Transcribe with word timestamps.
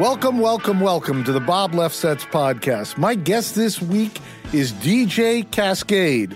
Welcome, 0.00 0.38
welcome, 0.38 0.80
welcome 0.80 1.24
to 1.24 1.32
the 1.32 1.40
Bob 1.40 1.72
Lefsetz 1.72 2.24
podcast. 2.24 2.96
My 2.96 3.14
guest 3.14 3.54
this 3.54 3.82
week 3.82 4.18
is 4.50 4.72
DJ 4.72 5.46
Kaskade. 5.50 6.34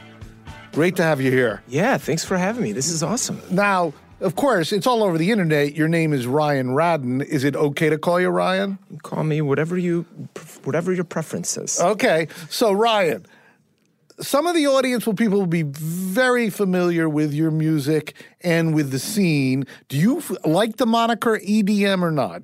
Great 0.72 0.97
to 0.97 1.03
have 1.03 1.19
you 1.19 1.31
here. 1.31 1.63
Yeah, 1.67 1.97
thanks 1.97 2.27
for 2.27 2.37
having 2.37 2.63
me. 2.63 2.72
This 2.72 2.90
is 2.90 3.03
awesome. 3.03 3.40
Now, 3.51 3.95
of 4.21 4.37
course, 4.37 4.71
it's 4.71 4.87
all 4.87 5.03
over 5.03 5.17
the 5.17 5.31
internet. 5.31 5.74
Your 5.74 5.88
name 5.88 6.13
is 6.13 6.27
Ryan 6.27 6.74
Raddon. 6.74 7.24
Is 7.24 7.42
it 7.42 7.56
okay 7.56 7.88
to 7.88 7.97
call 7.97 8.21
you 8.21 8.29
Ryan? 8.29 8.79
Call 9.03 9.24
me 9.24 9.40
whatever 9.40 9.78
you, 9.78 10.03
whatever 10.65 10.92
your 10.92 11.04
preference 11.04 11.56
is. 11.56 11.81
Okay, 11.81 12.28
so 12.51 12.71
Ryan, 12.71 13.24
some 14.21 14.46
of 14.46 14.54
the 14.54 14.67
audience 14.67 15.06
will 15.06 15.15
people 15.15 15.38
will 15.38 15.46
be 15.46 15.62
very 15.62 16.51
familiar 16.51 17.09
with 17.09 17.33
your 17.33 17.51
music 17.51 18.15
and 18.42 18.74
with 18.74 18.91
the 18.91 18.98
scene. 18.98 19.65
Do 19.88 19.96
you 19.96 20.19
f- 20.19 20.33
like 20.45 20.77
the 20.77 20.87
moniker 20.87 21.38
EDM 21.38 22.03
or 22.03 22.11
not? 22.11 22.43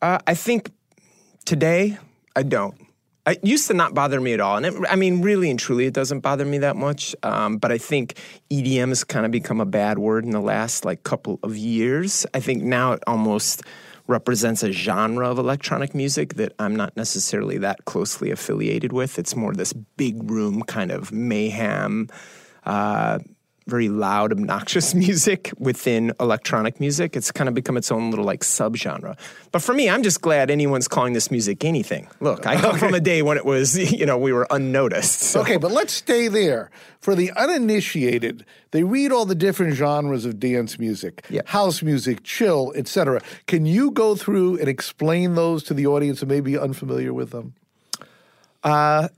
Uh, 0.00 0.18
I 0.26 0.34
think 0.34 0.70
today 1.44 1.98
I 2.36 2.42
don't. 2.42 2.74
It 3.26 3.44
used 3.44 3.66
to 3.68 3.74
not 3.74 3.92
bother 3.92 4.20
me 4.20 4.32
at 4.32 4.40
all, 4.40 4.56
and 4.56 4.64
it, 4.64 4.74
I 4.88 4.96
mean, 4.96 5.20
really 5.20 5.50
and 5.50 5.58
truly, 5.58 5.84
it 5.84 5.92
doesn't 5.92 6.20
bother 6.20 6.46
me 6.46 6.58
that 6.58 6.76
much. 6.76 7.14
Um, 7.22 7.58
but 7.58 7.70
I 7.70 7.76
think 7.76 8.14
EDM 8.50 8.88
has 8.88 9.04
kind 9.04 9.26
of 9.26 9.32
become 9.32 9.60
a 9.60 9.66
bad 9.66 9.98
word 9.98 10.24
in 10.24 10.30
the 10.30 10.40
last 10.40 10.86
like 10.86 11.02
couple 11.02 11.38
of 11.42 11.54
years. 11.54 12.24
I 12.32 12.40
think 12.40 12.62
now 12.62 12.92
it 12.92 13.02
almost 13.06 13.62
represents 14.06 14.62
a 14.62 14.72
genre 14.72 15.28
of 15.28 15.38
electronic 15.38 15.94
music 15.94 16.34
that 16.34 16.54
I'm 16.58 16.74
not 16.74 16.96
necessarily 16.96 17.58
that 17.58 17.84
closely 17.84 18.30
affiliated 18.30 18.94
with. 18.94 19.18
It's 19.18 19.36
more 19.36 19.52
this 19.52 19.74
big 19.74 20.30
room 20.30 20.62
kind 20.62 20.90
of 20.90 21.12
mayhem. 21.12 22.08
Uh, 22.64 23.18
very 23.68 23.88
loud, 23.88 24.32
obnoxious 24.32 24.94
music 25.06 25.52
within 25.58 26.12
electronic 26.18 26.80
music. 26.80 27.16
It's 27.16 27.30
kind 27.30 27.48
of 27.48 27.54
become 27.54 27.76
its 27.76 27.92
own 27.92 28.10
little 28.10 28.24
like 28.24 28.40
subgenre. 28.40 29.16
But 29.52 29.62
for 29.62 29.74
me, 29.74 29.88
I'm 29.88 30.02
just 30.02 30.20
glad 30.20 30.50
anyone's 30.50 30.88
calling 30.88 31.12
this 31.12 31.30
music 31.30 31.64
anything. 31.64 32.08
Look, 32.20 32.46
I 32.46 32.56
come 32.56 32.70
okay. 32.70 32.78
from 32.78 32.94
a 32.94 33.00
day 33.00 33.22
when 33.22 33.36
it 33.36 33.44
was, 33.44 33.78
you 33.92 34.06
know, 34.06 34.18
we 34.18 34.32
were 34.32 34.46
unnoticed. 34.50 35.20
So. 35.20 35.40
Okay, 35.42 35.56
but 35.56 35.70
let's 35.70 35.92
stay 35.92 36.28
there. 36.28 36.70
For 37.00 37.14
the 37.14 37.30
uninitiated, 37.32 38.44
they 38.72 38.82
read 38.82 39.12
all 39.12 39.24
the 39.24 39.34
different 39.34 39.74
genres 39.74 40.24
of 40.24 40.40
dance 40.40 40.78
music, 40.78 41.24
yeah. 41.30 41.42
house 41.46 41.82
music, 41.82 42.24
chill, 42.24 42.72
etc. 42.74 43.22
Can 43.46 43.66
you 43.66 43.92
go 43.92 44.16
through 44.16 44.58
and 44.58 44.68
explain 44.68 45.34
those 45.34 45.62
to 45.64 45.74
the 45.74 45.86
audience 45.86 46.20
who 46.20 46.26
may 46.26 46.40
be 46.40 46.58
unfamiliar 46.58 47.14
with 47.14 47.30
them? 47.30 47.54
Uh, 48.64 49.08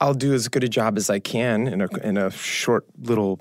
I'll 0.00 0.14
do 0.14 0.34
as 0.34 0.48
good 0.48 0.64
a 0.64 0.68
job 0.68 0.96
as 0.96 1.08
I 1.08 1.18
can 1.18 1.66
in 1.66 1.80
a 1.80 1.88
in 2.02 2.16
a 2.16 2.30
short 2.30 2.86
little 2.98 3.38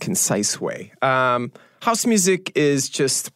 concise 0.00 0.60
way. 0.60 0.92
Um, 1.02 1.52
house 1.82 2.06
music 2.06 2.52
is 2.54 2.88
just 2.88 3.30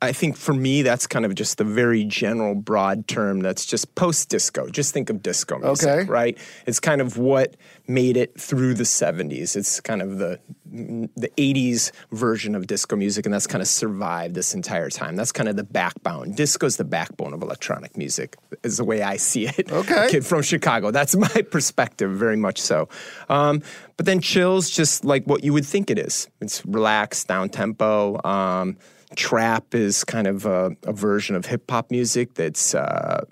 I 0.00 0.12
think 0.12 0.36
for 0.36 0.54
me, 0.54 0.82
that's 0.82 1.08
kind 1.08 1.24
of 1.24 1.34
just 1.34 1.58
the 1.58 1.64
very 1.64 2.04
general, 2.04 2.54
broad 2.54 3.08
term 3.08 3.40
that's 3.40 3.66
just 3.66 3.96
post 3.96 4.28
disco. 4.28 4.68
Just 4.68 4.94
think 4.94 5.10
of 5.10 5.22
disco 5.22 5.58
music, 5.58 5.88
okay. 5.88 6.04
right? 6.08 6.38
It's 6.66 6.78
kind 6.78 7.00
of 7.00 7.18
what 7.18 7.56
made 7.88 8.16
it 8.16 8.38
through 8.38 8.74
the 8.74 8.84
70s. 8.84 9.56
It's 9.56 9.80
kind 9.80 10.00
of 10.00 10.18
the, 10.18 10.38
the 10.66 11.30
80s 11.36 11.90
version 12.12 12.54
of 12.54 12.68
disco 12.68 12.94
music, 12.94 13.26
and 13.26 13.34
that's 13.34 13.48
kind 13.48 13.60
of 13.60 13.66
survived 13.66 14.36
this 14.36 14.54
entire 14.54 14.88
time. 14.88 15.16
That's 15.16 15.32
kind 15.32 15.48
of 15.48 15.56
the 15.56 15.64
backbone. 15.64 16.32
Disco's 16.32 16.76
the 16.76 16.84
backbone 16.84 17.32
of 17.32 17.42
electronic 17.42 17.96
music, 17.96 18.36
is 18.62 18.76
the 18.76 18.84
way 18.84 19.02
I 19.02 19.16
see 19.16 19.48
it. 19.48 19.72
Okay. 19.72 20.06
kid 20.10 20.24
from 20.24 20.42
Chicago. 20.42 20.92
That's 20.92 21.16
my 21.34 21.42
perspective, 21.50 22.12
very 22.12 22.36
much 22.36 22.60
so. 22.60 22.88
Um, 23.28 23.62
but 23.96 24.06
then 24.06 24.20
chill's 24.20 24.70
just 24.70 25.04
like 25.04 25.24
what 25.24 25.42
you 25.42 25.52
would 25.52 25.66
think 25.66 25.90
it 25.90 25.98
is. 25.98 26.28
It's 26.40 26.64
relaxed, 26.64 27.26
down 27.26 27.48
tempo. 27.48 28.22
Um, 28.24 28.76
trap 29.16 29.74
is 29.74 30.04
kind 30.04 30.26
of 30.26 30.46
a, 30.46 30.76
a 30.84 30.92
version 30.92 31.36
of 31.36 31.46
hip 31.46 31.70
hop 31.70 31.90
music 31.90 32.34
that's 32.34 32.74
uh, 32.74 33.24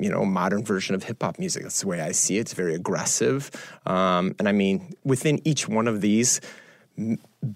you 0.00 0.10
know, 0.10 0.24
modern 0.24 0.64
version 0.64 0.94
of 0.94 1.04
hip 1.04 1.22
hop 1.22 1.38
music. 1.38 1.62
That's 1.62 1.80
the 1.80 1.88
way 1.88 2.00
I 2.00 2.12
see 2.12 2.38
it. 2.38 2.42
It's 2.42 2.54
very 2.54 2.74
aggressive. 2.74 3.50
Um, 3.86 4.34
and 4.38 4.48
I 4.48 4.52
mean, 4.52 4.92
within 5.04 5.40
each 5.46 5.68
one 5.68 5.88
of 5.88 6.00
these, 6.00 6.40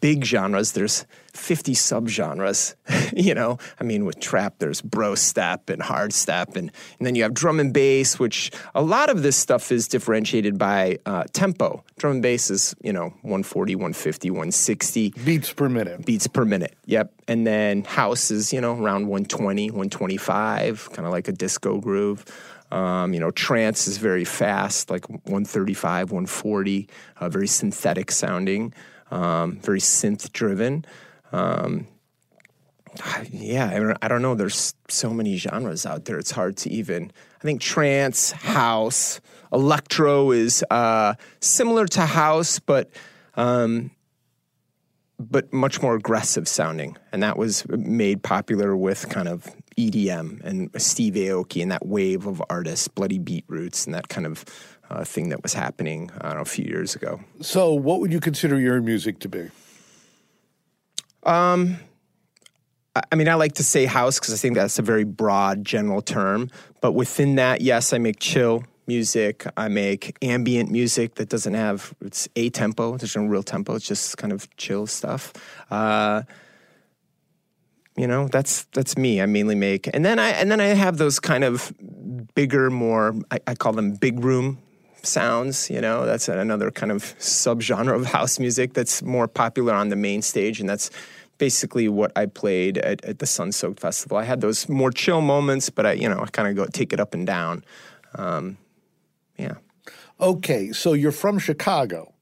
big 0.00 0.24
genres, 0.24 0.72
there's 0.72 1.06
50 1.34 1.74
subgenres. 1.74 2.74
you 3.16 3.34
know, 3.34 3.58
I 3.80 3.84
mean, 3.84 4.04
with 4.04 4.20
trap, 4.20 4.56
there's 4.58 4.80
bro 4.80 5.14
step 5.14 5.70
and 5.70 5.82
hard 5.82 6.12
step, 6.12 6.56
and, 6.56 6.70
and 6.98 7.06
then 7.06 7.14
you 7.14 7.22
have 7.22 7.34
drum 7.34 7.60
and 7.60 7.72
bass, 7.72 8.18
which 8.18 8.50
a 8.74 8.82
lot 8.82 9.10
of 9.10 9.22
this 9.22 9.36
stuff 9.36 9.72
is 9.72 9.88
differentiated 9.88 10.58
by 10.58 10.98
uh, 11.06 11.24
tempo. 11.32 11.84
Drum 11.98 12.14
and 12.14 12.22
bass 12.22 12.50
is, 12.50 12.74
you 12.82 12.92
know, 12.92 13.08
140, 13.22 13.74
150, 13.76 14.30
160 14.30 15.14
beats 15.24 15.52
per 15.52 15.68
minute. 15.68 16.04
Beats 16.04 16.26
per 16.26 16.44
minute, 16.44 16.76
yep. 16.86 17.12
And 17.28 17.46
then 17.46 17.84
house 17.84 18.30
is, 18.30 18.52
you 18.52 18.60
know, 18.60 18.72
around 18.72 19.08
120, 19.08 19.70
125, 19.70 20.90
kind 20.92 21.06
of 21.06 21.12
like 21.12 21.28
a 21.28 21.32
disco 21.32 21.78
groove. 21.78 22.24
Um, 22.70 23.12
you 23.12 23.20
know, 23.20 23.30
trance 23.30 23.86
is 23.86 23.98
very 23.98 24.24
fast, 24.24 24.90
like 24.90 25.06
135, 25.08 26.10
140, 26.10 26.88
uh, 27.20 27.28
very 27.28 27.46
synthetic 27.46 28.10
sounding 28.10 28.72
um, 29.12 29.58
very 29.58 29.78
synth 29.78 30.32
driven. 30.32 30.84
Um, 31.30 31.86
yeah, 33.30 33.94
I 34.02 34.08
don't 34.08 34.22
know. 34.22 34.34
There's 34.34 34.74
so 34.88 35.10
many 35.10 35.36
genres 35.36 35.86
out 35.86 36.04
there. 36.04 36.18
It's 36.18 36.30
hard 36.30 36.56
to 36.58 36.70
even. 36.70 37.12
I 37.40 37.44
think 37.44 37.60
trance, 37.60 38.32
house, 38.32 39.20
electro 39.52 40.30
is 40.30 40.64
uh, 40.70 41.14
similar 41.40 41.86
to 41.86 42.02
house, 42.02 42.58
but 42.58 42.90
um, 43.34 43.90
but 45.18 45.52
much 45.52 45.80
more 45.80 45.94
aggressive 45.94 46.48
sounding, 46.48 46.96
and 47.12 47.22
that 47.22 47.38
was 47.38 47.66
made 47.68 48.22
popular 48.22 48.76
with 48.76 49.08
kind 49.08 49.28
of 49.28 49.46
EDM 49.78 50.42
and 50.44 50.70
Steve 50.80 51.14
Aoki 51.14 51.62
and 51.62 51.70
that 51.70 51.86
wave 51.86 52.26
of 52.26 52.42
artists, 52.50 52.88
Bloody 52.88 53.18
Beetroots, 53.18 53.86
and 53.86 53.94
that 53.94 54.08
kind 54.08 54.26
of 54.26 54.44
uh, 54.92 55.04
thing 55.04 55.30
that 55.30 55.42
was 55.42 55.54
happening 55.54 56.10
know, 56.22 56.40
a 56.40 56.44
few 56.44 56.64
years 56.64 56.94
ago. 56.94 57.20
So, 57.40 57.72
what 57.72 58.00
would 58.00 58.12
you 58.12 58.20
consider 58.20 58.60
your 58.60 58.80
music 58.80 59.18
to 59.20 59.28
be? 59.28 59.48
Um, 61.24 61.78
I 63.10 63.14
mean, 63.14 63.28
I 63.28 63.34
like 63.34 63.54
to 63.54 63.64
say 63.64 63.86
house 63.86 64.18
because 64.18 64.34
I 64.34 64.36
think 64.36 64.54
that's 64.54 64.78
a 64.78 64.82
very 64.82 65.04
broad, 65.04 65.64
general 65.64 66.02
term. 66.02 66.50
But 66.80 66.92
within 66.92 67.36
that, 67.36 67.62
yes, 67.62 67.92
I 67.92 67.98
make 67.98 68.18
chill 68.18 68.64
music. 68.86 69.46
I 69.56 69.68
make 69.68 70.16
ambient 70.20 70.70
music 70.70 71.14
that 71.14 71.28
doesn't 71.28 71.54
have 71.54 71.94
it's 72.02 72.28
a 72.36 72.50
tempo. 72.50 72.96
There's 72.98 73.16
no 73.16 73.24
real 73.24 73.42
tempo. 73.42 73.76
It's 73.76 73.86
just 73.86 74.18
kind 74.18 74.32
of 74.32 74.54
chill 74.56 74.86
stuff. 74.86 75.32
Uh, 75.70 76.22
you 77.96 78.06
know, 78.06 78.28
that's 78.28 78.64
that's 78.72 78.96
me. 78.98 79.22
I 79.22 79.26
mainly 79.26 79.54
make, 79.54 79.88
and 79.94 80.04
then 80.04 80.18
I 80.18 80.30
and 80.30 80.50
then 80.50 80.60
I 80.60 80.66
have 80.66 80.98
those 80.98 81.20
kind 81.20 81.44
of 81.44 81.72
bigger, 82.34 82.70
more 82.70 83.14
I, 83.30 83.38
I 83.46 83.54
call 83.54 83.72
them 83.72 83.92
big 83.92 84.22
room 84.24 84.58
sounds. 85.06 85.70
You 85.70 85.80
know, 85.80 86.06
that's 86.06 86.28
another 86.28 86.70
kind 86.70 86.92
of 86.92 87.02
subgenre 87.18 87.94
of 87.94 88.06
house 88.16 88.38
music 88.38 88.74
that's 88.74 89.02
more 89.02 89.28
popular 89.28 89.74
on 89.74 89.88
the 89.88 89.96
main 89.96 90.22
stage, 90.22 90.60
and 90.60 90.68
that's 90.68 90.90
basically 91.38 91.88
what 91.88 92.12
I 92.16 92.26
played 92.26 92.78
at, 92.78 93.04
at 93.04 93.18
the 93.18 93.26
Sun 93.26 93.52
Soaked 93.52 93.80
Festival. 93.80 94.16
I 94.16 94.24
had 94.24 94.40
those 94.40 94.68
more 94.68 94.90
chill 94.90 95.20
moments, 95.20 95.70
but 95.70 95.86
I, 95.86 95.92
you 95.92 96.08
know, 96.08 96.20
I 96.20 96.26
kind 96.26 96.48
of 96.48 96.54
go 96.54 96.66
take 96.66 96.92
it 96.92 97.00
up 97.00 97.14
and 97.14 97.26
down. 97.26 97.64
Um, 98.14 98.58
yeah. 99.36 99.54
Okay, 100.20 100.70
so 100.72 100.92
you're 100.92 101.10
from 101.10 101.38
Chicago. 101.38 102.12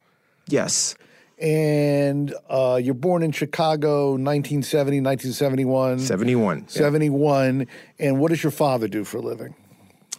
Yes. 0.48 0.94
And 1.38 2.34
uh, 2.48 2.80
you're 2.82 2.94
born 2.94 3.22
in 3.22 3.32
Chicago, 3.32 4.12
1970, 4.12 5.00
1971. 5.00 5.98
71. 5.98 6.68
71. 6.68 7.60
Yeah. 7.60 7.66
And 8.06 8.20
what 8.20 8.28
does 8.28 8.42
your 8.42 8.50
father 8.50 8.88
do 8.88 9.04
for 9.04 9.18
a 9.18 9.22
living? 9.22 9.54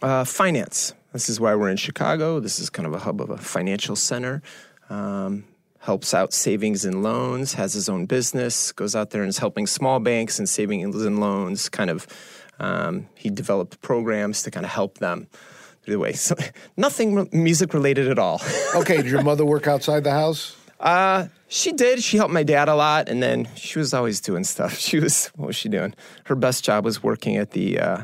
Uh, 0.00 0.24
finance. 0.24 0.94
This 1.12 1.28
is 1.28 1.38
why 1.38 1.54
we're 1.54 1.70
in 1.70 1.76
Chicago. 1.76 2.40
This 2.40 2.58
is 2.58 2.70
kind 2.70 2.86
of 2.86 2.94
a 2.94 2.98
hub 2.98 3.20
of 3.20 3.30
a 3.30 3.36
financial 3.36 3.96
center. 3.96 4.42
Um, 4.88 5.44
helps 5.80 6.14
out 6.14 6.32
savings 6.32 6.84
and 6.84 7.02
loans, 7.02 7.54
has 7.54 7.74
his 7.74 7.88
own 7.88 8.06
business, 8.06 8.70
goes 8.72 8.94
out 8.94 9.10
there 9.10 9.22
and 9.22 9.28
is 9.28 9.38
helping 9.38 9.66
small 9.66 9.98
banks 9.98 10.38
and 10.38 10.48
savings 10.48 11.04
and 11.04 11.18
loans. 11.18 11.68
Kind 11.68 11.90
of, 11.90 12.06
um, 12.60 13.08
he 13.14 13.30
developed 13.30 13.80
programs 13.82 14.42
to 14.42 14.50
kind 14.50 14.64
of 14.64 14.70
help 14.70 14.98
them 14.98 15.26
through 15.82 15.94
the 15.94 15.98
way. 15.98 16.12
So 16.12 16.36
nothing 16.76 17.28
music 17.32 17.74
related 17.74 18.08
at 18.08 18.18
all. 18.18 18.40
okay, 18.76 18.98
did 18.98 19.06
your 19.06 19.22
mother 19.22 19.44
work 19.44 19.66
outside 19.66 20.04
the 20.04 20.12
house? 20.12 20.56
Uh, 20.78 21.28
she 21.48 21.72
did. 21.72 22.02
She 22.02 22.16
helped 22.16 22.32
my 22.32 22.42
dad 22.42 22.68
a 22.68 22.74
lot, 22.74 23.08
and 23.08 23.22
then 23.22 23.48
she 23.54 23.78
was 23.78 23.94
always 23.94 24.20
doing 24.20 24.44
stuff. 24.44 24.78
She 24.78 24.98
was 24.98 25.26
what 25.36 25.46
was 25.48 25.56
she 25.56 25.68
doing? 25.68 25.94
Her 26.24 26.34
best 26.34 26.64
job 26.64 26.84
was 26.84 27.02
working 27.02 27.36
at 27.36 27.52
the 27.52 27.78
uh, 27.78 28.02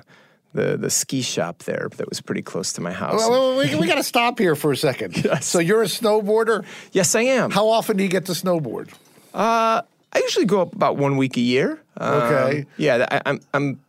the 0.53 0.77
the 0.77 0.91
ski 0.91 1.23
shop 1.23 1.65
there 1.65 1.89
that 1.97 2.09
was 2.09 2.21
pretty 2.21 2.43
close 2.43 2.73
to 2.75 2.81
my 2.81 2.93
house. 2.93 3.17
Well, 3.29 3.57
we, 3.57 3.75
we 3.75 3.87
got 3.93 3.97
to 3.97 4.03
stop 4.03 4.39
here 4.39 4.55
for 4.55 4.73
a 4.73 4.77
second. 4.77 5.25
Yes. 5.25 5.47
So 5.47 5.59
you're 5.59 5.83
a 5.83 5.87
snowboarder? 5.87 6.65
Yes, 6.93 7.15
I 7.15 7.23
am. 7.23 7.51
How 7.51 7.69
often 7.69 7.97
do 7.97 8.03
you 8.03 8.09
get 8.09 8.27
to 8.27 8.33
snowboard? 8.33 8.93
Uh, 9.35 9.83
I 10.13 10.19
usually 10.21 10.47
go 10.47 10.63
up 10.63 10.75
about 10.75 10.97
one 10.97 11.17
week 11.17 11.37
a 11.37 11.41
year. 11.41 11.81
Um, 11.97 12.15
okay. 12.23 12.67
Yeah, 12.77 13.07
I, 13.11 13.21
I'm 13.27 13.41
I'm 13.53 13.81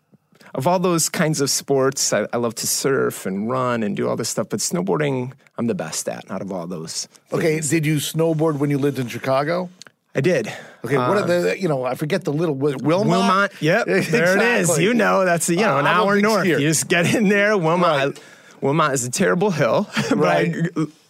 of 0.55 0.67
all 0.67 0.79
those 0.79 1.09
kinds 1.09 1.41
of 1.41 1.49
sports, 1.49 2.11
I, 2.11 2.27
I, 2.33 2.37
love 2.37 2.55
to 2.55 2.67
surf 2.67 3.25
and 3.25 3.49
run 3.49 3.83
and 3.83 3.95
do 3.95 4.09
all 4.09 4.15
this 4.15 4.29
stuff. 4.29 4.49
But 4.49 4.59
snowboarding, 4.59 5.33
I'm 5.57 5.67
the 5.67 5.75
best 5.75 6.09
at 6.09 6.29
out 6.31 6.41
of 6.41 6.51
all 6.51 6.67
those. 6.67 7.07
Okay, 7.31 7.59
did 7.59 7.85
you 7.85 7.97
snowboard 7.97 8.57
when 8.57 8.69
you 8.69 8.77
lived 8.77 8.99
in 8.99 9.07
Chicago? 9.07 9.69
I 10.15 10.21
did. 10.21 10.47
Okay, 10.83 10.97
what 10.97 11.17
are 11.17 11.27
the, 11.27 11.59
you 11.59 11.67
know, 11.67 11.83
I 11.85 11.93
forget 11.95 12.23
the 12.23 12.33
little, 12.33 12.55
Wilmot? 12.55 12.81
Wilmot. 12.83 13.51
Yep. 13.61 13.85
There 14.09 14.37
it 14.37 14.59
is. 14.61 14.77
You 14.79 14.93
know, 14.93 15.23
that's, 15.25 15.49
you 15.49 15.57
know, 15.57 15.75
Uh, 15.75 15.79
an 15.79 15.87
I'm 15.87 15.97
hour 16.01 16.19
north. 16.19 16.45
skier. 16.45 16.59
You 16.59 16.67
just 16.67 16.87
get 16.87 17.13
in 17.13 17.29
there. 17.29 17.57
Wilmot. 17.57 17.87
Right. 18.15 18.19
Wilmot 18.61 18.93
is 18.93 19.05
a 19.05 19.11
terrible 19.11 19.51
hill, 19.51 19.87
but 20.09 20.17
Right. 20.17 20.55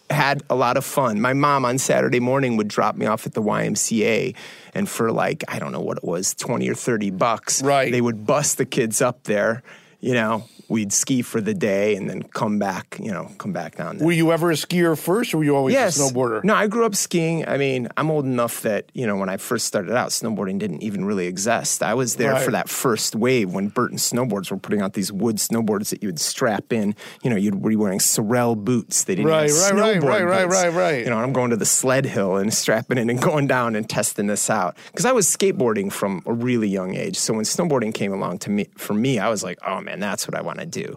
I 0.10 0.14
had 0.14 0.44
a 0.50 0.56
lot 0.56 0.76
of 0.76 0.84
fun. 0.86 1.22
My 1.22 1.34
mom 1.34 1.66
on 1.66 1.78
Saturday 1.78 2.20
morning 2.20 2.58
would 2.58 2.68
drop 2.68 2.96
me 2.96 3.06
off 3.06 3.26
at 3.26 3.34
the 3.34 3.42
YMCA, 3.44 4.36
and 4.74 4.90
for 4.90 5.12
like, 5.12 5.44
I 5.48 5.60
don't 5.60 5.72
know 5.72 5.82
what 5.82 5.98
it 5.98 6.04
was, 6.04 6.34
20 6.34 6.68
or 6.68 6.76
30 6.76 7.12
bucks, 7.12 7.62
Right. 7.62 7.92
they 7.92 8.02
would 8.02 8.26
bust 8.26 8.58
the 8.58 8.66
kids 8.66 9.02
up 9.02 9.24
there. 9.24 9.64
You 10.02 10.14
know, 10.14 10.46
we'd 10.70 10.94
ski 10.94 11.22
for 11.22 11.42
the 11.42 11.54
day 11.54 11.96
and 11.96 12.10
then 12.10 12.22
come 12.24 12.60
back, 12.60 12.98
you 13.02 13.12
know, 13.12 13.32
come 13.38 13.52
back 13.52 13.76
down 13.76 13.98
there. 13.98 14.06
Were 14.06 14.12
you 14.14 14.32
ever 14.32 14.52
a 14.52 14.54
skier 14.54 14.98
first, 14.98 15.34
or 15.34 15.38
were 15.40 15.44
you 15.44 15.56
always 15.56 15.74
Yes. 15.74 15.98
a 15.98 16.02
snowboarder? 16.02 16.44
No, 16.44 16.54
I 16.56 16.68
grew 16.68 16.86
up 16.86 16.96
skiing. 16.96 17.48
I 17.48 17.58
mean, 17.58 17.88
I'm 17.98 18.10
old 18.12 18.26
enough 18.26 18.62
that, 18.62 18.86
you 18.94 19.06
know, 19.08 19.16
when 19.18 19.30
I 19.30 19.38
first 19.38 19.66
started 19.66 19.94
out, 19.96 20.10
snowboarding 20.10 20.60
didn't 20.60 20.84
even 20.84 21.06
really 21.06 21.28
exist. 21.28 21.82
I 21.84 21.94
was 21.94 22.16
there 22.16 22.34
Right. 22.34 22.44
for 22.44 22.52
that 22.52 22.70
first 22.70 23.16
wave 23.16 23.52
when 23.52 23.68
Burton 23.70 23.98
Snowboards 23.98 24.52
were 24.52 24.58
putting 24.58 24.82
out 24.82 24.94
these 24.94 25.12
wood 25.12 25.38
snowboards 25.38 25.90
that 25.90 26.02
you 26.04 26.08
would 26.10 26.20
strap 26.20 26.72
in. 26.72 26.96
You 27.24 27.30
know, 27.30 27.36
you'd 27.36 27.62
be 27.64 27.76
wearing 27.76 28.00
Sorel 28.00 28.56
boots. 28.56 29.04
They 29.06 29.16
didn't 29.16 29.30
Right, 29.30 29.50
have 29.50 29.58
right, 29.60 29.74
right, 29.74 30.02
snowboard 30.02 30.04
right, 30.08 30.24
right, 30.24 30.46
boots. 30.50 30.56
right, 30.64 30.74
right. 30.74 31.04
You 31.04 31.10
know, 31.10 31.18
I'm 31.18 31.34
going 31.34 31.50
to 31.50 31.58
the 31.58 31.66
sled 31.66 32.06
hill 32.06 32.38
and 32.38 32.54
strapping 32.54 32.98
in 32.98 33.10
and 33.10 33.22
going 33.22 33.48
down 33.48 33.76
and 33.76 33.90
testing 33.90 34.28
this 34.28 34.50
out. 34.50 34.78
Because 34.92 35.06
I 35.06 35.12
was 35.12 35.26
skateboarding 35.28 35.92
from 35.92 36.22
a 36.26 36.34
really 36.34 36.68
young 36.68 36.96
age. 36.96 37.18
So 37.18 37.34
when 37.34 37.46
snowboarding 37.46 37.94
came 37.94 38.14
along 38.14 38.40
to 38.40 38.50
me, 38.52 38.68
for 38.78 38.94
me, 38.94 39.18
I 39.20 39.30
was 39.30 39.44
like, 39.44 39.58
oh 39.66 39.82
man, 39.82 40.00
that's 40.00 40.28
what 40.28 40.36
I 40.38 40.42
want 40.42 40.59
to 40.60 40.66
do. 40.66 40.96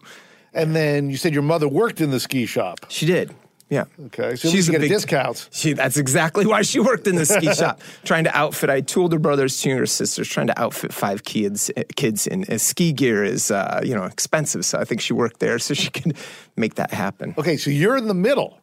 And 0.55 0.77
then 0.77 1.11
you 1.11 1.17
said 1.17 1.33
your 1.33 1.43
mother 1.43 1.69
worked 1.69 2.01
in 2.01 2.11
the 2.11 2.21
ski 2.21 2.47
shop. 2.47 2.87
She 2.89 3.07
did. 3.07 3.35
Yeah. 3.73 3.85
Okay, 4.07 4.37
so 4.37 4.49
at 4.49 4.55
least 4.55 4.69
you 4.69 4.79
get 4.79 4.87
discounts. 4.87 5.49
She, 5.51 5.73
that's 5.73 5.97
exactly 5.97 6.45
why 6.45 6.61
she 6.61 6.79
worked 6.79 7.07
in 7.07 7.17
the 7.17 7.25
ski 7.25 7.55
shop, 7.55 7.81
trying 8.05 8.25
to 8.25 8.37
outfit. 8.37 8.69
I 8.69 8.75
had 8.75 8.87
two 8.87 9.01
older 9.01 9.19
brothers, 9.19 9.63
two 9.63 9.71
younger 9.71 9.87
sisters, 9.87 10.29
trying 10.29 10.49
to 10.49 10.61
outfit 10.61 10.93
five 10.93 11.25
kids. 11.25 11.71
Kids 11.97 12.27
in 12.27 12.45
uh, 12.51 12.59
ski 12.59 12.93
gear 12.93 13.25
is 13.25 13.51
uh, 13.51 13.81
you 13.83 13.95
know 13.95 14.05
expensive, 14.05 14.67
so 14.67 14.79
I 14.79 14.85
think 14.85 15.01
she 15.01 15.15
worked 15.15 15.41
there 15.41 15.59
so 15.59 15.73
she 15.73 15.89
could 15.97 16.15
make 16.55 16.75
that 16.75 16.93
happen. 16.93 17.35
Okay, 17.39 17.57
so 17.57 17.71
you're 17.71 17.97
in 17.97 18.09
the 18.09 18.15
middle. 18.15 18.61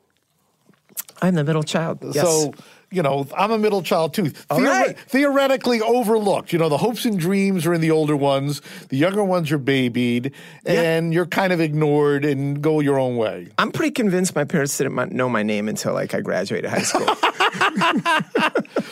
I'm 1.23 1.33
the 1.33 1.43
middle 1.43 1.63
child. 1.63 2.03
Yes. 2.03 2.23
So, 2.23 2.53
you 2.91 3.03
know, 3.03 3.27
I'm 3.37 3.51
a 3.51 3.57
middle 3.57 3.81
child 3.83 4.13
too. 4.13 4.31
All 4.49 4.61
right. 4.61 4.97
Theoretically 4.99 5.81
overlooked. 5.81 6.51
You 6.53 6.59
know, 6.59 6.69
the 6.69 6.77
hopes 6.77 7.05
and 7.05 7.19
dreams 7.19 7.65
are 7.65 7.73
in 7.73 7.81
the 7.81 7.91
older 7.91 8.15
ones, 8.17 8.61
the 8.89 8.97
younger 8.97 9.23
ones 9.23 9.51
are 9.51 9.57
babied, 9.57 10.33
Yeah. 10.65 10.81
and 10.81 11.13
you're 11.13 11.25
kind 11.27 11.53
of 11.53 11.59
ignored 11.61 12.25
and 12.25 12.61
go 12.61 12.79
your 12.79 12.97
own 12.99 13.15
way. 13.17 13.47
I'm 13.57 13.71
pretty 13.71 13.91
convinced 13.91 14.35
my 14.35 14.43
parents 14.45 14.77
didn't 14.77 15.13
know 15.13 15.29
my 15.29 15.43
name 15.43 15.69
until 15.69 15.93
like 15.93 16.13
I 16.13 16.21
graduated 16.21 16.69
high 16.69 16.81
school. 16.81 17.07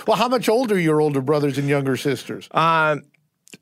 Well, 0.07 0.15
how 0.15 0.29
much 0.29 0.47
older 0.47 0.75
are 0.75 0.79
your 0.79 1.01
older 1.01 1.19
brothers 1.21 1.57
and 1.57 1.67
younger 1.67 1.97
sisters? 1.97 2.47
Uh, 2.51 2.97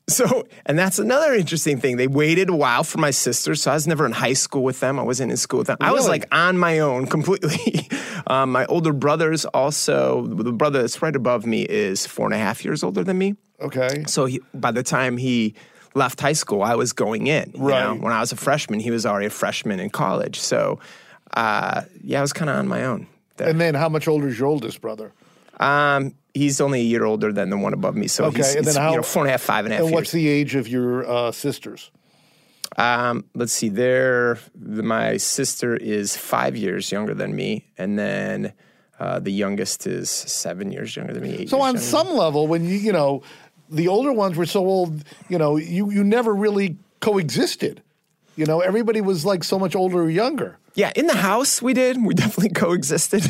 So, 0.08 0.46
and 0.64 0.78
that's 0.78 0.98
another 1.00 1.34
interesting 1.34 1.80
thing. 1.80 1.96
They 1.96 2.06
waited 2.06 2.48
a 2.48 2.54
while 2.54 2.84
for 2.84 2.98
my 2.98 3.10
sisters, 3.10 3.62
so 3.62 3.72
I 3.72 3.74
was 3.74 3.86
never 3.88 4.06
in 4.06 4.12
high 4.12 4.34
school 4.34 4.62
with 4.62 4.78
them. 4.78 4.98
I 5.00 5.02
wasn't 5.02 5.32
in 5.32 5.36
school 5.36 5.58
with 5.58 5.66
them. 5.66 5.78
I 5.80 5.90
was 5.92 6.06
like 6.06 6.26
on 6.32 6.56
my 6.58 6.78
own 6.78 7.06
completely. 7.06 7.88
um, 8.28 8.52
my 8.52 8.66
older 8.66 8.92
brothers 8.92 9.44
also, 9.46 10.26
the 10.26 10.52
brother 10.52 10.80
that's 10.80 11.02
right 11.02 11.14
above 11.16 11.44
me 11.44 11.62
is 11.62 12.06
four 12.06 12.26
and 12.26 12.34
a 12.34 12.38
half 12.38 12.64
years 12.64 12.84
older 12.84 13.02
than 13.02 13.18
me. 13.18 13.34
okay. 13.60 14.04
So 14.06 14.26
he, 14.26 14.40
by 14.54 14.70
the 14.70 14.84
time 14.84 15.16
he 15.16 15.54
left 15.94 16.20
high 16.20 16.34
school, 16.34 16.62
I 16.62 16.76
was 16.76 16.92
going 16.92 17.26
in. 17.26 17.50
you 17.56 17.62
Right. 17.62 17.82
know? 17.82 17.94
When 17.96 18.12
I 18.12 18.20
was 18.20 18.30
a 18.30 18.36
freshman, 18.36 18.78
he 18.80 18.92
was 18.92 19.04
already 19.06 19.26
a 19.26 19.30
freshman 19.30 19.80
in 19.80 19.90
college. 19.90 20.38
So, 20.38 20.78
uh, 21.34 21.82
yeah, 22.04 22.18
I 22.18 22.22
was 22.22 22.32
kind 22.32 22.48
of 22.48 22.56
on 22.56 22.68
my 22.68 22.84
own. 22.84 23.08
there. 23.38 23.48
And 23.48 23.60
then 23.60 23.74
how 23.74 23.88
much 23.88 24.06
older 24.06 24.28
is 24.28 24.38
your 24.38 24.46
oldest 24.48 24.80
brother? 24.80 25.12
Um, 25.58 26.14
he's 26.36 26.60
only 26.60 26.80
a 26.80 26.84
year 26.84 27.04
older 27.04 27.32
than 27.32 27.50
the 27.50 27.58
one 27.58 27.72
above 27.72 27.94
me. 27.96 28.06
So 28.08 28.24
Okay, 28.26 28.38
he's, 28.38 28.54
and 28.56 28.64
then 28.66 28.76
how- 28.76 28.90
you 28.90 28.96
know, 28.98 29.02
four 29.02 29.22
and 29.22 29.28
a 29.28 29.32
half, 29.32 29.42
five 29.42 29.64
and 29.64 29.72
a 29.72 29.76
half 29.76 29.82
And 29.84 29.90
years. 29.90 29.94
what's 29.94 30.12
the 30.12 30.28
age 30.28 30.54
of 30.54 30.68
your 30.68 31.08
uh, 31.10 31.32
sisters? 31.32 31.90
Um, 32.76 33.24
let's 33.34 33.52
see. 33.52 33.68
There, 33.68 34.38
my 34.58 35.16
sister 35.16 35.76
is 35.76 36.16
five 36.16 36.56
years 36.56 36.92
younger 36.92 37.14
than 37.14 37.34
me, 37.34 37.64
and 37.78 37.98
then 37.98 38.52
uh, 38.98 39.18
the 39.20 39.30
youngest 39.32 39.86
is 39.86 40.10
seven 40.10 40.72
years 40.72 40.94
younger 40.96 41.12
than 41.14 41.22
me. 41.22 41.46
So 41.46 41.60
on 41.62 41.78
some 41.78 42.08
level, 42.10 42.46
when 42.46 42.64
you 42.64 42.76
you 42.76 42.92
know 42.92 43.22
the 43.70 43.88
older 43.88 44.12
ones 44.12 44.36
were 44.36 44.46
so 44.46 44.60
old, 44.66 45.04
you 45.28 45.38
know 45.38 45.56
you 45.56 45.90
you 45.90 46.04
never 46.04 46.34
really 46.34 46.76
coexisted. 47.00 47.82
You 48.36 48.44
know, 48.44 48.60
everybody 48.60 49.00
was 49.00 49.24
like 49.24 49.42
so 49.44 49.58
much 49.58 49.74
older 49.74 50.02
or 50.02 50.10
younger. 50.10 50.58
Yeah, 50.76 50.92
in 50.94 51.06
the 51.06 51.16
house 51.16 51.60
we 51.60 51.74
did. 51.74 52.02
We 52.02 52.14
definitely 52.14 52.50
coexisted, 52.54 53.28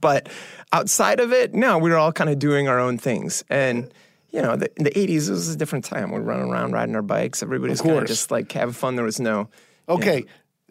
but 0.00 0.28
outside 0.72 1.20
of 1.20 1.32
it, 1.32 1.52
no, 1.52 1.78
we 1.78 1.90
were 1.90 1.96
all 1.96 2.12
kind 2.12 2.30
of 2.30 2.38
doing 2.38 2.68
our 2.68 2.78
own 2.78 2.96
things. 2.96 3.44
And 3.50 3.92
you 4.30 4.40
know, 4.40 4.56
the, 4.56 4.70
in 4.76 4.84
the 4.84 4.90
'80s, 4.90 5.28
it 5.28 5.32
was 5.32 5.48
a 5.48 5.56
different 5.56 5.84
time. 5.84 6.10
We 6.10 6.18
were 6.18 6.24
running 6.24 6.50
around 6.50 6.72
riding 6.72 6.94
our 6.94 7.02
bikes. 7.02 7.42
Everybody 7.42 7.70
was 7.70 7.82
kind 7.82 7.98
of 7.98 8.06
just 8.06 8.30
like 8.30 8.50
having 8.52 8.72
fun. 8.72 8.96
There 8.96 9.04
was 9.04 9.20
no. 9.20 9.48
Okay, 9.88 10.24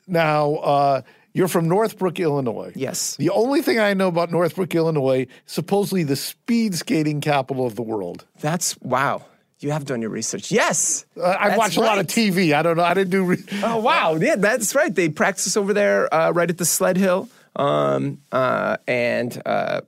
now 0.08 0.56
uh, 0.56 1.02
you're 1.34 1.50
from 1.50 1.68
Northbrook, 1.68 2.20
Illinois. 2.20 2.72
Yes. 2.76 3.18
The 3.18 3.30
only 3.30 3.62
thing 3.62 3.78
I 3.78 3.94
know 3.94 4.08
about 4.08 4.32
Northbrook, 4.32 4.74
Illinois, 4.74 5.28
supposedly 5.46 6.04
the 6.04 6.16
speed 6.16 6.76
skating 6.76 7.20
capital 7.20 7.66
of 7.66 7.76
the 7.76 7.82
world. 7.82 8.26
That's 8.40 8.80
wow. 8.80 9.26
You 9.66 9.72
have 9.72 9.84
done 9.86 10.00
your 10.00 10.12
research. 10.12 10.52
Yes. 10.52 11.08
Uh, 11.18 11.24
I 11.24 11.48
That's 11.48 11.58
watched 11.58 11.78
a 11.78 11.82
lot 11.82 11.98
of. 11.98 12.06
TV. 12.06 12.54
I 12.54 12.62
don't 12.62 12.78
know. 12.78 12.84
I 12.84 12.94
didn't 12.94 13.10
do. 13.10 13.24
Re- 13.24 13.44
Oh 13.64 13.78
wow! 13.80 14.14
Yeah, 14.14 14.36
that's 14.36 14.76
right. 14.76 14.94
They 14.94 15.10
practice 15.10 15.58
over 15.58 15.74
there, 15.74 16.14
uh, 16.14 16.30
right 16.30 16.48
at 16.48 16.60
the 16.60 16.66
sled 16.66 16.98
hill, 16.98 17.30
um, 17.56 18.20
uh, 18.32 18.78
and 18.88 19.42
uh, 19.44 19.82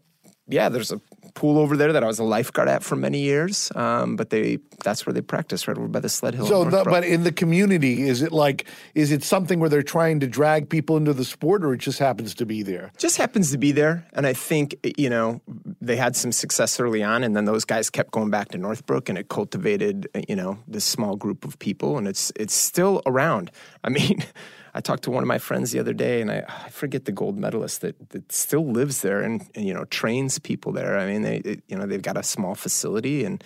yeah, 0.47 0.69
there's 0.69 0.91
a 0.91 0.99
pool 1.37 1.59
over 1.59 1.77
there 1.77 1.93
that 1.93 2.03
I 2.03 2.07
was 2.07 2.17
a 2.17 2.23
lifeguard 2.23 2.67
at 2.67 2.83
for 2.83 2.95
many 2.95 3.19
years. 3.19 3.71
Um, 3.75 4.15
but 4.15 4.31
they—that's 4.31 5.05
where 5.05 5.13
they 5.13 5.21
practice, 5.21 5.67
right 5.67 5.77
over 5.77 5.87
by 5.87 5.99
the 5.99 6.09
sled 6.09 6.33
hill. 6.33 6.45
in 6.45 6.49
so, 6.49 6.63
the, 6.63 6.83
but 6.83 7.03
in 7.03 7.23
the 7.23 7.31
community, 7.31 8.07
is 8.09 8.23
it 8.23 8.31
like 8.31 8.65
is 8.95 9.11
it 9.11 9.23
something 9.23 9.59
where 9.59 9.69
they're 9.69 9.83
trying 9.83 10.19
to 10.21 10.27
drag 10.27 10.67
people 10.67 10.97
into 10.97 11.13
the 11.13 11.23
sport, 11.23 11.63
or 11.63 11.73
it 11.73 11.77
just 11.77 11.99
happens 11.99 12.33
to 12.35 12.45
be 12.45 12.63
there? 12.63 12.91
just 12.97 13.17
happens 13.17 13.51
to 13.51 13.59
be 13.59 13.71
there, 13.71 14.07
and 14.13 14.25
I 14.25 14.33
think 14.33 14.75
you 14.97 15.11
know 15.11 15.41
they 15.79 15.95
had 15.95 16.15
some 16.15 16.31
success 16.31 16.79
early 16.79 17.03
on, 17.03 17.23
and 17.23 17.35
then 17.35 17.45
those 17.45 17.65
guys 17.65 17.91
kept 17.91 18.11
going 18.11 18.31
back 18.31 18.49
to 18.49 18.57
Northbrook, 18.57 19.07
and 19.07 19.17
it 19.17 19.29
cultivated 19.29 20.09
you 20.27 20.35
know 20.35 20.57
this 20.67 20.85
small 20.85 21.15
group 21.15 21.45
of 21.45 21.59
people, 21.59 21.99
and 21.99 22.07
it's 22.07 22.31
it's 22.35 22.55
still 22.55 23.01
around. 23.05 23.51
I 23.83 23.89
mean. 23.89 24.25
I 24.77 24.79
talked 24.79 25.05
to 25.05 25.11
one 25.11 25.23
of 25.23 25.27
my 25.27 25.39
friends 25.39 25.71
the 25.71 25.79
other 25.79 25.91
day, 25.91 26.21
and 26.21 26.31
I, 26.31 26.43
I 26.47 26.69
forget 26.69 27.05
the 27.05 27.11
gold 27.11 27.35
medalist 27.35 27.81
that, 27.81 28.11
that 28.11 28.31
still 28.31 28.63
lives 28.63 29.01
there 29.01 29.23
and, 29.23 29.43
and 29.55 29.65
you 29.65 29.73
know 29.73 29.85
trains 29.85 30.37
people 30.37 30.71
there. 30.71 30.99
I 30.99 31.07
mean, 31.07 31.23
they 31.23 31.61
you 31.67 31.75
know 31.75 31.87
they've 31.87 31.99
got 31.99 32.15
a 32.15 32.21
small 32.21 32.53
facility, 32.53 33.25
and 33.25 33.43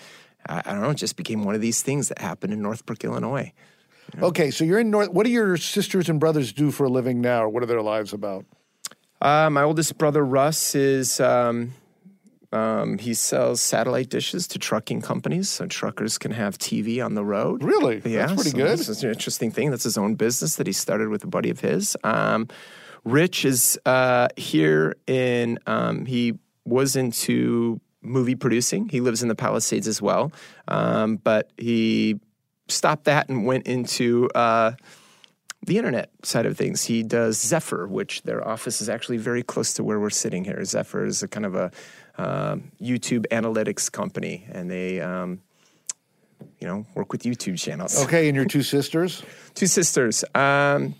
I, 0.50 0.60
I 0.66 0.74
don't 0.74 0.82
know, 0.82 0.90
it 0.90 0.96
just 0.96 1.16
became 1.16 1.46
one 1.46 1.56
of 1.56 1.62
these 1.62 1.82
things 1.82 2.10
that 2.10 2.20
happened 2.20 2.52
in 2.52 2.62
Northbrook, 2.62 3.06
Illinois. 3.06 3.54
Okay, 4.22 4.52
so 4.52 4.66
you're 4.66 4.80
in 4.80 4.92
North. 4.92 5.10
What 5.12 5.26
do 5.26 5.32
your 5.32 5.56
sisters 5.56 6.10
and 6.10 6.20
brothers 6.20 6.52
do 6.52 6.70
for 6.70 6.84
a 6.84 6.90
living 6.90 7.22
now, 7.22 7.44
or 7.44 7.50
what 7.50 7.64
are 7.64 7.68
their 7.68 7.82
lives 7.82 8.12
about? 8.12 8.44
Uh, 9.22 9.50
my 9.50 9.64
oldest 9.64 9.98
brother 9.98 10.26
Russ 10.26 10.76
is 10.76 11.22
um, 11.22 11.74
um, 12.52 12.98
he 12.98 13.14
sells 13.14 13.62
satellite 13.62 14.10
dishes 14.10 14.48
to 14.50 14.60
trucking 14.60 15.02
companies, 15.02 15.50
so 15.50 15.66
truckers 15.68 16.18
can 16.18 16.32
have 16.32 16.58
TV 16.58 17.04
on 17.04 17.16
the 17.16 17.24
road. 17.24 17.64
Really? 17.64 18.00
That's 18.00 18.14
Yeah, 18.14 18.26
pretty 18.28 18.50
so 18.52 18.58
good. 18.58 18.80
That's 18.80 19.04
an 19.04 19.10
interesting 19.10 19.52
thing. 19.52 19.72
That's 19.72 19.84
his 19.84 19.98
own 19.98 20.16
business 20.16 20.56
that 20.56 20.68
he 20.68 20.74
started 20.74 21.10
with 21.10 21.24
a 21.24 21.28
buddy 21.28 21.50
of 21.50 21.60
his. 21.60 21.96
Um, 22.04 22.48
Rich 23.04 23.46
is 23.46 23.80
uh, 23.86 24.28
here 24.38 24.96
in. 25.08 25.60
Um, 25.66 26.06
he 26.06 26.38
was 26.66 26.96
into 26.96 27.80
movie 28.02 28.36
producing. 28.36 28.90
He 28.90 29.00
lives 29.02 29.24
in 29.24 29.30
the 29.30 29.36
Palisades 29.36 29.88
as 29.88 30.02
well, 30.02 30.32
um, 30.68 31.18
but 31.18 31.52
he 31.58 32.20
stopped 32.68 33.06
that 33.06 33.30
and 33.30 33.46
went 33.46 33.68
into. 33.68 34.30
Uh, 34.36 34.74
the 35.66 35.78
internet 35.78 36.10
side 36.24 36.46
of 36.46 36.58
things. 36.58 36.84
He 36.84 37.04
does 37.04 37.38
Zefr, 37.38 37.88
which 37.88 38.24
their 38.24 38.48
office 38.48 38.82
is 38.82 38.90
actually 38.90 39.18
very 39.18 39.44
close 39.44 39.74
to 39.74 39.84
where 39.84 40.00
we're 40.00 40.10
sitting 40.10 40.44
here. 40.44 40.58
Zefr 40.62 41.06
is 41.06 41.22
a 41.22 41.28
kind 41.28 41.46
of 41.46 41.56
a 41.56 41.72
um, 42.18 42.72
YouTube 42.82 43.26
analytics 43.32 43.92
company, 43.92 44.46
and 44.52 44.70
they, 44.70 45.00
um, 45.00 45.42
you 46.60 46.68
know, 46.68 46.86
work 46.96 47.12
with 47.12 47.24
YouTube 47.24 47.60
channels. 47.60 48.04
Okay, 48.04 48.28
and 48.28 48.36
your 48.36 48.46
two 48.46 48.64
sisters. 48.64 49.24
Two 49.54 49.68
sisters. 49.68 50.24
Um, 50.36 50.96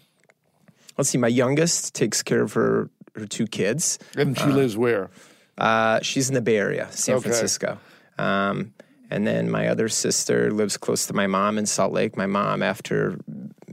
let's 0.98 1.10
see. 1.10 1.18
My 1.18 1.28
youngest 1.28 1.94
takes 1.94 2.24
care 2.24 2.42
of 2.42 2.54
her 2.54 2.90
her 3.16 3.26
two 3.26 3.48
kids. 3.48 4.00
And 4.16 4.38
she 4.38 4.46
lives 4.46 4.78
where? 4.78 5.10
Uh, 5.58 6.00
she's 6.02 6.30
in 6.30 6.36
the 6.36 6.42
Bay 6.42 6.58
Area, 6.58 6.88
San 6.92 7.16
Okay. 7.16 7.24
Francisco. 7.24 7.78
Um, 8.18 8.74
and 9.10 9.28
then 9.28 9.52
my 9.52 9.68
other 9.68 9.90
sister 9.90 10.52
lives 10.52 10.78
close 10.78 11.06
to 11.08 11.14
my 11.14 11.28
mom 11.28 11.58
in 11.58 11.66
Salt 11.66 11.92
Lake. 11.92 12.16
My 12.16 12.26
mom, 12.26 12.64
after 12.64 13.20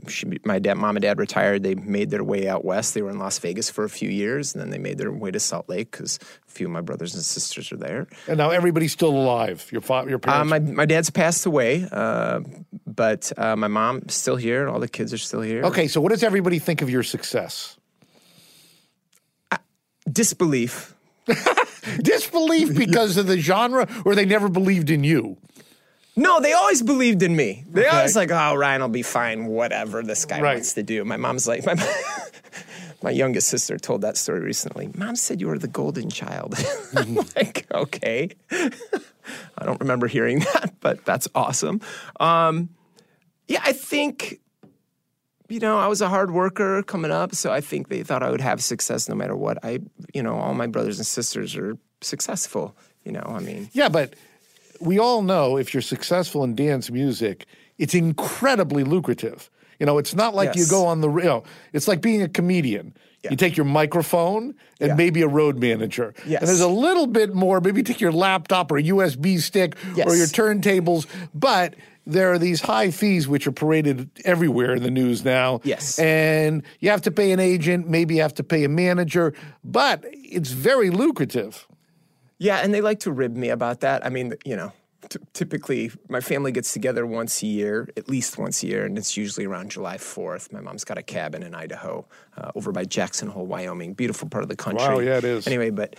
she, 0.07 0.39
my 0.45 0.59
dad, 0.59 0.75
mom 0.75 0.95
and 0.95 1.03
dad 1.03 1.19
retired, 1.19 1.63
they 1.63 1.75
made 1.75 2.09
their 2.09 2.23
way 2.23 2.47
out 2.47 2.63
west. 2.63 2.93
They 2.93 3.01
were 3.01 3.09
in 3.09 3.19
Las 3.19 3.37
Vegas 3.39 3.69
for 3.69 3.83
a 3.83 3.89
few 3.89 4.09
years, 4.09 4.53
and 4.53 4.61
then 4.61 4.69
they 4.69 4.77
made 4.77 4.97
their 4.97 5.11
way 5.11 5.31
to 5.31 5.39
Salt 5.39 5.67
Lake 5.69 5.91
because 5.91 6.19
a 6.47 6.51
few 6.51 6.67
of 6.67 6.71
my 6.71 6.81
brothers 6.81 7.13
and 7.15 7.23
sisters 7.23 7.71
are 7.71 7.77
there. 7.77 8.07
And 8.27 8.37
now 8.37 8.49
everybody's 8.51 8.91
still 8.93 9.09
alive. 9.11 9.67
Your 9.71 9.81
fa- 9.81 10.05
your 10.07 10.17
Uh, 10.17 10.19
parents. 10.45 10.49
my 10.49 10.59
my 10.59 10.85
dad's 10.85 11.09
passed 11.09 11.45
away, 11.45 11.87
uh, 11.91 12.41
but 12.87 13.31
uh, 13.37 13.55
my 13.55 13.67
mom's 13.67 14.13
still 14.13 14.35
here. 14.37 14.67
All 14.69 14.79
the 14.79 14.87
kids 14.87 15.13
are 15.13 15.17
still 15.17 15.41
here. 15.41 15.63
okay, 15.65 15.87
so 15.87 15.99
what 16.01 16.09
does 16.11 16.23
everybody 16.23 16.59
think 16.59 16.81
of 16.81 16.89
your 16.89 17.03
success? 17.03 17.75
disbelief. 20.11 20.95
Disbelief 22.01 22.75
because 22.75 23.17
of 23.17 23.27
the 23.27 23.37
genre, 23.39 23.87
or 24.05 24.15
they 24.15 24.25
never 24.25 24.49
believed 24.49 24.89
in 24.89 25.03
you. 25.03 25.37
No, 26.15 26.39
they 26.41 26.53
always 26.53 26.81
believed 26.81 27.23
in 27.23 27.35
me. 27.35 27.63
They 27.69 27.81
Okay. 27.87 27.95
always 27.95 28.15
like, 28.15 28.31
oh, 28.31 28.55
Ryan 28.55 28.81
will 28.81 28.89
be 28.89 29.03
fine, 29.03 29.45
whatever 29.45 30.03
this 30.03 30.25
guy 30.25 30.41
Right. 30.41 30.55
wants 30.55 30.73
to 30.73 30.83
do. 30.83 31.05
My 31.05 31.17
mom's 31.17 31.47
like, 31.47 31.65
my, 31.65 31.75
my 33.01 33.11
youngest 33.11 33.47
sister 33.47 33.77
told 33.77 34.01
that 34.01 34.17
story 34.17 34.41
recently. 34.41 34.89
Mom 34.95 35.15
said 35.15 35.39
you 35.39 35.47
were 35.47 35.57
the 35.57 35.67
golden 35.69 36.09
child. 36.09 36.55
I'm 36.95 37.15
like, 37.35 37.67
okay. 37.73 38.29
I 38.51 39.65
don't 39.65 39.79
remember 39.79 40.07
hearing 40.07 40.39
that, 40.39 40.73
but 40.81 41.05
that's 41.05 41.27
awesome. 41.35 41.79
Um, 42.19 42.69
yeah, 43.47 43.61
I 43.63 43.71
think, 43.73 44.39
you 45.47 45.59
know, 45.59 45.77
I 45.77 45.87
was 45.87 46.01
a 46.01 46.09
hard 46.09 46.31
worker 46.31 46.83
coming 46.83 47.11
up, 47.11 47.33
so 47.35 47.51
I 47.51 47.61
think 47.61 47.87
they 47.87 48.03
thought 48.03 48.23
I 48.23 48.29
would 48.31 48.41
have 48.41 48.61
success 48.61 49.07
no 49.07 49.15
matter 49.15 49.35
what. 49.35 49.63
I, 49.63 49.79
you 50.13 50.21
know, 50.23 50.35
all 50.35 50.53
my 50.53 50.67
brothers 50.67 50.97
and 50.97 51.05
sisters 51.07 51.55
are 51.55 51.77
successful. 52.01 52.75
You 53.05 53.13
know, 53.13 53.23
I 53.25 53.39
mean, 53.39 53.69
Yeah, 53.71 53.87
but 53.89 54.15
we 54.79 54.99
all 54.99 55.21
know 55.21 55.57
if 55.57 55.73
you're 55.73 55.81
successful 55.81 56.43
in 56.43 56.55
dance 56.55 56.89
music, 56.89 57.45
it's 57.77 57.93
incredibly 57.93 58.83
lucrative. 58.83 59.49
You 59.79 59.85
know, 59.85 59.97
it's 59.97 60.13
not 60.13 60.35
like 60.35 60.55
you 60.55 60.67
go 60.67 60.85
on 60.85 60.99
the, 61.01 61.09
you 61.09 61.23
know, 61.23 61.43
it's 61.71 61.87
like 61.87 62.01
being 62.01 62.21
a 62.21 62.27
comedian. 62.27 62.93
Yeah. 63.23 63.31
You 63.31 63.37
take 63.37 63.55
your 63.57 63.65
microphone 63.65 64.55
and 64.79 64.89
Yeah. 64.89 64.95
maybe 64.95 65.21
a 65.21 65.27
road 65.27 65.57
manager. 65.57 66.13
Yes. 66.25 66.41
And 66.41 66.47
there's 66.49 66.61
a 66.61 66.67
little 66.67 67.07
bit 67.07 67.33
more, 67.33 67.59
maybe 67.61 67.83
take 67.83 67.99
your 68.01 68.11
laptop 68.13 68.71
or 68.71 68.77
a 68.77 68.83
USB 68.83 69.37
stick 69.39 69.75
or 70.05 70.15
your 70.15 70.27
turntables, 70.27 71.05
but 71.33 71.75
there 72.05 72.31
are 72.31 72.39
these 72.39 72.61
high 72.61 72.91
fees 72.91 73.27
which 73.27 73.45
are 73.45 73.51
paraded 73.51 74.09
everywhere 74.25 74.73
in 74.73 74.83
the 74.83 74.89
news 74.91 75.23
now. 75.25 75.59
Yes. 75.63 75.99
And 75.99 76.63
you 76.79 76.89
have 76.89 77.01
to 77.03 77.11
pay 77.11 77.31
an 77.31 77.39
agent, 77.39 77.89
maybe 77.89 78.15
you 78.15 78.21
have 78.21 78.33
to 78.35 78.43
pay 78.43 78.63
a 78.63 78.69
manager, 78.69 79.33
but 79.63 80.03
it's 80.13 80.51
very 80.51 80.89
lucrative. 80.89 81.67
Yeah, 82.39 82.57
and 82.57 82.73
they 82.73 82.81
like 82.81 83.01
to 83.01 83.11
rib 83.11 83.35
me 83.35 83.49
about 83.49 83.81
that. 83.81 84.05
I 84.05 84.09
mean, 84.09 84.33
you 84.45 84.55
know, 84.55 84.71
t- 85.09 85.19
typically 85.33 85.91
my 86.07 86.21
family 86.21 86.51
gets 86.51 86.71
together 86.73 87.05
once 87.05 87.43
a 87.43 87.47
year, 87.47 87.89
at 87.97 88.07
least 88.09 88.37
once 88.37 88.63
a 88.63 88.67
year, 88.67 88.85
and 88.85 88.97
it's 88.97 89.17
usually 89.17 89.45
around 89.45 89.71
July 89.71 89.97
4th. 89.97 90.51
My 90.53 90.61
mom's 90.61 90.83
got 90.85 90.97
a 90.97 91.03
cabin 91.03 91.43
in 91.43 91.53
Idaho 91.53 92.07
uh, 92.37 92.51
over 92.55 92.71
by 92.71 92.85
Jackson 92.85 93.27
Hole, 93.27 93.45
Wyoming. 93.45 93.93
Beautiful 93.93 94.29
part 94.29 94.43
of 94.43 94.49
the 94.49 94.55
country. 94.55 94.87
Wow, 94.87 94.99
yeah, 94.99 95.17
it 95.17 95.25
is. 95.25 95.47
Anyway, 95.47 95.69
but 95.69 95.95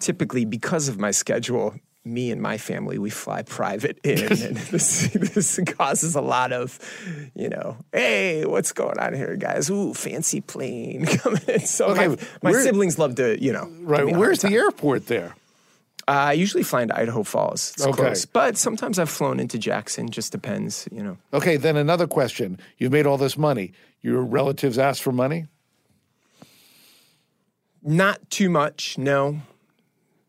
typically 0.00 0.44
because 0.44 0.88
of 0.88 0.98
my 0.98 1.10
schedule, 1.10 1.74
me 2.06 2.30
and 2.30 2.40
my 2.40 2.58
family, 2.58 2.98
we 2.98 3.08
fly 3.10 3.42
private 3.42 3.98
in, 4.04 4.18
and 4.20 4.56
this, 4.70 5.08
this 5.12 5.58
causes 5.76 6.14
a 6.14 6.20
lot 6.20 6.52
of, 6.52 6.78
you 7.34 7.48
know, 7.48 7.78
hey, 7.92 8.44
what's 8.44 8.72
going 8.72 8.98
on 8.98 9.14
here, 9.14 9.34
guys? 9.36 9.70
Ooh, 9.70 9.94
fancy 9.94 10.40
plane 10.42 11.06
coming 11.18 11.40
in. 11.48 11.60
So 11.60 11.86
Okay, 11.86 12.08
my, 12.08 12.16
my 12.42 12.52
siblings 12.52 12.98
love 12.98 13.14
to, 13.16 13.42
you 13.42 13.52
know, 13.52 13.68
Right. 13.80 13.98
give 14.00 14.06
me 14.08 14.12
a 14.12 14.18
Where's 14.18 14.40
the 14.42 14.54
airport 14.54 15.06
there? 15.06 15.34
Uh, 16.06 16.10
I 16.12 16.32
usually 16.32 16.62
fly 16.62 16.82
into 16.82 16.98
Idaho 16.98 17.22
Falls. 17.22 17.72
It's 17.76 17.86
Okay. 17.86 17.92
close. 18.02 18.26
But 18.26 18.56
sometimes 18.58 18.98
I've 18.98 19.08
flown 19.10 19.40
into 19.40 19.58
Jackson. 19.58 20.10
Just 20.10 20.32
depends, 20.32 20.86
you 20.92 21.02
know. 21.02 21.16
Okay, 21.32 21.56
then 21.56 21.76
another 21.76 22.06
question. 22.06 22.58
You've 22.78 22.92
made 22.92 23.06
all 23.06 23.16
this 23.18 23.38
money. 23.38 23.72
Your 24.02 24.22
relatives 24.22 24.78
ask 24.78 25.02
for 25.02 25.12
money? 25.12 25.46
Not 27.82 28.30
too 28.30 28.48
much, 28.50 28.96
no. 28.98 29.40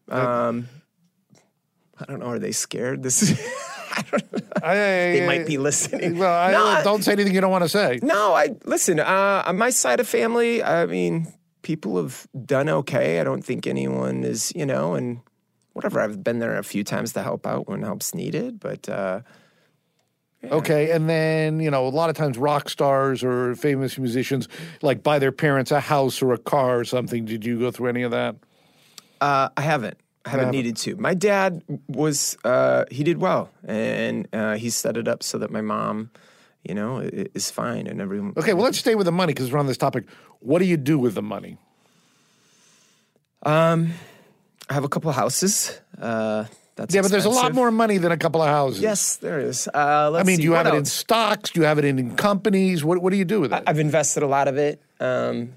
Um, 0.10 0.68
I 2.00 2.06
don't 2.06 2.20
know. 2.20 2.28
Are 2.28 2.40
they 2.40 2.52
scared? 2.52 3.04
This 3.04 3.22
is. 3.24 3.32
I 3.98 4.04
don't 4.12 4.32
know. 4.34 4.40
they 4.62 5.20
They 5.20 5.26
might 5.28 5.48
be 5.48 5.58
listening. 5.58 6.18
Well, 6.18 6.34
I, 6.34 6.52
no, 6.52 6.84
don't 6.84 7.04
say 7.04 7.14
anything 7.14 7.34
you 7.34 7.40
don't 7.42 7.52
want 7.52 7.64
to 7.64 7.70
say. 7.70 8.00
No, 8.04 8.34
I 8.34 8.56
listen. 8.66 9.00
Uh, 9.00 9.44
on 9.46 9.58
my 9.58 9.70
side 9.70 10.00
of 10.02 10.08
family, 10.08 10.62
I 10.62 10.86
mean, 10.86 11.34
people 11.62 11.96
have 11.98 12.28
done 12.46 12.68
okay. 12.68 13.20
I 13.22 13.24
don't 13.24 13.44
think 13.44 13.66
anyone 13.68 14.24
is, 14.26 14.52
you 14.54 14.66
know, 14.66 14.96
and 14.96 15.22
whatever. 15.76 16.00
I've 16.00 16.24
been 16.24 16.40
there 16.40 16.58
a 16.58 16.64
few 16.64 16.84
times 16.84 17.12
to 17.14 17.22
help 17.22 17.46
out 17.46 17.68
when 17.68 17.82
help's 17.82 18.16
needed, 18.16 18.60
but 18.60 18.88
uh, 18.88 19.22
Okay, 20.52 20.92
and 20.92 21.10
then 21.10 21.60
you 21.60 21.72
know 21.72 21.88
a 21.88 21.90
lot 21.90 22.10
of 22.10 22.16
times 22.16 22.38
rock 22.38 22.70
stars 22.70 23.24
or 23.24 23.56
famous 23.56 23.98
musicians 23.98 24.48
like 24.82 25.04
buy 25.04 25.20
their 25.20 25.32
parents 25.32 25.72
a 25.72 25.80
house 25.80 26.22
or 26.22 26.34
a 26.34 26.38
car 26.38 26.80
or 26.80 26.86
something. 26.86 27.26
Did 27.26 27.46
you 27.46 27.60
go 27.60 27.72
through 27.72 27.90
any 27.90 28.04
of 28.04 28.12
that? 28.12 28.36
Uh, 29.22 29.50
I 29.58 29.62
haven't. 29.62 29.98
I 30.26 30.30
haven't 30.30 30.46
haven't. 30.48 30.58
needed 30.58 30.78
to. 30.78 30.96
My 30.98 31.14
dad 31.14 31.64
was 31.88 32.38
uh, 32.44 32.86
he 32.92 33.04
did 33.04 33.18
well, 33.18 33.50
and 33.64 34.28
uh, 34.34 34.56
he 34.56 34.70
set 34.70 34.98
it 34.98 35.08
up 35.08 35.24
so 35.24 35.38
that 35.40 35.52
my 35.52 35.62
mom, 35.62 36.12
you 36.64 36.74
know, 36.76 37.00
is 37.00 37.52
fine, 37.52 37.88
and 37.88 38.02
everyone. 38.02 38.34
Okay, 38.38 38.54
well 38.54 38.64
let's 38.64 38.78
stay 38.78 38.96
with 38.96 39.06
the 39.06 39.12
money 39.12 39.34
because 39.34 39.52
we're 39.52 39.60
on 39.60 39.68
this 39.68 39.78
topic. 39.78 40.06
What 40.40 40.60
do 40.60 40.66
you 40.66 40.78
do 40.78 41.00
with 41.00 41.16
the 41.16 41.24
money? 41.24 41.58
I 44.70 44.74
have 44.74 44.84
a 44.84 44.90
couple 44.90 45.12
houses. 45.12 45.80
Uh, 46.00 46.46
that's 46.76 46.94
Yeah, 46.94 47.02
but 47.02 47.12
there's 47.12 47.26
a 47.26 47.30
lot 47.30 47.36
expensive. 47.52 47.56
more 47.56 47.72
money 47.72 47.98
than 47.98 48.12
a 48.12 48.18
couple 48.18 48.42
of 48.42 48.50
houses. 48.50 48.82
Yes, 48.82 49.16
there 49.18 49.40
is. 49.40 49.68
Uh, 49.74 50.10
let's 50.12 50.24
I 50.24 50.28
mean, 50.28 50.38
see, 50.38 50.42
do 50.42 50.44
you 50.46 50.52
what 50.52 50.66
have 50.66 50.68
it 50.68 50.78
in 50.78 50.84
else? 50.84 50.92
stocks? 50.92 51.52
Do 51.52 51.60
you 51.62 51.66
have 51.66 51.78
it 51.80 51.86
in, 51.86 52.00
in 52.00 52.16
companies? 52.16 52.84
What 52.84 53.02
What 53.02 53.12
do 53.12 53.18
you 53.18 53.26
do 53.26 53.42
with 53.42 53.54
it? 53.54 53.64
I've 53.68 53.80
invested 53.80 54.24
a 54.24 54.28
lot 54.28 54.48
of 54.48 54.58
it. 54.58 54.82
Um, 55.00 55.54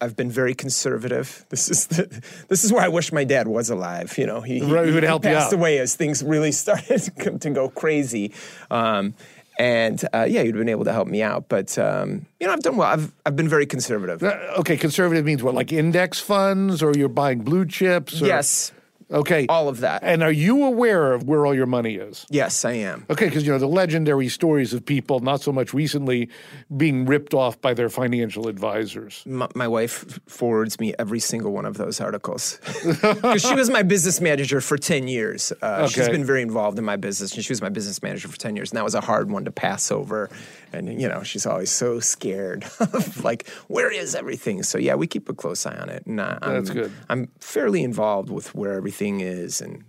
I've 0.00 0.16
been 0.16 0.30
very 0.30 0.54
conservative. 0.54 1.46
This 1.50 1.68
is 1.70 1.86
the, 1.86 2.22
this 2.48 2.64
is 2.64 2.72
where 2.72 2.82
I 2.82 2.88
wish 2.88 3.12
my 3.12 3.24
dad 3.24 3.46
was 3.48 3.70
alive. 3.70 4.18
You 4.18 4.26
know, 4.26 4.40
he, 4.40 4.58
he, 4.60 4.72
Right, 4.72 4.86
he 4.86 4.92
would 4.92 5.04
help 5.04 5.24
you 5.24 5.30
passed 5.30 5.52
away 5.52 5.78
as 5.78 5.94
things 5.96 6.22
really 6.24 6.52
started 6.64 7.00
to- 7.20 7.38
to 7.38 7.50
go 7.50 7.68
crazy. 7.68 8.32
Um, 8.70 9.14
and 9.58 10.02
uh, 10.12 10.26
yeah, 10.28 10.42
he'd 10.42 10.54
been 10.54 10.68
able 10.68 10.84
to 10.84 10.92
help 10.92 11.08
me 11.08 11.22
out. 11.22 11.48
But 11.48 11.78
um, 11.78 12.26
you 12.40 12.46
know, 12.46 12.52
I've 12.52 12.60
done 12.60 12.76
well. 12.76 12.88
I've 12.88 13.12
I've 13.26 13.36
been 13.36 13.48
very 13.48 13.66
conservative. 13.66 14.22
Uh, 14.22 14.36
okay, 14.58 14.76
conservative 14.76 15.24
means 15.24 15.42
what? 15.42 15.54
Like 15.54 15.72
index 15.72 16.20
funds, 16.20 16.82
or 16.82 16.92
you're 16.96 17.08
buying 17.08 17.40
blue 17.40 17.66
chips? 17.66 18.20
Or, 18.22 18.26
Yes, 18.26 18.72
Okay. 19.10 19.46
all 19.48 19.68
of 19.68 19.80
that. 19.80 20.02
And 20.02 20.22
are 20.22 20.32
you 20.32 20.64
aware 20.64 21.12
of 21.12 21.24
where 21.24 21.44
all 21.46 21.54
your 21.54 21.66
money 21.66 21.94
is? 21.96 22.26
yes, 22.30 22.64
I 22.64 22.72
am. 22.72 23.06
Okay, 23.10 23.26
because 23.26 23.44
you 23.46 23.52
know 23.52 23.58
the 23.58 23.66
legendary 23.66 24.28
stories 24.28 24.72
of 24.72 24.84
people, 24.84 25.20
not 25.20 25.40
so 25.40 25.52
much 25.52 25.72
recently, 25.74 26.28
being 26.76 27.04
ripped 27.06 27.34
off 27.34 27.60
by 27.60 27.74
their 27.74 27.88
financial 27.88 28.48
advisors. 28.48 29.22
My, 29.26 29.48
my 29.54 29.68
wife 29.68 30.18
forwards 30.26 30.78
me 30.80 30.94
every 30.98 31.20
single 31.20 31.52
one 31.52 31.66
of 31.66 31.76
those 31.76 32.00
articles 32.00 32.58
because 32.84 33.42
she 33.42 33.54
was 33.54 33.70
my 33.70 33.82
business 33.82 34.20
manager 34.20 34.60
for 34.60 34.76
10 34.78 35.08
years. 35.08 35.52
Uh, 35.62 35.86
She's 35.88 36.02
Okay. 36.04 36.12
been 36.12 36.24
very 36.24 36.42
involved 36.42 36.78
in 36.78 36.84
my 36.84 36.96
business, 36.96 37.34
and 37.34 37.44
she 37.44 37.52
was 37.52 37.62
my 37.62 37.68
business 37.68 38.02
manager 38.02 38.28
for 38.28 38.38
10 38.38 38.56
years. 38.56 38.70
And 38.70 38.76
that 38.76 38.84
was 38.84 38.94
a 38.94 39.00
hard 39.00 39.30
one 39.30 39.44
to 39.44 39.50
pass 39.50 39.90
over. 39.90 40.30
And, 40.72 41.00
you 41.00 41.08
know, 41.08 41.22
she's 41.22 41.46
always 41.46 41.70
so 41.70 42.00
scared 42.00 42.64
of, 42.80 43.24
like, 43.24 43.48
where 43.68 43.90
is 43.90 44.14
everything? 44.14 44.62
So, 44.62 44.78
yeah, 44.78 44.94
we 44.94 45.06
keep 45.06 45.28
a 45.28 45.34
close 45.34 45.66
eye 45.66 45.76
on 45.76 45.88
it. 45.88 46.06
And 46.06 46.20
I, 46.20 46.38
I'm, 46.40 46.54
That's 46.54 46.70
good. 46.70 46.92
I'm 47.08 47.28
fairly 47.40 47.82
involved 47.82 48.30
with 48.30 48.54
where 48.54 48.72
everything 48.74 49.20
is, 49.20 49.60
and 49.60 49.84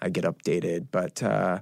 I 0.00 0.10
get 0.10 0.24
updated. 0.24 0.88
But, 0.90 1.22
uh, 1.22 1.60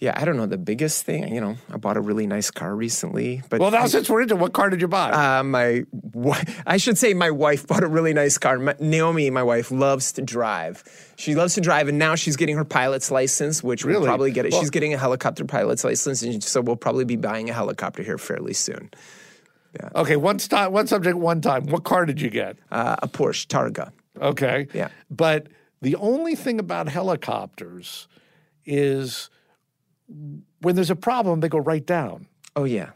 yeah, 0.00 0.14
I 0.16 0.24
don't 0.24 0.36
know. 0.36 0.46
The 0.46 0.58
biggest 0.58 1.04
thing, 1.04 1.34
you 1.34 1.40
know, 1.40 1.56
I 1.72 1.76
bought 1.76 1.96
a 1.96 2.00
really 2.00 2.26
nice 2.26 2.50
car 2.52 2.74
recently. 2.74 3.42
But 3.50 3.58
Well, 3.60 3.70
now 3.72 3.86
since 3.86 4.08
we're 4.08 4.22
into, 4.22 4.36
what 4.36 4.52
car 4.52 4.70
did 4.70 4.80
you 4.80 4.86
buy? 4.88 5.10
uh, 5.10 5.42
my, 5.42 5.84
I 6.66 6.76
should 6.76 6.96
say, 6.98 7.14
my 7.14 7.30
wife 7.32 7.66
bought 7.66 7.82
a 7.82 7.88
really 7.88 8.12
nice 8.14 8.38
car. 8.38 8.58
My, 8.58 8.76
Naomi, 8.78 9.28
my 9.30 9.42
wife, 9.42 9.70
loves 9.72 10.12
to 10.12 10.22
drive. 10.22 10.84
She 11.16 11.34
loves 11.34 11.54
to 11.54 11.60
drive, 11.60 11.88
and 11.88 11.98
now 11.98 12.14
she's 12.14 12.36
getting 12.36 12.56
her 12.56 12.64
pilot's 12.64 13.10
license, 13.10 13.62
which 13.62 13.84
we'll 13.84 14.04
probably 14.04 14.30
get 14.30 14.46
it. 14.46 14.52
Well- 14.52 14.60
she's 14.60 14.70
getting 14.70 14.94
a 14.94 14.98
helicopter 14.98 15.44
pilot's 15.44 15.82
license, 15.82 16.22
and 16.22 16.44
so 16.44 16.60
we'll 16.60 16.76
probably 16.76 17.04
be 17.04 17.16
buying 17.16 17.50
a 17.50 17.52
helicopter 17.52 18.02
here 18.04 18.18
fairly 18.18 18.54
soon. 18.54 18.90
Yeah. 19.74 19.90
okay, 19.96 20.16
one, 20.16 20.38
st- 20.38 20.72
one 20.72 20.86
subject, 20.86 21.18
one 21.18 21.40
time. 21.42 21.66
What 21.66 21.84
car 21.84 22.06
did 22.06 22.20
you 22.20 22.30
get? 22.30 22.56
Uh, 22.70 22.96
a 23.02 23.08
Porsche 23.08 23.46
Targa. 23.48 23.90
Okay. 24.20 24.66
Yeah. 24.72 24.88
But 25.10 25.48
the 25.82 25.94
only 25.96 26.34
thing 26.36 26.58
about 26.58 26.88
helicopters 26.88 28.08
is 28.64 29.28
when 30.60 30.74
there's 30.74 30.90
a 30.90 30.96
problem, 30.96 31.40
they 31.40 31.48
go 31.48 31.58
right 31.58 31.84
down. 31.84 32.26
Oh 32.56 32.64
yeah, 32.64 32.90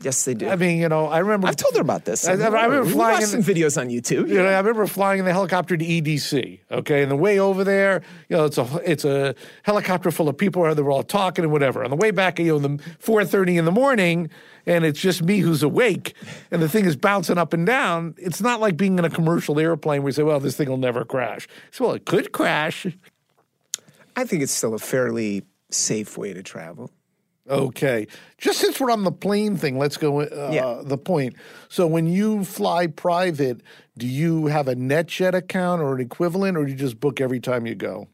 yes 0.00 0.24
they 0.24 0.34
do. 0.34 0.48
I 0.48 0.54
mean, 0.56 0.78
you 0.78 0.88
know, 0.88 1.06
I 1.06 1.18
remember. 1.18 1.48
I've 1.48 1.56
told 1.56 1.74
her 1.74 1.80
about 1.80 2.04
this. 2.04 2.26
I- 2.28 2.32
I 2.32 2.34
remember 2.66 2.84
we 2.84 2.90
flying 2.92 3.20
watched 3.20 3.34
in 3.34 3.42
some 3.42 3.54
videos 3.54 3.80
on 3.80 3.88
YouTube. 3.88 4.28
You 4.28 4.36
know, 4.36 4.46
I 4.46 4.58
remember 4.58 4.86
flying 4.86 5.18
in 5.18 5.24
the 5.24 5.32
helicopter 5.32 5.76
to 5.76 5.84
EDC. 5.84 6.60
Okay, 6.70 7.02
and 7.02 7.10
the 7.10 7.16
way 7.16 7.38
over 7.40 7.64
there, 7.64 8.02
you 8.28 8.36
know, 8.36 8.44
it's 8.44 8.58
a 8.58 8.80
it's 8.84 9.04
a 9.04 9.34
helicopter 9.64 10.10
full 10.10 10.28
of 10.28 10.36
people. 10.38 10.62
where 10.62 10.74
They're 10.74 10.90
all 10.90 11.02
talking 11.02 11.42
and 11.44 11.52
whatever. 11.52 11.82
On 11.82 11.90
the 11.90 11.96
way 11.96 12.10
back, 12.12 12.38
you 12.38 12.46
know, 12.46 12.58
the 12.60 12.78
four 13.00 13.24
thirty 13.24 13.56
in 13.56 13.64
the 13.64 13.72
morning, 13.72 14.30
and 14.66 14.84
it's 14.84 15.00
just 15.00 15.22
me 15.24 15.38
who's 15.40 15.62
awake, 15.64 16.14
and 16.52 16.62
the 16.62 16.68
thing 16.68 16.84
is 16.84 16.94
bouncing 16.94 17.38
up 17.38 17.52
and 17.52 17.66
down. 17.66 18.14
It's 18.18 18.40
not 18.40 18.60
like 18.60 18.76
being 18.76 18.98
in 18.98 19.04
a 19.04 19.10
commercial 19.10 19.58
airplane 19.58 20.02
where 20.02 20.10
you 20.10 20.12
say, 20.14 20.22
"Well, 20.22 20.38
this 20.38 20.56
thing 20.56 20.68
will 20.68 20.76
never 20.76 21.04
crash." 21.04 21.48
So, 21.72 21.86
well, 21.86 21.94
it 21.94 22.04
could 22.06 22.30
crash. 22.30 22.86
I 24.14 24.24
think 24.24 24.42
it's 24.42 24.52
still 24.52 24.74
a 24.74 24.78
fairly 24.78 25.42
safe 25.70 26.16
way 26.18 26.32
to 26.32 26.42
travel. 26.42 26.90
Okay. 27.48 28.06
Just 28.36 28.58
since 28.60 28.78
we're 28.78 28.90
on 28.90 29.04
the 29.04 29.12
plane 29.12 29.56
thing, 29.56 29.78
let's 29.78 29.96
go 29.96 30.20
uh, 30.20 30.50
Yeah. 30.52 30.82
the 30.84 30.98
point. 30.98 31.34
So 31.70 31.86
when 31.86 32.06
you 32.06 32.44
fly 32.44 32.86
private, 32.88 33.62
do 33.96 34.06
you 34.06 34.46
have 34.46 34.68
a 34.68 34.74
NetJet 34.74 35.32
account 35.34 35.80
or 35.80 35.94
an 35.94 36.00
equivalent, 36.00 36.58
or 36.58 36.64
do 36.66 36.70
you 36.72 36.76
just 36.76 37.00
book 37.00 37.20
every 37.22 37.40
time 37.40 37.66
you 37.66 37.74
go? 37.74 38.08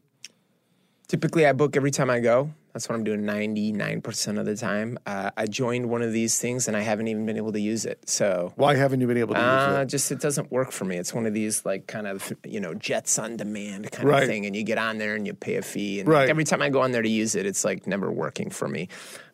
Typically, 1.07 1.45
I 1.45 1.51
book 1.51 1.75
every 1.75 1.91
time 1.91 2.09
I 2.09 2.19
go. 2.19 2.51
That's 2.75 2.89
what 2.89 2.95
I'm 2.95 3.05
doing 3.05 3.21
99% 3.21 4.37
of 4.37 4.45
the 4.45 4.57
time. 4.57 4.99
Uh, 5.05 5.31
I 5.37 5.45
joined 5.45 5.89
one 5.89 6.01
of 6.01 6.11
these 6.11 6.37
things 6.39 6.67
and 6.67 6.75
I 6.75 6.81
haven't 6.81 7.07
even 7.07 7.25
been 7.25 7.37
able 7.37 7.53
to 7.53 7.59
use 7.61 7.85
it. 7.85 8.09
So, 8.09 8.51
Why 8.57 8.75
haven't 8.75 8.99
you 8.99 9.07
been 9.07 9.15
able 9.15 9.33
to 9.33 9.39
use 9.39 9.47
uh, 9.77 9.79
it? 9.83 9.85
just 9.85 10.11
it 10.11 10.19
doesn't 10.19 10.51
work 10.51 10.73
for 10.73 10.83
me. 10.83 10.97
It's 10.97 11.13
one 11.13 11.25
of 11.25 11.33
these 11.33 11.63
like 11.63 11.87
kind 11.87 12.05
of, 12.05 12.33
you 12.43 12.59
know, 12.59 12.73
jets 12.73 13.17
on 13.17 13.37
demand 13.37 13.89
kind 13.93 14.09
Right. 14.09 14.23
of 14.23 14.27
thing. 14.29 14.45
And 14.45 14.53
you 14.57 14.63
get 14.63 14.77
on 14.77 14.97
there 14.97 15.15
and 15.15 15.25
you 15.25 15.33
pay 15.33 15.55
a 15.55 15.61
fee. 15.61 16.01
And 16.01 16.09
Right. 16.09 16.27
every 16.29 16.43
time 16.43 16.61
I 16.61 16.67
go 16.67 16.81
on 16.81 16.91
there 16.91 17.01
to 17.01 17.07
use 17.07 17.33
it, 17.35 17.45
it's 17.45 17.63
like 17.63 17.87
never 17.87 18.11
working 18.11 18.49
for 18.49 18.67
me. 18.67 18.89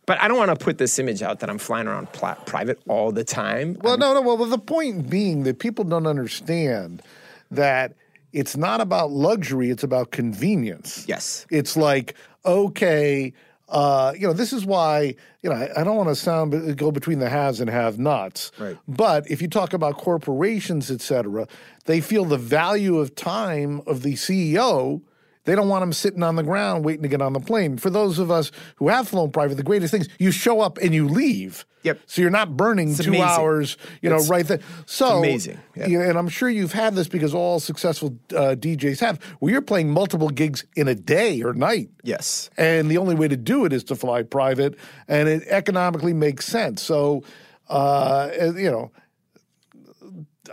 But 0.06 0.22
I 0.22 0.28
don't 0.28 0.38
want 0.38 0.52
to 0.58 0.64
put 0.64 0.78
this 0.78 1.00
image 1.00 1.24
out 1.24 1.40
that 1.40 1.50
I'm 1.50 1.58
flying 1.58 1.88
around 1.88 2.12
pla- 2.12 2.36
private 2.46 2.80
all 2.88 3.12
the 3.12 3.24
time. 3.24 3.76
Well, 3.82 3.98
no, 3.98 4.14
no. 4.14 4.22
Well, 4.22 4.38
the 4.38 4.60
point 4.60 5.10
being 5.10 5.42
that 5.46 5.58
people 5.58 5.84
don't 5.84 6.06
understand 6.06 7.02
that 7.50 7.94
it's 8.34 8.56
not 8.56 8.82
about 8.82 9.10
luxury; 9.12 9.72
it's 9.72 9.84
about 9.84 10.12
convenience. 10.12 11.06
Yes. 11.08 11.46
It's 11.50 11.76
like 11.76 12.16
okay, 12.46 13.34
uh, 13.70 14.14
you 14.18 14.28
know, 14.28 14.34
this 14.34 14.52
is 14.52 14.66
why 14.66 15.16
you 15.42 15.50
know 15.50 15.56
I, 15.56 15.82
I 15.82 15.84
don't 15.84 15.96
want 15.96 16.10
to 16.10 16.16
sound 16.16 16.78
go 16.78 16.92
between 16.92 17.20
the 17.20 17.30
haves 17.30 17.62
and 17.62 17.70
have-nots. 17.70 18.52
Right. 18.60 18.78
But 18.88 19.30
if 19.32 19.42
you 19.42 19.48
talk 19.48 19.74
about 19.74 19.98
corporations, 19.98 20.92
et 20.92 21.02
cetera, 21.02 21.48
they 21.86 22.02
feel 22.02 22.26
the 22.26 22.38
value 22.38 22.98
of 22.98 23.16
time 23.16 23.82
of 23.88 24.04
the 24.04 24.14
CEO. 24.14 25.02
They 25.46 25.56
don't 25.56 25.70
want 25.70 25.82
them 25.82 25.92
sitting 25.94 26.22
on 26.22 26.36
the 26.36 26.44
ground 26.44 26.86
waiting 26.86 27.02
to 27.02 27.08
get 27.08 27.22
on 27.22 27.34
the 27.34 27.40
plane. 27.40 27.78
For 27.78 27.90
those 27.90 28.20
of 28.20 28.30
us 28.30 28.52
who 28.76 28.90
have 28.90 29.08
flown 29.08 29.32
private, 29.32 29.56
the 29.56 29.64
greatest 29.64 29.92
things 29.92 30.08
you 30.20 30.32
show 30.32 30.62
up 30.62 30.78
and 30.78 30.94
you 30.94 31.08
leave. 31.08 31.66
Yep. 31.84 32.00
So 32.06 32.22
you're 32.22 32.30
not 32.30 32.56
burning 32.56 32.94
two 32.94 33.10
amazing. 33.10 33.22
hours, 33.26 33.76
you 34.04 34.10
know, 34.10 34.18
It's- 34.18 34.30
right 34.30 34.46
there. 34.46 34.60
So 34.86 35.18
amazing. 35.18 35.58
Yeah. 35.76 35.88
you 35.88 35.98
know, 35.98 36.06
and 36.08 36.16
I'm 36.16 36.30
sure 36.30 36.48
you've 36.48 36.74
had 36.74 36.94
this 36.94 37.08
because 37.08 37.34
all 37.34 37.60
successful 37.60 38.16
uh, 38.36 38.54
DJs 38.56 39.00
have. 39.00 39.18
Where 39.40 39.52
you're 39.52 39.64
playing 39.64 39.90
multiple 39.90 40.30
gigs 40.30 40.64
in 40.76 40.88
a 40.88 40.94
day 40.94 41.42
or 41.42 41.54
night. 41.56 41.90
Yes. 42.04 42.52
And 42.56 42.92
the 42.92 43.00
only 43.00 43.16
way 43.16 43.28
to 43.28 43.38
do 43.38 43.66
it 43.66 43.74
is 43.74 43.84
to 43.86 43.96
fly 43.96 44.22
private, 44.22 44.76
and 45.08 45.28
it 45.28 45.42
economically 45.48 46.14
makes 46.14 46.46
sense. 46.46 46.84
So, 46.84 47.24
uh, 47.68 48.30
you 48.56 48.70
know, 48.70 48.92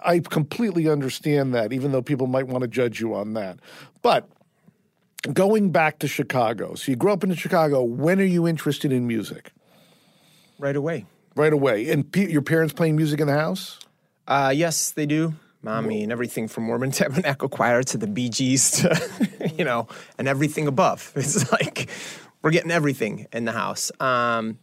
I 0.03 0.21
completely 0.21 0.89
understand 0.89 1.55
that, 1.55 1.73
even 1.75 1.93
though 1.93 2.03
people 2.03 2.27
might 2.27 2.47
want 2.47 2.63
to 2.63 2.69
judge 2.69 3.01
you 3.01 3.15
on 3.15 3.35
that. 3.35 3.59
But 4.01 4.29
going 5.33 5.71
back 5.71 5.99
to 6.01 6.09
Chicago, 6.09 6.75
so 6.75 6.91
you 6.91 6.97
grew 6.97 7.13
up 7.13 7.25
in 7.25 7.35
Chicago. 7.35 7.83
When 7.83 8.21
are 8.21 8.25
you 8.25 8.47
interested 8.47 8.93
in 8.93 9.07
music? 9.07 9.53
Right 10.59 10.77
away. 10.77 11.07
Right 11.35 11.53
away. 11.53 11.91
And 11.91 12.11
pe- 12.11 12.31
your 12.31 12.43
parents 12.43 12.73
playing 12.75 12.97
music 12.97 13.21
in 13.21 13.27
the 13.27 13.35
house? 13.35 13.79
Uh, 14.27 14.53
yes, 14.55 14.91
they 14.91 15.07
do. 15.07 15.35
I 15.67 15.81
mean, 15.81 16.13
everything 16.13 16.49
from 16.49 16.65
Mormon 16.65 16.91
Tabernacle 16.93 17.49
Choir 17.49 17.83
to 17.83 17.99
the 17.99 18.07
Bee 18.07 18.29
Gees 18.29 18.71
to, 18.73 19.53
you 19.57 19.65
know, 19.65 19.89
and 20.17 20.29
everything 20.29 20.67
above. 20.67 21.13
It's 21.17 21.51
like 21.53 21.91
we're 22.43 22.51
getting 22.51 22.71
everything 22.71 23.27
in 23.33 23.45
the 23.45 23.53
house. 23.53 23.91
Um, 24.01 24.59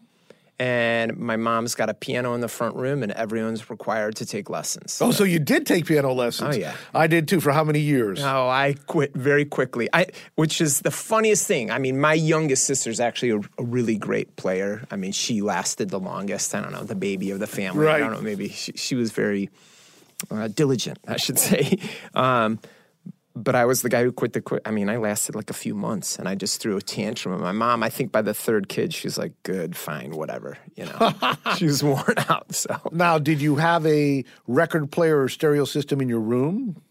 and 0.58 1.18
my 1.18 1.36
mom's 1.36 1.76
got 1.76 1.90
a 1.90 1.94
piano 1.94 2.34
in 2.34 2.42
the 2.42 2.48
front 2.48 2.76
room, 2.76 3.04
and 3.04 3.12
everyone's 3.12 3.70
required 3.70 4.16
to 4.18 4.26
take 4.26 4.50
lessons. 4.50 5.00
Oh, 5.02 5.12
so 5.12 5.24
you 5.24 5.40
did 5.40 5.66
take 5.66 5.86
piano 5.86 6.14
lessons? 6.14 6.56
Oh, 6.56 6.60
yeah. 6.60 6.76
I 6.94 7.08
did 7.08 7.28
too. 7.28 7.42
For 7.42 7.52
how 7.52 7.64
many 7.64 7.80
years? 7.80 8.24
Oh, 8.24 8.48
I 8.48 8.76
quit 8.88 9.14
very 9.14 9.46
quickly. 9.46 9.90
I, 9.92 10.08
which 10.36 10.62
is 10.62 10.82
the 10.82 10.92
funniest 10.92 11.46
thing. 11.46 11.72
I 11.72 11.78
mean, 11.78 12.00
my 12.00 12.14
youngest 12.14 12.66
sister's 12.66 13.00
actually 13.00 13.32
a, 13.32 13.40
a 13.58 13.64
really 13.64 13.98
great 13.98 14.36
player. 14.38 14.86
I 14.90 14.96
mean, 14.96 15.12
she 15.12 15.42
lasted 15.42 15.90
the 15.90 16.00
longest. 16.00 16.56
I 16.56 16.62
don't 16.62 16.72
know, 16.72 16.84
the 16.84 16.96
baby 16.96 17.32
of 17.32 17.40
the 17.40 17.48
family. 17.48 17.86
Right. 17.86 17.96
I 17.96 18.00
don't 18.00 18.14
know. 18.14 18.22
Maybe 18.22 18.50
she, 18.50 18.72
she 18.74 18.96
was 18.96 19.12
very 19.12 19.50
uh, 20.32 20.48
diligent, 20.48 21.00
I 21.08 21.18
should 21.18 21.40
say. 21.50 21.80
Um, 22.14 22.60
but 23.36 23.54
I 23.56 23.66
was 23.66 23.82
the 23.82 23.90
guy 23.90 24.04
who 24.04 24.12
quit 24.12 24.34
the 24.34 24.42
quit. 24.42 24.62
I 24.66 24.72
mean, 24.72 24.90
I 24.90 24.98
lasted 24.98 25.36
like 25.36 25.50
a 25.50 25.54
few 25.54 25.76
months, 25.76 26.18
and 26.18 26.28
I 26.28 26.36
just 26.36 26.62
threw 26.62 26.78
a 26.78 26.82
tantrum. 26.82 27.34
And 27.34 27.44
my 27.44 27.52
mom, 27.52 27.84
I 27.84 27.90
think 27.90 28.12
by 28.12 28.22
the 28.22 28.34
third 28.34 28.70
kid, 28.70 28.94
she's 28.94 29.18
like, 29.18 29.34
"Good, 29.44 29.76
fine, 29.76 30.12
whatever." 30.12 30.58
You 30.76 30.86
know, 30.86 31.14
she 31.58 31.66
was 31.66 31.84
worn 31.84 32.16
out. 32.30 32.56
So 32.56 32.80
Now, 32.92 33.20
did 33.20 33.42
you 33.42 33.56
have 33.58 33.86
a 33.86 34.24
record 34.48 34.92
player 34.92 35.22
or 35.22 35.30
stereo 35.30 35.66
system 35.66 36.00
in 36.02 36.10
your 36.10 36.22
room? 36.22 36.82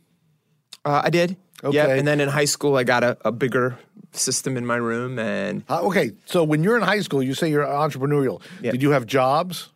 uh, 0.84 1.02
I 1.04 1.10
did. 1.10 1.36
Okay. 1.62 1.76
Yeah, 1.76 1.86
and 1.88 2.06
then 2.06 2.20
in 2.20 2.28
high 2.28 2.44
school, 2.44 2.76
I 2.76 2.84
got 2.84 3.02
a, 3.04 3.16
a 3.24 3.32
bigger 3.32 3.78
system 4.12 4.56
in 4.58 4.66
my 4.66 4.76
room, 4.76 5.18
and 5.18 5.62
Uh, 5.68 5.80
okay, 5.82 6.12
so 6.26 6.44
when 6.44 6.62
you're 6.62 6.76
in 6.76 6.82
high 6.82 7.00
school, 7.00 7.22
you 7.22 7.32
say 7.32 7.48
you're 7.48 7.64
entrepreneurial. 7.64 8.42
Yeah. 8.60 8.72
Did 8.72 8.82
you 8.82 8.90
have 8.90 9.06
jobs? 9.06 9.70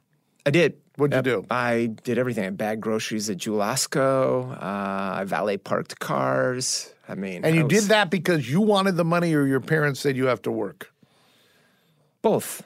I 0.44 0.50
did. 0.50 0.74
What'd 0.98 1.14
you 1.16 1.22
do? 1.22 1.46
I 1.50 1.90
did 2.02 2.18
everything. 2.18 2.44
I 2.44 2.50
bagged 2.50 2.80
groceries 2.82 3.30
at 3.30 3.36
Jewel-Osco. 3.38 4.52
Uh, 4.52 4.56
I 5.20 5.24
valet 5.24 5.56
parked 5.56 5.98
cars. 6.00 6.92
I 7.08 7.14
mean, 7.14 7.44
And 7.44 7.54
you 7.54 7.64
was- 7.64 7.72
did 7.72 7.82
that 7.90 8.10
because 8.10 8.50
you 8.50 8.60
wanted 8.60 8.96
the 8.96 9.04
money 9.04 9.32
or 9.32 9.46
your 9.46 9.60
parents 9.60 10.00
said 10.00 10.16
you 10.16 10.26
have 10.26 10.42
to 10.42 10.50
work? 10.50 10.92
both. 12.20 12.62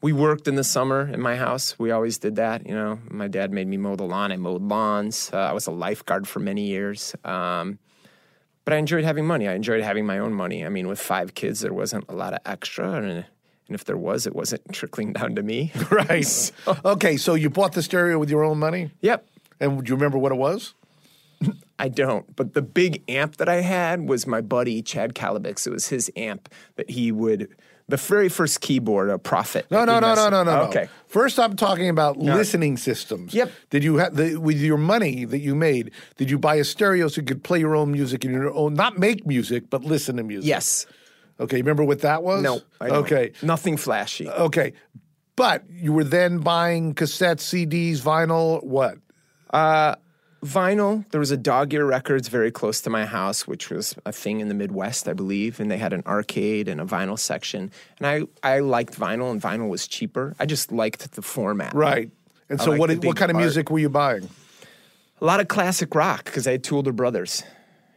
We 0.00 0.12
worked 0.12 0.46
in 0.46 0.54
the 0.54 0.62
summer 0.64 1.10
in 1.12 1.20
my 1.20 1.36
house. 1.36 1.76
We 1.78 1.90
always 1.90 2.18
did 2.18 2.36
that. 2.36 2.66
You 2.66 2.74
know, 2.74 3.00
my 3.10 3.26
dad 3.26 3.50
made 3.50 3.66
me 3.66 3.76
mow 3.76 3.96
the 3.96 4.04
lawn. 4.04 4.30
I 4.30 4.36
mowed 4.36 4.62
lawns. 4.62 5.30
Uh, 5.34 5.38
I 5.38 5.52
was 5.52 5.66
a 5.66 5.72
lifeguard 5.72 6.28
for 6.28 6.38
many 6.38 6.62
years. 6.66 7.14
Um, 7.24 7.78
but 8.64 8.74
I 8.74 8.76
enjoyed 8.76 9.04
having 9.04 9.26
money. 9.26 9.48
I 9.48 9.54
enjoyed 9.54 9.82
having 9.82 10.06
my 10.06 10.18
own 10.18 10.32
money. 10.32 10.64
I 10.64 10.68
mean, 10.68 10.86
with 10.86 11.00
five 11.00 11.34
kids, 11.34 11.60
there 11.60 11.72
wasn't 11.74 12.04
a 12.08 12.14
lot 12.14 12.32
of 12.32 12.38
extra, 12.46 12.92
and, 12.92 13.24
and 13.68 13.74
if 13.74 13.84
there 13.84 13.96
was, 13.96 14.26
it 14.26 14.34
wasn't 14.34 14.72
trickling 14.72 15.12
down 15.12 15.34
to 15.34 15.42
me. 15.42 15.72
Right. 15.90 16.52
okay, 16.84 17.16
so 17.16 17.34
you 17.34 17.48
bought 17.48 17.72
the 17.72 17.82
stereo 17.82 18.18
with 18.18 18.30
your 18.30 18.44
own 18.44 18.58
money? 18.58 18.90
yep. 19.00 19.26
And 19.58 19.82
do 19.82 19.90
you 19.90 19.96
remember 19.96 20.18
what 20.18 20.32
it 20.32 20.36
was? 20.36 20.74
I 21.78 21.88
don't. 21.88 22.34
But 22.36 22.54
the 22.54 22.62
big 22.62 23.02
amp 23.08 23.36
that 23.36 23.48
I 23.48 23.62
had 23.62 24.08
was 24.08 24.26
my 24.26 24.40
buddy 24.40 24.82
Chad 24.82 25.14
Calabix. 25.14 25.66
It 25.66 25.70
was 25.70 25.88
his 25.88 26.10
amp 26.16 26.52
that 26.76 26.90
he 26.90 27.12
would. 27.12 27.48
The 27.88 27.96
very 27.96 28.28
first 28.28 28.60
keyboard, 28.60 29.10
a 29.10 29.18
Prophet. 29.18 29.66
No, 29.70 29.84
no, 29.84 30.00
no, 30.00 30.14
no, 30.14 30.28
no, 30.28 30.42
no. 30.42 30.56
no. 30.56 30.62
Okay. 30.64 30.88
First, 31.06 31.38
I'm 31.38 31.54
talking 31.54 31.88
about 31.88 32.18
listening 32.18 32.76
systems. 32.76 33.32
Yep. 33.32 33.52
Did 33.70 33.84
you 33.84 33.96
have 33.96 34.18
with 34.18 34.60
your 34.60 34.76
money 34.76 35.24
that 35.24 35.38
you 35.38 35.54
made? 35.54 35.92
Did 36.16 36.28
you 36.28 36.38
buy 36.38 36.56
a 36.56 36.64
stereo 36.64 37.06
so 37.06 37.20
you 37.20 37.26
could 37.26 37.44
play 37.44 37.60
your 37.60 37.76
own 37.76 37.92
music 37.92 38.24
in 38.24 38.32
your 38.32 38.52
own, 38.52 38.74
not 38.74 38.98
make 38.98 39.24
music, 39.24 39.70
but 39.70 39.84
listen 39.84 40.16
to 40.16 40.24
music? 40.24 40.48
Yes. 40.48 40.84
Okay. 41.38 41.58
Remember 41.58 41.84
what 41.84 42.00
that 42.00 42.22
was? 42.22 42.42
No. 42.42 42.60
I 42.80 42.88
don't. 42.88 43.04
Okay. 43.04 43.32
Nothing 43.42 43.76
flashy. 43.76 44.28
Okay. 44.28 44.72
But 45.36 45.64
you 45.70 45.92
were 45.92 46.04
then 46.04 46.38
buying 46.38 46.94
cassettes, 46.94 47.42
CDs, 47.42 48.00
vinyl. 48.00 48.62
What? 48.64 48.98
Vinyl. 50.44 51.08
There 51.10 51.20
was 51.20 51.30
a 51.30 51.36
Dog 51.36 51.74
Ear 51.74 51.84
Records 51.84 52.28
very 52.28 52.50
close 52.50 52.80
to 52.82 52.90
my 52.90 53.04
house, 53.04 53.46
which 53.46 53.70
was 53.70 53.94
a 54.06 54.12
thing 54.12 54.40
in 54.40 54.48
the 54.48 54.54
Midwest, 54.54 55.08
I 55.08 55.12
believe, 55.12 55.60
and 55.60 55.70
they 55.70 55.78
had 55.78 55.92
an 55.92 56.02
arcade 56.06 56.68
and 56.68 56.80
a 56.80 56.84
vinyl 56.84 57.18
section. 57.18 57.70
And 57.98 58.06
I, 58.06 58.22
I 58.56 58.60
liked 58.60 58.98
vinyl, 58.98 59.30
and 59.30 59.40
vinyl 59.40 59.68
was 59.68 59.86
cheaper. 59.88 60.34
I 60.38 60.46
just 60.46 60.72
liked 60.72 61.12
the 61.12 61.22
format. 61.22 61.74
Right. 61.74 62.10
And 62.48 62.60
I 62.60 62.64
so, 62.64 62.76
what? 62.76 62.90
what 63.04 63.16
kind 63.16 63.30
of 63.30 63.36
art. 63.36 63.44
music 63.44 63.70
were 63.70 63.78
you 63.78 63.88
buying? 63.88 64.28
A 65.20 65.24
lot 65.24 65.40
of 65.40 65.48
classic 65.48 65.94
rock 65.94 66.24
because 66.24 66.46
I 66.46 66.52
had 66.52 66.64
two 66.64 66.76
older 66.76 66.92
brothers. 66.92 67.42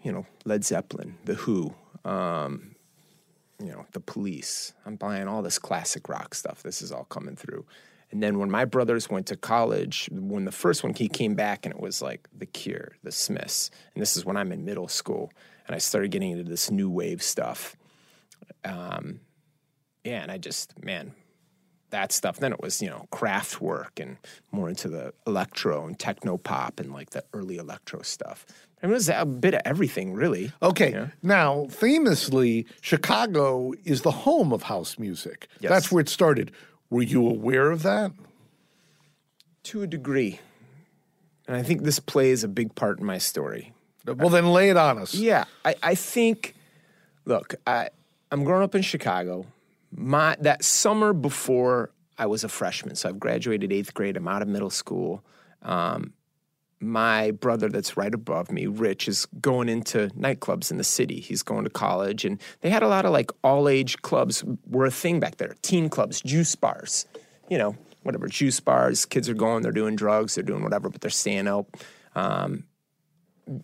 You 0.01 0.13
know, 0.13 0.25
Led 0.45 0.63
Zeppelin, 0.63 1.17
The 1.25 1.33
Who, 1.35 1.73
um, 2.05 2.75
you 3.59 3.71
know, 3.71 3.85
The 3.91 3.99
Police. 3.99 4.73
I'm 4.85 4.95
buying 4.95 5.27
all 5.27 5.41
this 5.41 5.59
classic 5.59 6.09
rock 6.09 6.33
stuff. 6.33 6.63
This 6.63 6.81
is 6.81 6.91
all 6.91 7.05
coming 7.05 7.35
through. 7.35 7.65
And 8.11 8.23
then 8.23 8.39
when 8.39 8.49
my 8.49 8.65
brothers 8.65 9.09
went 9.09 9.27
to 9.27 9.35
college, 9.35 10.09
when 10.11 10.45
the 10.45 10.51
first 10.51 10.83
one 10.83 10.93
he 10.93 11.07
came 11.07 11.35
back 11.35 11.65
and 11.65 11.75
it 11.75 11.79
was 11.79 12.01
like 12.01 12.27
The 12.35 12.47
Cure, 12.47 12.93
The 13.03 13.11
Smiths, 13.11 13.69
and 13.93 14.01
this 14.01 14.17
is 14.17 14.25
when 14.25 14.35
I'm 14.35 14.51
in 14.51 14.65
middle 14.65 14.87
school, 14.87 15.31
and 15.67 15.75
I 15.75 15.79
started 15.79 16.09
getting 16.09 16.31
into 16.31 16.43
this 16.43 16.71
new 16.71 16.89
wave 16.89 17.21
stuff. 17.21 17.75
Um, 18.65 19.19
yeah, 20.03 20.23
and 20.23 20.31
I 20.31 20.39
just 20.39 20.73
man, 20.83 21.13
that 21.91 22.11
stuff. 22.11 22.37
Then 22.37 22.53
it 22.53 22.61
was, 22.61 22.81
you 22.81 22.89
know, 22.89 23.05
Kraftwerk 23.11 23.99
and 23.99 24.17
more 24.51 24.69
into 24.69 24.87
the 24.87 25.13
electro 25.27 25.85
and 25.85 25.97
techno 25.97 26.37
pop 26.37 26.79
and 26.79 26.91
like 26.91 27.11
the 27.11 27.23
early 27.33 27.57
electro 27.57 28.01
stuff. 28.01 28.45
I 28.81 28.87
mean, 28.87 28.93
it 28.93 28.95
was 28.95 29.09
a 29.09 29.25
bit 29.25 29.53
of 29.53 29.61
everything, 29.65 30.13
really. 30.13 30.51
Okay. 30.61 30.91
Yeah. 30.91 31.07
Now, 31.21 31.67
famously, 31.69 32.65
Chicago 32.81 33.73
is 33.83 34.03
the 34.03 34.11
home 34.11 34.53
of 34.53 34.63
house 34.63 34.97
music. 34.97 35.47
Yes. 35.59 35.69
That's 35.69 35.91
where 35.91 36.01
it 36.01 36.09
started. 36.09 36.51
Were 36.89 37.01
you 37.01 37.27
aware 37.27 37.71
of 37.71 37.83
that? 37.83 38.11
To 39.63 39.81
a 39.81 39.87
degree. 39.87 40.39
And 41.47 41.57
I 41.57 41.63
think 41.63 41.83
this 41.83 41.99
plays 41.99 42.43
a 42.43 42.47
big 42.47 42.73
part 42.75 42.99
in 42.99 43.05
my 43.05 43.17
story. 43.17 43.73
Well, 44.05 44.29
then 44.29 44.47
lay 44.53 44.69
it 44.69 44.77
on 44.77 44.97
us. 44.97 45.13
Yeah, 45.13 45.45
I, 45.65 45.75
I 45.83 45.95
think. 45.95 46.55
Look, 47.25 47.55
I 47.67 47.89
I'm 48.31 48.43
growing 48.43 48.63
up 48.63 48.75
in 48.75 48.81
Chicago. 48.81 49.45
My 49.91 50.35
that 50.39 50.63
summer 50.63 51.13
before 51.13 51.91
I 52.17 52.25
was 52.27 52.43
a 52.43 52.49
freshman, 52.49 52.95
so 52.95 53.09
I've 53.09 53.19
graduated 53.19 53.71
eighth 53.71 53.93
grade. 53.93 54.17
I'm 54.17 54.27
out 54.27 54.41
of 54.41 54.47
middle 54.47 54.69
school. 54.69 55.23
Um, 55.61 56.13
my 56.81 57.31
brother, 57.31 57.69
that's 57.69 57.97
right 57.97 58.13
above 58.13 58.51
me, 58.51 58.65
Rich, 58.67 59.07
is 59.07 59.25
going 59.41 59.69
into 59.69 60.07
nightclubs 60.17 60.71
in 60.71 60.77
the 60.77 60.83
city. 60.83 61.19
He's 61.19 61.43
going 61.43 61.65
to 61.65 61.69
college, 61.69 62.25
and 62.25 62.41
they 62.61 62.69
had 62.69 62.83
a 62.83 62.87
lot 62.87 63.05
of 63.05 63.11
like 63.11 63.31
all 63.43 63.67
age 63.67 64.01
clubs 64.01 64.43
were 64.67 64.85
a 64.85 64.91
thing 64.91 65.19
back 65.19 65.37
there. 65.37 65.55
Teen 65.61 65.89
clubs, 65.89 66.21
juice 66.21 66.55
bars, 66.55 67.05
you 67.49 67.57
know, 67.57 67.75
whatever 68.03 68.27
juice 68.27 68.59
bars. 68.59 69.05
Kids 69.05 69.27
are 69.27 69.33
going, 69.33 69.61
they're 69.61 69.71
doing 69.71 69.95
drugs, 69.95 70.35
they're 70.35 70.43
doing 70.43 70.63
whatever, 70.63 70.89
but 70.89 71.01
they're 71.01 71.09
staying 71.09 71.47
out 71.47 71.67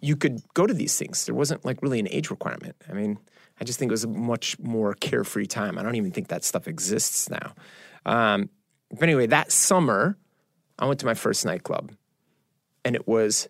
you 0.02 0.16
could 0.16 0.42
go 0.54 0.66
to 0.66 0.74
these 0.74 0.98
things. 0.98 1.26
There 1.26 1.36
wasn't 1.36 1.66
like 1.66 1.82
really 1.82 2.00
an 2.00 2.08
age 2.10 2.30
requirement. 2.30 2.76
I 2.90 2.94
mean, 2.94 3.20
I 3.60 3.64
just 3.64 3.80
think 3.80 3.90
it 3.90 3.94
was 3.94 4.04
a 4.04 4.10
much 4.10 4.58
more 4.60 4.94
carefree 4.94 5.46
time. 5.46 5.78
I 5.78 5.84
don't 5.84 5.96
even 5.96 6.12
think 6.12 6.30
that 6.30 6.44
stuff 6.44 6.68
exists 6.68 7.30
now. 7.30 7.54
Um, 8.06 8.50
but 8.92 9.04
anyway, 9.04 9.28
that 9.28 9.52
summer, 9.52 10.18
I 10.80 10.86
went 10.86 11.00
to 11.02 11.06
my 11.06 11.14
first 11.14 11.46
nightclub, 11.46 11.92
and 12.86 12.96
it 12.96 13.08
was 13.08 13.50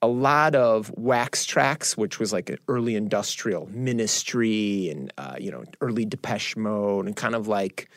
a 0.00 0.06
lot 0.06 0.54
of 0.54 0.92
Wax 0.96 1.44
Trax, 1.44 1.96
which 1.96 2.20
was 2.20 2.32
like 2.32 2.48
an 2.48 2.58
early 2.68 2.94
industrial 2.94 3.66
ministry 3.66 4.88
and 4.88 5.12
uh, 5.18 5.36
you 5.38 5.50
know 5.50 5.64
early 5.80 6.04
Depeche 6.04 6.56
Mode 6.56 7.06
and 7.06 7.16
kind 7.16 7.34
of 7.34 7.48
like 7.48 7.90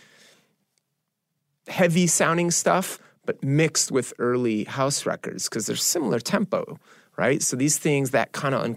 heavy 1.67 2.07
sounding 2.07 2.49
stuff, 2.49 2.99
but 3.25 3.41
mixed 3.43 3.91
with 3.91 4.13
early 4.17 4.63
house 4.63 5.05
records 5.05 5.47
because 5.47 5.67
they're 5.67 5.75
similar 5.75 6.19
tempo, 6.19 6.79
right? 7.17 7.41
So 7.43 7.55
these 7.55 7.77
things 7.77 8.09
that 8.11 8.31
kind 8.31 8.55
of 8.55 8.63
on 8.63 8.75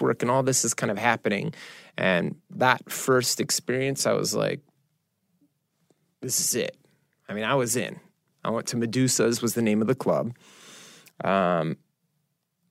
work 0.00 0.20
and 0.20 0.30
all 0.30 0.42
this 0.42 0.64
is 0.64 0.74
kind 0.74 0.90
of 0.90 0.98
happening, 0.98 1.54
and 1.96 2.36
that 2.50 2.90
first 2.92 3.40
experience, 3.40 4.06
I 4.06 4.12
was 4.12 4.34
like, 4.34 4.60
this 6.20 6.38
is 6.38 6.54
it. 6.54 6.76
I 7.26 7.32
mean, 7.32 7.44
I 7.44 7.54
was 7.54 7.74
in. 7.74 7.98
I 8.44 8.50
went 8.50 8.66
to 8.68 8.76
Medusa's 8.76 9.42
was 9.42 9.54
the 9.54 9.62
name 9.62 9.80
of 9.80 9.88
the 9.88 9.94
club. 9.94 10.32
Um, 11.24 11.76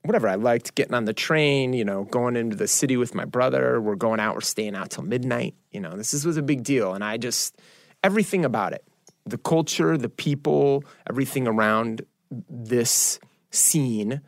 whatever. 0.04 0.28
I 0.28 0.36
liked 0.36 0.76
getting 0.76 0.94
on 0.94 1.06
the 1.06 1.14
train, 1.14 1.74
you 1.74 1.84
know, 1.84 2.04
going 2.06 2.36
into 2.36 2.56
the 2.56 2.68
city 2.68 2.98
with 2.98 3.16
my 3.16 3.26
brother. 3.26 3.82
We're 3.82 3.96
going 3.96 4.20
out, 4.20 4.36
we're 4.36 4.42
staying 4.42 4.76
out 4.76 4.92
till 4.92 5.04
midnight. 5.04 5.56
You 5.72 5.80
know, 5.82 5.96
this 5.96 6.14
is, 6.14 6.26
was 6.26 6.38
a 6.38 6.44
big 6.44 6.64
deal. 6.64 6.94
And 6.94 7.04
I 7.04 7.18
just, 7.18 7.60
everything 8.04 8.46
about 8.46 8.74
it, 8.74 8.86
the 9.26 9.38
culture, 9.38 9.98
the 9.98 10.10
people, 10.10 10.84
everything 11.10 11.48
around 11.48 12.04
this 12.50 13.20
scene 13.52 14.22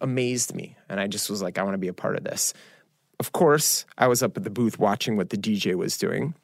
amazed 0.00 0.54
me. 0.54 0.76
And 0.88 1.00
I 1.00 1.06
just 1.06 1.30
was 1.30 1.42
like, 1.42 1.58
I 1.58 1.62
want 1.62 1.74
to 1.74 1.78
be 1.78 1.88
a 1.88 1.94
part 1.94 2.16
of 2.16 2.24
this. 2.24 2.52
Of 3.18 3.32
course, 3.32 3.84
I 3.98 4.08
was 4.08 4.22
up 4.22 4.36
at 4.36 4.44
the 4.44 4.50
booth 4.50 4.78
watching 4.78 5.16
what 5.16 5.30
the 5.30 5.36
DJ 5.36 5.74
was 5.74 5.96
doing. 5.98 6.34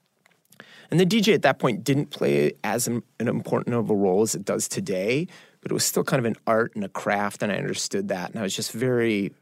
And 0.90 1.01
the 1.01 1.07
DJ 1.07 1.35
at 1.35 1.42
that 1.42 1.59
point 1.59 1.85
didn't 1.85 2.11
play 2.11 2.53
as 2.62 2.87
an 2.87 3.03
important 3.19 3.75
of 3.75 3.90
a 3.90 3.95
role 3.95 4.23
as 4.23 4.35
it 4.35 4.45
does 4.45 4.69
today, 4.69 5.27
but 5.66 5.72
it 5.72 5.74
was 5.74 5.85
still 5.85 6.05
kind 6.05 6.20
of 6.20 6.26
an 6.26 6.37
art 6.46 6.76
and 6.76 6.85
a 6.85 6.88
craft, 6.88 7.42
and 7.42 7.50
I 7.50 7.57
understood 7.57 8.07
that. 8.07 8.31
And 8.31 8.38
I 8.38 8.42
was 8.44 8.55
just 8.55 8.70
very 8.70 9.33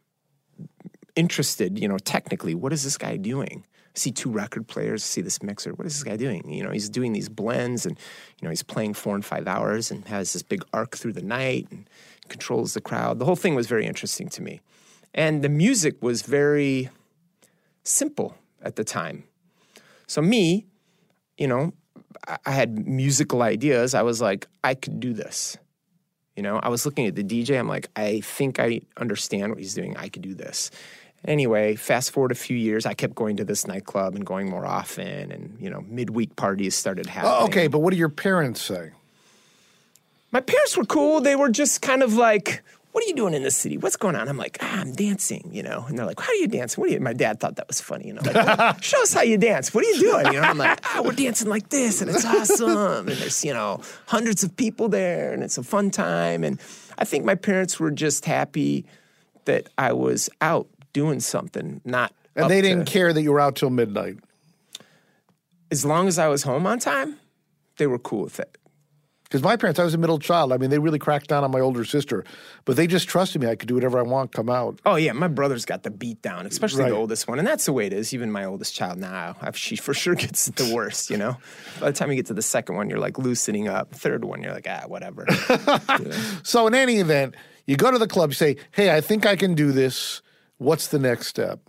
interested, 1.16 1.78
you 1.78 1.86
know, 1.86 1.98
technically, 1.98 2.54
what 2.54 2.72
is 2.72 2.82
this 2.82 2.96
guy 2.96 3.18
doing? 3.18 3.66
I 3.94 3.98
see 3.98 4.10
two 4.10 4.30
record 4.30 4.66
players, 4.66 5.04
see 5.04 5.20
this 5.20 5.42
mixer. 5.42 5.74
What 5.74 5.86
is 5.86 5.92
this 5.92 6.02
guy 6.02 6.16
doing? 6.16 6.50
You 6.50 6.62
know, 6.62 6.70
he's 6.70 6.88
doing 6.88 7.12
these 7.12 7.28
blends 7.28 7.84
and, 7.84 7.98
you 8.40 8.46
know, 8.46 8.48
he's 8.48 8.62
playing 8.62 8.94
four 8.94 9.14
and 9.14 9.22
five 9.22 9.46
hours 9.46 9.90
and 9.90 10.02
has 10.06 10.32
this 10.32 10.42
big 10.42 10.64
arc 10.72 10.96
through 10.96 11.12
the 11.12 11.20
night 11.20 11.68
and 11.70 11.90
controls 12.30 12.72
the 12.72 12.80
crowd. 12.80 13.18
The 13.18 13.26
whole 13.26 13.36
thing 13.36 13.54
was 13.54 13.66
very 13.66 13.84
interesting 13.84 14.30
to 14.30 14.40
me. 14.40 14.62
And 15.12 15.42
the 15.42 15.50
music 15.50 16.02
was 16.02 16.22
very 16.22 16.88
simple 17.82 18.34
at 18.62 18.76
the 18.76 18.84
time. 18.84 19.24
So, 20.06 20.22
me, 20.22 20.64
you 21.36 21.48
know, 21.48 21.74
I 22.46 22.50
had 22.50 22.88
musical 22.88 23.42
ideas. 23.42 23.94
I 23.94 24.00
was 24.00 24.22
like, 24.22 24.46
I 24.62 24.72
could 24.72 25.00
do 25.00 25.12
this. 25.12 25.58
You 26.36 26.42
know, 26.42 26.58
I 26.62 26.68
was 26.68 26.84
looking 26.84 27.06
at 27.06 27.14
the 27.14 27.22
DJ. 27.22 27.58
I'm 27.58 27.68
like, 27.68 27.88
I 27.94 28.20
think 28.20 28.58
I 28.58 28.80
understand 28.96 29.50
what 29.50 29.58
he's 29.58 29.74
doing. 29.74 29.96
I 29.96 30.08
could 30.08 30.22
do 30.22 30.34
this. 30.34 30.70
Anyway, 31.26 31.74
fast 31.74 32.10
forward 32.10 32.32
a 32.32 32.34
few 32.34 32.56
years, 32.56 32.84
I 32.84 32.92
kept 32.92 33.14
going 33.14 33.36
to 33.38 33.44
this 33.44 33.66
nightclub 33.66 34.14
and 34.14 34.26
going 34.26 34.50
more 34.50 34.66
often, 34.66 35.32
and 35.32 35.56
you 35.58 35.70
know, 35.70 35.82
midweek 35.88 36.36
parties 36.36 36.74
started 36.74 37.06
happening. 37.06 37.36
Oh, 37.38 37.44
okay, 37.46 37.66
but 37.66 37.78
what 37.78 37.92
do 37.92 37.96
your 37.96 38.10
parents 38.10 38.60
say? 38.60 38.90
My 40.30 40.40
parents 40.40 40.76
were 40.76 40.84
cool. 40.84 41.20
They 41.20 41.36
were 41.36 41.48
just 41.48 41.80
kind 41.80 42.02
of 42.02 42.14
like, 42.14 42.62
"What 42.94 43.02
are 43.02 43.08
you 43.08 43.14
doing 43.14 43.34
in 43.34 43.42
the 43.42 43.50
city? 43.50 43.76
What's 43.76 43.96
going 43.96 44.14
on?" 44.14 44.28
I'm 44.28 44.36
like, 44.36 44.56
ah, 44.60 44.80
"I'm 44.80 44.92
dancing," 44.92 45.50
you 45.52 45.64
know. 45.64 45.84
And 45.88 45.98
they're 45.98 46.06
like, 46.06 46.20
"How 46.20 46.28
do 46.28 46.38
you 46.38 46.46
dance? 46.46 46.78
What 46.78 46.88
are 46.88 46.92
you? 46.92 47.00
My 47.00 47.12
dad 47.12 47.40
thought 47.40 47.56
that 47.56 47.66
was 47.66 47.80
funny, 47.80 48.06
you 48.06 48.12
know. 48.14 48.22
Like, 48.24 48.34
well, 48.34 48.76
Show 48.80 49.02
us 49.02 49.12
how 49.12 49.22
you 49.22 49.36
dance. 49.36 49.74
What 49.74 49.84
are 49.84 49.88
you 49.88 49.98
doing? 49.98 50.26
You 50.32 50.40
know. 50.40 50.48
I'm 50.48 50.58
like, 50.58 50.78
"Ah, 50.84 51.02
we're 51.04 51.12
dancing 51.12 51.48
like 51.48 51.70
this, 51.70 52.00
and 52.00 52.08
it's 52.08 52.24
awesome, 52.24 53.08
and 53.08 53.16
there's 53.18 53.44
you 53.44 53.52
know 53.52 53.80
hundreds 54.06 54.44
of 54.44 54.56
people 54.56 54.88
there, 54.88 55.32
and 55.32 55.42
it's 55.42 55.58
a 55.58 55.64
fun 55.64 55.90
time." 55.90 56.44
And 56.44 56.60
I 56.96 57.04
think 57.04 57.24
my 57.24 57.34
parents 57.34 57.80
were 57.80 57.90
just 57.90 58.24
happy 58.24 58.86
that 59.46 59.68
I 59.76 59.92
was 59.92 60.30
out 60.40 60.68
doing 60.92 61.18
something, 61.18 61.80
not. 61.84 62.12
And 62.36 62.48
they 62.48 62.62
didn't 62.62 62.86
care 62.86 63.12
that 63.12 63.22
you 63.22 63.32
were 63.32 63.40
out 63.40 63.56
till 63.56 63.70
midnight. 63.70 64.16
as 65.70 65.84
long 65.84 66.06
as 66.06 66.18
I 66.18 66.28
was 66.28 66.44
home 66.44 66.66
on 66.66 66.78
time, 66.78 67.18
they 67.78 67.86
were 67.88 67.98
cool 67.98 68.22
with 68.22 68.38
it. 68.38 68.56
Because 69.24 69.42
my 69.42 69.56
parents, 69.56 69.80
I 69.80 69.84
was 69.84 69.94
a 69.94 69.98
middle 69.98 70.18
child. 70.18 70.52
I 70.52 70.58
mean, 70.58 70.70
they 70.70 70.78
really 70.78 70.98
cracked 70.98 71.28
down 71.28 71.42
on 71.44 71.50
my 71.50 71.58
older 71.58 71.84
sister, 71.84 72.24
but 72.66 72.76
they 72.76 72.86
just 72.86 73.08
trusted 73.08 73.40
me. 73.40 73.48
I 73.48 73.56
could 73.56 73.66
do 73.68 73.74
whatever 73.74 73.98
I 73.98 74.02
want, 74.02 74.32
come 74.32 74.48
out. 74.50 74.78
Oh 74.86 74.94
yeah, 74.96 75.12
my 75.12 75.28
brother's 75.28 75.64
got 75.64 75.82
the 75.82 75.90
beat 75.90 76.20
down, 76.22 76.46
especially 76.46 76.82
Right. 76.84 76.90
the 76.90 76.96
oldest 76.96 77.26
one, 77.26 77.38
and 77.38 77.48
that's 77.48 77.64
the 77.64 77.72
way 77.72 77.86
it 77.86 77.92
is. 77.92 78.12
Even 78.14 78.30
my 78.30 78.44
oldest 78.44 78.74
child 78.74 78.98
now, 78.98 79.34
I've, 79.40 79.56
she 79.56 79.76
for 79.76 79.92
sure 80.02 80.14
gets 80.14 80.46
the 80.46 80.72
worst. 80.74 81.10
You 81.10 81.16
know, 81.16 81.36
by 81.80 81.90
the 81.90 81.96
time 81.96 82.10
you 82.10 82.16
get 82.16 82.26
to 82.26 82.34
the 82.34 82.42
second 82.42 82.76
one, 82.76 82.88
you're 82.90 82.98
like 83.00 83.18
loosening 83.18 83.66
up. 83.66 83.92
Third 83.94 84.24
one, 84.24 84.42
you're 84.42 84.52
like 84.52 84.66
ah, 84.68 84.84
whatever. 84.86 85.26
So, 86.44 86.66
in 86.66 86.74
any 86.74 86.96
event, 86.98 87.34
you 87.66 87.76
go 87.76 87.90
to 87.90 87.98
the 87.98 88.06
club, 88.06 88.30
you 88.30 88.34
say, 88.34 88.56
Hey, 88.72 88.94
I 88.94 89.00
think 89.00 89.24
I 89.26 89.34
can 89.36 89.54
do 89.54 89.72
this. 89.72 90.20
What's 90.58 90.88
the 90.88 90.98
next 90.98 91.26
step? 91.28 91.60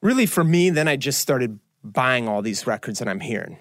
really, 0.00 0.26
for 0.26 0.44
me, 0.44 0.70
then 0.70 0.86
I 0.86 0.94
just 0.96 1.18
started 1.18 1.58
buying 1.82 2.28
all 2.28 2.40
these 2.42 2.66
records 2.68 3.00
that 3.00 3.08
I'm 3.08 3.18
hearing 3.20 3.58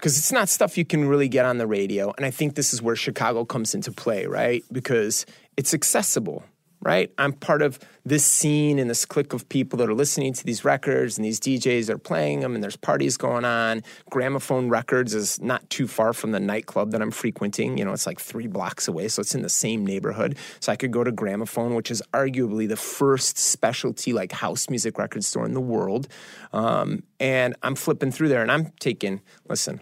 because 0.00 0.16
it's 0.16 0.32
not 0.32 0.48
stuff 0.48 0.78
you 0.78 0.84
can 0.86 1.06
really 1.06 1.28
get 1.28 1.44
on 1.44 1.58
the 1.58 1.66
radio. 1.66 2.12
And 2.16 2.24
I 2.24 2.30
think 2.30 2.54
this 2.54 2.72
is 2.72 2.80
where 2.80 2.96
Chicago 2.96 3.44
comes 3.44 3.74
into 3.74 3.92
play, 3.92 4.24
right? 4.24 4.64
Because 4.72 5.26
it's 5.58 5.74
accessible, 5.74 6.42
right? 6.82 7.12
I'm 7.18 7.32
part 7.32 7.60
of 7.60 7.78
this 8.06 8.24
scene 8.24 8.78
and 8.78 8.88
this 8.88 9.04
clique 9.04 9.34
of 9.34 9.48
people 9.48 9.78
that 9.78 9.88
are 9.88 9.94
listening 9.94 10.32
to 10.32 10.44
these 10.44 10.64
records 10.64 11.18
and 11.18 11.24
these 11.24 11.38
DJs 11.38 11.90
are 11.90 11.98
playing 11.98 12.40
them 12.40 12.54
and 12.54 12.64
there's 12.64 12.76
parties 12.76 13.18
going 13.18 13.44
on. 13.44 13.82
Gramophone 14.08 14.70
Records 14.70 15.14
is 15.14 15.40
not 15.40 15.68
too 15.68 15.86
far 15.86 16.12
from 16.14 16.32
the 16.32 16.40
nightclub 16.40 16.92
that 16.92 17.02
I'm 17.02 17.10
frequenting. 17.10 17.76
You 17.76 17.84
know, 17.84 17.92
it's 17.92 18.06
like 18.06 18.18
three 18.18 18.46
blocks 18.46 18.88
away, 18.88 19.08
so 19.08 19.20
it's 19.20 19.34
in 19.34 19.42
the 19.42 19.50
same 19.50 19.84
neighborhood. 19.84 20.38
So 20.60 20.72
I 20.72 20.76
could 20.76 20.90
go 20.90 21.04
to 21.04 21.12
Gramophone, 21.12 21.74
which 21.74 21.90
is 21.90 22.02
arguably 22.14 22.66
the 22.66 22.76
first 22.76 23.36
specialty 23.36 24.12
like 24.12 24.32
house 24.32 24.70
music 24.70 24.96
record 24.98 25.24
store 25.24 25.44
in 25.44 25.52
the 25.52 25.60
world. 25.60 26.08
Um, 26.52 27.02
and 27.18 27.54
I'm 27.62 27.74
flipping 27.74 28.10
through 28.10 28.28
there 28.28 28.42
and 28.42 28.50
I'm 28.50 28.72
taking, 28.80 29.20
listen, 29.48 29.80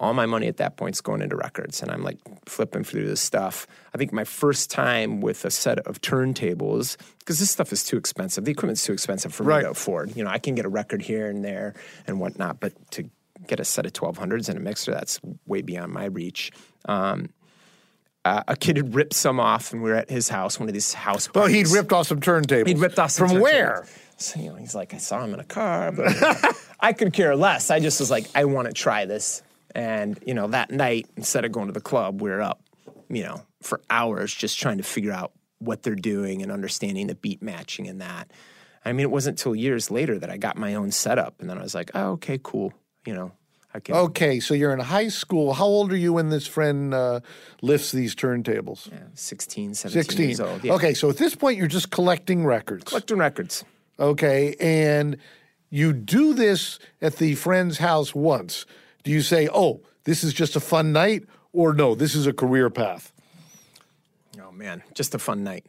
all 0.00 0.14
my 0.14 0.26
money 0.26 0.48
at 0.48 0.56
that 0.56 0.76
point 0.76 0.96
is 0.96 1.00
going 1.00 1.20
into 1.22 1.36
records 1.36 1.82
and 1.82 1.90
i'm 1.90 2.02
like 2.02 2.18
flipping 2.46 2.82
through 2.82 3.06
this 3.06 3.20
stuff 3.20 3.66
i 3.94 3.98
think 3.98 4.12
my 4.12 4.24
first 4.24 4.70
time 4.70 5.20
with 5.20 5.44
a 5.44 5.50
set 5.50 5.78
of 5.80 6.00
turntables 6.00 6.96
because 7.18 7.38
this 7.38 7.50
stuff 7.50 7.72
is 7.72 7.84
too 7.84 7.96
expensive 7.96 8.44
the 8.44 8.50
equipment's 8.50 8.84
too 8.84 8.92
expensive 8.92 9.32
for 9.32 9.44
Right. 9.44 9.58
me 9.58 9.64
to 9.64 9.70
afford 9.70 10.16
you 10.16 10.24
know 10.24 10.30
i 10.30 10.38
can 10.38 10.54
get 10.54 10.64
a 10.64 10.68
record 10.68 11.02
here 11.02 11.28
and 11.28 11.44
there 11.44 11.74
and 12.06 12.18
whatnot 12.18 12.58
but 12.60 12.72
to 12.92 13.08
get 13.46 13.60
a 13.60 13.64
set 13.64 13.86
of 13.86 13.92
1200s 13.92 14.48
and 14.48 14.56
a 14.58 14.60
mixer 14.60 14.90
that's 14.92 15.20
way 15.46 15.62
beyond 15.62 15.92
my 15.92 16.06
reach 16.06 16.50
um, 16.86 17.28
uh, 18.24 18.42
a 18.48 18.56
kid 18.56 18.76
had 18.76 18.94
ripped 18.94 19.14
some 19.14 19.40
off 19.40 19.72
and 19.72 19.82
we 19.82 19.90
were 19.90 19.96
at 19.96 20.10
his 20.10 20.28
house 20.28 20.58
one 20.60 20.68
of 20.68 20.74
these 20.74 20.92
house 20.92 21.28
Well, 21.34 21.46
he'd 21.46 21.68
ripped 21.68 21.90
off 21.92 22.06
some 22.08 22.20
turntables. 22.20 22.66
He'd 22.66 22.78
ripped 22.78 22.98
off 22.98 23.10
some 23.12 23.28
From 23.28 23.40
where? 23.40 23.86
So, 24.18 24.38
you 24.38 24.50
know, 24.50 24.56
he's 24.56 24.74
like, 24.74 24.92
I 24.92 24.98
saw 24.98 25.24
him 25.24 25.32
in 25.32 25.40
a 25.40 25.44
car, 25.44 25.90
but 25.90 26.06
I 26.80 26.92
could 26.92 27.14
care 27.14 27.34
less. 27.34 27.70
I 27.70 27.80
just 27.80 27.98
was 27.98 28.10
like, 28.10 28.26
I 28.34 28.44
want 28.44 28.68
to 28.68 28.74
try 28.74 29.06
this. 29.06 29.42
And, 29.74 30.18
you 30.26 30.34
know, 30.34 30.48
that 30.48 30.70
night, 30.70 31.06
instead 31.16 31.44
of 31.44 31.52
going 31.52 31.66
to 31.66 31.72
the 31.72 31.80
club, 31.80 32.20
we 32.20 32.30
are 32.30 32.40
up, 32.40 32.62
you 33.08 33.22
know, 33.22 33.42
for 33.62 33.80
hours 33.90 34.34
just 34.34 34.58
trying 34.58 34.78
to 34.78 34.84
figure 34.84 35.12
out 35.12 35.32
what 35.58 35.82
they're 35.82 35.94
doing 35.94 36.42
and 36.42 36.50
understanding 36.50 37.06
the 37.06 37.14
beat 37.14 37.42
matching 37.42 37.86
and 37.86 38.00
that. 38.00 38.30
I 38.84 38.92
mean, 38.92 39.00
it 39.00 39.10
wasn't 39.10 39.38
until 39.38 39.54
years 39.54 39.90
later 39.90 40.18
that 40.18 40.30
I 40.30 40.38
got 40.38 40.56
my 40.56 40.74
own 40.74 40.90
setup. 40.90 41.40
And 41.40 41.50
then 41.50 41.58
I 41.58 41.62
was 41.62 41.74
like, 41.74 41.90
oh, 41.94 42.12
okay, 42.12 42.40
cool. 42.42 42.72
You 43.06 43.14
know, 43.14 43.32
I 43.74 43.80
can. 43.80 43.94
Okay, 43.94 44.40
so 44.40 44.54
you're 44.54 44.72
in 44.72 44.80
high 44.80 45.08
school. 45.08 45.52
How 45.52 45.66
old 45.66 45.92
are 45.92 45.96
you 45.96 46.14
when 46.14 46.30
this 46.30 46.46
friend 46.46 46.94
uh, 46.94 47.20
lifts 47.62 47.92
these 47.92 48.14
turntables? 48.14 48.90
16, 49.14 49.74
17 49.74 50.02
16. 50.02 50.28
years 50.28 50.40
old. 50.40 50.64
Yeah. 50.64 50.72
Okay, 50.74 50.94
so 50.94 51.10
at 51.10 51.18
this 51.18 51.34
point, 51.34 51.58
you're 51.58 51.66
just 51.66 51.90
collecting 51.90 52.44
records. 52.44 52.84
Collecting 52.84 53.18
records. 53.18 53.64
Okay, 53.98 54.56
and 54.58 55.18
you 55.68 55.92
do 55.92 56.32
this 56.32 56.78
at 57.02 57.16
the 57.16 57.34
friend's 57.34 57.78
house 57.78 58.14
once. 58.14 58.64
Do 59.04 59.10
you 59.10 59.22
say, 59.22 59.48
oh, 59.52 59.80
this 60.04 60.22
is 60.24 60.32
just 60.32 60.56
a 60.56 60.60
fun 60.60 60.92
night? 60.92 61.24
Or 61.52 61.72
no, 61.72 61.94
this 61.94 62.14
is 62.14 62.26
a 62.26 62.32
career 62.32 62.70
path? 62.70 63.12
Oh 64.40 64.52
man, 64.52 64.82
just 64.94 65.14
a 65.14 65.18
fun 65.18 65.42
night. 65.42 65.64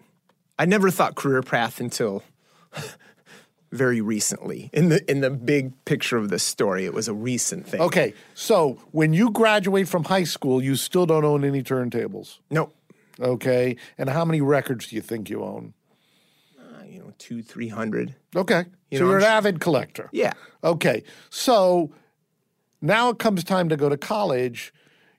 I 0.59 0.65
never 0.65 0.91
thought 0.91 1.15
career 1.15 1.41
path 1.41 1.79
until 1.79 2.23
very 3.71 4.01
recently. 4.01 4.69
In 4.73 4.89
the 4.89 5.09
in 5.09 5.21
the 5.21 5.29
big 5.29 5.73
picture 5.85 6.17
of 6.17 6.29
this 6.29 6.43
story, 6.43 6.85
it 6.85 6.93
was 6.93 7.07
a 7.07 7.13
recent 7.13 7.65
thing. 7.67 7.81
Okay, 7.81 8.13
so 8.35 8.77
when 8.91 9.13
you 9.13 9.31
graduate 9.31 9.87
from 9.87 10.03
high 10.03 10.23
school, 10.25 10.61
you 10.61 10.75
still 10.75 11.05
don't 11.05 11.25
own 11.25 11.43
any 11.43 11.63
turntables. 11.63 12.39
Nope. 12.49 12.75
Okay, 13.19 13.75
and 13.97 14.09
how 14.09 14.25
many 14.25 14.41
records 14.41 14.87
do 14.87 14.95
you 14.95 15.01
think 15.01 15.29
you 15.29 15.43
own? 15.43 15.73
Uh, 16.59 16.83
you 16.85 16.99
know, 16.99 17.13
two, 17.17 17.41
three 17.41 17.69
hundred. 17.69 18.15
Okay, 18.35 18.65
You 18.91 18.97
so 18.99 19.03
know, 19.05 19.09
you're 19.09 19.19
an 19.19 19.23
I'm- 19.25 19.37
avid 19.37 19.59
collector. 19.59 20.09
Yeah. 20.11 20.33
Okay, 20.63 21.03
so 21.29 21.91
now 22.81 23.09
it 23.09 23.19
comes 23.19 23.43
time 23.43 23.69
to 23.69 23.77
go 23.77 23.89
to 23.89 23.97
college. 23.97 24.73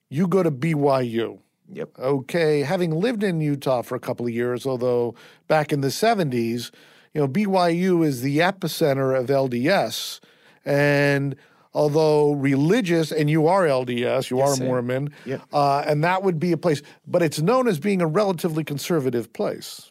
You 0.08 0.26
go 0.28 0.42
to 0.42 0.50
BYU. 0.50 1.38
Yep. 1.72 1.98
Okay, 1.98 2.60
having 2.62 2.90
lived 2.90 3.22
in 3.22 3.40
Utah 3.40 3.80
for 3.82 3.94
a 3.94 4.00
couple 4.00 4.26
of 4.26 4.32
years, 4.32 4.66
although 4.66 5.14
back 5.48 5.72
in 5.72 5.80
the 5.80 5.88
70s, 5.88 6.70
you 7.14 7.20
know, 7.20 7.28
BYU 7.28 8.04
is 8.04 8.20
the 8.20 8.38
epicenter 8.38 9.18
of 9.18 9.26
LDS. 9.28 10.20
And 10.66 11.34
although 11.72 12.32
religious, 12.32 13.10
and 13.10 13.30
you 13.30 13.46
are 13.46 13.62
LDS, 13.66 14.28
you 14.28 14.40
are 14.40 14.54
sir. 14.54 14.64
Mormon, 14.64 15.14
Yep. 15.24 15.42
uh, 15.52 15.84
and 15.86 16.04
that 16.04 16.22
would 16.22 16.38
be 16.38 16.52
a 16.52 16.58
place, 16.58 16.82
but 17.06 17.22
it's 17.22 17.40
known 17.40 17.66
as 17.66 17.78
being 17.78 18.02
a 18.02 18.06
relatively 18.06 18.64
conservative 18.64 19.32
place. 19.32 19.90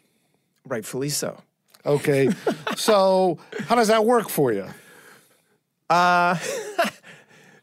Rightfully 0.64 1.08
so. 1.08 1.40
Okay. 1.84 2.30
so, 2.76 3.38
how 3.66 3.74
does 3.74 3.88
that 3.88 4.04
work 4.04 4.28
for 4.28 4.52
you? 4.52 4.66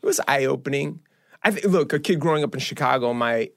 It 0.01 0.05
was 0.05 0.19
eye 0.27 0.45
opening. 0.45 0.99
I 1.43 1.51
look, 1.51 1.93
a 1.93 1.99
kid 1.99 2.19
growing 2.19 2.43
up 2.43 2.53
in 2.53 2.59
Chicago, 2.59 3.13
my 3.13 3.49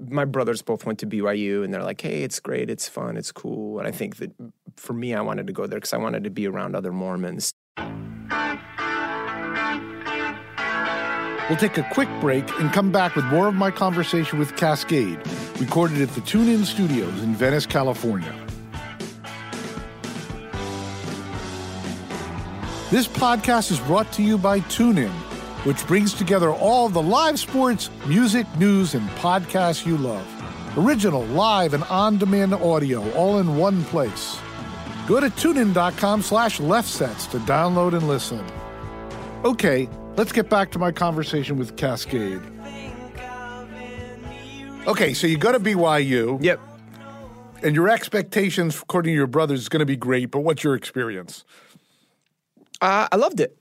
my 0.00 0.24
brothers 0.24 0.62
both 0.62 0.84
went 0.86 0.98
to 1.00 1.06
BYU, 1.06 1.64
and 1.64 1.72
they're 1.72 1.82
like, 1.82 2.00
"Hey, 2.00 2.22
it's 2.22 2.40
great, 2.40 2.70
it's 2.70 2.88
fun, 2.88 3.16
it's 3.16 3.32
cool." 3.32 3.78
And 3.78 3.86
I 3.86 3.90
think 3.90 4.16
that 4.16 4.32
for 4.76 4.92
me, 4.92 5.14
I 5.14 5.20
wanted 5.20 5.46
to 5.46 5.52
go 5.52 5.66
there 5.66 5.78
because 5.78 5.92
I 5.92 5.98
wanted 5.98 6.24
to 6.24 6.30
be 6.30 6.46
around 6.46 6.74
other 6.74 6.92
Mormons. 6.92 7.52
We'll 11.48 11.56
take 11.56 11.78
a 11.78 11.88
quick 11.92 12.10
break 12.20 12.46
and 12.60 12.70
come 12.74 12.92
back 12.92 13.16
with 13.16 13.24
more 13.26 13.48
of 13.48 13.54
my 13.54 13.70
conversation 13.70 14.38
with 14.38 14.52
Kaskade, 14.56 15.18
recorded 15.58 16.02
at 16.02 16.10
the 16.14 16.20
TuneIn 16.20 16.64
Studios 16.66 17.22
in 17.22 17.34
Venice, 17.34 17.64
California. 17.64 18.34
This 22.90 23.08
podcast 23.08 23.70
is 23.70 23.80
brought 23.80 24.12
to 24.12 24.22
you 24.22 24.36
by 24.36 24.60
TuneIn, 24.60 25.12
which 25.68 25.86
brings 25.86 26.14
together 26.14 26.50
all 26.50 26.88
the 26.88 27.02
live 27.02 27.38
sports, 27.38 27.90
music, 28.06 28.46
news, 28.56 28.94
and 28.94 29.06
podcasts 29.10 29.84
you 29.84 29.98
love. 29.98 30.26
Original, 30.78 31.26
live, 31.26 31.74
and 31.74 31.84
on-demand 31.84 32.54
audio 32.54 33.06
all 33.12 33.38
in 33.38 33.54
one 33.58 33.84
place. 33.84 34.38
Go 35.06 35.20
to 35.20 35.26
tunein.com 35.28 36.22
slash 36.22 36.58
lefsetz 36.58 37.30
to 37.32 37.38
download 37.40 37.94
and 37.94 38.08
listen. 38.08 38.42
Okay, 39.44 39.90
let's 40.16 40.32
get 40.32 40.48
back 40.48 40.70
to 40.70 40.78
my 40.78 40.90
conversation 40.90 41.58
with 41.58 41.76
Kaskade. 41.76 42.42
Okay, 44.86 45.12
so 45.12 45.26
you 45.26 45.36
go 45.36 45.52
to 45.52 45.60
BYU, 45.60 46.42
Yep. 46.42 46.60
and 47.62 47.74
your 47.76 47.90
expectations, 47.90 48.80
according 48.80 49.12
to 49.12 49.16
your 49.16 49.26
brothers, 49.26 49.60
is 49.60 49.68
going 49.68 49.80
to 49.80 49.86
be 49.86 49.96
great, 49.96 50.30
but 50.30 50.40
what's 50.40 50.64
your 50.64 50.74
experience? 50.74 51.44
Uh, 52.80 53.06
I 53.12 53.16
loved 53.16 53.40
it. 53.40 53.54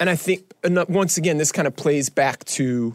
And 0.00 0.08
I 0.08 0.16
think, 0.16 0.44
once 0.88 1.16
again, 1.16 1.38
this 1.38 1.50
kind 1.52 1.66
of 1.66 1.74
plays 1.76 2.08
back 2.08 2.44
to 2.46 2.94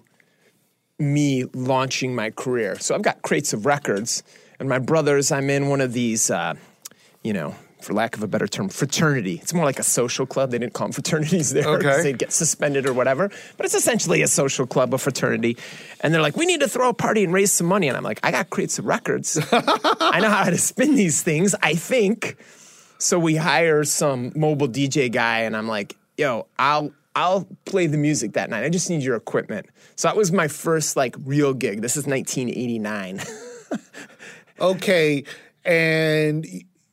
me 0.99 1.43
launching 1.53 2.15
my 2.15 2.29
career. 2.29 2.77
So 2.79 2.95
I've 2.95 3.01
got 3.01 3.21
crates 3.21 3.51
of 3.53 3.65
records, 3.65 4.23
and 4.59 4.69
my 4.69 4.79
brothers, 4.79 5.31
I'm 5.31 5.49
in 5.49 5.67
one 5.67 5.81
of 5.81 5.91
these, 5.93 6.31
uh, 6.31 6.53
you 7.23 7.33
know, 7.33 7.55
for 7.81 7.93
lack 7.93 8.15
of 8.15 8.23
a 8.23 8.27
better 8.27 8.47
term, 8.47 8.69
fraternity. 8.69 9.39
It's 9.41 9.53
more 9.53 9.65
like 9.65 9.79
a 9.79 9.83
social 9.83 10.25
club. 10.25 10.51
They 10.51 10.57
didn't 10.59 10.71
call 10.71 10.87
them 10.87 10.93
fraternities 10.93 11.51
there 11.51 11.67
Okay. 11.67 11.83
'cause 11.89 12.03
they'd 12.03 12.17
get 12.17 12.31
suspended 12.31 12.85
or 12.85 12.93
whatever. 12.93 13.29
But 13.57 13.65
it's 13.65 13.75
essentially 13.75 14.21
a 14.21 14.27
social 14.29 14.65
club, 14.65 14.93
a 14.93 14.97
fraternity. 14.97 15.57
And 15.99 16.13
they're 16.13 16.21
like, 16.21 16.37
we 16.37 16.45
need 16.45 16.61
to 16.61 16.69
throw 16.69 16.87
a 16.87 16.93
party 16.93 17.25
and 17.25 17.33
raise 17.33 17.51
some 17.51 17.67
money. 17.67 17.89
And 17.89 17.97
I'm 17.97 18.03
like, 18.03 18.21
I 18.23 18.31
got 18.31 18.49
crates 18.49 18.79
of 18.79 18.85
records. 18.85 19.37
I 19.51 20.19
know 20.21 20.29
how 20.29 20.45
to 20.49 20.57
spin 20.57 20.95
these 20.95 21.21
things, 21.23 21.53
I 21.61 21.75
think. 21.75 22.37
So 22.99 23.19
we 23.19 23.35
hire 23.35 23.83
some 23.83 24.31
mobile 24.33 24.69
DJ 24.69 25.11
guy, 25.11 25.39
and 25.41 25.57
I'm 25.57 25.67
like, 25.67 25.97
"Yo, 26.17 26.47
I'll 26.59 26.91
I'll 27.15 27.47
play 27.65 27.87
the 27.87 27.97
music 27.97 28.33
that 28.33 28.49
night. 28.49 28.63
I 28.63 28.69
just 28.69 28.89
need 28.89 29.03
your 29.03 29.15
equipment." 29.15 29.67
So 29.95 30.07
that 30.07 30.17
was 30.17 30.31
my 30.31 30.47
first 30.47 30.95
like 30.95 31.15
real 31.25 31.53
gig. 31.53 31.81
This 31.81 31.95
is 31.97 32.05
1989. 32.07 33.21
Okay, 34.61 35.23
and 35.65 36.45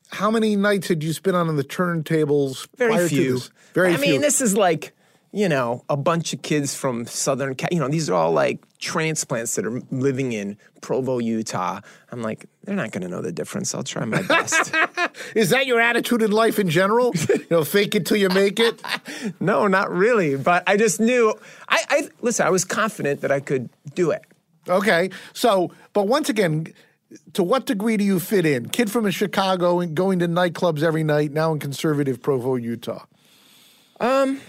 how 0.09 0.31
many 0.31 0.57
nights 0.57 0.89
had 0.89 1.05
you 1.05 1.13
spent 1.13 1.37
on 1.37 1.55
the 1.55 1.63
turntables? 1.63 2.67
Very 2.77 2.93
prior 2.93 3.09
to 3.09 3.15
few. 3.15 3.41
Very 3.75 3.93
I 3.93 3.97
few. 3.97 4.13
mean, 4.13 4.21
this 4.23 4.41
is 4.41 4.57
like 4.57 4.93
you 5.33 5.49
know 5.49 5.85
a 5.89 5.97
bunch 5.97 6.33
of 6.33 6.43
kids 6.43 6.75
from 6.75 7.07
Southern. 7.07 7.55
You 7.71 7.79
know, 7.79 7.89
these 7.89 8.11
are 8.11 8.15
all 8.15 8.33
like 8.33 8.61
transplants 8.79 9.55
that 9.55 9.67
are 9.67 9.81
living 9.91 10.33
in 10.33 10.57
Provo, 10.81 11.19
Utah. 11.19 11.81
I'm 12.11 12.23
like, 12.23 12.47
they're 12.65 12.75
not 12.75 12.91
going 12.91 13.03
to 13.03 13.09
know 13.09 13.23
the 13.23 13.33
difference. 13.33 13.75
I'll 13.75 13.83
try 13.83 14.05
my 14.05 14.23
best. 14.23 14.73
Is 15.35 15.51
that 15.51 15.67
your 15.67 15.81
attitude 15.81 16.23
in 16.23 16.33
life 16.33 16.59
in 16.59 16.69
general? 16.69 17.13
you 17.29 17.47
know, 17.51 17.65
fake 17.65 17.95
it 17.95 18.07
till 18.07 18.17
you 18.17 18.29
make 18.31 18.59
it. 18.59 18.83
no, 19.41 19.67
not 19.67 19.91
really. 19.91 20.37
But 20.37 20.65
I 20.67 20.77
just 20.77 21.01
knew. 21.01 21.35
I, 21.69 21.85
I 21.89 22.09
listen. 22.21 22.47
I 22.47 22.51
was 22.51 22.65
confident 22.65 23.21
that 23.21 23.31
I 23.31 23.41
could 23.41 23.71
do 23.95 24.11
it. 24.11 24.23
Okay, 24.69 25.11
so 25.33 25.73
but 25.93 26.07
once 26.07 26.29
again, 26.29 26.67
to 27.33 27.43
what 27.43 27.67
degree 27.67 27.97
do 27.97 28.05
you 28.05 28.21
fit 28.21 28.47
in? 28.47 28.69
Kid 28.69 28.91
from 28.91 29.09
Chicago 29.11 29.81
and 29.81 29.95
going 29.95 30.19
to 30.21 30.29
nightclubs 30.29 30.83
every 30.83 31.03
night, 31.03 31.33
now 31.33 31.53
in 31.53 31.59
conservative 31.59 32.23
Provo, 32.23 32.57
Utah. 32.57 33.05
Um, 34.01 34.41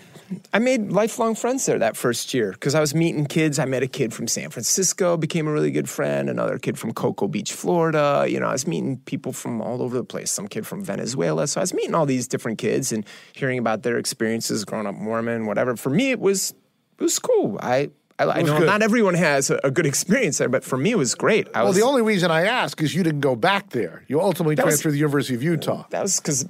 I 0.54 0.60
made 0.60 0.92
lifelong 0.92 1.36
friends 1.36 1.66
there 1.66 1.80
that 1.80 1.98
first 1.98 2.34
year 2.34 2.52
because 2.52 2.76
I 2.76 2.80
was 2.80 2.94
meeting 2.94 3.26
kids. 3.26 3.60
I 3.60 3.66
met 3.66 3.84
a 3.84 3.88
kid 3.88 4.14
from 4.14 4.28
San 4.28 4.50
Francisco, 4.50 5.18
became 5.18 5.48
a 5.48 5.52
really 5.52 5.72
good 5.72 5.90
friend. 5.90 6.30
Another 6.30 6.58
kid 6.58 6.78
from 6.78 6.94
Cocoa 6.94 7.28
Beach, 7.28 7.52
Florida. 7.54 8.26
You 8.28 8.40
know, 8.40 8.48
I 8.48 8.54
was 8.54 8.68
meeting 8.68 8.98
people 9.06 9.34
from 9.34 9.62
all 9.62 9.82
over 9.82 9.96
the 9.96 10.04
place. 10.04 10.32
Some 10.32 10.48
kid 10.48 10.66
from 10.68 10.84
Venezuela. 10.84 11.48
So 11.48 11.60
I 11.60 11.64
was 11.64 11.74
meeting 11.74 11.96
all 11.96 12.06
these 12.06 12.28
different 12.28 12.58
kids 12.58 12.92
and 12.92 13.06
hearing 13.34 13.60
about 13.60 13.84
their 13.84 13.98
experiences 13.98 14.66
growing 14.66 14.88
up 14.88 14.96
Mormon, 14.96 15.46
whatever. 15.46 15.76
For 15.76 15.90
me, 15.90 16.12
it 16.12 16.20
was 16.20 16.54
it 16.98 17.04
was 17.04 17.18
cool. 17.20 17.58
I 17.62 17.90
I, 18.30 18.40
I 18.40 18.42
know 18.42 18.60
good. 18.60 18.66
not 18.66 18.82
everyone 18.82 19.14
has 19.16 19.50
a, 19.50 19.60
a 19.64 19.72
good 19.72 19.86
experience 19.86 20.38
there, 20.38 20.50
but 20.50 20.64
for 20.64 20.78
me, 20.78 20.92
it 20.92 20.98
was 20.98 21.16
great. 21.16 21.48
I 21.54 21.60
Well, 21.60 21.68
was 21.70 21.76
the 21.78 21.84
only 21.84 22.02
reason 22.02 22.32
I 22.32 22.44
ask 22.46 22.82
is 22.82 22.94
you 22.96 23.04
didn't 23.04 23.22
go 23.22 23.36
back 23.36 23.70
there. 23.72 24.04
You 24.08 24.22
ultimately 24.22 24.56
was- 24.56 24.64
transferred 24.64 24.90
to 24.90 24.94
the 24.94 24.98
University 25.00 25.36
of 25.36 25.44
Utah. 25.44 25.86
that 25.90 26.02
was 26.02 26.20
because 26.20 26.46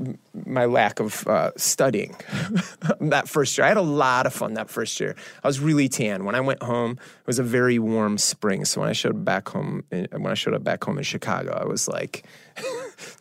my 0.46 0.66
lack 0.66 1.00
of 1.00 1.28
uh, 1.28 1.52
studying 1.58 2.16
that 3.00 3.28
first 3.30 3.58
year. 3.58 3.66
I 3.66 3.68
had 3.70 3.78
a 3.78 3.82
lot 3.82 4.26
of 4.26 4.34
fun 4.34 4.54
that 4.56 4.70
first 4.70 5.00
year. 5.00 5.16
I 5.44 5.48
was 5.48 5.60
really 5.60 5.88
tan. 5.90 6.26
When 6.26 6.36
I 6.36 6.42
went 6.42 6.64
home, 6.64 6.92
it 6.92 7.28
was 7.28 7.40
a 7.40 7.44
very 7.44 7.80
warm 7.80 8.18
spring. 8.18 8.66
So 8.66 8.82
when 8.82 8.90
I 8.90 8.94
showed 8.94 9.24
back 9.26 9.50
home, 9.50 9.84
in, 9.92 10.08
when 10.12 10.28
I 10.32 10.36
showed 10.36 10.54
up 10.54 10.64
back 10.64 10.84
home 10.84 10.98
in 10.98 11.04
Chicago, 11.04 11.52
I 11.62 11.66
was 11.66 11.88
like 11.88 12.26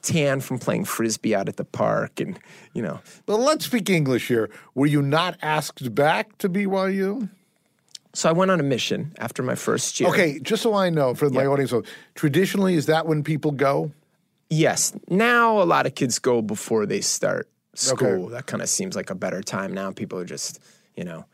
tan 0.03 0.41
from 0.41 0.59
playing 0.59 0.85
frisbee 0.85 1.35
out 1.35 1.49
at 1.49 1.57
the 1.57 1.65
park, 1.65 2.21
and 2.21 2.39
you 2.75 2.83
know, 2.83 3.01
But 3.27 3.37
let's 3.39 3.67
speak 3.67 3.91
English 3.91 4.29
here. 4.29 4.51
Were 4.75 4.87
you 4.87 5.03
not 5.03 5.37
asked 5.43 5.95
back 5.95 6.39
to 6.39 6.49
BYU? 6.49 7.29
So 8.13 8.29
I 8.29 8.33
went 8.33 8.51
on 8.51 8.61
a 8.61 8.63
mission 8.65 9.13
after 9.19 9.43
my 9.43 9.55
first 9.55 10.01
year. 10.01 10.09
Okay, 10.11 10.39
just 10.41 10.63
so 10.63 10.75
I 10.75 10.91
know 10.91 11.15
for 11.15 11.31
my 11.31 11.47
audience, 11.47 11.71
so 11.71 11.83
traditionally, 12.15 12.75
is 12.75 12.87
that 12.87 13.07
when 13.07 13.23
people 13.23 13.53
go? 13.53 13.93
Yes. 14.49 14.93
Now 15.09 15.63
a 15.63 15.65
lot 15.65 15.87
of 15.87 15.95
kids 15.95 16.19
go 16.19 16.43
before 16.43 16.87
they 16.87 17.01
start 17.01 17.49
school. 17.75 18.25
Okay. 18.27 18.35
That 18.35 18.47
kind 18.47 18.63
of 18.63 18.69
seems 18.69 18.97
like 18.97 19.11
a 19.11 19.15
better 19.15 19.43
time 19.43 19.73
now. 19.73 19.93
People 19.93 20.19
are 20.19 20.25
just, 20.25 20.59
you 20.97 21.05
know, 21.05 21.25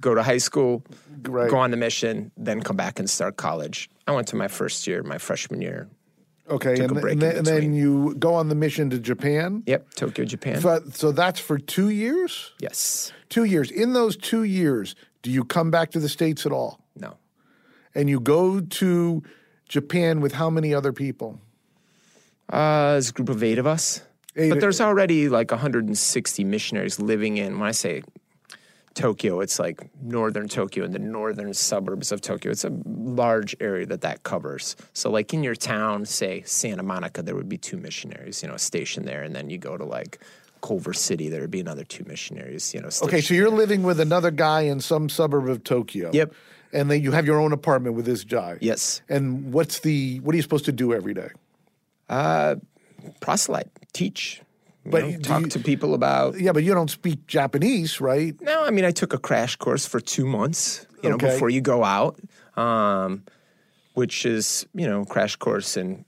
go 0.00 0.14
to 0.14 0.22
high 0.22 0.38
school, 0.38 0.82
Right. 1.22 1.48
go 1.48 1.56
on 1.58 1.70
the 1.70 1.76
mission, 1.76 2.32
then 2.36 2.60
come 2.60 2.76
back 2.76 2.98
and 2.98 3.08
start 3.08 3.36
college. 3.36 3.88
I 4.06 4.12
went 4.12 4.26
to 4.28 4.36
my 4.36 4.48
first 4.48 4.86
year, 4.86 5.02
my 5.04 5.18
freshman 5.18 5.62
year. 5.62 5.88
Okay, 6.50 6.72
and, 6.72 6.90
and 6.98 7.22
then, 7.22 7.36
and 7.38 7.46
then 7.46 7.72
you 7.72 8.14
go 8.18 8.34
on 8.34 8.50
the 8.50 8.54
mission 8.54 8.90
to 8.90 8.98
Japan. 8.98 9.62
Yep, 9.66 9.94
Tokyo, 9.94 10.24
Japan. 10.26 10.60
So, 10.60 10.82
so 10.92 11.10
that's 11.12 11.40
for 11.40 11.56
two 11.56 11.88
years? 11.88 12.52
yes. 12.60 13.12
Two 13.30 13.44
years. 13.44 13.70
In 13.70 13.94
those 13.94 14.16
two 14.16 14.42
years, 14.42 14.94
do 15.24 15.30
you 15.30 15.42
come 15.42 15.70
back 15.70 15.90
to 15.92 15.98
the 15.98 16.08
States 16.08 16.44
at 16.44 16.52
all? 16.52 16.78
No. 16.94 17.16
And 17.94 18.10
you 18.10 18.20
go 18.20 18.60
to 18.60 19.22
Japan 19.68 20.20
with 20.20 20.32
how 20.32 20.50
many 20.50 20.74
other 20.74 20.92
people? 20.92 21.40
Uh, 22.50 22.92
there's 22.92 23.08
a 23.08 23.12
group 23.12 23.30
of 23.30 23.42
eight 23.42 23.58
of 23.58 23.66
us. 23.66 24.02
Eight- 24.36 24.50
but 24.50 24.60
there's 24.60 24.82
already 24.82 25.30
like 25.30 25.50
160 25.50 26.44
missionaries 26.44 27.00
living 27.00 27.38
in, 27.38 27.58
when 27.58 27.66
I 27.66 27.72
say 27.72 28.02
Tokyo, 28.92 29.40
it's 29.40 29.58
like 29.58 29.90
northern 30.02 30.46
Tokyo 30.46 30.84
and 30.84 30.92
the 30.92 30.98
northern 30.98 31.54
suburbs 31.54 32.12
of 32.12 32.20
Tokyo. 32.20 32.52
It's 32.52 32.64
a 32.64 32.72
large 32.84 33.56
area 33.60 33.86
that 33.86 34.02
that 34.02 34.24
covers. 34.24 34.76
So, 34.92 35.10
like 35.10 35.32
in 35.32 35.42
your 35.42 35.54
town, 35.56 36.04
say 36.04 36.42
Santa 36.42 36.82
Monica, 36.82 37.22
there 37.22 37.34
would 37.34 37.48
be 37.48 37.58
two 37.58 37.78
missionaries, 37.78 38.42
you 38.42 38.48
know, 38.48 38.56
stationed 38.58 39.08
there. 39.08 39.22
And 39.22 39.34
then 39.34 39.48
you 39.48 39.56
go 39.56 39.76
to 39.78 39.84
like 39.84 40.20
Culver 40.64 40.94
City, 40.94 41.28
there 41.28 41.42
would 41.42 41.50
be 41.50 41.60
another 41.60 41.84
two 41.84 42.04
missionaries, 42.04 42.72
you 42.72 42.80
know. 42.80 42.88
Okay, 43.02 43.20
so 43.20 43.34
you're 43.34 43.50
living 43.50 43.82
with 43.82 44.00
another 44.00 44.30
guy 44.30 44.62
in 44.62 44.80
some 44.80 45.10
suburb 45.10 45.46
of 45.48 45.62
Tokyo. 45.62 46.10
Yep. 46.12 46.32
And 46.72 46.90
then 46.90 47.02
you 47.02 47.12
have 47.12 47.26
your 47.26 47.38
own 47.38 47.52
apartment 47.52 47.94
with 47.96 48.06
this 48.06 48.24
guy. 48.24 48.56
Yes. 48.62 49.02
And 49.08 49.52
what's 49.52 49.80
the 49.80 50.20
what 50.20 50.32
are 50.32 50.36
you 50.36 50.42
supposed 50.42 50.64
to 50.64 50.72
do 50.72 50.94
every 50.94 51.12
day? 51.12 51.28
Uh, 52.08 52.56
proselyte, 53.20 53.68
teach, 53.92 54.40
you 54.84 54.90
But 54.90 55.04
know, 55.04 55.18
talk 55.18 55.42
you- 55.42 55.48
to 55.48 55.58
people 55.58 55.92
about. 55.92 56.40
Yeah, 56.40 56.52
but 56.52 56.64
you 56.64 56.72
don't 56.72 56.90
speak 56.90 57.26
Japanese, 57.26 58.00
right? 58.00 58.34
No, 58.40 58.64
I 58.64 58.70
mean, 58.70 58.86
I 58.86 58.90
took 58.90 59.12
a 59.12 59.18
crash 59.18 59.56
course 59.56 59.84
for 59.86 60.00
two 60.00 60.24
months, 60.26 60.86
you 61.02 61.10
know, 61.10 61.16
Okay. 61.16 61.28
before 61.32 61.50
you 61.50 61.60
go 61.60 61.84
out, 61.84 62.18
um, 62.56 63.22
which 63.92 64.24
is, 64.24 64.66
you 64.74 64.86
know, 64.88 65.04
crash 65.04 65.36
course 65.36 65.76
in 65.76 66.04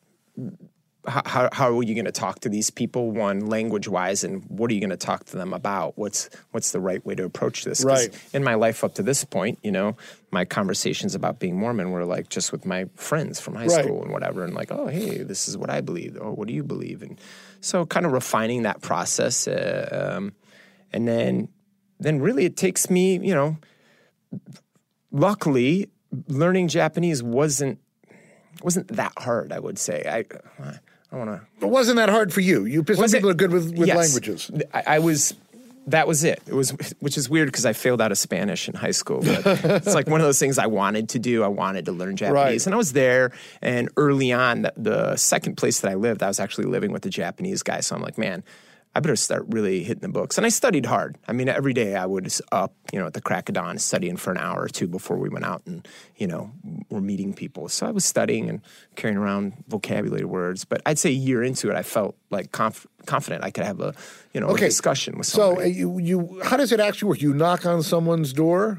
how, 1.06 1.48
how, 1.52 1.78
are 1.78 1.82
you 1.82 1.94
going 1.94 2.04
to 2.06 2.12
talk 2.12 2.40
to 2.40 2.48
these 2.48 2.70
people 2.70 3.10
one 3.10 3.46
language 3.46 3.88
wise 3.88 4.24
and 4.24 4.44
what 4.48 4.70
are 4.70 4.74
you 4.74 4.80
going 4.80 4.90
to 4.90 4.96
talk 4.96 5.24
to 5.26 5.36
them 5.36 5.52
about? 5.52 5.96
What's 5.96 6.28
what's 6.50 6.72
the 6.72 6.80
right 6.80 7.04
way 7.06 7.14
to 7.14 7.24
approach 7.24 7.64
this? 7.64 7.84
Right. 7.84 8.08
in 8.32 8.42
my 8.42 8.54
life 8.54 8.82
up 8.84 8.94
to 8.94 9.02
this 9.02 9.24
point 9.24 9.58
you 9.62 9.70
know 9.70 9.96
my 10.30 10.44
conversations 10.44 11.14
about 11.14 11.38
being 11.38 11.56
mormon 11.56 11.90
were 11.90 12.04
like 12.04 12.28
just 12.28 12.52
with 12.52 12.66
my 12.66 12.86
friends 12.96 13.40
from 13.40 13.54
high 13.54 13.66
Right. 13.66 13.84
school 13.84 14.02
and 14.02 14.10
whatever 14.12 14.44
and 14.44 14.54
like 14.54 14.70
oh 14.72 14.88
hey 14.88 15.22
this 15.22 15.48
is 15.48 15.56
what 15.56 15.70
i 15.70 15.80
believe. 15.80 16.16
Oh 16.20 16.32
what 16.32 16.48
do 16.48 16.54
you 16.54 16.62
believe? 16.64 17.02
And 17.02 17.18
so 17.60 17.86
kind 17.86 18.06
of 18.06 18.12
refining 18.12 18.62
that 18.62 18.80
process 18.82 19.46
uh, 19.48 20.14
um, 20.16 20.32
and 20.92 21.06
then 21.06 21.48
then 22.00 22.20
really 22.20 22.44
it 22.44 22.56
takes 22.56 22.90
me 22.90 23.18
you 23.18 23.34
know 23.34 23.56
luckily 25.10 25.88
learning 26.28 26.68
japanese 26.68 27.22
wasn't 27.22 27.78
wasn't 28.62 28.88
that 28.88 29.12
hard 29.18 29.52
i 29.52 29.58
would 29.58 29.78
say. 29.78 30.02
I 30.08 30.24
i 31.12 31.16
want 31.16 31.30
to 31.30 31.66
It 31.66 31.70
wasn't 31.70 31.96
that 31.96 32.08
hard 32.08 32.32
for 32.32 32.40
you. 32.40 32.64
You 32.64 32.84
some 32.86 32.96
was 33.02 33.14
it- 33.14 33.18
people 33.18 33.30
are 33.30 33.34
good 33.34 33.52
with, 33.52 33.76
with 33.76 33.88
Yes. 33.88 33.96
languages. 33.96 34.50
I, 34.74 34.82
I 34.86 34.98
was. 34.98 35.34
That 35.88 36.08
was 36.08 36.24
it. 36.24 36.42
It 36.48 36.52
was, 36.52 36.70
which 36.98 37.16
is 37.16 37.30
weird 37.30 37.46
because 37.46 37.64
I 37.64 37.72
failed 37.72 38.00
out 38.00 38.10
of 38.10 38.18
Spanish 38.18 38.68
in 38.68 38.74
high 38.74 38.90
school. 38.90 39.20
But 39.20 39.46
it's 39.64 39.94
like 39.94 40.08
one 40.08 40.20
of 40.20 40.26
those 40.26 40.40
things 40.40 40.58
I 40.58 40.66
wanted 40.66 41.10
to 41.10 41.20
do. 41.20 41.44
I 41.44 41.46
wanted 41.46 41.84
to 41.84 41.92
learn 41.92 42.16
Japanese, 42.16 42.34
Right. 42.34 42.66
and 42.66 42.74
I 42.74 42.76
was 42.76 42.92
there. 42.92 43.30
And 43.62 43.88
early 43.96 44.32
on, 44.32 44.62
the, 44.62 44.72
the 44.76 45.16
second 45.16 45.56
place 45.56 45.78
that 45.82 45.90
I 45.92 45.94
lived, 45.94 46.24
I 46.24 46.26
was 46.26 46.40
actually 46.40 46.64
living 46.66 46.90
with 46.90 47.06
a 47.06 47.08
Japanese 47.08 47.62
guy. 47.62 47.78
So 47.80 47.94
I'm 47.94 48.02
like, 48.02 48.18
man, 48.18 48.42
I 48.96 49.00
better 49.00 49.14
start 49.16 49.44
really 49.48 49.84
hitting 49.84 50.00
the 50.00 50.08
books. 50.08 50.38
And 50.38 50.46
I 50.46 50.48
studied 50.48 50.86
hard. 50.86 51.18
I 51.28 51.32
mean, 51.32 51.50
every 51.50 51.74
day 51.74 51.94
I 51.96 52.06
was 52.06 52.40
up, 52.50 52.72
you 52.92 52.98
know, 52.98 53.06
at 53.06 53.12
the 53.12 53.20
crack 53.20 53.50
of 53.50 53.54
dawn, 53.54 53.76
studying 53.78 54.16
for 54.16 54.30
an 54.30 54.38
hour 54.38 54.62
or 54.62 54.68
two 54.68 54.86
before 54.88 55.18
we 55.18 55.28
went 55.28 55.44
out 55.44 55.60
and, 55.66 55.86
you 56.16 56.26
know, 56.26 56.50
were 56.88 57.02
meeting 57.02 57.34
people. 57.34 57.68
So 57.68 57.86
I 57.86 57.90
was 57.90 58.06
studying 58.06 58.48
and 58.48 58.62
carrying 58.94 59.18
around 59.18 59.52
vocabulary 59.68 60.24
words. 60.24 60.64
But 60.64 60.80
I'd 60.86 60.98
say 60.98 61.10
a 61.10 61.12
year 61.12 61.42
into 61.42 61.68
it, 61.70 61.76
I 61.76 61.82
felt 61.82 62.16
like 62.30 62.52
conf- 62.52 62.86
confident 63.04 63.44
I 63.44 63.50
could 63.50 63.64
have 63.64 63.80
a, 63.80 63.92
you 64.32 64.40
know, 64.40 64.48
a 64.48 64.56
discussion 64.56 65.18
with 65.18 65.26
someone. 65.26 65.56
So 65.56 65.62
uh, 65.62 65.66
you 65.66 65.98
you 65.98 66.40
how 66.42 66.56
does 66.56 66.72
it 66.72 66.80
actually 66.80 67.08
work? 67.10 67.20
You 67.20 67.34
knock 67.34 67.66
on 67.66 67.82
someone's 67.82 68.32
door. 68.32 68.78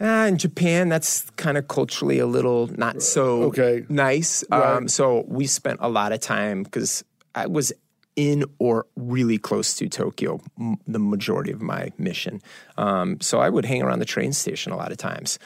Ah, 0.00 0.24
in 0.26 0.38
Japan, 0.38 0.88
that's 0.88 1.28
kind 1.36 1.58
of 1.58 1.68
culturally 1.68 2.18
a 2.18 2.26
little 2.26 2.68
not 2.78 3.02
so 3.02 3.42
Okay. 3.50 3.84
nice. 3.90 4.42
Right. 4.50 4.76
Um, 4.76 4.88
so 4.88 5.24
we 5.28 5.46
spent 5.46 5.80
a 5.82 5.88
lot 5.90 6.12
of 6.12 6.20
time 6.20 6.62
because 6.62 7.04
I 7.34 7.46
was 7.46 7.72
in 8.18 8.44
or 8.58 8.84
really 8.96 9.38
close 9.38 9.74
to 9.76 9.88
Tokyo 9.88 10.40
m- 10.58 10.76
the 10.88 10.98
majority 10.98 11.52
of 11.52 11.62
my 11.62 11.92
mission. 11.98 12.42
Um, 12.76 13.20
so 13.20 13.38
I 13.38 13.48
would 13.48 13.64
hang 13.64 13.80
around 13.80 14.00
the 14.00 14.04
train 14.04 14.32
station 14.32 14.72
a 14.72 14.76
lot 14.76 14.90
of 14.90 14.98
times, 14.98 15.38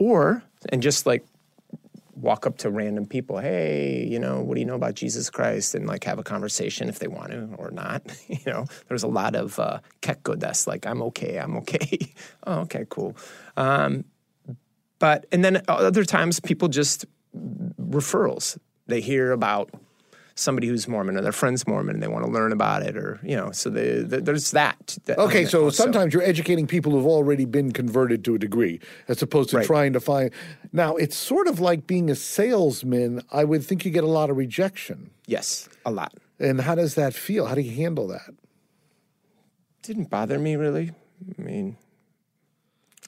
or 0.00 0.42
and 0.70 0.82
just 0.82 1.06
like 1.06 1.24
walk 2.16 2.44
up 2.44 2.58
to 2.58 2.70
random 2.70 3.06
people. 3.06 3.38
Hey, 3.38 4.04
you 4.04 4.18
know, 4.18 4.40
what 4.40 4.54
do 4.54 4.60
you 4.60 4.66
know 4.66 4.74
about 4.74 4.94
Jesus 4.94 5.30
Christ? 5.30 5.76
And 5.76 5.86
like 5.86 6.02
have 6.04 6.18
a 6.18 6.24
conversation 6.24 6.88
if 6.88 6.98
they 6.98 7.06
want 7.06 7.30
to 7.30 7.50
or 7.56 7.70
not. 7.70 8.02
you 8.26 8.40
know, 8.48 8.66
there's 8.88 9.04
a 9.04 9.08
lot 9.08 9.36
of 9.36 9.56
uh, 9.60 9.78
kekko 10.02 10.36
des, 10.36 10.68
like 10.68 10.86
I'm 10.86 11.00
okay, 11.02 11.38
I'm 11.38 11.56
okay. 11.58 11.98
oh, 12.48 12.62
okay, 12.62 12.84
cool. 12.88 13.16
Um, 13.56 14.04
but 14.98 15.26
and 15.30 15.44
then 15.44 15.62
other 15.68 16.04
times 16.04 16.40
people 16.40 16.66
just 16.66 17.06
referrals. 17.80 18.58
They 18.88 19.00
hear 19.00 19.30
about 19.30 19.70
somebody 20.38 20.68
who's 20.68 20.86
Mormon 20.86 21.16
or 21.16 21.20
their 21.20 21.32
friend's 21.32 21.66
Mormon 21.66 21.96
and 21.96 22.02
they 22.02 22.08
want 22.08 22.24
to 22.24 22.30
learn 22.30 22.52
about 22.52 22.82
it 22.82 22.96
or 22.96 23.18
you 23.22 23.36
know 23.36 23.50
so 23.50 23.68
they, 23.70 24.02
they, 24.02 24.20
there's 24.20 24.52
that. 24.52 24.96
that 25.06 25.18
Okay, 25.18 25.44
so 25.44 25.64
also. 25.64 25.82
sometimes 25.82 26.14
you're 26.14 26.22
educating 26.22 26.66
people 26.66 26.92
who've 26.92 27.06
already 27.06 27.44
been 27.44 27.72
converted 27.72 28.24
to 28.24 28.34
a 28.34 28.38
degree, 28.38 28.80
as 29.08 29.20
opposed 29.22 29.50
to 29.50 29.56
Right. 29.58 29.66
trying 29.66 29.92
to 29.94 30.00
find. 30.00 30.30
Now 30.72 30.96
it's 30.96 31.16
sort 31.16 31.48
of 31.48 31.58
like 31.60 31.86
being 31.86 32.08
a 32.10 32.14
salesman. 32.14 33.22
I 33.32 33.44
would 33.44 33.64
think 33.64 33.84
you 33.84 33.90
get 33.90 34.04
a 34.04 34.08
lot 34.08 34.30
of 34.30 34.36
rejection. 34.36 35.10
yes 35.26 35.68
a 35.84 35.90
lot 35.90 36.12
And 36.38 36.60
how 36.60 36.74
does 36.74 36.94
that 36.94 37.14
feel? 37.14 37.46
How 37.46 37.54
do 37.54 37.60
you 37.62 37.74
handle 37.84 38.06
that? 38.08 38.30
didn't 39.82 40.10
bother 40.10 40.38
me 40.38 40.54
really. 40.56 40.92
I 41.38 41.42
mean, 41.42 41.76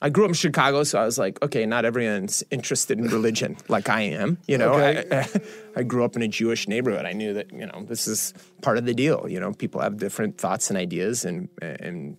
I 0.03 0.09
grew 0.09 0.23
up 0.23 0.29
in 0.29 0.33
Chicago, 0.33 0.83
so 0.83 0.99
I 0.99 1.05
was 1.05 1.19
like, 1.19 1.41
okay, 1.43 1.65
not 1.65 1.85
everyone's 1.85 2.43
interested 2.49 2.97
in 2.97 3.05
religion 3.07 3.55
like 3.67 3.87
I 3.87 4.01
am. 4.01 4.37
You 4.47 4.57
know, 4.57 4.73
Okay. 4.73 5.05
I, 5.11 5.27
I 5.79 5.83
grew 5.83 6.03
up 6.03 6.15
in 6.15 6.21
a 6.21 6.27
Jewish 6.27 6.67
neighborhood. 6.67 7.05
I 7.05 7.13
knew 7.13 7.33
that 7.33 7.53
you 7.53 7.65
know 7.65 7.83
this 7.87 8.07
is 8.07 8.33
part 8.61 8.77
of 8.77 8.85
the 8.85 8.93
deal. 8.93 9.27
You 9.29 9.39
know, 9.39 9.53
people 9.53 9.81
have 9.81 9.97
different 9.97 10.37
thoughts 10.37 10.69
and 10.69 10.77
ideas, 10.77 11.23
and 11.25 11.49
and 11.61 12.17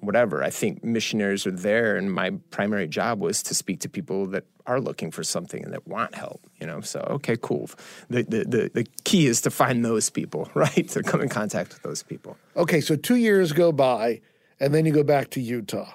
whatever. 0.00 0.42
I 0.42 0.50
think 0.50 0.84
missionaries 0.84 1.46
are 1.46 1.50
there, 1.52 1.96
and 1.96 2.12
my 2.12 2.30
primary 2.50 2.88
job 2.88 3.20
was 3.20 3.42
to 3.44 3.54
speak 3.54 3.80
to 3.80 3.88
people 3.88 4.26
that 4.26 4.44
are 4.66 4.80
looking 4.80 5.10
for 5.10 5.22
something 5.22 5.64
and 5.64 5.72
that 5.72 5.86
want 5.86 6.14
help. 6.14 6.40
You 6.60 6.66
know, 6.66 6.80
so 6.80 7.00
okay, 7.10 7.36
cool. 7.40 7.70
The 8.10 8.22
the 8.24 8.44
the, 8.44 8.70
the 8.74 8.86
key 9.04 9.26
is 9.26 9.40
to 9.42 9.50
find 9.50 9.84
those 9.84 10.10
people, 10.10 10.50
right? 10.54 10.88
To 10.90 11.02
come 11.02 11.20
in 11.20 11.28
contact 11.28 11.72
with 11.74 11.82
those 11.82 12.02
people. 12.02 12.36
Okay, 12.56 12.80
so 12.80 12.96
two 12.96 13.16
years 13.16 13.52
go 13.52 13.72
by, 13.72 14.20
and 14.60 14.74
then 14.74 14.84
you 14.84 14.92
go 14.92 15.04
back 15.04 15.30
to 15.30 15.40
Utah. 15.40 15.92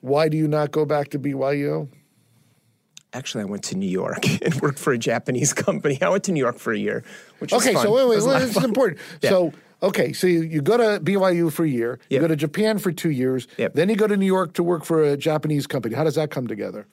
Why 0.00 0.28
do 0.28 0.36
you 0.36 0.48
not 0.48 0.70
go 0.70 0.84
back 0.84 1.10
to 1.10 1.18
BYU? 1.18 1.88
Actually, 3.12 3.42
I 3.42 3.46
went 3.46 3.64
to 3.64 3.76
New 3.76 3.88
York 3.90 4.24
and 4.42 4.54
worked 4.60 4.78
for 4.78 4.92
a 4.92 4.98
Japanese 4.98 5.52
company. 5.52 5.98
I 6.00 6.08
went 6.08 6.24
to 6.24 6.32
New 6.32 6.40
York 6.40 6.58
for 6.58 6.72
a 6.72 6.78
year, 6.78 7.02
which 7.38 7.52
Okay, 7.52 7.74
so 7.74 7.92
wait, 7.92 8.08
wait, 8.08 8.22
wait 8.24 8.38
this 8.40 8.56
is 8.56 8.64
important. 8.64 9.00
Yeah. 9.20 9.30
So, 9.30 9.52
okay, 9.82 10.12
so 10.12 10.26
you, 10.26 10.42
you 10.42 10.62
go 10.62 10.76
to 10.76 11.00
BYU 11.02 11.52
for 11.52 11.64
a 11.64 11.68
year, 11.68 11.98
you 12.08 12.14
Yep. 12.16 12.20
go 12.22 12.28
to 12.28 12.36
Japan 12.36 12.78
for 12.78 12.92
two 12.92 13.10
years, 13.10 13.48
Yep. 13.58 13.74
then 13.74 13.88
you 13.88 13.96
go 13.96 14.06
to 14.06 14.16
New 14.16 14.26
York 14.26 14.52
to 14.54 14.62
work 14.62 14.84
for 14.84 15.02
a 15.02 15.16
Japanese 15.16 15.66
company. 15.66 15.94
How 15.96 16.04
does 16.04 16.14
that 16.14 16.30
come 16.30 16.46
together? 16.46 16.86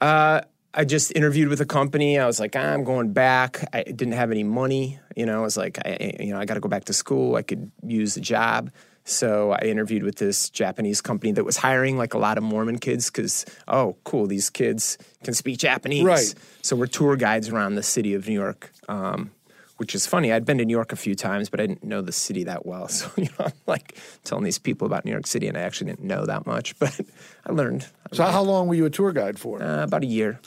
Uh, 0.00 0.42
I 0.74 0.84
just 0.84 1.10
interviewed 1.16 1.48
with 1.48 1.60
a 1.60 1.66
company. 1.66 2.18
I 2.18 2.26
was 2.26 2.38
like, 2.38 2.54
ah, 2.54 2.60
I'm 2.60 2.84
going 2.84 3.12
back. 3.12 3.68
I 3.72 3.82
didn't 3.82 4.12
have 4.12 4.30
any 4.30 4.44
money. 4.44 5.00
You 5.16 5.26
know, 5.26 5.40
I 5.40 5.42
was 5.42 5.56
like, 5.56 5.78
I, 5.84 6.14
you 6.20 6.32
know, 6.32 6.38
I 6.38 6.44
got 6.44 6.54
to 6.54 6.60
go 6.60 6.68
back 6.68 6.84
to 6.84 6.92
school. 6.92 7.34
I 7.34 7.42
could 7.42 7.72
use 7.84 8.16
a 8.16 8.20
job. 8.20 8.70
So 9.08 9.52
I 9.52 9.60
interviewed 9.60 10.02
with 10.02 10.16
this 10.16 10.50
Japanese 10.50 11.00
company 11.00 11.32
that 11.32 11.44
was 11.44 11.56
hiring 11.56 11.96
like 11.96 12.12
a 12.12 12.18
lot 12.18 12.36
of 12.36 12.44
Mormon 12.44 12.78
kids 12.78 13.10
because, 13.10 13.46
oh, 13.66 13.96
cool, 14.04 14.26
these 14.26 14.50
kids 14.50 14.98
can 15.24 15.32
speak 15.34 15.58
Japanese. 15.58 16.04
Right. 16.04 16.34
So 16.62 16.76
we're 16.76 16.86
tour 16.86 17.16
guides 17.16 17.48
around 17.48 17.76
the 17.76 17.82
city 17.82 18.12
of 18.12 18.28
New 18.28 18.34
York, 18.34 18.70
um, 18.88 19.30
which 19.78 19.94
is 19.94 20.06
funny. 20.06 20.30
I'd 20.30 20.44
been 20.44 20.58
to 20.58 20.64
New 20.64 20.76
York 20.76 20.92
a 20.92 20.96
few 20.96 21.14
times, 21.14 21.48
but 21.48 21.58
I 21.58 21.66
didn't 21.66 21.84
know 21.84 22.02
the 22.02 22.12
city 22.12 22.44
that 22.44 22.66
well. 22.66 22.88
So, 22.98 23.10
you 23.16 23.24
know, 23.38 23.46
I'm 23.46 23.52
like 23.66 23.96
telling 24.24 24.44
these 24.44 24.58
people 24.58 24.86
about 24.86 25.04
New 25.06 25.12
York 25.12 25.26
City, 25.26 25.48
and 25.48 25.56
I 25.56 25.62
actually 25.62 25.90
didn't 25.90 26.06
know 26.06 26.26
that 26.26 26.46
much, 26.46 26.78
but 26.80 27.00
I 27.46 27.52
learned 27.52 27.86
So, 28.12 28.24
how 28.24 28.42
long 28.42 28.68
were 28.68 28.74
you 28.74 28.84
a 28.84 28.90
tour 28.90 29.12
guide 29.12 29.38
for? 29.38 29.62
uh, 29.62 29.84
about 29.84 30.02
a 30.02 30.06
year. 30.06 30.38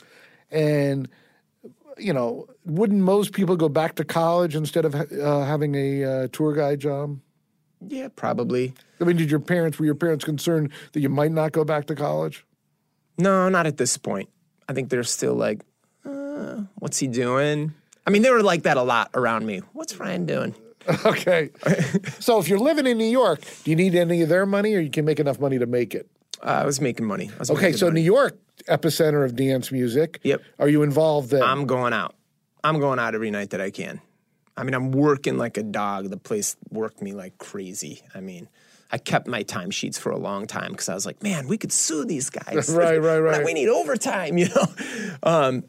And, 0.52 1.08
you 1.98 2.12
know, 2.12 2.46
wouldn't 2.64 3.00
most 3.00 3.32
people 3.32 3.56
go 3.56 3.68
back 3.68 3.96
to 3.96 4.04
college 4.04 4.54
instead 4.54 4.84
of 4.84 4.94
uh, 4.94 5.44
having 5.44 5.74
a 5.74 6.04
uh, 6.04 6.28
tour 6.30 6.54
guide 6.54 6.78
job? 6.78 7.18
Yeah, 7.88 8.08
probably. 8.14 8.74
I 9.00 9.04
mean, 9.04 9.16
did 9.16 9.30
your 9.30 9.40
parents, 9.40 9.78
were 9.78 9.84
your 9.86 9.94
parents 9.94 10.24
concerned 10.24 10.70
that 10.92 11.00
you 11.00 11.08
might 11.08 11.32
not 11.32 11.52
go 11.52 11.64
back 11.64 11.86
to 11.86 11.94
college? 11.94 12.44
No, 13.18 13.48
not 13.48 13.66
at 13.66 13.76
this 13.76 13.96
point. 13.98 14.28
I 14.68 14.72
think 14.72 14.88
they're 14.90 15.04
still 15.04 15.34
like, 15.34 15.60
uh, 16.04 16.62
what's 16.76 16.98
he 16.98 17.08
doing? 17.08 17.74
I 18.06 18.10
mean, 18.10 18.22
they 18.22 18.30
were 18.30 18.42
like 18.42 18.62
that 18.62 18.76
a 18.76 18.82
lot 18.82 19.10
around 19.14 19.46
me. 19.46 19.60
What's 19.72 19.96
Ryan 19.98 20.26
doing? 20.26 20.54
Okay. 21.06 21.50
so, 22.18 22.40
if 22.40 22.48
you're 22.48 22.58
living 22.58 22.88
in 22.88 22.98
New 22.98 23.04
York, 23.04 23.40
do 23.62 23.70
you 23.70 23.76
need 23.76 23.94
any 23.94 24.20
of 24.22 24.28
their 24.28 24.44
money 24.44 24.74
or 24.74 24.80
you 24.80 24.90
can 24.90 25.04
make 25.04 25.20
enough 25.20 25.38
money 25.38 25.56
to 25.60 25.66
make 25.66 25.94
it? 25.94 26.08
Uh, 26.42 26.46
I 26.62 26.66
was 26.66 26.80
making 26.80 27.06
money. 27.06 27.30
I 27.32 27.38
was 27.38 27.50
Okay, 27.52 27.66
making 27.66 27.76
so 27.78 27.86
money. 27.86 28.00
New 28.00 28.04
York, 28.04 28.36
epicenter 28.68 29.24
of 29.24 29.36
dance 29.36 29.70
music. 29.70 30.18
Yep. 30.24 30.42
Are 30.58 30.68
you 30.68 30.82
involved 30.82 31.30
then? 31.30 31.42
I'm 31.44 31.66
going 31.66 31.92
out. 31.92 32.16
I'm 32.64 32.80
going 32.80 32.98
out 32.98 33.14
every 33.14 33.30
night 33.30 33.50
that 33.50 33.60
I 33.60 33.70
can. 33.70 34.00
I 34.56 34.64
mean, 34.64 34.74
I'm 34.74 34.92
working 34.92 35.38
like 35.38 35.56
a 35.56 35.62
dog. 35.62 36.10
The 36.10 36.16
place 36.16 36.56
worked 36.70 37.00
me 37.00 37.12
like 37.12 37.38
crazy. 37.38 38.02
I 38.14 38.20
mean, 38.20 38.48
I 38.90 38.98
kept 38.98 39.26
my 39.26 39.42
timesheets 39.42 39.98
for 39.98 40.12
a 40.12 40.18
long 40.18 40.46
time 40.46 40.72
because 40.72 40.88
I 40.88 40.94
was 40.94 41.06
like, 41.06 41.22
man, 41.22 41.48
we 41.48 41.56
could 41.56 41.72
sue 41.72 42.04
these 42.04 42.28
guys. 42.28 42.68
Right, 42.74 42.98
right, 42.98 43.18
right. 43.18 43.44
We 43.44 43.54
need 43.54 43.68
overtime, 43.68 44.36
you 44.42 44.48
know? 44.48 44.66
Um, 45.22 45.64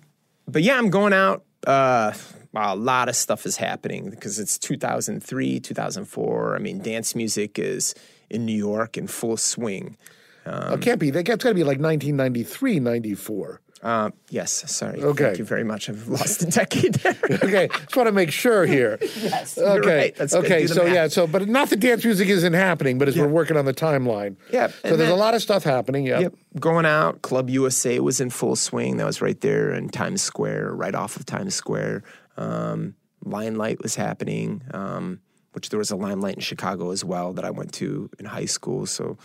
but 0.47 0.61
yeah, 0.61 0.77
I'm 0.77 0.89
going 0.89 1.13
out. 1.13 1.45
Uh, 1.65 2.11
wow, 2.51 2.73
a 2.73 2.75
lot 2.75 3.07
of 3.07 3.15
stuff 3.15 3.45
is 3.45 3.55
happening 3.55 4.09
because 4.09 4.39
it's 4.39 4.57
2003, 4.57 5.61
2004. 5.61 6.55
I 6.55 6.59
mean, 6.59 6.79
dance 6.79 7.15
music 7.15 7.57
is 7.57 7.95
in 8.29 8.45
New 8.45 8.57
York 8.57 8.97
in 8.97 9.07
full 9.07 9.37
swing. 9.37 9.97
it 10.45 10.81
can't 10.81 10.99
be. 10.99 11.09
That's 11.09 11.25
got 11.25 11.39
to 11.39 11.53
be 11.53 11.63
like 11.63 11.79
1993, 11.79 12.81
94. 12.81 13.61
Uh, 13.83 14.11
yes, 14.29 14.63
sorry. 14.71 15.03
Okay. 15.03 15.25
Thank 15.25 15.39
you 15.39 15.43
very 15.45 15.65
much. 15.65 15.89
I've 15.89 16.07
lost 16.07 16.41
a 16.41 16.45
decade 16.45 16.93
there. 16.95 17.15
Okay, 17.43 17.67
just 17.67 17.97
want 17.97 18.07
to 18.07 18.13
make 18.13 18.31
sure 18.31 18.65
here. 18.65 18.97
yes. 19.01 19.57
Okay, 19.57 20.13
right. 20.17 20.33
Okay. 20.33 20.61
The 20.65 20.73
So 20.73 20.83
math. 20.85 20.93
yeah, 20.93 21.07
so 21.09 21.27
but 21.27 21.49
not 21.49 21.69
that 21.69 21.81
dance 21.81 22.05
music 22.05 22.29
isn't 22.29 22.53
happening, 22.53 22.97
but 22.97 23.09
as 23.09 23.17
we're 23.17 23.27
working 23.27 23.57
on 23.57 23.65
the 23.65 23.73
timeline. 23.73 24.37
Yeah, 24.51 24.67
So 24.67 24.75
and 24.85 24.99
there's 24.99 25.09
a 25.11 25.15
lot 25.15 25.33
of 25.35 25.41
stuff 25.41 25.63
happening. 25.65 26.05
Yeah. 26.07 26.19
Yep. 26.21 26.33
Going 26.61 26.85
out, 26.85 27.21
Club 27.23 27.49
USA 27.49 27.99
was 27.99 28.21
in 28.21 28.29
full 28.29 28.55
swing. 28.55 28.97
That 28.97 29.05
was 29.05 29.21
right 29.21 29.39
there 29.41 29.73
in 29.73 29.89
Times 29.89 30.21
Square, 30.21 30.73
right 30.75 30.95
off 30.95 31.17
of 31.17 31.25
Times 31.25 31.53
Square. 31.53 32.03
Um, 32.37 32.95
Limelight 33.25 33.81
was 33.83 33.95
happening, 33.95 34.61
um, 34.73 35.19
which 35.51 35.69
there 35.69 35.77
was 35.79 35.91
a 35.91 35.95
Limelight 35.97 36.35
in 36.35 36.41
Chicago 36.41 36.91
as 36.91 37.03
well 37.03 37.33
that 37.33 37.43
I 37.43 37.51
went 37.51 37.73
to 37.73 38.09
in 38.17 38.25
high 38.25 38.45
school. 38.45 38.85
So, 38.85 39.17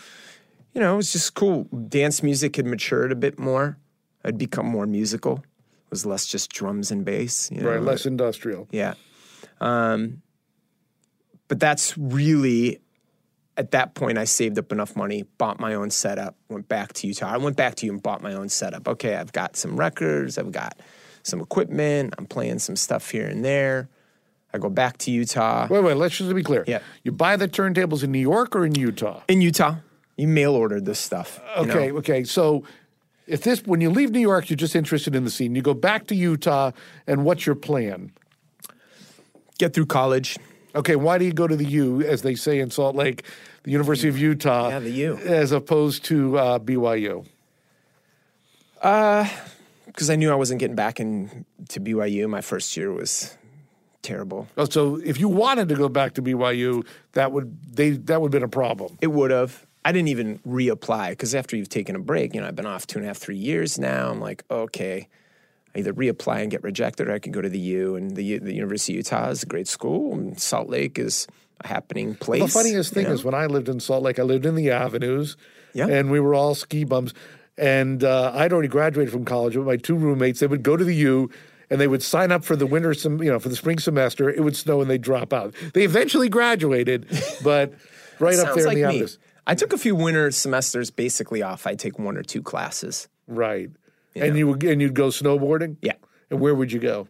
you 0.74 0.80
know, 0.80 0.94
it 0.94 0.96
was 0.96 1.12
just 1.12 1.34
cool. 1.34 1.64
Dance 1.88 2.22
music 2.24 2.56
had 2.56 2.66
matured 2.66 3.12
a 3.12 3.16
bit 3.16 3.38
more. 3.38 3.78
I'd 4.24 4.38
become 4.38 4.66
more 4.66 4.86
musical. 4.86 5.36
It 5.36 5.90
was 5.90 6.04
less 6.04 6.26
just 6.26 6.50
drums 6.50 6.90
and 6.90 7.04
bass. 7.04 7.50
You 7.50 7.62
know? 7.62 7.70
Right, 7.70 7.80
less 7.80 8.04
industrial. 8.06 8.68
Yeah. 8.70 8.94
Um, 9.60 10.22
but 11.48 11.58
that's 11.58 11.96
really, 11.96 12.80
at 13.56 13.70
that 13.70 13.94
point, 13.94 14.18
I 14.18 14.24
saved 14.24 14.58
up 14.58 14.70
enough 14.70 14.94
money, 14.96 15.24
bought 15.38 15.58
my 15.58 15.74
own 15.74 15.90
setup, 15.90 16.36
went 16.48 16.68
back 16.68 16.92
to 16.94 17.06
Utah. 17.06 17.32
I 17.32 17.38
went 17.38 17.56
back 17.56 17.74
to 17.76 17.86
you 17.86 17.92
and 17.92 18.02
bought 18.02 18.22
my 18.22 18.34
own 18.34 18.48
setup. 18.48 18.86
Okay, 18.86 19.16
I've 19.16 19.32
got 19.32 19.56
some 19.56 19.76
records, 19.76 20.36
I've 20.36 20.52
got 20.52 20.78
some 21.22 21.40
equipment, 21.40 22.14
I'm 22.18 22.26
playing 22.26 22.58
some 22.58 22.76
stuff 22.76 23.10
here 23.10 23.26
and 23.26 23.44
there. 23.44 23.88
I 24.52 24.58
go 24.58 24.70
back 24.70 24.98
to 24.98 25.10
Utah. 25.10 25.66
Wait, 25.68 25.82
wait, 25.82 25.96
let's 25.96 26.16
just 26.16 26.34
be 26.34 26.42
clear. 26.42 26.64
Yeah. 26.66 26.80
You 27.02 27.12
buy 27.12 27.36
the 27.36 27.48
turntables 27.48 28.02
in 28.02 28.12
New 28.12 28.18
York 28.18 28.56
or 28.56 28.64
in 28.64 28.74
Utah? 28.74 29.22
In 29.28 29.42
Utah, 29.42 29.76
you 30.16 30.28
mail 30.28 30.54
ordered 30.54 30.84
this 30.84 30.98
stuff. 30.98 31.40
you 31.58 31.66
know? 31.66 31.72
Okay, 31.72 31.92
okay. 31.92 32.24
So 32.24 32.64
if 33.29 33.43
this 33.43 33.62
when 33.64 33.81
you 33.81 33.91
leave 33.91 34.11
New 34.11 34.20
York, 34.20 34.51
you're 34.51 34.57
just 34.57 34.74
interested 34.74 35.14
in 35.14 35.24
the 35.24 35.31
scene. 35.31 35.55
You 35.55 35.62
go 35.62 35.74
back 35.74 36.07
to 36.09 36.14
Utah, 36.14 36.72
and 37.07 37.24
what's 37.24 37.47
your 37.47 37.55
plan? 37.55 38.11
Get 39.59 39.74
through 39.74 39.87
college. 39.87 40.39
Okay, 40.74 40.97
why 40.97 41.18
do 41.18 41.24
you 41.24 41.33
go 41.33 41.47
to 41.47 41.57
the 41.57 41.64
U, 41.64 42.03
as 42.03 42.22
they 42.22 42.35
say 42.35 42.59
in 42.61 42.70
Salt 42.70 42.95
Lake, 42.95 43.24
the 43.64 43.70
University 43.72 44.09
of 44.09 44.18
Utah, 44.18 44.68
Yeah, 44.68 44.79
the 44.79 44.91
U. 44.91 45.16
as 45.18 45.51
opposed 45.53 46.05
to 46.07 46.39
uh, 46.39 46.59
BYU? 46.59 47.26
Because 48.74 50.11
I 50.11 50.16
knew 50.16 50.31
I 50.31 50.35
wasn't 50.37 50.61
getting 50.61 50.76
back 50.76 51.01
in 51.01 51.45
to 51.70 51.81
BYU. 51.81 52.29
My 52.29 52.41
first 52.41 52.76
year 52.76 52.93
was 52.93 53.37
terrible. 54.03 54.47
Oh, 54.57 54.66
so 54.66 54.97
if 54.97 55.18
you 55.18 55.29
wanted 55.29 55.68
to 55.70 55.74
go 55.74 55.89
back 55.89 56.14
to 56.14 56.22
BYU, 56.22 56.87
that 57.12 57.33
would 57.33 57.59
they 57.74 57.91
that 57.91 58.20
would 58.20 58.29
have 58.29 58.41
been 58.41 58.45
a 58.47 58.49
problem. 58.49 58.97
It 59.01 59.09
would 59.09 59.31
have. 59.31 59.66
I 59.89 59.93
didn't 59.93 60.09
even 60.09 60.39
reapply 60.41 61.11
because 61.11 61.34
after 61.34 61.57
you've 61.57 61.70
taken 61.70 61.97
a 61.97 61.99
break, 61.99 62.34
you 62.34 62.41
know, 62.43 62.47
I've 62.47 62.57
been 62.57 62.66
off 62.66 62.86
two 62.86 62.99
and 62.99 63.07
a 63.07 63.09
half, 63.09 63.16
three 63.16 63.39
years 63.39 63.78
now. 63.78 64.11
I'm 64.11 64.20
like, 64.20 64.45
okay, 64.51 65.09
I 65.74 65.78
either 65.78 65.95
reapply 65.95 66.43
and 66.43 66.51
get 66.51 66.62
rejected, 66.62 67.09
or 67.09 67.12
I 67.12 67.18
can 67.18 67.32
go 67.32 67.41
to 67.41 67.49
the 67.49 67.59
U. 67.59 67.97
And 67.97 68.14
the, 68.14 68.22
U- 68.22 68.41
the 68.41 68.53
University 68.55 68.93
of 68.95 68.97
Utah 68.99 69.30
is 69.30 69.43
a 69.43 69.47
great 69.47 69.66
school, 69.66 70.12
and 70.12 70.39
Salt 70.39 70.68
Lake 70.68 70.99
is 70.99 71.26
a 71.61 71.68
happening 71.68 72.14
place. 72.16 72.43
The 72.43 72.49
funniest 72.49 72.93
thing 72.93 73.05
you 73.05 73.09
know? 73.09 73.14
is 73.14 73.24
when 73.24 73.34
I 73.34 73.47
lived 73.47 73.68
in 73.70 73.80
Salt 73.80 74.03
Lake, 74.03 74.18
I 74.18 74.24
lived 74.24 74.45
in 74.45 74.57
the 74.57 74.70
avenues, 74.70 75.36
Yeah. 75.72 75.86
and 75.86 76.11
we 76.11 76.20
were 76.20 76.34
all 76.34 76.55
ski 76.55 76.84
bums. 76.84 77.14
And 77.57 78.05
uh, 78.05 78.32
I'd 78.34 78.53
already 78.53 78.68
graduated 78.68 79.11
from 79.12 79.24
college, 79.24 79.55
but 79.55 79.64
my 79.64 79.76
two 79.76 79.97
roommates 79.97 80.41
they 80.41 80.47
would 80.47 80.62
go 80.62 80.76
to 80.76 80.84
the 80.84 80.95
U. 80.95 81.30
And 81.70 81.78
they 81.80 81.86
would 81.89 82.03
sign 82.03 82.32
up 82.32 82.45
for 82.45 82.57
the 82.57 82.66
winter, 82.66 82.95
sem- 82.95 83.22
you 83.22 83.30
know, 83.30 83.39
for 83.39 83.51
the 83.51 83.57
spring 83.57 83.78
semester. 83.78 84.30
It 84.30 84.41
would 84.43 84.57
snow, 84.57 84.80
and 84.80 84.91
they'd 84.91 85.03
drop 85.03 85.32
out. 85.34 85.55
They 85.74 85.82
eventually 85.84 86.28
graduated, 86.30 87.07
but 87.45 87.74
right 88.18 88.39
up 88.39 88.55
there 88.55 88.64
like 88.66 88.76
in 88.78 88.82
the 88.82 88.89
me. 88.89 88.95
avenues, 88.95 89.18
I 89.49 89.55
took 89.55 89.72
a 89.72 89.78
few 89.78 89.96
winter 89.96 90.30
semesters 90.30 90.90
basically 90.90 91.42
off. 91.42 91.66
I'd 91.66 91.78
take 91.78 91.99
one 91.99 92.16
or 92.16 92.22
two 92.22 92.42
classes. 92.42 93.09
right? 93.26 93.70
And 94.14 94.36
you 94.36 94.49
would, 94.49 94.62
and 94.64 94.80
you'd 94.82 94.94
go 94.94 95.09
snowboarding. 95.09 95.76
Yeah. 95.80 95.92
And 96.30 96.40
where 96.40 96.55
would 96.55 96.70
you 96.72 96.80
go? 96.80 97.09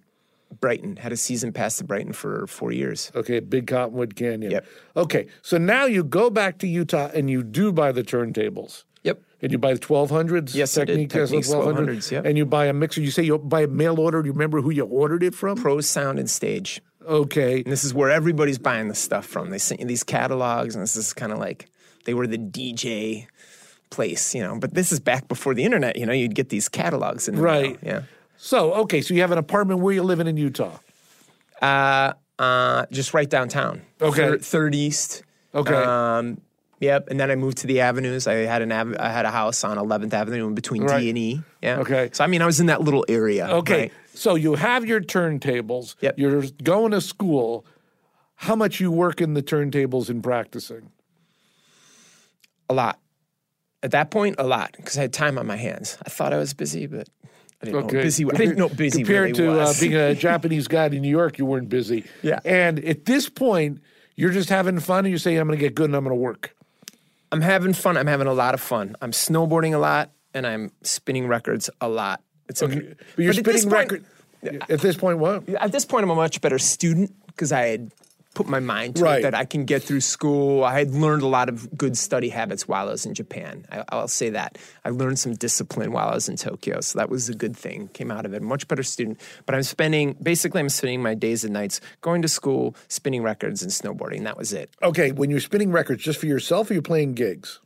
Brighton 0.60 0.96
had 0.96 1.12
a 1.12 1.16
season 1.16 1.52
pass 1.52 1.78
to 1.78 1.84
Brighton 1.84 2.12
for 2.12 2.46
four 2.46 2.70
years. 2.72 3.10
Okay, 3.14 3.40
Big 3.40 3.66
Cottonwood 3.66 4.14
Canyon. 4.16 4.50
Yep. 4.52 4.66
Okay, 4.96 5.26
so 5.42 5.58
now 5.58 5.84
you 5.84 6.04
go 6.04 6.30
back 6.30 6.58
to 6.58 6.66
Utah 6.66 7.10
and 7.14 7.28
you 7.30 7.42
do 7.42 7.72
buy 7.72 7.92
the 7.92 8.02
turntables. 8.02 8.84
Yep. 9.04 9.22
And 9.42 9.52
you 9.52 9.58
buy 9.58 9.74
the 9.74 9.80
1200s? 9.80 10.54
Yes, 10.54 10.76
I 10.78 10.84
did. 10.84 11.10
Technics 11.10 11.48
Tesla 11.48 11.72
Technics 11.72 12.08
1200s, 12.08 12.10
yep. 12.10 12.24
And 12.24 12.36
you 12.38 12.44
buy 12.46 12.66
a 12.66 12.72
mixer. 12.72 13.00
You 13.00 13.10
say 13.10 13.22
you 13.22 13.38
buy 13.38 13.62
a 13.62 13.66
mail 13.68 14.00
order. 14.00 14.22
Do 14.22 14.26
you 14.26 14.32
remember 14.32 14.60
who 14.60 14.70
you 14.70 14.84
ordered 14.84 15.22
it 15.22 15.34
from? 15.34 15.56
Pro 15.56 15.80
Sound 15.80 16.18
and 16.18 16.28
Stage. 16.28 16.82
Okay. 17.06 17.62
And 17.62 17.72
this 17.72 17.84
is 17.84 17.94
where 17.94 18.10
everybody's 18.10 18.58
buying 18.58 18.88
the 18.88 18.94
stuff 18.94 19.24
from. 19.26 19.50
They 19.50 19.58
sent 19.58 19.80
you 19.80 19.86
these 19.86 20.02
catalogs, 20.04 20.74
and 20.74 20.82
this 20.82 20.96
is 20.96 21.12
kind 21.12 21.32
of 21.32 21.38
like 21.38 21.70
they 22.08 22.14
were 22.14 22.26
the 22.26 22.38
DJ 22.38 23.26
place, 23.90 24.34
you 24.34 24.42
know. 24.42 24.58
But 24.58 24.72
this 24.72 24.92
is 24.92 24.98
back 24.98 25.28
before 25.28 25.52
the 25.52 25.62
internet, 25.62 25.96
you 25.98 26.06
know. 26.06 26.12
You'd 26.14 26.34
get 26.34 26.48
these 26.48 26.66
catalogs 26.66 27.28
in 27.28 27.36
the 27.36 27.42
Right. 27.42 27.82
mail, 27.82 28.04
So, 28.38 28.72
okay, 28.72 29.02
so 29.02 29.12
you 29.12 29.20
have 29.20 29.30
an 29.30 29.36
apartment 29.36 29.80
where 29.80 29.92
you're 29.92 30.04
living 30.04 30.26
in 30.26 30.38
Utah. 30.38 30.78
Uh, 31.60 32.14
uh, 32.38 32.86
just 32.90 33.12
right 33.12 33.28
downtown. 33.28 33.82
Okay. 34.00 34.16
Third, 34.22 34.42
Third 34.42 34.74
East. 34.74 35.22
Okay. 35.54 35.74
Um, 35.74 36.40
yep. 36.80 37.08
And 37.10 37.20
then 37.20 37.30
I 37.30 37.34
moved 37.34 37.58
to 37.58 37.66
the 37.66 37.80
avenues. 37.80 38.26
I 38.26 38.34
had 38.36 38.62
an 38.62 38.72
av- 38.72 38.96
I 38.98 39.10
had 39.10 39.26
a 39.26 39.30
house 39.30 39.64
on 39.64 39.76
11th 39.76 40.14
Avenue 40.14 40.46
in 40.46 40.54
between 40.54 40.84
Right. 40.84 41.00
D 41.00 41.08
and 41.10 41.18
E. 41.18 41.42
Yeah. 41.60 41.80
Okay. 41.80 42.08
So 42.14 42.24
I 42.24 42.26
mean, 42.26 42.40
I 42.40 42.46
was 42.46 42.58
in 42.60 42.66
that 42.66 42.80
little 42.80 43.04
area. 43.06 43.48
Okay. 43.48 43.80
right? 43.80 43.92
So 44.14 44.34
you 44.34 44.54
have 44.54 44.86
your 44.86 45.02
turntables. 45.02 45.96
Yep. 46.00 46.18
You're 46.18 46.42
going 46.62 46.92
to 46.92 47.02
school. 47.02 47.66
How 48.36 48.54
much 48.56 48.80
you 48.80 48.90
work 48.90 49.20
in 49.20 49.34
the 49.34 49.42
turntables 49.42 50.08
and 50.08 50.22
practicing? 50.22 50.90
A 52.68 52.74
lot. 52.74 52.98
At 53.82 53.92
that 53.92 54.10
point, 54.10 54.36
a 54.38 54.44
lot 54.46 54.72
because 54.76 54.98
I 54.98 55.02
had 55.02 55.12
time 55.12 55.38
on 55.38 55.46
my 55.46 55.56
hands. 55.56 55.98
I 56.04 56.10
thought 56.10 56.32
I 56.32 56.36
was 56.36 56.52
busy, 56.52 56.86
but 56.86 57.08
I 57.62 57.66
didn't 57.66 57.86
know 57.86 58.02
busy. 58.02 58.24
I 58.24 58.36
didn't 58.36 58.58
know 58.58 58.68
busy 58.68 59.02
compared 59.04 59.38
really 59.38 59.54
to 59.54 59.60
uh, 59.60 59.72
being 59.80 59.94
a 59.94 60.14
Japanese 60.26 60.66
guy 60.68 60.86
in 60.86 61.00
New 61.00 61.08
York. 61.10 61.38
You 61.38 61.46
weren't 61.46 61.68
busy. 61.68 62.04
Yeah. 62.22 62.40
And 62.44 62.84
at 62.84 63.04
this 63.04 63.28
point, 63.28 63.80
you're 64.16 64.32
just 64.32 64.48
having 64.48 64.80
fun, 64.80 65.04
and 65.04 65.12
you 65.12 65.18
say, 65.18 65.36
"I'm 65.36 65.46
going 65.46 65.58
to 65.58 65.64
get 65.64 65.74
good, 65.74 65.86
and 65.86 65.94
I'm 65.96 66.04
going 66.04 66.16
to 66.16 66.20
work." 66.20 66.54
I'm 67.30 67.40
having 67.42 67.72
fun. 67.74 67.96
I'm 67.96 68.06
having 68.06 68.26
a 68.26 68.32
lot 68.32 68.54
of 68.54 68.60
fun. 68.60 68.96
I'm 69.02 69.12
snowboarding 69.12 69.74
a 69.74 69.78
lot, 69.78 70.10
and 70.34 70.46
I'm 70.46 70.72
spinning 70.82 71.28
records 71.28 71.68
a 71.80 71.88
lot. 71.88 72.22
It's 72.48 72.62
Okay. 72.62 72.78
a, 72.78 72.94
But 73.16 73.22
you're 73.22 73.34
this 73.34 73.62
spinning 73.62 73.62
point- 73.88 73.92
record. 73.92 74.04
At 74.70 74.80
this 74.80 74.96
point, 74.96 75.18
what? 75.18 75.48
At 75.48 75.72
this 75.72 75.84
point, 75.84 76.04
I'm 76.04 76.10
a 76.10 76.14
much 76.14 76.40
better 76.40 76.58
student 76.58 77.12
because 77.26 77.52
I 77.52 77.66
had 77.66 77.90
put 78.38 78.46
my 78.48 78.60
mind 78.60 78.94
to 78.94 79.02
Right. 79.02 79.18
it 79.18 79.22
that 79.22 79.34
I 79.34 79.44
can 79.44 79.64
get 79.64 79.82
through 79.82 80.00
school. 80.00 80.62
I 80.62 80.78
had 80.78 80.92
learned 80.92 81.22
a 81.22 81.26
lot 81.26 81.48
of 81.48 81.76
good 81.76 81.98
study 81.98 82.28
habits 82.28 82.68
while 82.68 82.88
I 82.88 82.92
was 82.92 83.04
in 83.04 83.12
Japan. 83.12 83.66
I, 83.72 83.82
I'll 83.88 84.06
say 84.06 84.30
that. 84.30 84.56
I 84.84 84.90
learned 84.90 85.18
some 85.18 85.34
discipline 85.34 85.90
while 85.90 86.08
I 86.08 86.14
was 86.14 86.28
in 86.28 86.36
Tokyo, 86.36 86.80
so 86.80 87.00
that 87.00 87.10
was 87.10 87.28
a 87.28 87.34
good 87.34 87.56
thing. 87.56 87.88
Came 87.88 88.12
out 88.12 88.24
of 88.24 88.34
it, 88.34 88.40
much 88.40 88.68
better 88.68 88.84
student. 88.84 89.20
But 89.44 89.56
I'm 89.56 89.64
spending 89.64 90.12
basically 90.22 90.60
I'm 90.60 90.68
spending 90.68 91.02
my 91.02 91.14
days 91.14 91.42
and 91.42 91.52
nights 91.52 91.80
going 92.00 92.22
to 92.22 92.28
school, 92.28 92.76
spinning 92.86 93.24
records, 93.24 93.60
and 93.62 93.72
snowboarding. 93.72 94.22
That 94.22 94.36
was 94.36 94.52
it. 94.52 94.70
Okay, 94.84 95.10
when 95.10 95.30
you're 95.30 95.40
spinning 95.40 95.72
records 95.72 96.04
just 96.04 96.20
for 96.20 96.26
yourself, 96.26 96.70
or 96.70 96.74
you're 96.74 96.82
playing 96.82 97.14
gigs? 97.14 97.58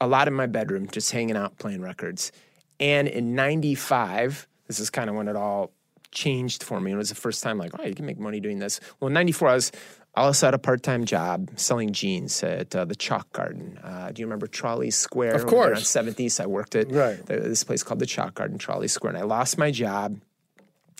a 0.00 0.06
lot 0.06 0.26
in 0.26 0.34
my 0.34 0.46
bedroom, 0.46 0.88
just 0.90 1.12
hanging 1.12 1.36
out, 1.36 1.56
playing 1.58 1.80
records. 1.80 2.32
And 2.80 3.06
in 3.06 3.36
95, 3.36 4.48
this 4.66 4.80
is 4.80 4.90
kind 4.90 5.08
of 5.08 5.14
when 5.14 5.28
it 5.28 5.36
all 5.36 5.70
changed 6.10 6.64
for 6.64 6.80
me. 6.80 6.90
It 6.90 6.96
was 6.96 7.08
the 7.08 7.14
first 7.14 7.40
time 7.40 7.56
like, 7.56 7.70
oh, 7.78 7.84
you 7.84 7.94
can 7.94 8.04
make 8.06 8.18
money 8.18 8.40
doing 8.40 8.58
this. 8.58 8.80
Well, 8.98 9.06
in 9.06 9.14
94, 9.14 9.48
I 9.48 9.54
was 9.54 9.70
I 10.14 10.22
also 10.24 10.46
had 10.46 10.52
a 10.54 10.58
part-time 10.58 11.06
job 11.06 11.48
selling 11.56 11.92
jeans 11.94 12.42
at 12.42 12.76
uh, 12.76 12.84
the 12.84 12.94
Chalk 12.94 13.32
Garden. 13.32 13.78
Uh, 13.82 14.10
do 14.12 14.20
you 14.20 14.26
remember 14.26 14.46
Trolley 14.46 14.90
Square? 14.90 15.34
Of 15.36 15.46
course. 15.46 15.78
On 15.96 16.04
7th 16.04 16.20
East, 16.20 16.38
I 16.40 16.46
worked 16.46 16.74
at 16.76 16.90
Right. 16.90 17.24
the- 17.24 17.36
this 17.40 17.64
place 17.64 17.82
called 17.82 17.98
the 18.00 18.04
Chalk 18.06 18.34
Garden, 18.34 18.58
Trolley 18.58 18.88
Square. 18.88 19.14
And 19.14 19.22
I 19.22 19.24
lost 19.24 19.56
my 19.56 19.70
job. 19.70 20.20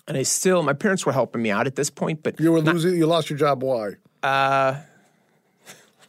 And 0.08 0.16
I 0.16 0.22
still, 0.22 0.62
my 0.62 0.72
parents 0.72 1.04
were 1.04 1.12
helping 1.12 1.42
me 1.42 1.50
out 1.50 1.66
at 1.66 1.76
this 1.76 1.90
point, 1.90 2.22
but 2.22 2.40
You 2.40 2.52
were 2.52 2.60
losing. 2.60 2.96
You 2.96 3.06
lost 3.06 3.28
your 3.28 3.38
job. 3.38 3.62
Why? 3.62 3.96
oh, 4.24 4.76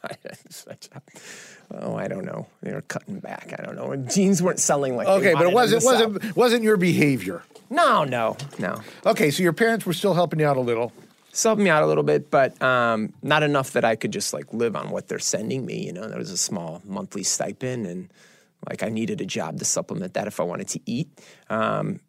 I 1.96 2.08
don't 2.08 2.26
know. 2.26 2.48
They 2.62 2.74
were 2.74 2.82
cutting 2.82 3.20
back. 3.20 3.54
I 3.58 3.64
don't 3.64 3.76
know. 3.76 3.96
Jeans 4.10 4.42
weren't 4.42 4.60
selling 4.60 4.96
like 4.96 5.08
Okay, 5.08 5.34
but 5.34 5.44
it 5.44 5.54
wasn't 5.54 5.84
wasn't 5.84 6.36
wasn't 6.36 6.64
your 6.64 6.78
behavior. 6.78 7.44
No, 7.70 8.04
no, 8.04 8.38
no. 8.60 8.82
Okay, 9.06 9.32
so 9.32 9.42
your 9.44 9.54
parents 9.54 9.86
were 9.86 9.94
still 9.94 10.14
helping 10.14 10.40
you 10.40 10.48
out 10.48 10.58
a 10.58 10.62
little. 10.62 10.92
It's 11.34 11.42
helping 11.42 11.64
me 11.64 11.72
out 11.72 11.82
a 11.82 11.88
little 11.88 12.04
bit, 12.04 12.30
but 12.30 12.62
um, 12.62 13.12
not 13.24 13.42
enough 13.42 13.72
that 13.72 13.84
I 13.84 13.96
could 13.96 14.14
just 14.14 14.36
like 14.36 14.54
live 14.54 14.76
on 14.76 14.92
what 14.92 15.08
they're 15.08 15.18
sending 15.18 15.66
me. 15.66 15.84
You 15.84 15.92
know, 15.92 16.08
there 16.08 16.20
was 16.20 16.30
a 16.30 16.38
small 16.38 16.84
monthly 16.86 17.24
stipend, 17.24 17.88
and 17.88 18.14
like 18.70 18.84
I 18.84 18.90
needed 18.90 19.20
a 19.20 19.26
job 19.26 19.58
to 19.58 19.66
supplement 19.66 20.14
that 20.14 20.28
if 20.28 20.40
I 20.40 20.44
wanted 20.44 20.68
to 20.68 20.80
eat 20.86 21.10
um, 21.50 22.02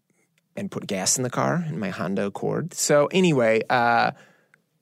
and 0.59 0.71
put 0.71 0.87
gas 0.87 1.17
in 1.17 1.23
the 1.23 1.31
car 1.31 1.65
in 1.67 1.79
my 1.79 1.89
Honda 1.89 2.27
Accord. 2.27 2.75
So 2.75 3.07
anyway, 3.07 3.63
uh, 3.71 4.11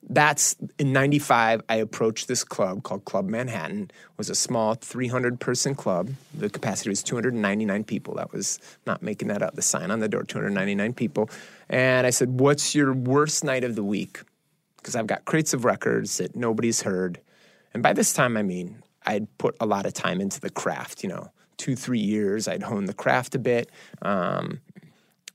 that's 0.09 0.57
in 0.77 0.91
95 0.91 1.61
i 1.69 1.75
approached 1.75 2.27
this 2.27 2.43
club 2.43 2.83
called 2.83 3.05
club 3.05 3.29
manhattan. 3.29 3.83
It 3.83 4.17
was 4.17 4.29
a 4.29 4.35
small 4.35 4.75
300 4.75 5.39
person 5.39 5.73
club. 5.73 6.09
The 6.33 6.49
capacity 6.49 6.89
was 6.89 7.01
299 7.01 7.85
people. 7.85 8.15
That 8.15 8.33
was 8.33 8.59
not 8.85 9.01
making 9.01 9.29
that 9.29 9.41
up. 9.41 9.55
The 9.55 9.61
sign 9.61 9.89
on 9.89 10.01
the 10.01 10.09
door 10.09 10.23
299 10.23 10.93
people. 10.95 11.29
And 11.69 12.05
i 12.05 12.09
said 12.09 12.41
what's 12.41 12.75
your 12.75 12.91
worst 12.91 13.45
night 13.45 13.63
of 13.63 13.75
the 13.75 13.85
week 13.85 14.19
because 14.83 14.95
i've 14.95 15.07
got 15.07 15.23
crates 15.25 15.53
of 15.53 15.63
records 15.65 16.17
that 16.17 16.35
nobody's 16.35 16.81
heard. 16.83 17.19
And 17.73 17.81
by 17.81 17.93
this 17.93 18.13
time 18.13 18.37
i 18.37 18.43
mean 18.43 18.83
i'd 19.05 19.27
put 19.39 19.55
a 19.59 19.65
lot 19.65 19.85
of 19.87 19.93
time 19.93 20.21
into 20.21 20.39
the 20.39 20.49
craft 20.51 21.01
you 21.03 21.09
know 21.09 21.31
two 21.57 21.75
three 21.75 21.99
years 21.99 22.47
i'd 22.47 22.61
honed 22.63 22.87
the 22.87 22.93
craft 22.93 23.33
a 23.35 23.39
bit 23.39 23.71
um, 24.01 24.59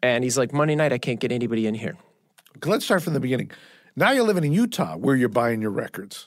and 0.03 0.23
he's 0.23 0.37
like 0.39 0.53
monday 0.53 0.75
night 0.77 0.93
i 0.93 0.99
can't 0.99 1.19
get 1.21 1.33
anybody 1.33 1.67
in 1.67 1.75
here. 1.75 1.97
Let's 2.65 2.85
start 2.85 3.03
from 3.03 3.15
the 3.15 3.21
beginning. 3.21 3.51
Now 3.97 4.11
you're 4.13 4.25
living 4.25 4.45
in 4.45 4.53
Utah, 4.53 4.97
where 4.97 5.17
you're 5.17 5.29
buying 5.29 5.61
your 5.63 5.71
records. 5.73 6.27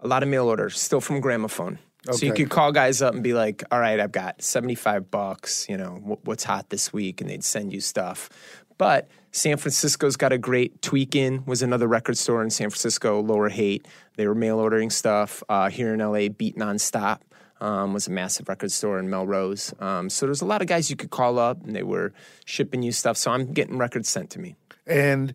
a 0.00 0.06
lot 0.08 0.22
of 0.22 0.28
mail 0.28 0.46
orders 0.48 0.80
still 0.80 1.00
from 1.00 1.20
Gramaphone. 1.20 1.78
So 2.12 2.24
you 2.26 2.32
could 2.32 2.48
call 2.50 2.70
guys 2.72 3.02
up 3.02 3.14
and 3.14 3.22
be 3.22 3.34
like 3.34 3.64
all 3.70 3.80
right 3.80 3.98
i've 4.00 4.12
got 4.12 4.40
75 4.40 5.10
bucks 5.10 5.66
you 5.68 5.76
know 5.76 6.18
what's 6.24 6.44
hot 6.44 6.70
this 6.70 6.92
week? 6.92 7.20
And 7.20 7.28
they'd 7.28 7.44
send 7.44 7.72
you 7.72 7.80
stuff 7.80 8.30
but 8.78 9.08
san 9.32 9.56
francisco's 9.56 10.16
got 10.16 10.32
a 10.32 10.38
great 10.38 10.80
Tweekin 10.80 11.46
was 11.46 11.62
another 11.62 11.86
record 11.86 12.16
store 12.16 12.42
in 12.42 12.50
san 12.50 12.70
francisco 12.70 13.20
lower 13.20 13.48
haight 13.48 13.86
they 14.16 14.26
were 14.26 14.34
mail 14.34 14.58
ordering 14.58 14.90
stuff 14.90 15.42
uh, 15.48 15.68
here 15.68 15.92
in 15.92 16.00
la 16.00 16.28
beat 16.28 16.56
nonstop 16.56 17.20
um, 17.60 17.92
was 17.92 18.06
a 18.06 18.10
massive 18.10 18.48
record 18.48 18.70
store 18.70 18.98
in 18.98 19.10
Melrose. 19.10 19.74
Um, 19.80 20.10
so 20.10 20.26
there's 20.26 20.42
a 20.42 20.44
lot 20.44 20.62
of 20.62 20.68
guys 20.68 20.90
you 20.90 20.96
could 20.96 21.10
call 21.10 21.38
up, 21.38 21.64
and 21.64 21.74
they 21.74 21.82
were 21.82 22.12
shipping 22.44 22.82
you 22.82 22.92
stuff. 22.92 23.16
So 23.16 23.30
I'm 23.30 23.52
getting 23.52 23.78
records 23.78 24.08
sent 24.08 24.30
to 24.30 24.38
me. 24.38 24.56
And 24.86 25.34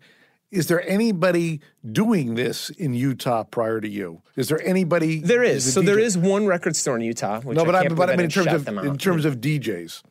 is 0.51 0.67
there 0.67 0.87
anybody 0.87 1.61
doing 1.91 2.35
this 2.35 2.69
in 2.69 2.93
Utah 2.93 3.43
prior 3.43 3.81
to 3.81 3.89
you? 3.89 4.21
Is 4.35 4.49
there 4.49 4.61
anybody? 4.65 5.19
There 5.19 5.43
is. 5.43 5.67
a 5.67 5.71
So 5.71 5.81
there 5.81 5.97
DJ? 5.97 6.03
is 6.03 6.17
one 6.17 6.45
record 6.45 6.75
store 6.75 6.95
in 6.95 7.01
Utah. 7.01 7.41
Which 7.41 7.57
No, 7.57 7.65
but 7.65 7.75
I, 7.75 7.85
I, 7.85 7.87
but 7.89 8.09
I 8.09 8.15
mean 8.15 8.25
in 8.25 8.29
terms 8.29 8.53
of 8.53 8.67
in 8.67 8.97
terms 8.97 9.25
of 9.25 9.37
DJs. 9.37 10.03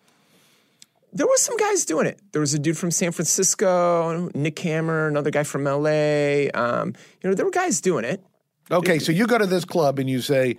There 1.13 1.27
were 1.27 1.37
some 1.37 1.57
guys 1.57 1.85
doing 1.85 2.07
it. 2.07 2.21
There 2.33 2.41
was 2.41 2.55
a 2.55 2.59
dude 2.59 2.79
from 2.79 2.91
San 2.91 3.13
Francisco, 3.13 4.31
Nick 4.35 4.59
Hammer, 4.61 5.09
another 5.09 5.31
guy 5.31 5.43
from 5.43 5.65
LA. 5.65 6.49
Um, 6.55 6.95
you 7.23 7.29
know, 7.29 7.35
there 7.35 7.45
were 7.45 7.51
guys 7.51 7.81
doing 7.81 8.05
it. 8.05 8.25
Okay, 8.71 8.99
so 8.99 9.13
you 9.13 9.27
go 9.27 9.37
to 9.37 9.47
this 9.47 9.67
club 9.67 9.99
and 9.99 10.09
you 10.09 10.23
say, 10.23 10.57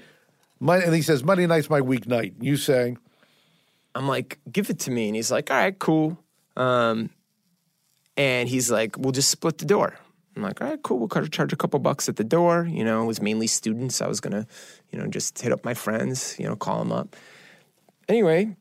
and 0.62 0.94
he 0.94 1.02
says 1.02 1.24
Monday 1.24 1.48
night's 1.48 1.70
my 1.70 1.82
week 1.82 2.08
night. 2.08 2.36
You 2.40 2.58
say, 2.58 2.96
I'm 3.96 4.08
like, 4.08 4.40
give 4.52 4.70
it 4.70 4.80
to 4.80 4.92
me. 4.92 5.08
And 5.08 5.16
he's 5.16 5.32
like, 5.32 5.50
all 5.50 5.58
right, 5.58 5.78
cool. 5.78 6.20
Um, 6.56 7.10
and 8.16 8.48
he's 8.48 8.70
like, 8.70 8.98
we'll 8.98 9.12
just 9.12 9.30
split 9.30 9.58
the 9.58 9.66
door. 9.66 9.96
I'm 10.36 10.44
like, 10.44 10.62
all 10.62 10.70
right, 10.70 10.82
cool. 10.82 11.00
We'll 11.00 11.08
cut- 11.08 11.32
charge 11.32 11.54
a 11.54 11.56
couple 11.56 11.80
bucks 11.80 12.10
at 12.10 12.16
the 12.16 12.24
door. 12.24 12.68
You 12.70 12.84
know, 12.84 13.04
it 13.04 13.06
was 13.06 13.22
mainly 13.22 13.48
students. 13.48 14.02
I 14.02 14.08
was 14.08 14.20
going 14.20 14.34
to, 14.34 14.48
you 14.92 15.00
know, 15.00 15.08
just 15.08 15.40
hit 15.42 15.52
up 15.52 15.64
my 15.64 15.74
friends, 15.74 16.36
you 16.40 16.48
know, 16.48 16.56
call 16.56 16.80
them 16.80 16.92
up. 16.92 17.16
Anyway, 18.10 18.56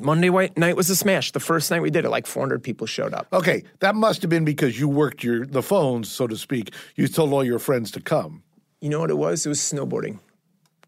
Monday 0.00 0.30
white 0.30 0.56
night 0.58 0.76
was 0.76 0.90
a 0.90 0.96
smash. 0.96 1.32
The 1.32 1.40
first 1.40 1.70
night 1.70 1.80
we 1.82 1.90
did 1.90 2.04
it, 2.04 2.10
like 2.10 2.26
400 2.26 2.62
people 2.62 2.86
showed 2.86 3.14
up. 3.14 3.28
okay, 3.32 3.62
that 3.80 3.94
must 3.94 4.22
have 4.22 4.28
been 4.30 4.44
because 4.44 4.78
you 4.78 4.88
worked 4.88 5.22
your 5.22 5.46
the 5.46 5.62
phones, 5.62 6.10
so 6.10 6.26
to 6.26 6.36
speak. 6.36 6.72
You 6.96 7.06
told 7.08 7.32
all 7.32 7.44
your 7.44 7.58
friends 7.58 7.90
to 7.92 8.00
come. 8.00 8.42
You 8.80 8.90
know 8.90 9.00
what 9.00 9.10
it 9.10 9.16
was? 9.18 9.46
It 9.46 9.48
was 9.48 9.60
snowboarding. 9.60 10.18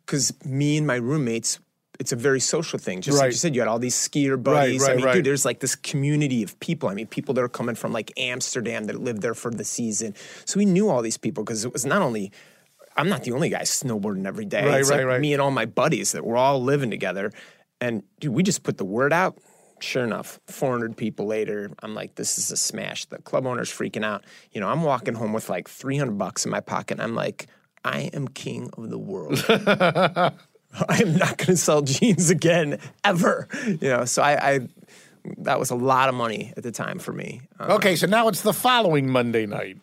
Because 0.04 0.32
me 0.44 0.76
and 0.76 0.86
my 0.86 0.96
roommates, 0.96 1.58
it's 1.98 2.12
a 2.12 2.16
very 2.16 2.40
social 2.40 2.78
thing. 2.78 3.00
Just 3.00 3.16
Right. 3.18 3.24
like 3.26 3.32
you 3.32 3.38
said, 3.38 3.54
you 3.54 3.60
had 3.60 3.68
all 3.68 3.78
these 3.78 3.94
skier 3.96 4.40
buddies. 4.40 4.82
I 4.82 4.88
right, 4.88 4.96
mean, 4.96 5.04
right. 5.06 5.14
dude, 5.14 5.24
there's 5.26 5.44
like 5.44 5.60
this 5.60 5.74
community 5.74 6.42
of 6.42 6.58
people. 6.60 6.88
I 6.88 6.94
mean, 6.94 7.06
people 7.06 7.32
that 7.34 7.42
are 7.42 7.48
coming 7.48 7.74
from 7.74 7.92
like 7.92 8.12
Amsterdam 8.18 8.84
that 8.84 9.00
lived 9.00 9.22
there 9.22 9.34
for 9.34 9.50
the 9.50 9.64
season. 9.64 10.14
So 10.44 10.58
we 10.58 10.64
knew 10.64 10.88
all 10.90 11.00
these 11.02 11.16
people 11.16 11.42
because 11.42 11.64
it 11.64 11.72
was 11.72 11.86
not 11.86 12.02
only, 12.02 12.32
I'm 12.96 13.08
not 13.08 13.24
the 13.24 13.32
only 13.32 13.48
guy 13.48 13.62
snowboarding 13.62 14.26
every 14.26 14.44
day. 14.44 14.64
Right, 14.66 14.80
it's 14.80 14.90
right, 14.90 14.98
like 14.98 15.06
right. 15.06 15.20
me 15.20 15.32
and 15.32 15.40
all 15.40 15.50
my 15.50 15.66
buddies 15.66 16.12
that 16.12 16.24
were 16.24 16.36
all 16.36 16.62
living 16.62 16.90
together. 16.90 17.32
And 17.80 18.02
dude, 18.20 18.32
we 18.32 18.42
just 18.42 18.62
put 18.62 18.78
the 18.78 18.84
word 18.84 19.12
out. 19.12 19.38
Sure 19.80 20.02
enough, 20.04 20.40
400 20.46 20.96
people 20.96 21.26
later, 21.26 21.70
I'm 21.82 21.94
like, 21.94 22.14
this 22.14 22.38
is 22.38 22.50
a 22.50 22.56
smash. 22.56 23.04
The 23.06 23.18
club 23.18 23.46
owner's 23.46 23.70
freaking 23.70 24.04
out. 24.04 24.24
You 24.52 24.60
know, 24.62 24.68
I'm 24.68 24.82
walking 24.82 25.12
home 25.14 25.34
with 25.34 25.50
like 25.50 25.68
300 25.68 26.16
bucks 26.16 26.46
in 26.46 26.50
my 26.50 26.60
pocket. 26.60 26.94
And 26.94 27.02
I'm 27.02 27.14
like, 27.14 27.46
I 27.84 28.10
am 28.14 28.26
king 28.28 28.70
of 28.78 28.88
the 28.88 28.98
world. 28.98 29.44
I 29.48 30.32
am 31.00 31.16
not 31.16 31.36
going 31.38 31.48
to 31.48 31.56
sell 31.56 31.82
jeans 31.82 32.30
again 32.30 32.78
ever. 33.04 33.48
You 33.66 33.78
know, 33.88 34.04
so 34.06 34.22
I, 34.22 34.50
I 34.54 34.68
that 35.38 35.58
was 35.58 35.70
a 35.70 35.74
lot 35.74 36.08
of 36.08 36.14
money 36.14 36.52
at 36.56 36.62
the 36.62 36.72
time 36.72 36.98
for 36.98 37.12
me. 37.12 37.42
Um, 37.58 37.72
Okay, 37.72 37.96
so 37.96 38.06
now 38.06 38.28
it's 38.28 38.42
the 38.42 38.52
following 38.54 39.10
Monday 39.10 39.44
night. 39.44 39.78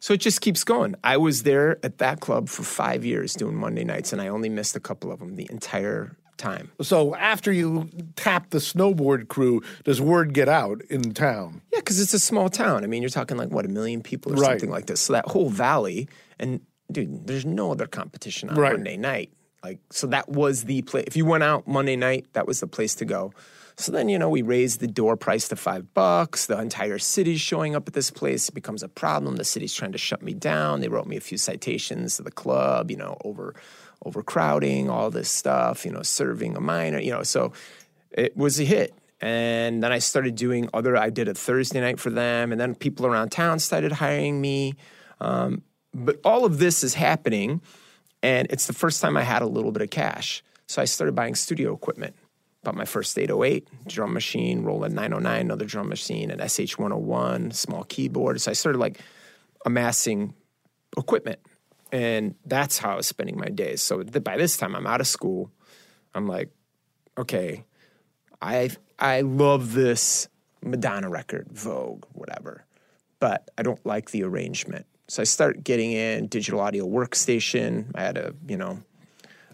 so 0.00 0.12
it 0.12 0.20
just 0.20 0.40
keeps 0.40 0.62
going. 0.64 0.94
I 1.04 1.16
was 1.16 1.42
there 1.44 1.78
at 1.84 1.98
that 1.98 2.20
club 2.20 2.48
for 2.48 2.64
five 2.64 3.04
years 3.04 3.34
doing 3.34 3.54
Monday 3.54 3.84
nights, 3.84 4.12
and 4.12 4.20
I 4.20 4.28
only 4.28 4.48
missed 4.48 4.76
a 4.76 4.80
couple 4.80 5.10
of 5.12 5.20
them 5.20 5.36
the 5.36 5.46
entire 5.50 6.16
time. 6.38 6.70
So 6.80 7.14
after 7.16 7.52
you 7.52 7.88
tap 8.16 8.50
the 8.50 8.58
snowboard 8.58 9.28
crew, 9.28 9.62
does 9.84 10.00
word 10.00 10.32
get 10.32 10.48
out 10.48 10.80
in 10.88 11.12
town? 11.12 11.60
Yeah, 11.72 11.80
because 11.80 12.00
it's 12.00 12.14
a 12.14 12.18
small 12.20 12.48
town. 12.48 12.84
I 12.84 12.86
mean, 12.86 13.02
you're 13.02 13.10
talking 13.10 13.36
like 13.36 13.50
what 13.50 13.64
a 13.64 13.68
million 13.68 14.02
people 14.02 14.32
or 14.32 14.36
Right. 14.36 14.50
something 14.52 14.70
like 14.70 14.86
this. 14.86 15.00
So 15.02 15.12
that 15.12 15.26
whole 15.26 15.50
valley, 15.50 16.08
and 16.38 16.60
dude, 16.90 17.26
there's 17.26 17.44
no 17.44 17.72
other 17.72 17.86
competition 17.86 18.48
on 18.50 18.56
Right. 18.56 18.72
Monday 18.72 18.96
night. 18.96 19.30
Like, 19.62 19.80
so 19.90 20.06
that 20.06 20.28
was 20.28 20.64
the 20.64 20.82
place. 20.82 21.04
If 21.08 21.16
you 21.16 21.26
went 21.26 21.42
out 21.42 21.66
Monday 21.66 21.96
night, 21.96 22.26
that 22.32 22.46
was 22.46 22.60
the 22.60 22.66
place 22.68 22.94
to 22.96 23.04
go. 23.04 23.32
So 23.76 23.92
then, 23.92 24.08
you 24.08 24.18
know, 24.18 24.28
we 24.28 24.42
raised 24.42 24.80
the 24.80 24.88
door 24.88 25.16
price 25.16 25.46
to 25.48 25.56
five 25.56 25.94
bucks. 25.94 26.46
The 26.46 26.58
entire 26.60 26.98
city's 26.98 27.40
showing 27.40 27.76
up 27.76 27.86
at 27.86 27.94
this 27.94 28.10
place. 28.10 28.48
It 28.48 28.54
becomes 28.54 28.82
a 28.82 28.88
problem. 28.88 29.36
The 29.36 29.44
city's 29.44 29.72
trying 29.74 29.92
to 29.92 29.98
shut 29.98 30.20
me 30.22 30.32
down. 30.34 30.80
They 30.80 30.88
wrote 30.88 31.06
me 31.06 31.16
a 31.16 31.20
few 31.20 31.38
citations 31.38 32.16
to 32.16 32.22
the 32.22 32.30
club, 32.32 32.90
you 32.90 32.96
know, 32.96 33.16
over 33.24 33.54
overcrowding, 34.04 34.88
all 34.88 35.10
this 35.10 35.30
stuff, 35.30 35.84
you 35.84 35.92
know, 35.92 36.02
serving 36.02 36.56
a 36.56 36.60
minor, 36.60 36.98
you 36.98 37.10
know. 37.10 37.22
So 37.22 37.52
it 38.10 38.36
was 38.36 38.60
a 38.60 38.64
hit. 38.64 38.94
And 39.20 39.82
then 39.82 39.90
I 39.90 39.98
started 39.98 40.36
doing 40.36 40.68
other, 40.72 40.96
I 40.96 41.10
did 41.10 41.28
a 41.28 41.34
Thursday 41.34 41.80
night 41.80 41.98
for 41.98 42.10
them. 42.10 42.52
And 42.52 42.60
then 42.60 42.74
people 42.74 43.06
around 43.06 43.30
town 43.30 43.58
started 43.58 43.92
hiring 43.92 44.40
me. 44.40 44.74
Um, 45.20 45.62
but 45.92 46.20
all 46.24 46.44
of 46.44 46.58
this 46.58 46.84
is 46.84 46.94
happening. 46.94 47.60
And 48.22 48.46
it's 48.50 48.66
the 48.66 48.72
first 48.72 49.00
time 49.00 49.16
I 49.16 49.22
had 49.22 49.42
a 49.42 49.46
little 49.46 49.72
bit 49.72 49.82
of 49.82 49.90
cash. 49.90 50.42
So 50.66 50.80
I 50.80 50.84
started 50.84 51.14
buying 51.14 51.34
studio 51.34 51.74
equipment. 51.74 52.14
Bought 52.62 52.74
my 52.74 52.84
first 52.84 53.18
808 53.18 53.68
drum 53.86 54.12
machine, 54.12 54.62
Roland 54.62 54.94
909, 54.94 55.40
another 55.40 55.64
drum 55.64 55.88
machine, 55.88 56.30
an 56.30 56.46
SH 56.46 56.76
101, 56.76 57.52
small 57.52 57.84
keyboard. 57.84 58.40
So 58.40 58.50
I 58.50 58.54
started 58.54 58.78
like 58.78 59.00
amassing 59.64 60.34
equipment. 60.96 61.40
And 61.90 62.34
that's 62.44 62.78
how 62.78 62.92
I 62.92 62.96
was 62.96 63.06
spending 63.06 63.38
my 63.38 63.48
days. 63.48 63.82
So 63.82 64.02
by 64.02 64.36
this 64.36 64.56
time, 64.56 64.74
I'm 64.74 64.86
out 64.86 65.00
of 65.00 65.06
school. 65.06 65.50
I'm 66.14 66.26
like, 66.26 66.50
okay, 67.16 67.64
I 68.42 68.70
I 68.98 69.22
love 69.22 69.72
this 69.72 70.28
Madonna 70.62 71.08
record, 71.08 71.48
Vogue, 71.52 72.04
whatever, 72.12 72.64
but 73.20 73.48
I 73.56 73.62
don't 73.62 73.84
like 73.86 74.10
the 74.10 74.24
arrangement. 74.24 74.86
So 75.08 75.22
I 75.22 75.24
start 75.24 75.64
getting 75.64 75.92
in 75.92 76.26
digital 76.26 76.60
audio 76.60 76.86
workstation. 76.86 77.90
I 77.94 78.02
had 78.02 78.18
a 78.18 78.34
you 78.46 78.56
know 78.56 78.82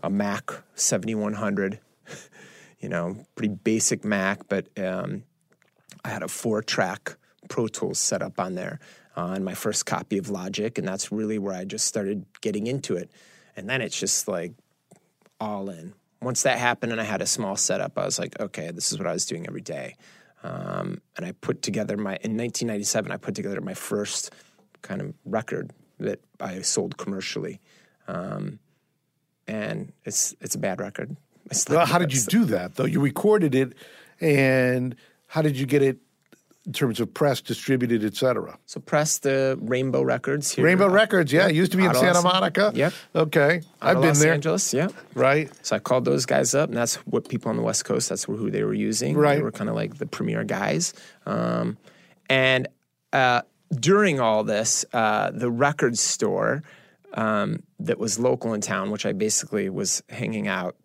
a 0.02 0.10
Mac 0.10 0.50
7100, 0.74 1.78
you 2.80 2.88
know, 2.88 3.16
pretty 3.34 3.54
basic 3.54 4.04
Mac, 4.04 4.48
but 4.48 4.68
um, 4.78 5.24
I 6.04 6.08
had 6.08 6.22
a 6.22 6.28
four 6.28 6.62
track 6.62 7.16
Pro 7.48 7.68
Tools 7.68 7.98
set 7.98 8.22
up 8.22 8.38
on 8.38 8.54
there 8.54 8.80
and 9.16 9.44
my 9.44 9.54
first 9.54 9.86
copy 9.86 10.18
of 10.18 10.28
Logic, 10.30 10.76
and 10.78 10.86
that's 10.86 11.12
really 11.12 11.38
where 11.38 11.54
I 11.54 11.64
just 11.64 11.86
started 11.86 12.26
getting 12.40 12.66
into 12.66 12.96
it. 12.96 13.10
And 13.56 13.68
then 13.68 13.80
it's 13.80 13.98
just 13.98 14.26
like 14.26 14.52
all 15.40 15.70
in. 15.70 15.94
Once 16.20 16.42
that 16.42 16.58
happened 16.58 16.92
and 16.92 17.00
I 17.00 17.04
had 17.04 17.22
a 17.22 17.26
small 17.26 17.56
setup, 17.56 17.98
I 17.98 18.04
was 18.04 18.18
like, 18.18 18.38
okay, 18.40 18.70
this 18.70 18.92
is 18.92 18.98
what 18.98 19.06
I 19.06 19.12
was 19.12 19.26
doing 19.26 19.46
every 19.46 19.60
day. 19.60 19.96
Um, 20.42 21.00
and 21.16 21.24
I 21.24 21.32
put 21.32 21.62
together 21.62 21.96
my, 21.96 22.16
in 22.22 22.36
1997, 22.36 23.12
I 23.12 23.16
put 23.16 23.34
together 23.34 23.60
my 23.60 23.74
first 23.74 24.32
kind 24.82 25.00
of 25.00 25.14
record 25.24 25.72
that 25.98 26.20
I 26.40 26.60
sold 26.62 26.96
commercially. 26.96 27.60
Um, 28.08 28.58
and 29.46 29.92
it's, 30.04 30.34
it's 30.40 30.54
a 30.54 30.58
bad 30.58 30.80
record. 30.80 31.16
Well, 31.68 31.86
how 31.86 31.98
did 31.98 32.14
you 32.14 32.22
do 32.22 32.44
that 32.46 32.76
though? 32.76 32.86
You 32.86 33.00
recorded 33.00 33.54
it, 33.54 33.74
and 34.20 34.96
how 35.26 35.42
did 35.42 35.58
you 35.58 35.66
get 35.66 35.82
it 35.82 35.98
in 36.66 36.72
terms 36.72 36.98
of 37.00 37.12
press, 37.12 37.40
distributed, 37.40 38.04
et 38.04 38.16
cetera? 38.16 38.58
So 38.66 38.80
press 38.80 39.18
the 39.18 39.58
Rainbo 39.62 40.04
Records 40.04 40.52
here. 40.54 40.64
Rainbo 40.64 40.90
Records, 40.90 41.32
yeah, 41.32 41.48
it 41.48 41.54
used 41.54 41.72
to 41.72 41.76
be 41.76 41.84
in 41.84 41.94
Santa 41.94 42.20
Los- 42.20 42.24
Monica. 42.24 42.72
Yep. 42.74 42.92
Okay, 43.14 43.60
I've 43.82 43.96
been 43.96 44.08
Los 44.08 44.20
there. 44.20 44.32
Angeles, 44.32 44.72
yeah. 44.72 44.88
Right. 45.14 45.50
So 45.62 45.76
I 45.76 45.78
called 45.78 46.04
those 46.04 46.26
guys 46.26 46.54
up, 46.54 46.68
and 46.70 46.76
that's 46.76 46.96
what 47.06 47.28
people 47.28 47.50
on 47.50 47.56
the 47.56 47.62
West 47.62 47.84
Coast. 47.84 48.08
That's 48.08 48.24
who 48.24 48.50
they 48.50 48.64
were 48.64 48.74
using. 48.74 49.16
Right. 49.16 49.36
They 49.36 49.42
were 49.42 49.52
kind 49.52 49.68
of 49.68 49.76
like 49.76 49.98
the 49.98 50.06
premier 50.06 50.44
guys. 50.44 50.94
Um, 51.26 51.76
and 52.30 52.68
uh, 53.12 53.42
during 53.70 54.20
all 54.20 54.44
this, 54.44 54.84
uh, 54.92 55.30
the 55.32 55.50
record 55.50 55.98
store 55.98 56.62
um, 57.12 57.62
that 57.78 57.98
was 57.98 58.18
local 58.18 58.54
in 58.54 58.60
town, 58.60 58.90
which 58.90 59.04
I 59.06 59.12
basically 59.12 59.68
was 59.68 60.02
hanging 60.08 60.48
out 60.48 60.76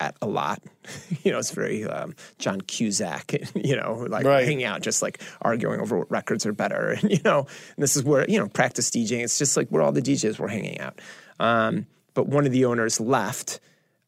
at 0.00 0.16
a 0.20 0.26
lot. 0.26 0.62
you 1.22 1.32
know, 1.32 1.38
it's 1.38 1.50
very 1.52 1.84
um, 1.84 2.14
John 2.38 2.60
Cusack, 2.60 3.34
you 3.54 3.76
know, 3.76 4.06
like 4.08 4.24
Right. 4.24 4.44
hanging 4.46 4.64
out, 4.64 4.82
just 4.82 5.02
like 5.02 5.20
arguing 5.42 5.80
over 5.80 5.98
what 5.98 6.10
records 6.10 6.44
are 6.46 6.52
better. 6.52 6.90
And, 7.00 7.10
you 7.10 7.20
know, 7.24 7.40
and 7.40 7.82
this 7.82 7.96
is 7.96 8.04
where, 8.04 8.28
you 8.28 8.38
know, 8.38 8.48
practice 8.48 8.90
DJing. 8.90 9.22
It's 9.24 9.38
just 9.38 9.56
like 9.56 9.68
where 9.68 9.82
all 9.82 9.92
the 9.92 10.02
DJs 10.02 10.38
were 10.38 10.48
hanging 10.48 10.80
out. 10.80 11.00
Um, 11.40 11.86
but 12.14 12.26
one 12.28 12.46
of 12.46 12.52
the 12.52 12.64
owners 12.64 13.00
left 13.00 13.60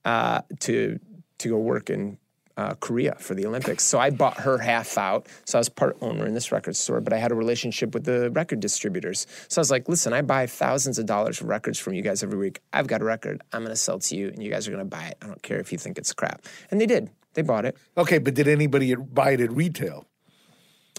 uh, 0.05 0.43
to 0.61 0.99
to 1.39 1.49
go 1.49 1.59
work 1.59 1.91
in 1.91 2.19
uh, 2.59 2.75
Korea 2.81 3.15
for 3.21 3.35
the 3.35 3.47
Olympics. 3.47 3.85
So 3.85 3.99
I 4.01 4.11
bought 4.11 4.39
her 4.41 4.59
half 4.59 4.99
out. 4.99 5.27
So 5.47 5.59
I 5.59 5.61
was 5.61 5.69
part 5.69 5.97
owner 6.01 6.27
in 6.27 6.35
this 6.35 6.51
record 6.51 6.75
store, 6.77 7.01
but 7.01 7.13
I 7.13 7.17
had 7.19 7.31
a 7.31 7.35
relationship 7.37 7.95
with 7.95 8.05
the 8.05 8.31
record 8.33 8.59
distributors. 8.61 9.27
So 9.49 9.61
I 9.61 9.63
was 9.63 9.71
like, 9.71 9.89
listen, 9.89 10.13
I 10.13 10.23
buy 10.23 10.47
thousands 10.47 10.99
of 10.99 11.07
dollars 11.07 11.41
of 11.41 11.47
records 11.49 11.79
from 11.79 11.95
you 11.95 12.03
guys 12.03 12.23
every 12.23 12.37
week. 12.37 12.61
I've 12.73 12.89
got 12.89 13.01
a 13.01 13.05
record. 13.05 13.43
I'm 13.53 13.61
going 13.63 13.71
to 13.71 13.77
sell 13.77 14.01
to 14.01 14.17
you, 14.17 14.29
and 14.29 14.43
you 14.43 14.51
guys 14.51 14.67
are 14.67 14.73
going 14.73 14.85
to 14.85 14.97
buy 14.97 15.05
it. 15.07 15.19
I 15.23 15.27
don't 15.27 15.43
care 15.43 15.61
if 15.61 15.71
you 15.73 15.79
think 15.79 15.99
it's 15.99 16.13
crap. 16.13 16.43
And 16.71 16.81
they 16.81 16.87
did. 16.87 17.11
They 17.35 17.43
bought 17.43 17.65
it. 17.65 17.77
Okay, 17.97 18.19
but 18.19 18.35
did 18.35 18.49
anybody 18.49 18.95
buy 18.97 19.31
it 19.33 19.41
at 19.41 19.53
retail? 19.53 20.07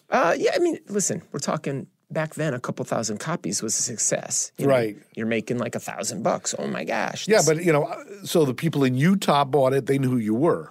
Uh, 0.10 0.36
yeah, 0.38 0.51
I 0.55 0.60
mean, 0.60 0.80
listen, 0.88 1.22
we're 1.32 1.39
talking 1.39 1.88
back 2.10 2.36
then. 2.36 2.53
A 2.53 2.60
couple 2.60 2.84
thousand 2.86 3.20
copies 3.20 3.62
was 3.62 3.78
a 3.78 3.82
success. 3.84 4.51
You 4.57 4.66
know, 4.68 4.72
Right. 4.74 4.97
you're 5.16 5.28
making 5.28 5.57
like 5.57 5.76
a 5.76 5.80
thousand 5.80 6.24
bucks. 6.24 6.55
Oh 6.57 6.68
my 6.68 6.84
gosh. 6.84 7.28
Yeah, 7.28 7.41
but 7.45 7.64
you 7.64 7.72
know, 7.74 7.93
so 8.24 8.45
the 8.45 8.53
people 8.53 8.84
in 8.84 8.95
Utah 8.95 9.43
bought 9.43 9.74
it. 9.74 9.86
They 9.86 9.97
knew 9.99 10.10
who 10.10 10.18
you 10.18 10.34
were. 10.34 10.70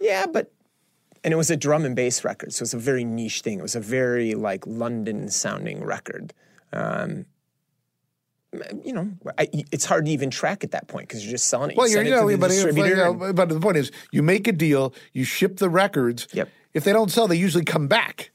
Yeah, 0.00 0.26
but 0.26 0.52
and 1.22 1.32
it 1.32 1.36
was 1.36 1.50
a 1.50 1.56
drum 1.56 1.84
and 1.84 1.94
bass 1.94 2.24
record, 2.24 2.52
so 2.52 2.60
it 2.60 2.62
was 2.62 2.74
a 2.74 2.78
very 2.78 3.04
niche 3.04 3.42
thing. 3.42 3.58
It 3.58 3.62
was 3.62 3.76
a 3.76 3.80
very 3.80 4.34
like 4.34 4.66
London 4.66 5.28
sounding 5.28 5.84
record. 5.84 6.32
Um, 6.72 7.26
you 8.84 8.92
know, 8.92 9.10
I, 9.38 9.48
it's 9.70 9.84
hard 9.84 10.06
to 10.06 10.10
even 10.10 10.30
track 10.30 10.64
at 10.64 10.72
that 10.72 10.88
point 10.88 11.08
because 11.08 11.24
you're 11.24 11.30
just 11.30 11.46
selling 11.46 11.70
it. 11.70 11.76
Well, 11.76 11.86
you 11.86 11.94
you're, 11.94 12.04
send 12.04 12.30
you 12.30 12.36
know, 12.36 12.72
but, 12.72 12.88
you 12.88 12.96
know, 12.96 13.32
but 13.32 13.48
the 13.48 13.60
point 13.60 13.76
is, 13.76 13.92
you 14.10 14.22
make 14.22 14.48
a 14.48 14.52
deal, 14.52 14.92
you 15.12 15.24
ship 15.24 15.58
the 15.58 15.68
records. 15.68 16.26
Yep. 16.32 16.48
If 16.74 16.84
they 16.84 16.92
don't 16.92 17.10
sell, 17.10 17.28
they 17.28 17.36
usually 17.36 17.64
come 17.64 17.86
back. 17.86 18.30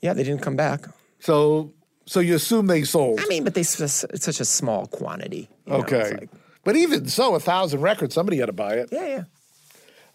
yeah, 0.00 0.14
they 0.14 0.24
didn't 0.24 0.42
come 0.42 0.56
back. 0.56 0.86
So, 1.20 1.72
so 2.06 2.20
you 2.20 2.34
assume 2.34 2.66
they 2.66 2.82
sold. 2.82 3.20
I 3.20 3.26
mean, 3.26 3.44
but 3.44 3.54
they 3.54 3.60
it's 3.60 4.04
such 4.24 4.40
a 4.40 4.44
small 4.44 4.86
quantity. 4.86 5.48
you 5.66 5.72
know, 5.72 5.78
okay. 5.80 6.12
like- 6.12 6.30
but 6.64 6.74
even 6.74 7.06
so, 7.06 7.36
a 7.36 7.40
thousand 7.40 7.80
records, 7.82 8.14
somebody 8.14 8.38
had 8.38 8.46
to 8.46 8.52
buy 8.52 8.74
it. 8.74 8.88
yeah, 8.90 9.06
yeah. 9.06 9.24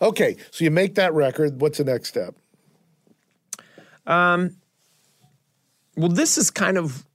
Okay, 0.02 0.38
so 0.50 0.64
you 0.64 0.72
make 0.72 0.96
that 0.96 1.14
record. 1.14 1.62
What's 1.62 1.78
the 1.78 1.84
next 1.84 2.10
step? 2.10 2.36
Um, 4.08 4.56
Well, 5.96 6.10
this 6.10 6.38
is 6.38 6.50
kind 6.50 6.78
of, 6.78 7.06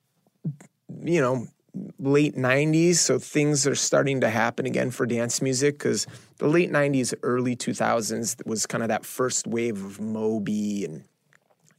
you 1.03 1.21
know, 1.21 1.49
late 1.99 2.37
90s. 2.37 2.97
So 2.97 3.19
things 3.19 3.67
are 3.67 3.75
starting 3.75 4.21
to 4.21 4.29
happen 4.31 4.67
again 4.67 4.91
for 4.91 5.07
dance 5.07 5.43
music 5.43 5.79
because 5.79 6.07
the 6.39 6.47
late 6.47 6.71
90s, 6.71 7.15
early 7.23 7.57
2000s 7.57 8.47
was 8.47 8.67
kind 8.67 8.83
of 8.83 8.89
that 8.89 9.05
first 9.05 9.47
wave 9.47 9.83
of 9.85 10.01
Moby 10.01 10.85
and, 10.85 11.05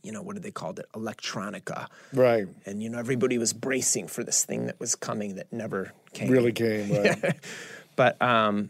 you 0.04 0.12
know, 0.12 0.22
what 0.22 0.34
did 0.34 0.44
they 0.44 0.52
call 0.52 0.72
it? 0.72 0.86
Electronica. 0.94 1.88
Right. 2.14 2.48
And, 2.66 2.82
you 2.84 2.90
know, 2.90 3.00
everybody 3.00 3.38
was 3.38 3.54
bracing 3.54 4.08
for 4.08 4.24
this 4.24 4.44
thing 4.44 4.66
that 4.66 4.80
was 4.80 4.96
coming 4.96 5.36
that 5.36 5.54
never 5.54 5.94
came. 6.14 6.30
Really 6.32 6.52
came. 6.52 6.92
Right. 6.92 7.40
But 7.96 8.22
um, 8.22 8.70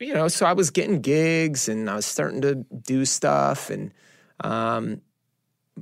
you 0.00 0.14
know, 0.14 0.28
so 0.28 0.46
I 0.46 0.52
was 0.54 0.70
getting 0.70 1.00
gigs 1.00 1.68
and 1.68 1.88
I 1.90 1.96
was 1.96 2.06
starting 2.06 2.40
to 2.42 2.54
do 2.54 3.04
stuff, 3.04 3.70
and 3.70 3.92
um, 4.40 5.02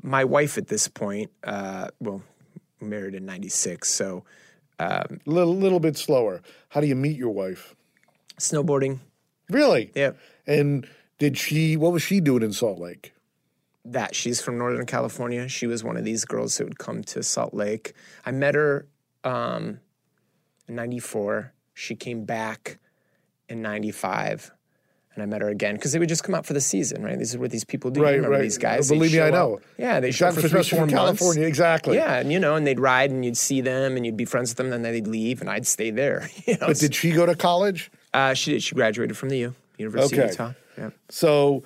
my 0.03 0.25
wife 0.25 0.59
at 0.59 0.67
this 0.69 0.89
point, 0.89 1.31
uh, 1.45 1.89
well, 2.01 2.23
married 2.81 3.15
in 3.15 3.25
'96, 3.27 3.89
so 3.89 4.25
A 4.79 5.07
little, 5.27 5.57
little 5.57 5.81
bit 5.81 5.97
slower. 5.97 6.43
How 6.69 6.81
do 6.81 6.87
you 6.87 6.95
meet 6.97 7.17
your 7.17 7.31
wife? 7.31 7.75
snowboarding. 8.39 9.01
Really? 9.51 9.91
Yeah, 9.97 10.13
And 10.47 10.87
did 11.19 11.37
she? 11.39 11.77
What 11.77 11.93
was 11.93 12.03
she 12.03 12.21
doing 12.21 12.43
in 12.43 12.53
Salt 12.53 12.79
Lake? 12.79 13.13
that 13.85 14.15
she's 14.15 14.39
from 14.43 14.59
Northern 14.59 14.85
California. 14.85 15.49
She 15.49 15.67
was 15.67 15.83
one 15.83 15.97
of 15.97 16.05
these 16.05 16.27
girls 16.27 16.59
who 16.59 16.65
would 16.65 16.79
come 16.79 17.03
to 17.05 17.23
Salt 17.23 17.55
Lake. 17.55 17.95
I 18.27 18.33
met 18.33 18.55
her 18.55 18.87
um, 19.25 19.81
in 20.69 20.75
'94. 20.75 21.55
She 21.73 21.95
came 21.97 22.25
back 22.27 22.79
in 23.49 23.63
'95. 23.63 24.51
And 25.15 25.23
I 25.25 25.27
met 25.27 25.41
her 25.43 25.49
again 25.49 25.75
because 25.75 25.91
they 25.93 25.99
would 25.99 26.09
just 26.09 26.23
come 26.23 26.37
out 26.37 26.47
for 26.47 26.53
the 26.53 26.61
season, 26.61 27.03
right? 27.03 27.19
These 27.19 27.35
are 27.35 27.41
what 27.41 27.51
these 27.51 27.65
people 27.65 27.91
do. 27.91 27.99
You 28.01 28.07
Right, 28.07 28.13
remember 28.17 28.37
right. 28.37 28.43
These 28.43 28.59
guys. 28.59 28.89
Believe 28.89 29.13
me, 29.13 29.19
I 29.19 29.29
up. 29.29 29.35
know. 29.35 29.61
Yeah, 29.77 29.99
they 29.99 30.13
show 30.13 30.29
up 30.29 30.35
for 30.35 30.43
three, 30.43 30.51
four 30.51 30.63
from 30.63 30.79
months. 30.81 30.95
California, 30.95 31.45
exactly. 31.45 31.97
Yeah, 31.97 32.19
and 32.21 32.31
you 32.31 32.39
know, 32.39 32.55
and 32.55 32.65
they'd 32.65 32.79
ride, 32.79 33.11
and 33.11 33.25
you'd 33.25 33.37
see 33.37 33.61
them, 33.61 33.97
and 33.97 34.07
you'd 34.07 34.17
be 34.17 34.25
friends 34.27 34.51
with 34.51 34.59
them, 34.59 34.73
and 34.73 34.85
then 34.85 34.93
they'd 34.93 35.09
leave, 35.09 35.41
and 35.41 35.51
I'd 35.51 35.67
stay 35.67 35.91
there. 35.91 36.29
You 36.47 36.55
know, 36.59 36.69
But 36.69 36.79
did 36.79 36.95
she 36.95 37.11
go 37.11 37.27
to 37.27 37.35
college? 37.35 37.91
uh, 38.15 38.35
she 38.35 38.53
did. 38.53 38.63
She 38.63 38.77
graduated 38.77 39.17
from 39.17 39.31
the 39.31 39.39
U, 39.39 39.55
University 39.77 40.17
Okay. 40.17 40.25
of 40.27 40.31
Utah. 40.31 40.53
Yeah. 40.77 40.91
So 41.09 41.65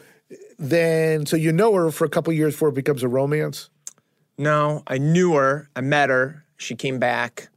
then, 0.58 1.26
so 1.26 1.36
you 1.36 1.52
know 1.52 1.74
her 1.74 1.90
for 1.90 2.04
a 2.06 2.08
couple 2.08 2.32
years 2.32 2.54
before 2.54 2.70
it 2.70 2.74
becomes 2.74 3.02
a 3.02 3.08
romance. 3.08 3.68
No, 4.38 4.82
I 4.86 4.96
knew 4.98 5.34
her. 5.34 5.68
I 5.76 5.82
met 5.82 6.08
her. 6.08 6.44
She 6.56 6.74
came 6.74 6.98
back, 6.98 7.48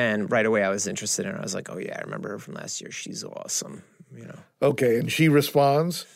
and 0.00 0.30
right 0.30 0.46
away 0.46 0.62
I 0.64 0.70
was 0.70 0.86
interested 0.86 1.26
in 1.26 1.32
her. 1.32 1.38
I 1.38 1.42
was 1.42 1.54
like, 1.54 1.68
"Oh 1.70 1.78
yeah, 1.78 1.96
I 1.98 2.00
remember 2.04 2.28
her 2.30 2.38
from 2.38 2.54
last 2.54 2.80
year. 2.80 2.90
She's 2.90 3.22
awesome." 3.24 3.82
You 4.16 4.24
know. 4.26 4.38
Okay, 4.62 4.98
and 4.98 5.10
she 5.12 5.28
responds. 5.28 6.06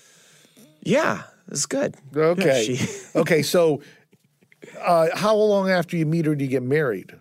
Yeah, 0.82 1.20
it 1.46 1.50
was 1.50 1.66
good. 1.66 1.94
Okay, 2.16 2.64
Yeah, 2.70 2.76
she- 2.76 2.88
okay. 3.22 3.42
So, 3.42 3.80
uh, 4.80 5.08
how 5.14 5.34
long 5.36 5.70
after 5.70 5.96
you 5.96 6.06
meet 6.06 6.26
her 6.26 6.34
do 6.34 6.44
you 6.44 6.50
get 6.50 6.62
married? 6.62 7.14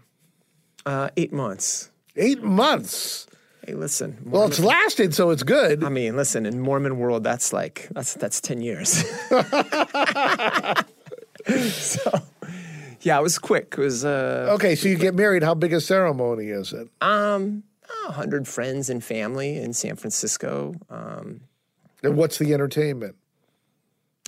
uh, 0.85 1.09
eight 1.15 1.31
months. 1.31 1.89
Eight 2.15 2.43
months. 2.43 3.27
Hey, 3.65 3.73
listen. 3.75 4.17
Well, 4.25 4.45
it's 4.47 4.59
lasted, 4.59 5.13
so 5.15 5.29
it's 5.29 5.43
good. 5.43 5.83
I 5.85 5.89
mean, 5.89 6.17
listen. 6.17 6.45
In 6.45 6.59
Mormon 6.59 6.97
world, 6.97 7.23
that's 7.23 7.53
like 7.53 7.87
that's 7.91 8.13
that's 8.15 8.41
ten 8.41 8.59
years. 8.61 8.89
so, 11.71 12.11
yeah, 13.03 13.19
it 13.19 13.21
was 13.21 13.37
quick. 13.37 13.75
It 13.77 13.81
was 13.81 14.03
uh, 14.03 14.49
Okay, 14.55 14.75
so 14.75 14.87
you 14.87 14.97
get 14.97 15.13
married. 15.15 15.43
How 15.43 15.53
big 15.53 15.73
a 15.73 15.79
ceremony 15.81 16.47
is 16.47 16.73
it? 16.73 16.89
um, 17.01 17.63
a 18.07 18.11
hundred 18.11 18.47
friends 18.47 18.89
and 18.89 19.03
family 19.03 19.57
in 19.57 19.73
San 19.73 19.95
Francisco. 19.95 20.73
Um, 20.89 21.41
And 22.01 22.17
what's 22.17 22.37
the 22.37 22.53
entertainment? 22.53 23.15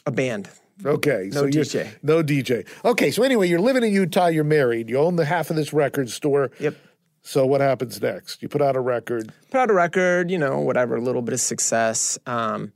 a 0.05 0.11
band. 0.11 0.49
Okay, 0.85 1.29
No 1.33 1.41
so 1.43 1.47
DJ. 1.47 1.89
No 2.03 2.21
DJ. 2.21 2.67
Okay, 2.83 3.09
so 3.09 3.23
anyway, 3.23 3.47
you're 3.49 3.59
living 3.59 3.81
in 3.83 3.91
Utah. 3.91 4.27
You're 4.27 4.43
married. 4.43 4.87
You 4.89 4.99
own 4.99 5.15
the 5.15 5.25
half 5.25 5.49
of 5.49 5.55
this 5.55 5.73
record 5.73 6.09
store. 6.09 6.51
Yep. 6.59 6.75
So 7.23 7.45
what 7.45 7.59
happens 7.61 7.99
next? 8.01 8.43
You 8.43 8.49
put 8.49 8.61
out 8.61 8.75
a 8.75 8.79
record. 8.79 9.31
put 9.49 9.57
out 9.59 9.71
a 9.71 9.73
record, 9.73 10.29
you 10.29 10.37
know, 10.37 10.59
whatever, 10.59 10.95
a 10.95 11.01
little 11.01 11.23
bit 11.23 11.33
of 11.33 11.39
success. 11.39 12.19
Um, 12.27 12.71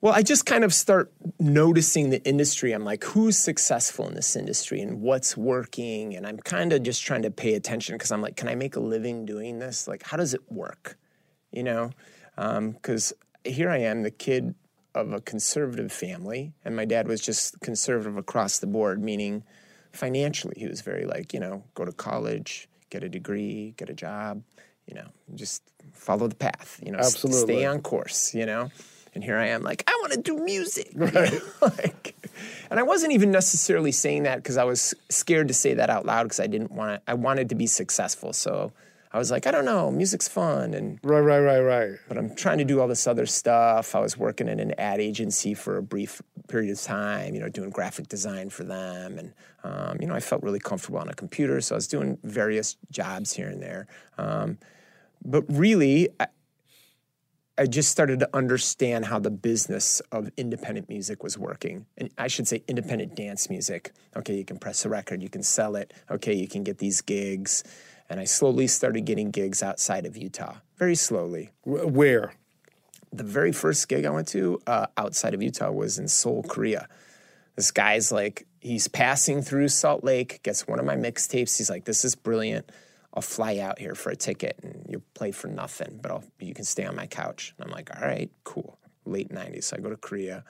well, 0.00 0.12
I 0.14 0.22
just 0.22 0.46
kind 0.46 0.62
of 0.62 0.72
start 0.72 1.12
noticing 1.40 2.10
the 2.10 2.22
industry. 2.24 2.72
I'm 2.72 2.84
like, 2.84 3.02
who's 3.02 3.36
successful 3.36 4.06
in 4.06 4.14
this 4.14 4.36
industry 4.36 4.80
and 4.80 5.00
what's 5.00 5.36
working? 5.36 6.14
And 6.14 6.26
I'm 6.26 6.38
kind 6.38 6.72
of 6.72 6.84
just 6.84 7.02
trying 7.02 7.22
to 7.22 7.30
pay 7.30 7.54
attention 7.54 7.96
because 7.96 8.12
I'm 8.12 8.22
like, 8.22 8.36
can 8.36 8.48
I 8.48 8.54
make 8.54 8.76
a 8.76 8.80
living 8.80 9.26
doing 9.26 9.58
this? 9.58 9.88
Like, 9.88 10.04
how 10.04 10.16
does 10.16 10.34
it 10.34 10.52
work? 10.52 10.96
You 11.50 11.64
know, 11.64 11.90
um, 12.36 12.72
because 12.72 13.12
here 13.44 13.70
I 13.70 13.78
am, 13.78 14.02
the 14.02 14.10
kid 14.10 14.54
of 14.94 15.12
a 15.12 15.20
conservative 15.20 15.90
family, 15.90 16.52
and 16.64 16.76
my 16.76 16.84
dad 16.84 17.08
was 17.08 17.20
just 17.20 17.58
conservative 17.60 18.16
across 18.16 18.58
the 18.58 18.66
board, 18.66 19.02
meaning 19.02 19.42
financially, 19.92 20.54
he 20.56 20.66
was 20.66 20.80
very 20.80 21.06
like, 21.06 21.32
you 21.32 21.40
know, 21.40 21.64
go 21.74 21.84
to 21.84 21.92
college, 21.92 22.68
get 22.90 23.02
a 23.02 23.08
degree, 23.08 23.74
get 23.76 23.90
a 23.90 23.94
job, 23.94 24.42
you 24.86 24.94
know, 24.94 25.08
just 25.34 25.62
follow 25.92 26.28
the 26.28 26.34
path, 26.34 26.80
you 26.84 26.92
know, 26.92 26.98
Absolutely. 26.98 27.54
stay 27.54 27.66
on 27.66 27.80
course, 27.80 28.34
you 28.34 28.46
know. 28.46 28.70
And 29.18 29.24
here 29.24 29.36
I 29.36 29.48
am, 29.48 29.64
like, 29.64 29.82
I 29.88 29.98
want 30.00 30.12
to 30.12 30.22
do 30.22 30.36
music. 30.44 30.94
know, 30.96 31.10
like, 31.60 32.14
and 32.70 32.78
I 32.78 32.84
wasn't 32.84 33.14
even 33.14 33.32
necessarily 33.32 33.90
saying 33.90 34.22
that 34.22 34.36
because 34.36 34.56
I 34.56 34.62
was 34.62 34.94
scared 35.08 35.48
to 35.48 35.54
say 35.54 35.74
that 35.74 35.90
out 35.90 36.06
loud 36.06 36.22
because 36.22 36.38
I 36.38 36.46
didn't 36.46 36.70
want 36.70 37.04
to, 37.04 37.10
I 37.10 37.14
wanted 37.14 37.48
to 37.48 37.56
be 37.56 37.66
successful. 37.66 38.32
So 38.32 38.72
I 39.10 39.18
was 39.18 39.32
like, 39.32 39.48
I 39.48 39.50
don't 39.50 39.64
know, 39.64 39.90
music's 39.90 40.28
fun. 40.28 40.72
And 40.72 41.00
Right, 41.02 41.18
right, 41.18 41.40
right, 41.40 41.58
right. 41.58 41.98
but 42.06 42.16
I'm 42.16 42.32
trying 42.36 42.58
to 42.58 42.64
do 42.64 42.80
all 42.80 42.86
this 42.86 43.08
other 43.08 43.26
stuff. 43.26 43.96
I 43.96 43.98
was 43.98 44.16
working 44.16 44.46
in 44.46 44.60
an 44.60 44.72
ad 44.78 45.00
agency 45.00 45.52
for 45.52 45.78
a 45.78 45.82
brief 45.82 46.22
period 46.46 46.70
of 46.70 46.80
time, 46.80 47.34
you 47.34 47.40
know, 47.40 47.48
doing 47.48 47.70
graphic 47.70 48.06
design 48.06 48.50
for 48.50 48.62
them. 48.62 49.18
And, 49.18 49.32
um, 49.64 49.96
you 50.00 50.06
know, 50.06 50.14
I 50.14 50.20
felt 50.20 50.44
really 50.44 50.60
comfortable 50.60 51.00
on 51.00 51.08
a 51.08 51.14
computer. 51.14 51.60
So 51.60 51.74
I 51.74 51.78
was 51.78 51.88
doing 51.88 52.18
various 52.22 52.76
jobs 52.92 53.32
here 53.32 53.48
and 53.48 53.60
there. 53.60 53.88
Um, 54.16 54.58
but 55.24 55.42
really, 55.48 56.08
I, 56.20 56.28
I 57.58 57.66
just 57.66 57.90
started 57.90 58.20
to 58.20 58.28
understand 58.32 59.06
how 59.06 59.18
the 59.18 59.32
business 59.32 60.00
of 60.12 60.30
independent 60.36 60.88
music 60.88 61.24
was 61.24 61.36
working. 61.36 61.86
And 61.96 62.08
I 62.16 62.28
should 62.28 62.46
say 62.46 62.62
independent 62.68 63.16
dance 63.16 63.50
music. 63.50 63.92
Okay, 64.14 64.36
you 64.36 64.44
can 64.44 64.58
press 64.58 64.84
a 64.84 64.88
record, 64.88 65.22
you 65.22 65.28
can 65.28 65.42
sell 65.42 65.74
it. 65.74 65.92
Okay, 66.08 66.34
you 66.34 66.46
can 66.46 66.62
get 66.62 66.78
these 66.78 67.00
gigs. 67.00 67.64
And 68.08 68.20
I 68.20 68.24
slowly 68.24 68.68
started 68.68 69.04
getting 69.04 69.32
gigs 69.32 69.62
outside 69.62 70.06
of 70.06 70.16
Utah, 70.16 70.54
very 70.78 70.94
slowly. 70.94 71.50
Where? 71.64 72.32
The 73.12 73.24
very 73.24 73.52
first 73.52 73.88
gig 73.88 74.06
I 74.06 74.10
went 74.10 74.28
to 74.28 74.60
uh, 74.66 74.86
outside 74.96 75.34
of 75.34 75.42
Utah 75.42 75.72
was 75.72 75.98
in 75.98 76.06
Seoul, 76.08 76.44
Korea. 76.44 76.88
This 77.56 77.70
guy's 77.72 78.12
like, 78.12 78.46
he's 78.60 78.86
passing 78.86 79.42
through 79.42 79.68
Salt 79.68 80.04
Lake, 80.04 80.42
gets 80.44 80.68
one 80.68 80.78
of 80.78 80.84
my 80.84 80.94
mixtapes. 80.94 81.58
He's 81.58 81.68
like, 81.68 81.86
this 81.86 82.04
is 82.04 82.14
brilliant. 82.14 82.70
I'll 83.14 83.22
fly 83.22 83.58
out 83.58 83.78
here 83.78 83.94
for 83.94 84.10
a 84.10 84.16
ticket 84.16 84.58
and 84.62 84.84
you'll 84.88 85.02
play 85.14 85.30
for 85.30 85.48
nothing, 85.48 85.98
but 86.02 86.10
I'll, 86.10 86.24
you 86.38 86.54
can 86.54 86.64
stay 86.64 86.84
on 86.84 86.94
my 86.94 87.06
couch. 87.06 87.54
And 87.58 87.66
I'm 87.66 87.72
like, 87.72 87.90
all 87.96 88.06
right, 88.06 88.30
cool. 88.44 88.78
Late 89.06 89.30
90s. 89.30 89.64
So 89.64 89.76
I 89.76 89.80
go 89.80 89.90
to 89.90 89.96
Korea. 89.96 90.44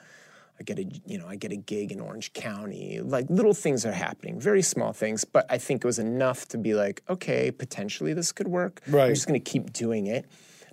I 0.59 0.63
get 0.63 0.77
a, 0.77 0.85
you 1.05 1.17
know, 1.17 1.25
I 1.25 1.37
get 1.37 1.53
a 1.53 1.55
gig 1.55 1.93
in 1.93 2.01
Orange 2.01 2.33
County. 2.33 2.99
Like 2.99 3.27
little 3.29 3.53
things 3.53 3.85
are 3.85 3.93
happening, 3.93 4.41
very 4.41 4.61
small 4.61 4.91
things, 4.91 5.23
but 5.23 5.45
I 5.49 5.57
think 5.57 5.83
it 5.83 5.87
was 5.87 5.99
enough 5.99 6.49
to 6.49 6.57
be 6.57 6.73
like, 6.73 7.01
okay, 7.09 7.49
potentially 7.49 8.13
this 8.13 8.33
could 8.33 8.49
work. 8.49 8.81
Right. 8.87 9.05
I'm 9.05 9.13
just 9.13 9.25
going 9.25 9.39
to 9.39 9.51
keep 9.51 9.71
doing 9.71 10.07
it. 10.07 10.25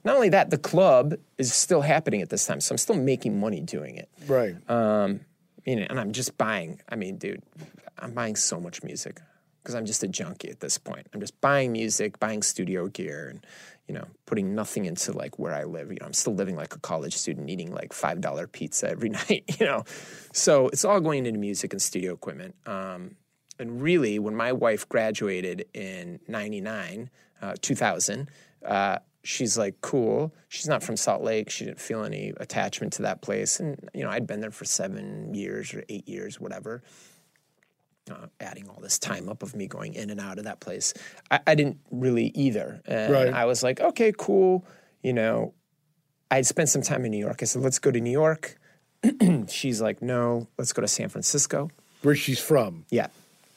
Not 0.03 0.17
only 0.17 0.29
that, 0.31 0.51
the 0.51 0.59
club 0.59 1.15
is 1.39 1.53
still 1.53 1.83
happening 1.83 2.21
at 2.21 2.31
this 2.31 2.47
time, 2.47 2.61
so 2.61 2.73
I'm 2.73 2.79
still 2.79 2.97
making 2.97 3.39
money 3.39 3.61
doing 3.61 3.97
it. 3.97 4.09
Right. 4.27 4.55
Um, 4.69 5.21
you 5.65 5.77
know, 5.77 5.87
and 5.89 5.99
I'm 5.99 6.13
just 6.13 6.37
buying. 6.37 6.81
I 6.89 6.97
mean, 6.97 7.17
dude, 7.17 7.43
I'm 7.99 8.13
buying 8.13 8.37
so 8.37 8.61
much 8.61 8.83
music 8.83 9.21
because 9.67 9.75
I'm 9.75 9.85
just 9.85 10.05
a 10.05 10.09
junkie 10.09 10.49
at 10.49 10.61
this 10.61 10.79
point. 10.79 11.09
I'm 11.13 11.19
just 11.19 11.41
buying 11.41 11.73
music, 11.73 12.21
buying 12.21 12.41
studio 12.41 12.87
gear, 12.87 13.27
and 13.29 13.45
you 13.89 13.95
know, 13.95 14.05
putting 14.25 14.55
nothing 14.55 14.85
into 14.85 15.11
like 15.11 15.41
where 15.41 15.53
I 15.53 15.65
live. 15.65 15.91
You 15.91 15.99
know, 16.01 16.07
I'm 16.07 16.13
still 16.13 16.37
living 16.37 16.55
like 16.55 16.77
a 16.77 16.79
college 16.79 17.17
student, 17.17 17.51
eating 17.51 17.73
like 17.73 17.93
five 17.93 18.21
dollar 18.21 18.47
pizza 18.47 18.89
every 18.89 19.09
night. 19.29 19.43
You 19.59 19.67
know, 19.67 19.85
so 20.33 20.69
it's 20.69 20.85
all 20.85 21.01
going 21.01 21.27
into 21.27 21.41
music 21.41 21.73
and 21.73 21.83
studio 21.83 22.13
equipment. 22.15 22.55
Um, 22.65 23.17
and 23.59 23.83
really, 23.83 24.21
when 24.21 24.37
my 24.37 24.53
wife 24.53 24.89
graduated 24.89 25.67
in 25.75 26.21
'99, 26.29 27.11
uh, 27.43 27.55
2000. 27.61 28.31
Uh, 28.65 28.99
she's 29.23 29.59
like 29.59 29.81
cool 29.81 30.33
she's 30.49 30.69
not 30.69 30.85
from 30.85 30.97
salt 30.97 31.21
lake 31.21 31.51
she 31.51 31.65
didn't 31.65 31.81
feel 31.81 32.05
any 32.05 32.33
attachment 32.37 32.93
to 32.93 33.03
that 33.03 33.23
place 33.23 33.59
and 33.59 33.91
you 33.93 34.05
know 34.05 34.11
i'd 34.11 34.25
been 34.25 34.41
there 34.41 34.53
for 34.53 34.65
seven 34.65 35.35
years 35.35 35.75
or 35.75 35.83
eight 35.89 36.09
years 36.09 36.39
whatever 36.39 36.81
uh, 38.11 38.27
adding 38.41 38.69
all 38.69 38.81
this 38.81 38.99
time 38.99 39.29
up 39.29 39.43
of 39.43 39.55
me 39.55 39.67
going 39.67 39.95
in 39.95 40.11
and 40.11 40.21
out 40.21 40.39
of 40.39 40.45
that 40.45 40.61
place. 40.61 40.95
I, 41.31 41.41
I 41.47 41.55
didn't 41.55 41.79
really 41.91 42.27
either. 42.35 42.81
And 42.87 43.13
Right. 43.13 43.33
I 43.33 43.45
was 43.47 43.63
like, 43.63 43.81
okay, 43.81 44.13
cool. 44.17 44.65
You 45.03 45.13
know, 45.13 45.55
I'd 46.31 46.47
spent 46.47 46.69
some 46.69 46.83
time 46.83 47.05
in 47.05 47.11
New 47.11 47.19
York. 47.19 47.39
I 47.43 47.45
said, 47.45 47.63
let's 47.63 47.79
go 47.79 47.91
to 47.91 48.01
New 48.01 48.11
York. 48.11 48.57
She's 49.49 49.81
like, 49.81 50.03
no, 50.03 50.49
let's 50.59 50.73
go 50.73 50.83
to 50.83 50.89
San 50.89 51.09
Francisco. 51.09 51.71
Where 52.03 52.15
she's 52.15 52.39
from. 52.41 52.85
Yeah. 52.91 53.09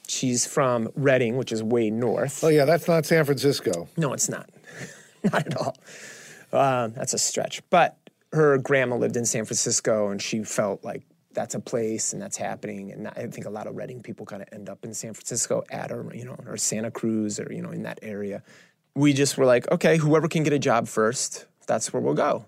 She's 0.08 0.44
from 0.46 0.88
Redding, 0.96 1.36
which 1.36 1.52
is 1.52 1.62
way 1.62 1.90
north. 1.90 2.42
Oh 2.42 2.48
yeah, 2.48 2.64
that's 2.64 2.88
not 2.88 3.06
San 3.06 3.24
Francisco. 3.24 3.88
No, 3.96 4.12
it's 4.12 4.28
not. 4.28 4.50
not 5.24 5.46
at 5.46 5.56
all. 5.56 5.76
Um, 6.52 6.92
that's 6.94 7.14
a 7.14 7.18
stretch. 7.18 7.62
But 7.70 7.96
her 8.32 8.58
grandma 8.58 8.96
lived 8.96 9.16
in 9.16 9.24
San 9.24 9.44
Francisco, 9.44 10.08
and 10.08 10.20
she 10.20 10.42
felt 10.42 10.82
like 10.84 11.02
that's 11.32 11.54
a 11.54 11.60
place 11.60 12.12
and 12.12 12.20
that's 12.20 12.36
happening. 12.36 12.92
And 12.92 13.08
I 13.08 13.26
think 13.26 13.46
a 13.46 13.50
lot 13.50 13.66
of 13.66 13.76
Redding 13.76 14.02
people 14.02 14.26
kind 14.26 14.42
of 14.42 14.48
end 14.52 14.68
up 14.68 14.84
in 14.84 14.94
San 14.94 15.14
Francisco 15.14 15.62
at 15.70 15.92
or 15.92 16.10
you 16.14 16.24
know 16.24 16.36
or 16.46 16.56
Santa 16.56 16.90
Cruz 16.90 17.38
or 17.38 17.52
you 17.52 17.62
know 17.62 17.70
in 17.70 17.82
that 17.82 17.98
area. 18.02 18.42
We 18.94 19.12
just 19.12 19.38
were 19.38 19.46
like, 19.46 19.70
okay, 19.70 19.96
whoever 19.96 20.26
can 20.26 20.42
get 20.42 20.52
a 20.52 20.58
job 20.58 20.88
first, 20.88 21.46
that's 21.66 21.92
where 21.92 22.02
we'll 22.02 22.14
go. 22.14 22.46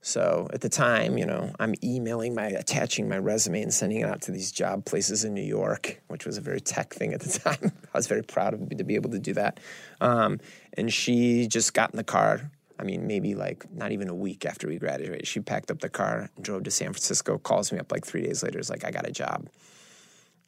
So 0.00 0.48
at 0.52 0.60
the 0.60 0.68
time, 0.68 1.18
you 1.18 1.26
know, 1.26 1.52
I'm 1.58 1.74
emailing 1.82 2.34
my, 2.34 2.46
attaching 2.46 3.08
my 3.08 3.18
resume 3.18 3.62
and 3.62 3.74
sending 3.74 4.00
it 4.00 4.08
out 4.08 4.22
to 4.22 4.32
these 4.32 4.52
job 4.52 4.84
places 4.84 5.24
in 5.24 5.34
New 5.34 5.42
York, 5.42 6.00
which 6.08 6.24
was 6.24 6.38
a 6.38 6.40
very 6.40 6.60
tech 6.60 6.94
thing 6.94 7.12
at 7.12 7.20
the 7.20 7.38
time. 7.38 7.72
I 7.94 7.98
was 7.98 8.06
very 8.06 8.22
proud 8.22 8.54
of 8.54 8.68
to 8.68 8.84
be 8.84 8.94
able 8.94 9.10
to 9.10 9.18
do 9.18 9.34
that. 9.34 9.58
Um, 10.00 10.40
and 10.74 10.92
she 10.92 11.46
just 11.46 11.74
got 11.74 11.90
in 11.92 11.96
the 11.96 12.04
car. 12.04 12.50
I 12.78 12.84
mean, 12.84 13.06
maybe 13.06 13.34
like 13.34 13.70
not 13.72 13.92
even 13.92 14.08
a 14.08 14.14
week 14.14 14.46
after 14.46 14.68
we 14.68 14.78
graduated, 14.78 15.26
she 15.26 15.40
packed 15.40 15.70
up 15.70 15.80
the 15.80 15.88
car 15.88 16.30
and 16.36 16.44
drove 16.44 16.64
to 16.64 16.70
San 16.70 16.92
Francisco. 16.92 17.38
Calls 17.38 17.72
me 17.72 17.78
up 17.78 17.90
like 17.90 18.06
three 18.06 18.22
days 18.22 18.42
later. 18.42 18.58
Is 18.58 18.70
like, 18.70 18.84
I 18.84 18.90
got 18.90 19.06
a 19.06 19.12
job. 19.12 19.48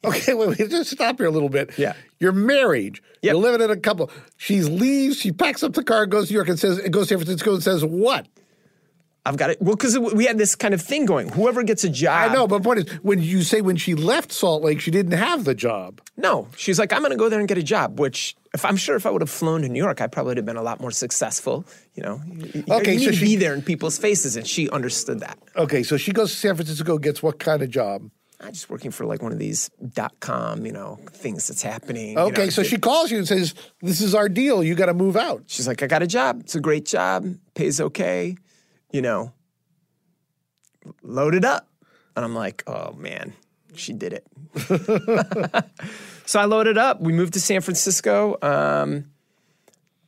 Okay, 0.03 0.33
wait, 0.33 0.57
wait, 0.57 0.69
just 0.71 0.89
stop 0.89 1.19
here 1.19 1.27
a 1.27 1.29
little 1.29 1.47
bit. 1.47 1.77
Yeah. 1.77 1.93
You're 2.19 2.31
married. 2.31 2.99
Yep. 3.21 3.33
You're 3.33 3.35
living 3.35 3.61
in 3.61 3.69
a 3.69 3.77
couple. 3.77 4.09
She 4.35 4.61
leaves, 4.61 5.17
she 5.17 5.31
packs 5.31 5.61
up 5.61 5.73
the 5.73 5.83
car, 5.83 6.07
goes 6.07 6.25
to 6.25 6.33
New 6.33 6.37
York 6.37 6.49
and 6.49 6.57
says, 6.57 6.79
goes 6.89 7.03
to 7.03 7.09
San 7.09 7.17
Francisco 7.19 7.53
and 7.53 7.61
says, 7.61 7.85
what? 7.85 8.25
I've 9.25 9.37
got 9.37 9.51
it. 9.51 9.61
Well, 9.61 9.75
because 9.75 9.99
we 9.99 10.25
had 10.25 10.39
this 10.39 10.55
kind 10.55 10.73
of 10.73 10.81
thing 10.81 11.05
going. 11.05 11.29
Whoever 11.29 11.61
gets 11.61 11.83
a 11.83 11.89
job, 11.89 12.31
I 12.31 12.33
know, 12.33 12.47
but 12.47 12.57
the 12.57 12.63
point 12.63 12.79
is, 12.79 12.91
when 13.03 13.21
you 13.21 13.43
say 13.43 13.61
when 13.61 13.77
she 13.77 13.93
left 13.93 14.31
Salt 14.31 14.63
Lake, 14.63 14.81
she 14.81 14.89
didn't 14.89 15.11
have 15.11 15.45
the 15.45 15.53
job. 15.53 16.01
No, 16.17 16.47
she's 16.57 16.79
like, 16.79 16.91
I'm 16.91 17.01
going 17.01 17.11
to 17.11 17.17
go 17.17 17.29
there 17.29 17.37
and 17.37 17.47
get 17.47 17.59
a 17.59 17.63
job. 17.63 17.99
Which, 17.99 18.35
if 18.53 18.65
I'm 18.65 18.75
sure, 18.77 18.95
if 18.95 19.05
I 19.05 19.09
would 19.09 19.21
have 19.21 19.29
flown 19.29 19.61
to 19.61 19.69
New 19.69 19.81
York, 19.81 20.01
I 20.01 20.07
probably 20.07 20.31
would 20.31 20.37
have 20.37 20.45
been 20.45 20.57
a 20.57 20.61
lot 20.63 20.79
more 20.81 20.91
successful. 20.91 21.65
You 21.95 22.03
know, 22.03 22.21
You- 22.27 22.51
you, 22.53 22.63
Okay, 22.75 22.93
you 22.93 22.99
need 22.99 23.05
so 23.05 23.11
to 23.11 23.17
she- 23.17 23.25
be 23.25 23.35
there 23.37 23.53
in 23.53 23.61
people's 23.61 23.97
faces, 23.97 24.35
and 24.35 24.45
she 24.47 24.69
understood 24.69 25.19
that. 25.21 25.37
Okay, 25.55 25.83
so 25.83 25.97
she 25.97 26.11
goes 26.11 26.31
to 26.31 26.37
San 26.37 26.55
Francisco, 26.55 26.97
gets 26.97 27.23
what 27.23 27.39
kind 27.39 27.61
of 27.61 27.69
job? 27.69 28.09
I'm 28.43 28.53
just 28.53 28.71
working 28.71 28.89
for 28.89 29.05
like 29.05 29.21
one 29.21 29.31
of 29.31 29.37
these 29.37 29.69
dot 29.93 30.19
com, 30.19 30.65
you 30.65 30.71
know, 30.71 30.97
things 31.11 31.47
that's 31.47 31.61
happening. 31.61 32.13
you 32.13 32.17
Okay, 32.19 32.45
know. 32.45 32.49
so 32.49 32.63
she 32.63 32.77
calls 32.79 33.11
you 33.11 33.19
and 33.19 33.27
says, 33.27 33.53
this 33.81 34.01
is 34.01 34.15
our 34.15 34.27
deal. 34.27 34.63
You 34.63 34.73
got 34.73 34.87
to 34.87 34.95
move 34.95 35.15
out. 35.15 35.43
she's 35.45 35.67
like, 35.67 35.83
I 35.83 35.87
got 35.87 36.01
a 36.01 36.07
job. 36.07 36.39
It's 36.41 36.55
a 36.55 36.59
great 36.59 36.85
job. 36.85 37.35
Pays 37.53 37.79
okay. 37.79 38.35
You 38.91 39.03
know, 39.03 39.31
load 41.03 41.35
it 41.35 41.45
up. 41.45 41.67
And 42.15 42.25
I'm 42.25 42.33
like, 42.33 42.63
oh 42.67 42.93
man, 42.93 43.33
she 43.75 43.93
did 43.93 44.11
it. 44.13 44.27
so 46.31 46.39
I 46.39 46.45
loaded 46.45 46.77
up. 46.77 47.01
We 47.01 47.11
moved 47.11 47.33
to 47.33 47.41
San 47.41 47.59
Francisco. 47.59 48.37
Um, 48.41 49.11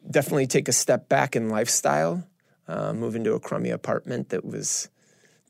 definitely 0.09 0.47
take 0.47 0.69
a 0.69 0.71
step 0.71 1.09
back 1.09 1.35
in 1.35 1.49
lifestyle. 1.49 2.25
Uh, 2.65 2.93
move 2.93 3.17
into 3.17 3.33
a 3.33 3.41
crummy 3.41 3.71
apartment 3.71 4.29
that 4.29 4.45
was 4.45 4.87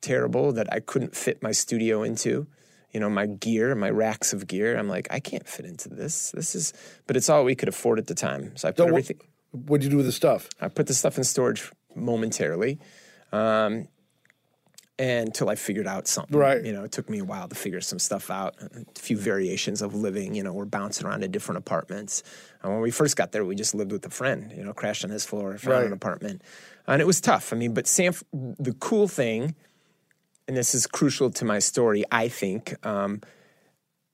terrible 0.02 0.52
that 0.54 0.74
I 0.74 0.80
couldn't 0.80 1.16
fit 1.16 1.44
my 1.44 1.52
studio 1.52 2.02
into. 2.02 2.48
You 2.92 3.00
know, 3.00 3.10
my 3.10 3.28
gear, 3.28 3.76
my 3.76 3.92
racks 3.92 4.34
of 4.34 4.48
gear. 4.48 4.76
I'm 4.76 4.88
like, 4.88 5.08
I 5.12 5.20
can't 5.20 5.48
fit 5.48 5.66
into 5.68 5.90
this. 5.90 6.32
This 6.32 6.56
is, 6.56 6.74
but 7.06 7.16
it's 7.18 7.30
all 7.30 7.44
we 7.44 7.54
could 7.54 7.70
afford 7.70 8.00
at 8.00 8.08
the 8.08 8.16
time. 8.16 8.58
So 8.58 8.68
I 8.68 8.72
put 8.72 8.78
So 8.78 8.86
wh- 8.86 8.90
everything. 8.90 9.20
What'd 9.52 9.84
you 9.84 9.92
do 9.92 9.98
with 9.98 10.08
the 10.08 10.12
stuff? 10.12 10.50
I 10.60 10.70
put 10.70 10.88
the 10.88 10.96
stuff 10.96 11.20
in 11.20 11.24
storage 11.24 11.72
momentarily, 11.94 12.80
um, 13.32 13.88
until 15.00 15.50
I 15.50 15.56
figured 15.56 15.88
out 15.88 16.08
something. 16.08 16.38
Right. 16.38 16.64
You 16.64 16.72
know, 16.72 16.84
it 16.84 16.92
took 16.92 17.10
me 17.10 17.20
a 17.20 17.24
while 17.26 17.48
to 17.48 17.56
figure 17.56 17.82
some 17.82 17.98
stuff 18.00 18.30
out. 18.30 18.56
A 18.62 19.00
few 19.00 19.18
variations 19.18 19.82
of 19.82 19.96
living. 19.96 20.36
You 20.36 20.44
know, 20.44 20.54
we're 20.54 20.66
bouncing 20.66 21.08
around 21.08 21.22
to 21.22 21.28
different 21.28 21.58
apartments. 21.58 22.22
And 22.62 22.72
when 22.72 22.82
we 22.82 22.92
first 22.92 23.16
got 23.18 23.32
there, 23.32 23.44
we 23.44 23.56
just 23.56 23.74
lived 23.74 23.92
with 23.92 24.06
a 24.06 24.10
friend. 24.12 24.54
You 24.56 24.64
know, 24.64 24.74
crashed 24.74 25.04
on 25.04 25.10
his 25.10 25.26
floor, 25.26 25.58
found 25.58 25.74
Right. 25.78 25.86
an 25.88 25.94
apartment, 25.94 26.42
and 26.88 27.02
it 27.02 27.06
was 27.06 27.20
tough. 27.22 27.52
I 27.52 27.56
mean, 27.56 27.74
but 27.74 27.88
San, 27.88 28.14
the 28.32 28.76
cool 28.80 29.08
thing, 29.08 29.56
and 30.48 30.56
this 30.56 30.76
is 30.76 30.86
crucial 30.86 31.32
to 31.32 31.46
my 31.46 31.60
story, 31.60 32.04
I 32.12 32.28
think. 32.28 32.76
Um, 32.86 33.22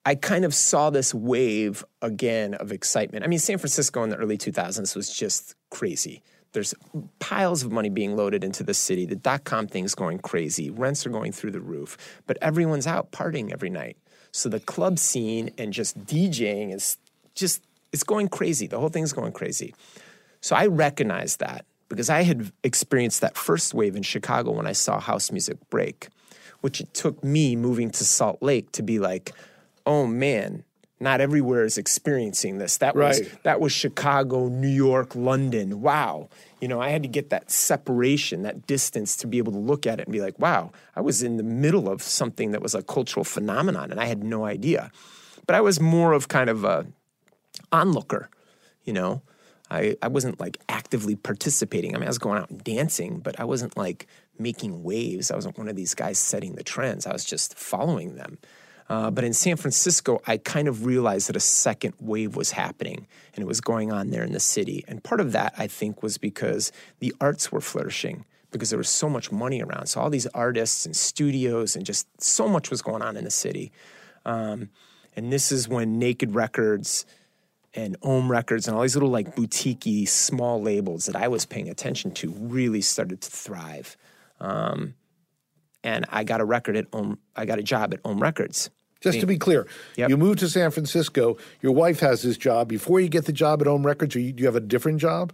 I 0.05 0.15
kind 0.15 0.45
of 0.45 0.55
saw 0.55 0.89
this 0.89 1.13
wave 1.13 1.83
again 2.01 2.53
of 2.53 2.71
excitement. 2.71 3.25
I 3.25 3.27
mean, 3.27 3.37
San 3.39 3.57
Francisco 3.57 4.01
in 4.03 4.09
the 4.09 4.15
early 4.15 4.37
2000s 4.37 4.95
was 4.95 5.09
just 5.13 5.55
crazy. 5.69 6.23
There's 6.51 6.73
piles 7.19 7.63
of 7.63 7.71
money 7.71 7.89
being 7.89 8.15
loaded 8.15 8.43
into 8.43 8.63
the 8.63 8.73
city. 8.73 9.05
The 9.05 9.15
dot 9.15 9.43
com 9.43 9.67
thing's 9.67 9.93
going 9.93 10.19
crazy. 10.19 10.69
Rents 10.69 11.05
are 11.05 11.11
going 11.11 11.31
through 11.31 11.51
the 11.51 11.61
roof, 11.61 12.21
but 12.25 12.37
everyone's 12.41 12.87
out 12.87 13.11
partying 13.11 13.51
every 13.51 13.69
night. 13.69 13.97
So 14.31 14.49
the 14.49 14.59
club 14.59 14.99
scene 14.99 15.51
and 15.57 15.71
just 15.73 16.05
DJing 16.05 16.73
is 16.73 16.97
just, 17.35 17.63
it's 17.91 18.03
going 18.03 18.29
crazy. 18.29 18.67
The 18.67 18.79
whole 18.79 18.89
thing's 18.89 19.13
going 19.13 19.31
crazy. 19.31 19.73
So 20.41 20.55
I 20.55 20.67
recognized 20.67 21.39
that 21.39 21.65
because 21.87 22.09
I 22.09 22.23
had 22.23 22.51
experienced 22.63 23.21
that 23.21 23.35
first 23.35 23.73
wave 23.73 23.95
in 23.95 24.03
Chicago 24.03 24.51
when 24.51 24.67
I 24.67 24.73
saw 24.73 24.99
house 24.99 25.31
music 25.31 25.57
break, 25.69 26.07
which 26.61 26.81
it 26.81 26.93
took 26.93 27.23
me 27.23 27.55
moving 27.55 27.89
to 27.91 28.03
Salt 28.03 28.41
Lake 28.41 28.71
to 28.73 28.83
be 28.83 28.99
like, 28.99 29.33
oh 29.85 30.05
man, 30.05 30.63
not 30.99 31.21
everywhere 31.21 31.63
is 31.63 31.77
experiencing 31.77 32.57
this. 32.57 32.77
That 32.77 32.95
was 32.95 33.21
that 33.43 33.61
was 33.61 33.71
Chicago, 33.71 34.47
New 34.47 34.67
York, 34.67 35.15
London. 35.15 35.81
Wow. 35.81 36.29
You 36.59 36.67
know, 36.67 36.81
I 36.81 36.89
had 36.89 37.03
to 37.03 37.09
get 37.09 37.29
that 37.29 37.49
separation, 37.49 38.43
that 38.43 38.67
distance 38.67 39.15
to 39.17 39.27
be 39.27 39.37
able 39.37 39.53
to 39.53 39.59
look 39.59 39.87
at 39.87 39.99
it 39.99 40.07
and 40.07 40.11
be 40.11 40.19
like, 40.19 40.37
wow, 40.39 40.71
I 40.95 41.01
was 41.01 41.23
in 41.23 41.37
the 41.37 41.43
middle 41.43 41.87
of 41.89 42.01
something 42.01 42.51
that 42.51 42.61
was 42.61 42.75
a 42.75 42.83
cultural 42.83 43.23
phenomenon 43.23 43.91
and 43.91 43.99
I 43.99 44.05
had 44.05 44.23
no 44.23 44.45
idea. 44.45 44.91
But 45.47 45.55
I 45.55 45.61
was 45.61 45.79
more 45.79 46.11
of 46.13 46.27
kind 46.27 46.49
of 46.49 46.63
a 46.63 46.85
onlooker, 47.71 48.29
you 48.83 48.93
know. 48.93 49.21
I, 49.71 49.95
I 50.01 50.07
wasn't 50.07 50.39
like 50.39 50.57
actively 50.67 51.15
participating. 51.15 51.95
I 51.95 51.99
mean, 51.99 52.07
I 52.07 52.09
was 52.09 52.17
going 52.17 52.39
out 52.39 52.49
and 52.49 52.63
dancing, 52.63 53.19
but 53.19 53.39
I 53.39 53.43
wasn't 53.43 53.77
like 53.77 54.07
making 54.39 54.83
waves. 54.83 55.29
I 55.29 55.35
wasn't 55.35 55.57
one 55.57 55.67
of 55.67 55.75
these 55.75 55.93
guys 55.93 56.17
setting 56.17 56.55
the 56.55 56.63
trends. 56.63 57.05
I 57.05 57.13
was 57.13 57.23
just 57.23 57.55
following 57.55 58.15
them. 58.15 58.39
Uh, 58.89 59.11
but 59.11 59.23
in 59.23 59.33
San 59.33 59.55
Francisco, 59.55 60.19
I 60.25 60.37
kind 60.37 60.67
of 60.67 60.85
realized 60.85 61.29
that 61.29 61.35
a 61.35 61.41
second 61.41 61.93
wave 61.99 62.35
was 62.35 62.51
happening 62.51 63.05
and 63.35 63.43
it 63.43 63.47
was 63.47 63.61
going 63.61 63.91
on 63.91 64.09
there 64.09 64.23
in 64.23 64.33
the 64.33 64.39
city. 64.39 64.83
And 64.87 65.03
part 65.03 65.21
of 65.21 65.31
that, 65.33 65.53
I 65.57 65.67
think, 65.67 66.01
was 66.01 66.17
because 66.17 66.71
the 66.99 67.13
arts 67.21 67.51
were 67.51 67.61
flourishing 67.61 68.25
because 68.51 68.71
there 68.71 68.79
was 68.79 68.89
so 68.89 69.07
much 69.07 69.31
money 69.31 69.61
around. 69.61 69.87
So 69.87 70.01
all 70.01 70.09
these 70.09 70.25
artists 70.27 70.87
and 70.87 70.95
studios 70.95 71.75
and 71.75 71.85
just 71.85 72.07
so 72.21 72.47
much 72.47 72.71
was 72.71 72.81
going 72.81 73.03
on 73.03 73.15
in 73.15 73.23
the 73.23 73.29
city. 73.29 73.71
Um, 74.25 74.69
and 75.15 75.31
this 75.31 75.51
is 75.51 75.67
when 75.67 75.99
Naked 75.99 76.33
Records 76.33 77.05
and 77.75 77.95
Ohm 78.01 78.31
Records 78.31 78.67
and 78.67 78.75
all 78.75 78.81
these 78.81 78.95
little 78.95 79.09
like 79.09 79.35
boutique 79.35 80.07
small 80.07 80.61
labels 80.61 81.05
that 81.05 81.15
I 81.15 81.27
was 81.27 81.45
paying 81.45 81.69
attention 81.69 82.11
to 82.15 82.31
really 82.31 82.81
started 82.81 83.21
to 83.21 83.29
thrive. 83.29 83.95
Um, 84.39 84.95
and 85.83 86.05
I 86.09 86.23
got 86.23 86.41
a 86.41 86.45
record 86.45 86.75
at 86.75 86.87
Ohm, 86.91 87.19
I 87.35 87.45
got 87.45 87.59
a 87.59 87.63
job 87.63 87.93
at 87.93 87.99
Ohm 88.03 88.19
Records. 88.19 88.71
Just 89.01 89.19
to 89.21 89.25
be 89.25 89.37
clear, 89.37 89.65
Yep. 89.95 90.09
you 90.09 90.17
moved 90.17 90.39
to 90.39 90.49
San 90.49 90.71
Francisco. 90.71 91.37
Your 91.61 91.71
wife 91.71 92.01
has 92.01 92.21
this 92.21 92.37
job. 92.37 92.67
Before 92.67 92.99
you 92.99 93.07
get 93.07 93.25
the 93.25 93.31
job 93.31 93.61
at 93.61 93.67
Ohm 93.67 93.85
Records, 93.85 94.15
or 94.15 94.19
you, 94.19 94.33
do 94.33 94.41
you 94.41 94.47
have 94.47 94.55
a 94.57 94.59
different 94.61 94.99
job? 94.99 95.31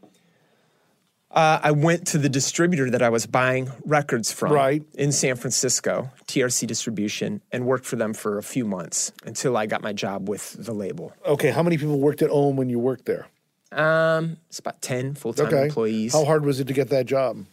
Uh, 1.32 1.60
I 1.62 1.72
went 1.72 2.08
to 2.08 2.18
the 2.18 2.30
distributor 2.30 2.90
that 2.92 3.02
I 3.02 3.10
was 3.10 3.26
buying 3.26 3.70
records 3.84 4.32
from 4.32 4.54
Right. 4.54 4.84
in 4.94 5.12
San 5.12 5.36
Francisco, 5.36 6.12
TRC 6.28 6.66
Distribution, 6.68 7.42
and 7.52 7.66
worked 7.66 7.86
for 7.86 7.98
them 7.98 8.14
for 8.14 8.38
a 8.38 8.44
few 8.44 8.64
months 8.66 9.12
until 9.26 9.58
I 9.58 9.66
got 9.66 9.82
my 9.82 9.92
job 9.92 10.30
with 10.30 10.56
the 10.58 10.72
label. 10.74 11.12
Okay, 11.26 11.50
how 11.52 11.62
many 11.64 11.78
people 11.78 12.00
worked 12.00 12.22
at 12.22 12.30
Home 12.30 12.56
when 12.56 12.70
you 12.70 12.80
worked 12.80 13.06
there? 13.06 13.28
Um, 13.72 14.38
it's 14.48 14.60
about 14.60 14.82
10 14.82 15.16
full 15.16 15.34
time 15.34 15.48
Okay. 15.48 15.64
employees. 15.66 16.14
How 16.14 16.24
hard 16.24 16.46
was 16.46 16.60
it 16.62 16.68
to 16.68 16.74
get 16.74 16.90
that 16.90 17.06
job? 17.06 17.46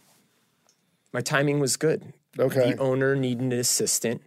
my 1.11 1.21
timing 1.21 1.59
was 1.59 1.75
good. 1.77 2.13
Okay. 2.39 2.71
The 2.73 2.77
owner 2.79 3.15
needed 3.15 3.43
an 3.43 3.51
assistant, 3.51 4.21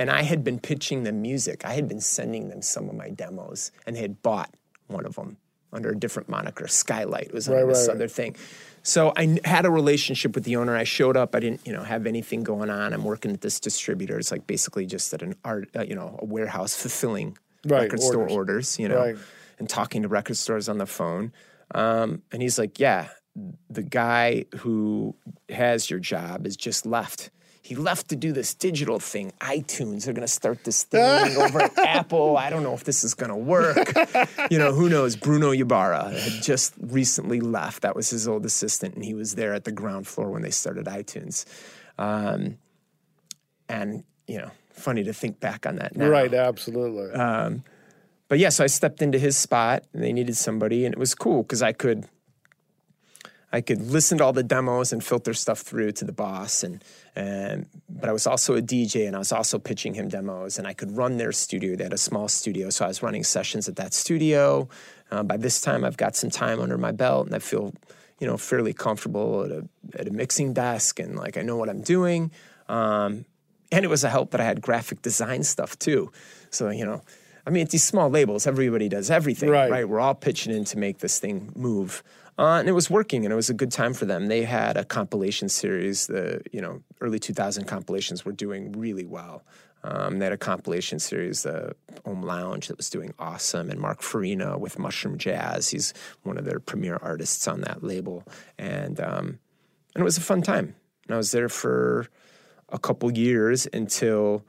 and 0.00 0.10
I 0.10 0.22
had 0.22 0.42
been 0.42 0.58
pitching 0.58 1.04
them 1.04 1.20
music. 1.20 1.64
I 1.64 1.74
had 1.74 1.86
been 1.86 2.00
sending 2.00 2.48
them 2.48 2.62
some 2.62 2.88
of 2.88 2.94
my 2.96 3.10
demos, 3.10 3.70
and 3.86 3.94
they 3.94 4.00
had 4.00 4.22
bought 4.22 4.50
one 4.86 5.04
of 5.06 5.14
them 5.14 5.36
under 5.72 5.90
a 5.90 5.96
different 5.96 6.28
moniker. 6.28 6.66
Skylight 6.66 7.32
was 7.32 7.48
under 7.48 7.64
Right, 7.66 7.68
this 7.74 7.86
right, 7.86 7.94
other 7.94 8.08
thing. 8.08 8.34
So 8.82 9.12
I 9.14 9.38
had 9.44 9.66
a 9.66 9.70
relationship 9.70 10.34
with 10.34 10.44
the 10.44 10.56
owner. 10.56 10.74
I 10.74 10.84
showed 10.84 11.16
up. 11.16 11.34
I 11.36 11.40
didn't, 11.40 11.66
you 11.66 11.72
know, 11.74 11.82
have 11.84 12.06
anything 12.06 12.42
going 12.42 12.70
on. 12.70 12.92
I'm 12.94 13.04
working 13.04 13.30
at 13.30 13.42
this 13.42 13.60
distributor. 13.60 14.18
It's 14.18 14.32
like 14.32 14.46
basically 14.46 14.86
just 14.86 15.12
at 15.12 15.20
an 15.22 15.34
art, 15.44 15.68
uh, 15.76 15.82
you 15.82 15.94
know, 15.94 16.18
a 16.20 16.24
warehouse 16.24 16.74
fulfilling 16.74 17.36
Right, 17.66 17.82
record 17.82 18.00
store 18.00 18.22
orders. 18.22 18.32
orders, 18.36 18.78
you 18.78 18.88
know, 18.88 18.98
Right. 18.98 19.16
and 19.58 19.68
talking 19.68 20.00
to 20.02 20.08
record 20.08 20.38
stores 20.38 20.66
on 20.70 20.78
the 20.78 20.86
phone. 20.86 21.32
Um, 21.74 22.22
and 22.32 22.40
he's 22.40 22.58
like, 22.58 22.80
"Yeah, 22.80 23.08
the 23.68 23.82
guy 23.82 24.46
who 24.60 25.14
has 25.50 25.90
your 25.90 26.00
job 26.00 26.46
has 26.46 26.56
just 26.56 26.86
left. 26.86 27.30
He 27.70 27.76
left 27.76 28.08
to 28.08 28.16
do 28.16 28.32
this 28.32 28.52
digital 28.52 28.98
thing. 28.98 29.32
iTunes 29.40 30.08
are 30.08 30.12
going 30.12 30.26
to 30.26 30.32
start 30.32 30.64
this 30.64 30.82
thing 30.82 31.36
over 31.36 31.60
at 31.60 31.78
Apple. 31.86 32.36
I 32.36 32.50
don't 32.50 32.64
know 32.64 32.74
if 32.74 32.82
this 32.82 33.04
is 33.04 33.14
going 33.14 33.30
to 33.30 33.36
work. 33.36 33.92
you 34.50 34.58
know, 34.58 34.72
who 34.72 34.88
knows? 34.88 35.14
Bruno 35.14 35.52
Ybarra 35.52 36.10
had 36.10 36.42
just 36.42 36.74
recently 36.80 37.38
left. 37.38 37.82
That 37.82 37.94
was 37.94 38.10
his 38.10 38.26
old 38.26 38.44
assistant, 38.44 38.96
and 38.96 39.04
he 39.04 39.14
was 39.14 39.36
there 39.36 39.54
at 39.54 39.62
the 39.62 39.70
ground 39.70 40.08
floor 40.08 40.32
when 40.32 40.42
they 40.42 40.50
started 40.50 40.86
iTunes. 40.86 41.44
Um, 41.96 42.58
and 43.68 44.02
you 44.26 44.38
know, 44.38 44.50
funny 44.72 45.04
to 45.04 45.12
think 45.12 45.38
back 45.38 45.64
on 45.64 45.76
that 45.76 45.94
now. 45.94 46.08
Right, 46.08 46.34
absolutely. 46.34 47.16
But 48.26 48.40
yeah, 48.40 48.48
so 48.48 48.64
I 48.64 48.66
stepped 48.66 49.00
into 49.00 49.20
his 49.20 49.36
spot, 49.36 49.84
and 49.94 50.02
they 50.02 50.12
needed 50.12 50.36
somebody, 50.36 50.86
and 50.86 50.92
it 50.92 50.98
was 50.98 51.14
cool 51.14 51.44
because 51.44 51.62
I 51.62 51.70
could. 51.70 52.08
I 53.52 53.60
could 53.60 53.82
listen 53.82 54.18
to 54.18 54.24
all 54.24 54.32
the 54.32 54.44
demos 54.44 54.92
and 54.92 55.02
filter 55.02 55.34
stuff 55.34 55.60
through 55.60 55.92
to 55.92 56.04
the 56.04 56.12
boss, 56.12 56.62
and 56.62 56.84
and 57.16 57.66
but 57.88 58.08
I 58.08 58.12
was 58.12 58.26
also 58.26 58.54
a 58.56 58.62
DJ, 58.62 59.06
and 59.06 59.16
I 59.16 59.18
was 59.18 59.32
also 59.32 59.58
pitching 59.58 59.94
him 59.94 60.08
demos, 60.08 60.58
and 60.58 60.66
I 60.66 60.72
could 60.72 60.96
run 60.96 61.16
their 61.16 61.32
studio. 61.32 61.74
They 61.76 61.84
had 61.84 61.92
a 61.92 61.98
small 61.98 62.28
studio, 62.28 62.70
so 62.70 62.84
I 62.84 62.88
was 62.88 63.02
running 63.02 63.24
sessions 63.24 63.68
at 63.68 63.76
that 63.76 63.92
studio. 63.92 64.68
Uh, 65.10 65.24
by 65.24 65.36
this 65.36 65.60
time, 65.60 65.84
I've 65.84 65.96
got 65.96 66.14
some 66.14 66.30
time 66.30 66.60
under 66.60 66.78
my 66.78 66.92
belt, 66.92 67.26
and 67.26 67.34
I 67.34 67.40
feel, 67.40 67.74
you 68.20 68.26
know, 68.26 68.36
fairly 68.36 68.72
comfortable 68.72 69.44
at 69.44 69.50
a 69.50 69.68
at 69.98 70.06
a 70.06 70.12
mixing 70.12 70.52
desk, 70.52 71.00
and 71.00 71.16
like 71.16 71.36
I 71.36 71.42
know 71.42 71.56
what 71.56 71.68
I'm 71.68 71.82
doing. 71.82 72.30
Um, 72.68 73.24
and 73.72 73.84
it 73.84 73.88
was 73.88 74.04
a 74.04 74.10
help 74.10 74.30
that 74.30 74.40
I 74.40 74.44
had 74.44 74.60
graphic 74.60 75.02
design 75.02 75.42
stuff 75.42 75.78
too. 75.78 76.12
So 76.50 76.70
you 76.70 76.84
know, 76.84 77.02
I 77.46 77.50
mean, 77.50 77.62
it's 77.64 77.72
these 77.72 77.84
small 77.84 78.10
labels, 78.10 78.46
everybody 78.46 78.88
does 78.88 79.10
everything, 79.10 79.48
Right. 79.50 79.70
right? 79.70 79.88
We're 79.88 80.00
all 80.00 80.14
pitching 80.14 80.52
in 80.54 80.64
to 80.66 80.78
make 80.78 80.98
this 80.98 81.18
thing 81.18 81.52
move. 81.56 82.02
Uh, 82.38 82.58
and 82.60 82.68
it 82.68 82.72
was 82.72 82.88
working, 82.88 83.24
and 83.24 83.32
it 83.32 83.36
was 83.36 83.50
a 83.50 83.54
good 83.54 83.70
time 83.72 83.92
for 83.92 84.06
them. 84.06 84.28
They 84.28 84.44
had 84.44 84.76
a 84.78 84.84
compilation 84.84 85.48
series. 85.48 86.06
The 86.06 86.40
you 86.52 86.60
know 86.60 86.82
early 87.00 87.18
2000 87.18 87.64
compilations 87.66 88.24
were 88.24 88.32
doing 88.32 88.72
really 88.72 89.04
well. 89.04 89.42
Um, 89.82 90.18
they 90.18 90.26
had 90.26 90.32
a 90.32 90.38
compilation 90.38 90.98
series, 90.98 91.42
the 91.42 91.74
Ohm 92.04 92.22
Lounge, 92.22 92.68
that 92.68 92.76
was 92.76 92.90
doing 92.90 93.14
awesome, 93.18 93.70
and 93.70 93.78
Mark 93.80 94.02
Farina 94.02 94.58
with 94.58 94.78
Mushroom 94.78 95.16
Jazz. 95.18 95.70
He's 95.70 95.92
one 96.22 96.36
of 96.38 96.44
their 96.44 96.60
premier 96.60 96.98
artists 97.02 97.46
on 97.48 97.60
that 97.62 97.82
label, 97.82 98.24
and 98.58 99.00
um, 99.00 99.38
and 99.94 100.00
it 100.00 100.04
was 100.04 100.16
a 100.18 100.22
fun 100.22 100.40
time. 100.42 100.74
And 101.06 101.14
I 101.14 101.16
was 101.18 101.32
there 101.32 101.48
for 101.48 102.06
a 102.70 102.78
couple 102.78 103.10
years 103.12 103.66
until, 103.72 104.44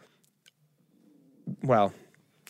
well, 1.63 1.93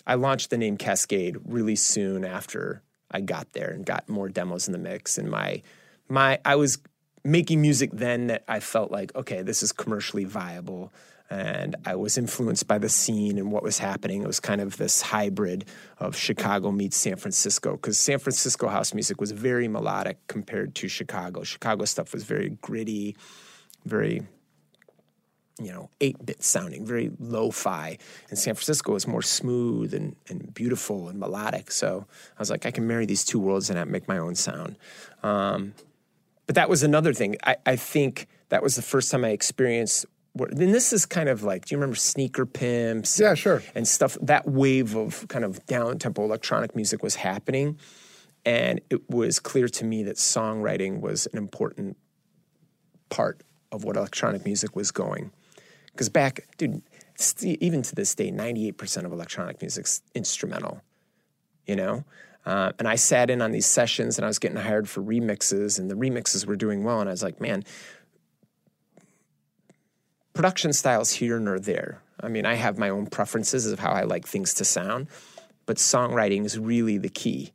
I 0.06 0.16
launched 0.16 0.50
the 0.50 0.58
name 0.58 0.78
Kaskade 0.78 1.42
really 1.46 1.76
soon 1.76 2.26
after 2.26 2.82
I 3.12 3.22
got 3.22 3.54
there 3.54 3.70
and 3.70 3.86
got 3.86 4.10
more 4.10 4.30
demos 4.30 4.68
in 4.68 4.72
the 4.72 4.80
mix. 4.80 5.18
And 5.18 5.30
my 5.30 5.62
my 6.10 6.40
I 6.46 6.56
was 6.56 6.80
making 7.24 7.62
music 7.62 7.92
then 7.94 8.28
that 8.28 8.44
I 8.48 8.60
felt 8.60 8.92
like, 8.92 9.16
okay, 9.16 9.42
this 9.42 9.62
is 9.62 9.72
commercially 9.72 10.24
viable. 10.24 10.92
And 11.30 11.78
I 11.86 11.96
was 11.96 12.18
influenced 12.18 12.68
by 12.68 12.78
the 12.78 12.90
scene 12.90 13.38
and 13.38 13.54
what 13.54 13.64
was 13.64 13.78
happening. 13.78 14.22
It 14.22 14.28
was 14.28 14.42
kind 14.42 14.60
of 14.60 14.76
this 14.76 15.02
hybrid 15.02 15.64
of 15.98 16.16
Chicago 16.16 16.72
meets 16.72 16.98
San 16.98 17.16
Francisco, 17.16 17.74
because 17.74 17.98
San 17.98 18.20
Francisco 18.20 18.68
house 18.68 18.94
music 18.94 19.22
was 19.22 19.32
very 19.32 19.70
melodic 19.70 20.18
compared 20.28 20.76
to 20.76 20.90
Chicago. 20.90 21.44
Chicago 21.44 21.86
stuff 21.86 22.12
was 22.12 22.26
very 22.26 22.50
gritty, 22.62 23.16
very 23.86 24.24
you 25.60 25.72
know, 25.72 25.90
8 26.00 26.26
bit 26.26 26.44
sounding, 26.44 26.86
very 26.86 27.12
lo 27.20 27.52
fi. 27.52 27.98
And 28.30 28.38
San 28.38 28.56
Francisco 28.56 28.96
is 28.96 29.08
more 29.08 29.22
smooth 29.22 29.94
and, 29.94 30.16
and 30.28 30.54
beautiful 30.54 31.10
and 31.10 31.20
melodic. 31.20 31.72
So 31.72 32.06
I 32.38 32.40
was 32.40 32.50
like, 32.50 32.66
I 32.66 32.72
can 32.72 32.88
marry 32.88 33.06
these 33.06 33.24
two 33.26 33.40
worlds 33.40 33.70
and 33.70 33.78
I 33.78 33.84
make 33.84 34.08
my 34.08 34.18
own 34.18 34.36
sound. 34.36 34.78
Um, 35.24 35.74
but 36.48 36.56
that 36.56 36.70
was 36.70 36.84
another 36.84 37.14
thing. 37.14 37.38
I, 37.44 37.58
I 37.66 37.76
think 37.76 38.28
that 38.50 38.64
was 38.64 38.76
the 38.76 38.82
first 38.82 39.12
time 39.12 39.24
I 39.24 39.30
experienced. 39.30 40.06
What, 40.34 40.52
and 40.52 40.74
this 40.74 40.94
is 40.94 41.06
kind 41.06 41.30
of 41.30 41.44
like, 41.44 41.66
do 41.66 41.76
you 41.76 41.78
remember 41.78 41.96
Sneaker 41.96 42.46
Pimps? 42.46 43.20
Yeah, 43.20 43.36
sure. 43.36 43.62
And 43.76 43.88
stuff. 43.88 44.18
That 44.22 44.48
wave 44.48 44.96
of 44.96 45.28
kind 45.28 45.46
of 45.46 45.66
down 45.66 46.00
tempo 46.00 46.24
electronic 46.24 46.76
music 46.76 47.04
was 47.04 47.16
happening. 47.16 47.78
And 48.46 48.82
it 48.90 49.10
was 49.10 49.40
clear 49.40 49.68
to 49.68 49.86
me 49.86 50.04
that 50.04 50.16
songwriting 50.16 51.00
was 51.00 51.28
an 51.28 51.38
important 51.38 51.98
part 53.10 53.44
of 53.72 53.84
what 53.84 53.96
electronic 53.96 54.46
music 54.46 54.76
was 54.76 54.92
going. 54.92 55.32
Because 55.94 56.10
back, 56.10 56.48
dude, 56.58 56.82
even 57.44 57.82
to 57.84 57.96
this 57.96 58.16
day, 58.16 58.32
98% 58.32 59.06
of 59.06 59.12
electronic 59.12 59.62
music's 59.62 60.02
instrumental, 60.16 60.82
you 61.66 61.76
know? 61.76 62.04
Uh, 62.46 62.72
and 62.80 62.88
I 62.88 62.96
sat 62.96 63.30
in 63.30 63.42
on 63.42 63.52
these 63.52 63.68
sessions 63.68 64.18
and 64.18 64.26
I 64.26 64.28
was 64.28 64.40
getting 64.40 64.58
hired 64.58 64.90
for 64.90 65.02
remixes, 65.02 65.78
and 65.78 65.92
the 65.92 65.96
remixes 65.96 66.46
were 66.46 66.56
doing 66.56 66.84
well. 66.84 67.00
And 67.00 67.10
I 67.10 67.12
was 67.12 67.22
like, 67.22 67.40
man, 67.40 67.64
production 70.34 70.74
styles 70.74 71.12
here 71.12 71.40
nor 71.40 71.60
there. 71.60 72.02
I 72.20 72.28
mean, 72.28 72.46
I 72.46 72.56
have 72.56 72.78
my 72.78 72.90
own 72.90 73.08
preferences 73.08 73.66
of 73.68 73.80
how 73.80 73.92
I 73.92 74.04
like 74.04 74.28
things 74.28 74.54
to 74.56 74.66
sound, 74.66 75.08
but 75.66 75.78
songwriting 75.78 76.46
is 76.46 76.58
really 76.58 76.98
the 76.98 77.10
key. 77.10 77.52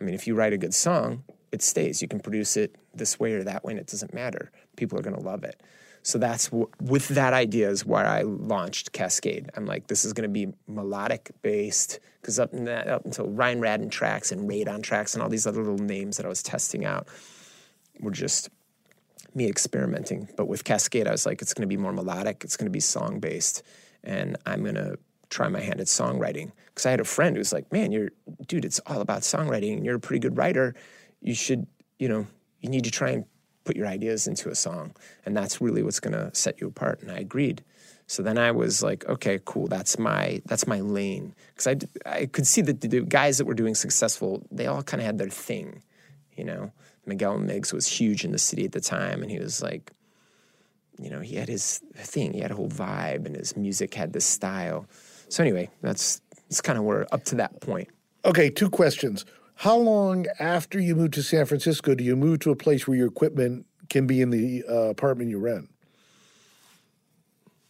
I 0.00 0.04
mean, 0.04 0.14
if 0.14 0.26
you 0.26 0.34
write 0.34 0.52
a 0.52 0.58
good 0.58 0.74
song, 0.74 1.24
it 1.52 1.62
stays. 1.62 2.02
You 2.02 2.08
can 2.08 2.20
produce 2.20 2.56
it 2.56 2.76
this 2.94 3.20
way 3.20 3.34
or 3.34 3.44
that 3.44 3.64
way, 3.64 3.72
and 3.72 3.80
it 3.80 3.86
doesn't 3.86 4.14
matter. 4.14 4.50
People 4.76 4.98
are 4.98 5.02
going 5.02 5.16
to 5.16 5.22
love 5.22 5.44
it. 5.44 5.62
So 6.02 6.18
that's 6.18 6.50
with 6.50 7.08
that 7.08 7.32
idea 7.32 7.70
is 7.70 7.86
why 7.86 8.04
I 8.04 8.22
launched 8.22 8.92
Kaskade. 8.92 9.50
I'm 9.56 9.66
like, 9.66 9.86
this 9.86 10.04
is 10.04 10.12
going 10.12 10.28
to 10.28 10.32
be 10.32 10.52
melodic 10.66 11.30
based 11.42 12.00
because 12.20 12.40
up, 12.40 12.52
up 12.54 13.04
until 13.04 13.28
Ryan 13.28 13.60
Raddon 13.60 13.90
tracks 13.90 14.32
and 14.32 14.48
Raddon 14.48 14.82
tracks 14.82 15.14
and 15.14 15.22
all 15.22 15.28
these 15.28 15.46
other 15.46 15.60
little 15.60 15.78
names 15.78 16.16
that 16.16 16.26
I 16.26 16.28
was 16.28 16.42
testing 16.42 16.84
out 16.84 17.06
were 18.00 18.10
just 18.10 18.50
me 19.34 19.48
experimenting. 19.48 20.28
But 20.36 20.46
with 20.46 20.64
Kaskade, 20.64 21.06
I 21.06 21.12
was 21.12 21.24
like, 21.24 21.40
it's 21.40 21.54
going 21.54 21.62
to 21.62 21.68
be 21.68 21.76
more 21.76 21.92
melodic. 21.92 22.42
It's 22.44 22.56
going 22.56 22.66
to 22.66 22.72
be 22.72 22.80
song 22.80 23.20
based, 23.20 23.62
and 24.02 24.36
I'm 24.44 24.62
going 24.62 24.74
to 24.74 24.98
try 25.30 25.48
my 25.48 25.60
hand 25.60 25.80
at 25.80 25.86
songwriting. 25.86 26.52
Because 26.66 26.86
I 26.86 26.90
had 26.90 27.00
a 27.00 27.04
friend 27.04 27.36
who's 27.36 27.52
like, 27.52 27.70
man, 27.72 27.92
you're 27.92 28.10
dude, 28.46 28.64
it's 28.64 28.80
all 28.86 29.00
about 29.00 29.22
songwriting, 29.22 29.76
and 29.76 29.84
you're 29.84 29.96
a 29.96 30.00
pretty 30.00 30.20
good 30.20 30.36
writer. 30.36 30.74
You 31.20 31.34
should, 31.34 31.66
you 31.98 32.08
know, 32.08 32.26
you 32.60 32.68
need 32.68 32.84
to 32.84 32.90
try 32.90 33.10
and 33.10 33.24
put 33.64 33.76
your 33.76 33.86
ideas 33.86 34.26
into 34.26 34.50
a 34.50 34.54
song, 34.54 34.94
and 35.24 35.36
that's 35.36 35.60
really 35.60 35.82
what's 35.82 36.00
going 36.00 36.12
to 36.12 36.34
set 36.34 36.60
you 36.60 36.68
apart. 36.68 37.00
And 37.02 37.10
I 37.10 37.18
agreed. 37.18 37.62
So 38.06 38.22
then 38.22 38.36
I 38.36 38.50
was 38.50 38.82
like, 38.82 39.08
okay, 39.08 39.40
cool. 39.44 39.68
That's 39.68 39.98
my 39.98 40.42
that's 40.44 40.66
my 40.66 40.80
lane 40.80 41.34
because 41.54 41.66
I, 41.66 42.10
I 42.10 42.26
could 42.26 42.46
see 42.46 42.60
that 42.62 42.80
the, 42.80 43.00
guys 43.00 43.38
that 43.38 43.46
were 43.46 43.54
doing 43.54 43.74
successful, 43.74 44.42
they 44.50 44.66
all 44.66 44.82
kind 44.82 45.00
of 45.00 45.06
had 45.06 45.18
their 45.18 45.30
thing, 45.30 45.82
you 46.36 46.44
know. 46.44 46.72
Miguel 47.06 47.38
Migs 47.38 47.72
was 47.72 47.86
huge 47.86 48.24
in 48.24 48.30
the 48.30 48.38
city 48.38 48.64
at 48.64 48.72
the 48.72 48.80
time, 48.80 49.22
and 49.22 49.30
he 49.30 49.38
was 49.38 49.62
like, 49.62 49.90
you 50.98 51.10
know, 51.10 51.20
he 51.20 51.36
had 51.36 51.48
his 51.48 51.78
thing. 51.96 52.32
He 52.32 52.40
had 52.40 52.50
a 52.50 52.54
whole 52.54 52.68
vibe, 52.68 53.26
and 53.26 53.34
his 53.34 53.56
music 53.56 53.94
had 53.94 54.12
this 54.12 54.26
style. 54.26 54.86
So 55.28 55.42
anyway, 55.42 55.70
that's 55.80 56.20
it's 56.48 56.60
kind 56.60 56.78
of 56.78 56.84
where 56.84 57.12
up 57.14 57.24
to 57.24 57.36
that 57.36 57.60
point. 57.60 57.88
Okay, 58.24 58.50
two 58.50 58.70
questions. 58.70 59.24
How 59.62 59.76
long 59.76 60.26
after 60.40 60.80
you 60.80 60.96
move 60.96 61.12
to 61.12 61.22
San 61.22 61.46
Francisco 61.46 61.94
do 61.94 62.02
you 62.02 62.16
move 62.16 62.40
to 62.40 62.50
a 62.50 62.56
place 62.56 62.88
where 62.88 62.96
your 62.96 63.06
equipment 63.06 63.64
can 63.88 64.08
be 64.08 64.20
in 64.20 64.30
the 64.30 64.64
uh, 64.68 64.90
apartment 64.90 65.30
you 65.30 65.38
rent? 65.38 65.70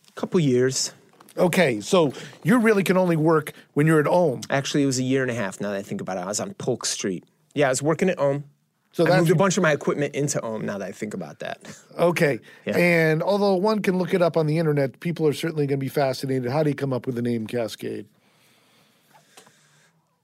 A 0.08 0.12
couple 0.12 0.40
years. 0.40 0.94
Okay, 1.36 1.82
so 1.82 2.14
you 2.44 2.58
really 2.60 2.82
can 2.82 2.96
only 2.96 3.16
work 3.16 3.52
when 3.74 3.86
you're 3.86 4.00
at 4.00 4.06
home. 4.06 4.40
Actually, 4.48 4.84
it 4.84 4.86
was 4.86 4.98
a 5.00 5.02
year 5.02 5.20
and 5.20 5.30
a 5.30 5.34
half 5.34 5.60
now 5.60 5.68
that 5.68 5.76
I 5.76 5.82
think 5.82 6.00
about 6.00 6.16
it. 6.16 6.20
I 6.20 6.24
was 6.24 6.40
on 6.40 6.54
Polk 6.54 6.86
Street. 6.86 7.26
Yeah, 7.54 7.66
I 7.66 7.68
was 7.68 7.82
working 7.82 8.08
at 8.08 8.18
Ohm. 8.18 8.44
So 8.92 9.06
I 9.06 9.18
moved 9.18 9.30
a 9.30 9.34
bunch 9.34 9.58
of 9.58 9.62
my 9.62 9.72
equipment 9.72 10.14
into 10.14 10.40
Ohm 10.40 10.64
now 10.64 10.78
that 10.78 10.88
I 10.88 10.92
think 10.92 11.12
about 11.12 11.40
that. 11.40 11.78
okay. 11.98 12.40
Yeah. 12.64 12.78
And 12.78 13.22
although 13.22 13.56
one 13.56 13.82
can 13.82 13.98
look 13.98 14.14
it 14.14 14.22
up 14.22 14.38
on 14.38 14.46
the 14.46 14.56
internet, 14.56 15.00
people 15.00 15.26
are 15.28 15.34
certainly 15.34 15.66
going 15.66 15.78
to 15.78 15.84
be 15.84 15.90
fascinated. 15.90 16.50
How 16.50 16.62
do 16.62 16.70
you 16.70 16.74
come 16.74 16.94
up 16.94 17.04
with 17.04 17.16
the 17.16 17.22
name 17.22 17.46
Kaskade? 17.46 18.06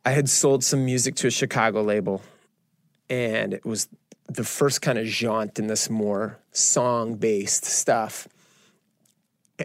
I 0.05 0.13
had 0.13 0.29
sold 0.29 0.65
some 0.65 0.85
music 0.85 1.17
to 1.17 1.27
a 1.27 1.31
Chicago 1.31 1.83
label, 1.83 2.23
and 3.11 3.53
it 3.53 3.65
was 3.65 3.89
the 4.29 4.45
first 4.45 4.83
kind 4.83 4.99
of 4.99 5.07
jaunt 5.07 5.59
in 5.59 5.67
this 5.67 5.89
more 5.91 6.39
song 6.53 7.15
based 7.15 7.65
stuff. 7.65 8.29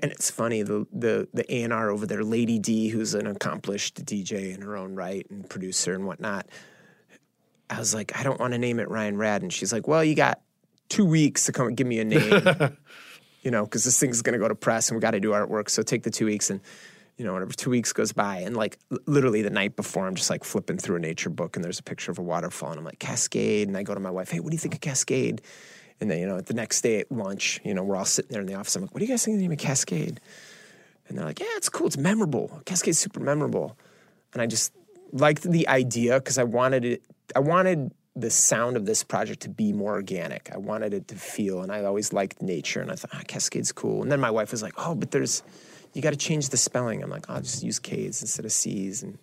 And 0.02 0.12
it's 0.12 0.32
funny 0.32 0.64
the 0.64 0.88
the 0.92 1.28
the 1.34 1.54
A 1.54 1.64
and 1.64 1.72
R 1.72 1.90
over 1.92 2.06
there, 2.06 2.24
Lady 2.24 2.58
D, 2.60 2.88
who's 2.90 3.14
an 3.14 3.28
accomplished 3.28 4.04
DJ 4.06 4.54
in 4.54 4.62
her 4.62 4.76
own 4.76 4.96
right 4.96 5.26
and 5.30 5.48
producer 5.48 5.94
and 5.94 6.06
whatnot. 6.06 6.48
I 7.70 7.80
was 7.80 7.94
like, 7.94 8.18
I 8.18 8.24
don't 8.24 8.40
want 8.40 8.54
to 8.54 8.60
name 8.60 8.80
it 8.80 8.90
Ryan 8.90 9.18
Rad, 9.18 9.44
and 9.44 9.54
she's 9.54 9.72
like, 9.72 9.88
Well, 9.88 10.04
you 10.04 10.16
got 10.16 10.42
two 10.90 11.06
weeks 11.06 11.46
to 11.46 11.52
come 11.52 11.68
and 11.68 11.78
give 11.78 11.88
me 11.88 12.00
a 12.00 12.06
name, 12.06 12.22
you 13.44 13.52
know, 13.52 13.64
because 13.64 13.84
this 13.84 14.00
thing's 14.00 14.22
going 14.22 14.34
to 14.34 14.40
go 14.40 14.48
to 14.48 14.56
press 14.56 14.90
and 14.90 14.98
we 14.98 15.02
got 15.02 15.12
to 15.12 15.20
do 15.20 15.32
artwork. 15.32 15.70
So 15.70 15.84
take 15.84 16.04
the 16.04 16.12
two 16.12 16.26
weeks 16.26 16.50
and. 16.50 16.62
You 17.18 17.26
know, 17.26 17.34
whatever, 17.34 17.53
two 17.55 17.70
weeks 17.70 17.93
goes 17.93 18.11
by, 18.11 18.39
and 18.39 18.55
like 18.55 18.78
literally 19.05 19.41
the 19.41 19.49
night 19.49 19.76
before, 19.76 20.07
I'm 20.07 20.16
just 20.16 20.30
like 20.30 20.43
flipping 20.43 20.78
through 20.78 20.97
a 20.97 20.99
nature 20.99 21.30
book, 21.30 21.55
and 21.55 21.64
there's 21.64 21.80
a 21.80 21.84
picture 21.84 22.11
of 22.11 22.20
a 22.20 22.24
waterfall, 22.24 22.72
and 22.72 22.80
I'm 22.80 22.86
like, 22.86 22.99
Cascade. 22.99 23.68
And 23.68 23.78
I 23.78 23.84
go 23.84 23.93
to 23.93 23.99
my 23.99 24.11
wife, 24.11 24.32
Hey, 24.32 24.39
what 24.39 24.49
do 24.49 24.55
you 24.55 24.59
think 24.59 24.76
of 24.76 24.82
Cascade? 24.82 25.41
And 25.99 26.11
then, 26.11 26.20
you 26.20 26.26
know, 26.26 26.41
the 26.41 26.53
next 26.53 26.82
day 26.82 26.99
at 26.99 27.11
lunch, 27.11 27.61
you 27.64 27.74
know, 27.74 27.84
we're 27.84 27.95
all 27.95 28.03
sitting 28.03 28.32
there 28.32 28.41
in 28.41 28.47
the 28.47 28.55
office. 28.55 28.76
I'm 28.76 28.82
like, 28.82 28.93
what 28.93 28.99
do 28.99 29.05
you 29.05 29.11
guys 29.11 29.24
think 29.24 29.36
of 29.36 29.39
the 29.39 29.43
name 29.43 29.53
of 29.53 29.57
Cascade? 29.57 30.20
And 31.07 31.18
they're 31.18 31.26
like, 31.26 31.39
yeah, 31.39 31.45
it's 31.55 31.70
cool. 31.70 31.88
It's 31.88 31.97
memorable. 31.97 32.61
Cascade's 32.66 32.99
super 32.99 33.20
memorable. 33.20 33.78
And 34.34 34.41
I 34.41 34.47
just 34.47 34.74
liked 35.11 35.43
the 35.43 35.68
idea 35.68 36.20
because 36.20 36.38
I 36.38 36.43
wanted 36.43 36.84
it, 36.84 37.03
I 37.36 37.39
wanted 37.39 37.93
the 38.16 38.30
sound 38.30 38.76
of 38.78 38.86
this 38.86 39.03
project 39.03 39.41
to 39.43 39.49
be 39.49 39.74
more 39.74 39.93
organic. 39.93 40.49
I 40.53 40.57
wanted 40.57 40.93
it 40.93 41.07
to 41.07 41.16
feel, 41.16 41.61
and 41.61 41.72
I 41.72 41.84
always 41.84 42.14
liked 42.14 42.41
nature, 42.41 42.82
and 42.82 42.91
I 42.91 42.95
thought, 42.95 43.11
ah, 43.14 43.22
Cascade's 43.28 43.72
cool. 43.72 44.03
And 44.03 44.11
then 44.11 44.20
my 44.20 44.30
wife 44.30 44.51
was 44.51 44.61
like, 44.61 44.74
oh, 44.78 44.95
but 44.95 45.11
there's, 45.11 45.41
you 45.94 46.02
got 46.02 46.12
to 46.12 46.18
change 46.18 46.50
the 46.50 46.58
spelling. 46.58 47.04
I'm 47.04 47.10
like, 47.10 47.30
I'll 47.30 47.41
just 47.41 47.64
use 47.64 47.80
K's 47.80 48.22
instead 48.22 48.46
of 48.46 48.52
C's, 48.52 49.04
and 49.04 49.18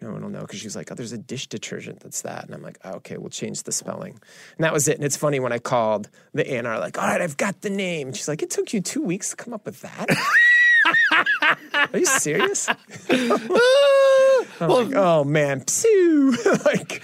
no 0.00 0.12
one 0.12 0.22
will 0.22 0.30
know 0.30 0.40
because 0.40 0.60
she 0.60 0.66
was 0.66 0.76
like, 0.76 0.90
oh, 0.90 0.94
there's 0.94 1.12
a 1.12 1.18
dish 1.18 1.46
detergent 1.46 2.00
that's 2.00 2.22
that, 2.22 2.44
and 2.44 2.54
I'm 2.54 2.62
like, 2.62 2.78
oh, 2.84 2.94
okay, 2.94 3.16
we'll 3.16 3.30
change 3.30 3.62
the 3.64 3.72
spelling, 3.72 4.18
and 4.56 4.64
that 4.64 4.72
was 4.72 4.88
it. 4.88 4.96
And 4.96 5.04
it's 5.04 5.16
funny 5.16 5.40
when 5.40 5.52
I 5.52 5.58
called 5.58 6.08
the 6.32 6.50
A&R, 6.54 6.78
like, 6.78 6.98
all 6.98 7.06
right, 7.06 7.20
I've 7.20 7.36
got 7.36 7.60
the 7.62 7.70
name. 7.70 8.08
And 8.08 8.16
she's 8.16 8.28
like, 8.28 8.42
it 8.42 8.50
took 8.50 8.72
you 8.72 8.80
two 8.80 9.02
weeks 9.02 9.30
to 9.30 9.36
come 9.36 9.54
up 9.54 9.66
with 9.66 9.80
that. 9.82 10.08
Are 11.92 11.98
you 11.98 12.06
serious? 12.06 12.68
I'm 13.10 14.68
like, 14.68 14.94
oh 14.94 15.24
man, 15.24 15.60
psoo. 15.66 16.36
like 16.64 17.02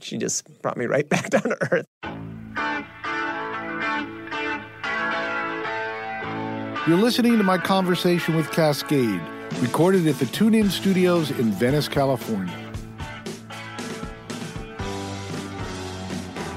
she 0.00 0.16
just 0.16 0.46
brought 0.62 0.76
me 0.76 0.86
right 0.86 1.08
back 1.08 1.30
down 1.30 1.42
to 1.42 1.56
earth. 1.72 2.96
You're 6.86 6.96
listening 6.96 7.36
to 7.36 7.44
my 7.44 7.58
conversation 7.58 8.34
with 8.34 8.46
Kaskade, 8.52 9.20
recorded 9.60 10.06
at 10.06 10.18
the 10.18 10.24
TuneIn 10.24 10.70
Studios 10.70 11.30
in 11.30 11.52
Venice, 11.52 11.88
California. 11.88 12.54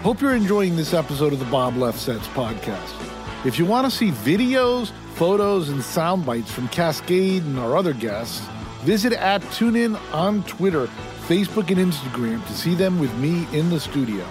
Hope 0.02 0.22
you're 0.22 0.34
enjoying 0.34 0.78
this 0.78 0.94
episode 0.94 1.34
of 1.34 1.40
the 1.40 1.46
Bob 1.46 1.74
Lefsetz 1.74 2.22
podcast. 2.34 3.46
If 3.46 3.60
you 3.60 3.66
want 3.66 3.86
to 3.86 3.92
see 3.92 4.12
videos, 4.12 4.94
photos, 5.16 5.68
and 5.68 5.84
sound 5.84 6.26
bites 6.26 6.50
from 6.50 6.70
Kaskade 6.70 7.42
and 7.42 7.60
our 7.60 7.76
other 7.76 7.94
guests, 7.94 8.48
visit 8.84 9.12
at 9.12 9.42
TuneIn 9.42 10.00
on 10.14 10.42
Twitter, 10.46 10.88
Facebook, 11.28 11.70
and 11.70 11.92
Instagram 11.92 12.48
to 12.48 12.54
see 12.54 12.76
them 12.76 12.98
with 12.98 13.14
me 13.18 13.46
in 13.52 13.70
the 13.70 13.80
studio. 13.80 14.26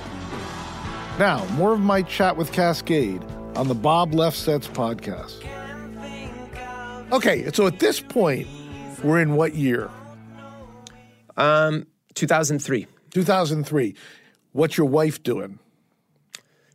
Now, 1.18 1.44
more 1.50 1.74
of 1.74 1.80
my 1.80 2.00
chat 2.00 2.38
with 2.38 2.50
Kaskade 2.50 3.22
on 3.58 3.68
the 3.68 3.74
Bob 3.74 4.12
Lefsetz 4.12 4.66
podcast. 4.68 5.46
Okay, 7.12 7.50
so 7.52 7.66
at 7.66 7.78
this 7.78 8.00
point, 8.00 8.48
we're 9.04 9.20
in 9.20 9.34
what 9.36 9.54
year? 9.54 9.90
Um, 11.36 11.86
2003. 12.14 12.86
2003. 13.10 13.94
What's 14.52 14.78
your 14.78 14.86
wife 14.86 15.22
doing? 15.22 15.58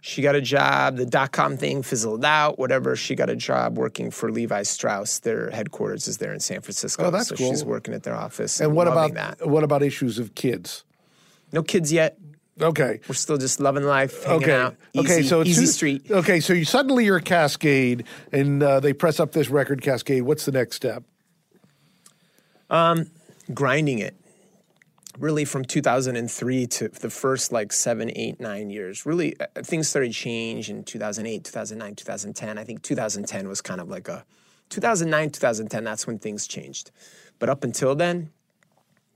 She 0.01 0.21
got 0.21 0.35
a 0.35 0.41
job. 0.41 0.97
The 0.97 1.05
dot 1.07 1.31
com 1.31 1.57
thing 1.57 1.81
fizzled 1.81 2.23
out. 2.23 2.59
Whatever. 2.59 2.95
She 2.95 3.15
got 3.15 3.29
a 3.29 3.35
job 3.35 3.77
working 3.77 4.11
for 4.11 4.31
Levi 4.31 4.61
Strauss. 4.63 5.19
Their 5.19 5.49
headquarters 5.49 6.07
is 6.07 6.19
there 6.19 6.33
in 6.33 6.39
San 6.39 6.61
Francisco. 6.61 7.05
Oh, 7.05 7.11
that's 7.11 7.29
so 7.29 7.35
cool. 7.35 7.49
She's 7.49 7.65
working 7.65 7.93
at 7.93 8.03
their 8.03 8.15
office. 8.15 8.61
And 8.61 8.75
what 8.75 8.87
about 8.87 9.15
that? 9.15 9.47
what 9.47 9.63
about 9.63 9.81
issues 9.81 10.19
of 10.19 10.35
kids? 10.35 10.83
No 11.51 11.63
kids 11.63 11.91
yet. 11.91 12.17
Okay. 12.61 12.99
We're 13.07 13.15
still 13.15 13.37
just 13.37 13.59
loving 13.59 13.83
life, 13.83 14.25
Okay. 14.27 14.53
out. 14.53 14.75
Easy, 14.93 14.99
okay. 15.05 15.23
So 15.23 15.41
it's 15.41 15.51
easy 15.51 15.65
street. 15.67 16.09
Okay. 16.09 16.39
So 16.39 16.53
you 16.53 16.65
suddenly 16.65 17.05
you're 17.05 17.17
a 17.17 17.21
Kaskade, 17.21 18.05
and 18.31 18.63
uh, 18.63 18.79
they 18.79 18.93
press 18.93 19.19
up 19.19 19.31
this 19.31 19.49
record 19.49 19.81
Kaskade. 19.81 20.23
What's 20.23 20.45
the 20.45 20.51
next 20.51 20.75
step? 20.75 21.03
Um, 22.69 23.09
grinding 23.53 23.99
it 23.99 24.15
really 25.17 25.45
from 25.45 25.63
2003 25.65 26.67
to 26.67 26.89
the 26.89 27.09
first 27.09 27.51
like 27.51 27.71
seven 27.73 28.11
eight 28.15 28.39
nine 28.39 28.69
years 28.69 29.03
really 29.05 29.35
uh, 29.39 29.45
things 29.63 29.87
started 29.87 30.09
to 30.09 30.13
change 30.13 30.69
in 30.69 30.83
2008 30.83 31.43
2009 31.43 31.95
2010 31.95 32.57
i 32.59 32.63
think 32.63 32.83
2010 32.83 33.47
was 33.47 33.59
kind 33.59 33.81
of 33.81 33.89
like 33.89 34.07
a 34.07 34.23
2009 34.69 35.31
2010 35.31 35.83
that's 35.83 36.05
when 36.05 36.19
things 36.19 36.45
changed 36.45 36.91
but 37.39 37.49
up 37.49 37.63
until 37.63 37.95
then 37.95 38.29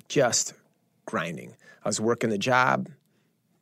just 0.07 0.53
grinding 1.05 1.53
i 1.85 1.89
was 1.89 2.01
working 2.01 2.31
the 2.31 2.37
job 2.39 2.89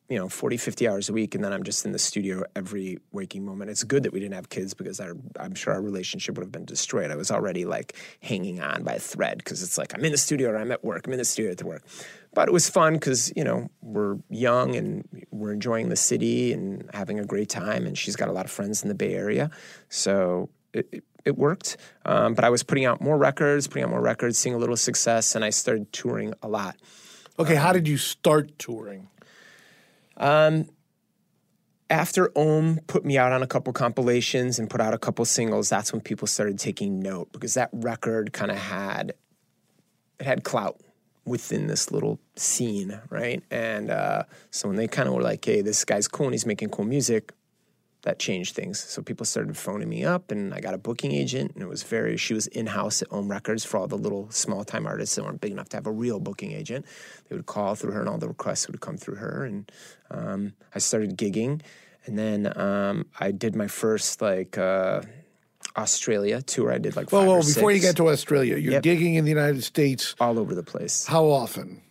you 0.10 0.18
know 0.18 0.28
40 0.28 0.57
50 0.57 0.88
hours 0.88 1.07
a 1.10 1.14
week 1.14 1.36
and 1.36 1.43
then 1.43 1.53
i'm 1.53 1.64
just 1.64 1.86
in 1.86 1.91
the 1.91 1.99
studio 1.99 2.43
every 2.55 2.97
waking 3.12 3.45
moment. 3.45 3.70
It's 3.70 3.84
good 3.84 4.03
that 4.03 4.12
we 4.12 4.20
didn't 4.20 4.34
have 4.34 4.49
kids 4.49 4.74
because 4.74 4.99
our, 4.99 5.16
i'm 5.39 5.53
sure 5.53 5.74
our 5.74 5.82
relationship 5.82 6.36
would 6.36 6.43
have 6.43 6.51
been 6.51 6.66
destroyed. 6.66 7.12
I 7.12 7.16
was 7.16 7.32
already 7.32 7.66
like 7.66 7.95
hanging 8.22 8.60
on 8.60 8.84
by 8.84 8.93
a 8.93 8.99
thread 8.99 9.38
because 9.38 9.62
it's 9.62 9.78
like 9.78 9.93
i'm 9.93 10.03
in 10.03 10.12
the 10.12 10.18
studio 10.18 10.49
or 10.49 10.57
i'm 10.57 10.72
at 10.72 10.84
work 10.84 11.05
i'm 11.05 11.14
in 11.14 11.20
the 11.20 11.26
studio 11.26 11.51
at 11.51 11.57
the 11.60 11.68
work. 11.68 11.84
But 12.34 12.47
it 12.47 12.51
was 12.51 12.70
fun 12.70 12.93
because 12.93 13.32
you 13.36 13.43
know 13.43 13.70
we're 13.82 14.18
young 14.30 14.76
and 14.76 15.07
we're 15.32 15.53
enjoying 15.53 15.89
the 15.89 15.95
city 15.95 16.53
and 16.53 16.89
having 16.93 17.20
a 17.20 17.26
great 17.26 17.49
time 17.49 17.86
and 17.86 17.97
she's 17.97 18.16
got 18.16 18.30
a 18.30 18.32
lot 18.32 18.45
of 18.45 18.51
friends 18.51 18.82
in 18.82 18.89
the 18.89 18.95
bay 18.95 19.14
area. 19.14 19.51
So 19.89 20.49
it, 20.74 20.88
it, 20.91 21.03
it 21.26 21.38
worked. 21.38 21.78
Um, 22.05 22.34
but 22.34 22.43
i 22.43 22.49
was 22.49 22.64
putting 22.64 22.86
out 22.86 23.01
more 23.01 23.18
records 23.18 23.68
putting 23.68 23.84
out 23.84 23.91
more 23.91 24.01
records 24.01 24.38
seeing 24.38 24.55
a 24.55 24.60
little 24.60 24.78
success 24.78 25.36
and 25.36 25.45
i 25.45 25.51
started 25.51 25.93
touring 25.93 26.34
a 26.41 26.47
lot. 26.47 26.78
Okay. 27.38 27.55
how 27.55 27.72
did 27.72 27.88
you 27.88 27.97
start 27.97 28.57
touring? 28.60 29.07
After 31.89 32.32
Ohm 32.38 32.80
put 32.88 33.03
me 33.03 33.17
out 33.17 33.32
on 33.32 33.41
a 33.41 33.47
couple 33.47 33.74
compilations 33.74 34.59
and 34.59 34.70
put 34.70 34.82
out 34.82 34.93
a 34.93 34.97
couple 34.97 35.26
singles, 35.26 35.70
that's 35.70 35.91
when 35.91 36.01
people 36.01 36.28
started 36.28 36.59
taking 36.59 36.99
note 36.99 37.32
because 37.32 37.55
that 37.55 37.70
record 37.74 38.32
kind 38.34 38.51
of 38.51 38.57
had 38.57 39.13
it 40.20 40.26
had 40.26 40.43
clout 40.43 40.80
within 41.26 41.67
this 41.67 41.91
little 41.91 42.20
scene, 42.36 42.99
right? 43.09 43.43
And 43.51 43.89
uh, 43.89 44.24
so 44.51 44.67
when 44.67 44.78
they 44.78 44.88
kind 44.88 45.07
of 45.07 45.15
were 45.15 45.22
like, 45.22 45.43
"Hey, 45.43 45.61
this 45.61 45.86
guy's 45.86 46.07
cool 46.07 46.28
and 46.28 46.34
he's 46.34 46.45
making 46.45 46.70
cool 46.70 46.86
music," 46.86 47.34
that 48.03 48.17
changed 48.19 48.55
things. 48.55 48.79
So 48.79 49.01
people 49.01 49.25
started 49.25 49.57
phoning 49.57 49.89
me 49.89 50.05
up, 50.05 50.31
and 50.31 50.53
I 50.53 50.61
got 50.61 50.73
a 50.73 50.77
booking 50.77 51.11
agent, 51.11 51.51
and 51.53 51.61
it 51.61 51.67
was 51.67 51.83
very. 51.83 52.15
She 52.17 52.33
was 52.33 52.47
in 52.47 52.67
house 52.67 53.01
at 53.01 53.07
Ohm 53.11 53.29
Records 53.29 53.65
for 53.65 53.77
all 53.77 53.87
the 53.87 53.97
little 53.97 54.29
small 54.31 54.63
time 54.63 54.85
artists 54.87 55.15
that 55.15 55.23
weren't 55.25 55.41
big 55.41 55.51
enough 55.51 55.69
to 55.69 55.77
have 55.77 55.87
a 55.87 55.91
real 55.91 56.19
booking 56.19 56.51
agent. 56.53 56.85
They 57.27 57.35
would 57.35 57.45
call 57.45 57.75
through 57.75 57.91
her, 57.91 57.99
and 57.99 58.09
all 58.09 58.17
the 58.17 58.27
requests 58.27 58.67
would 58.67 58.79
come 58.79 58.97
through 58.97 59.15
her. 59.15 59.43
And 59.45 59.71
um, 60.11 60.53
I 60.73 60.79
started 60.79 61.17
gigging, 61.17 61.61
and 62.05 62.17
then 62.17 62.57
um, 62.57 63.05
I 63.19 63.31
did 63.31 63.55
my 63.55 63.67
first 63.67 64.21
like 64.21 64.57
uh, 64.57 65.01
Australia 65.75 66.41
tour. 66.41 66.71
I 66.71 66.77
did 66.77 66.95
like 66.95 67.11
Well, 67.11 67.23
well, 67.27 67.37
or 67.37 67.43
before 67.43 67.71
you 67.71 67.79
get 67.81 67.97
to 67.97 68.07
Australia, 68.09 68.57
you're 68.57 68.73
Yep. 68.73 68.83
gigging 68.83 69.15
in 69.15 69.25
the 69.25 69.31
United 69.31 69.63
States. 69.63 70.15
all 70.19 70.39
over 70.39 70.55
the 70.55 70.63
place, 70.63 71.05
How 71.05 71.25
often? 71.25 71.81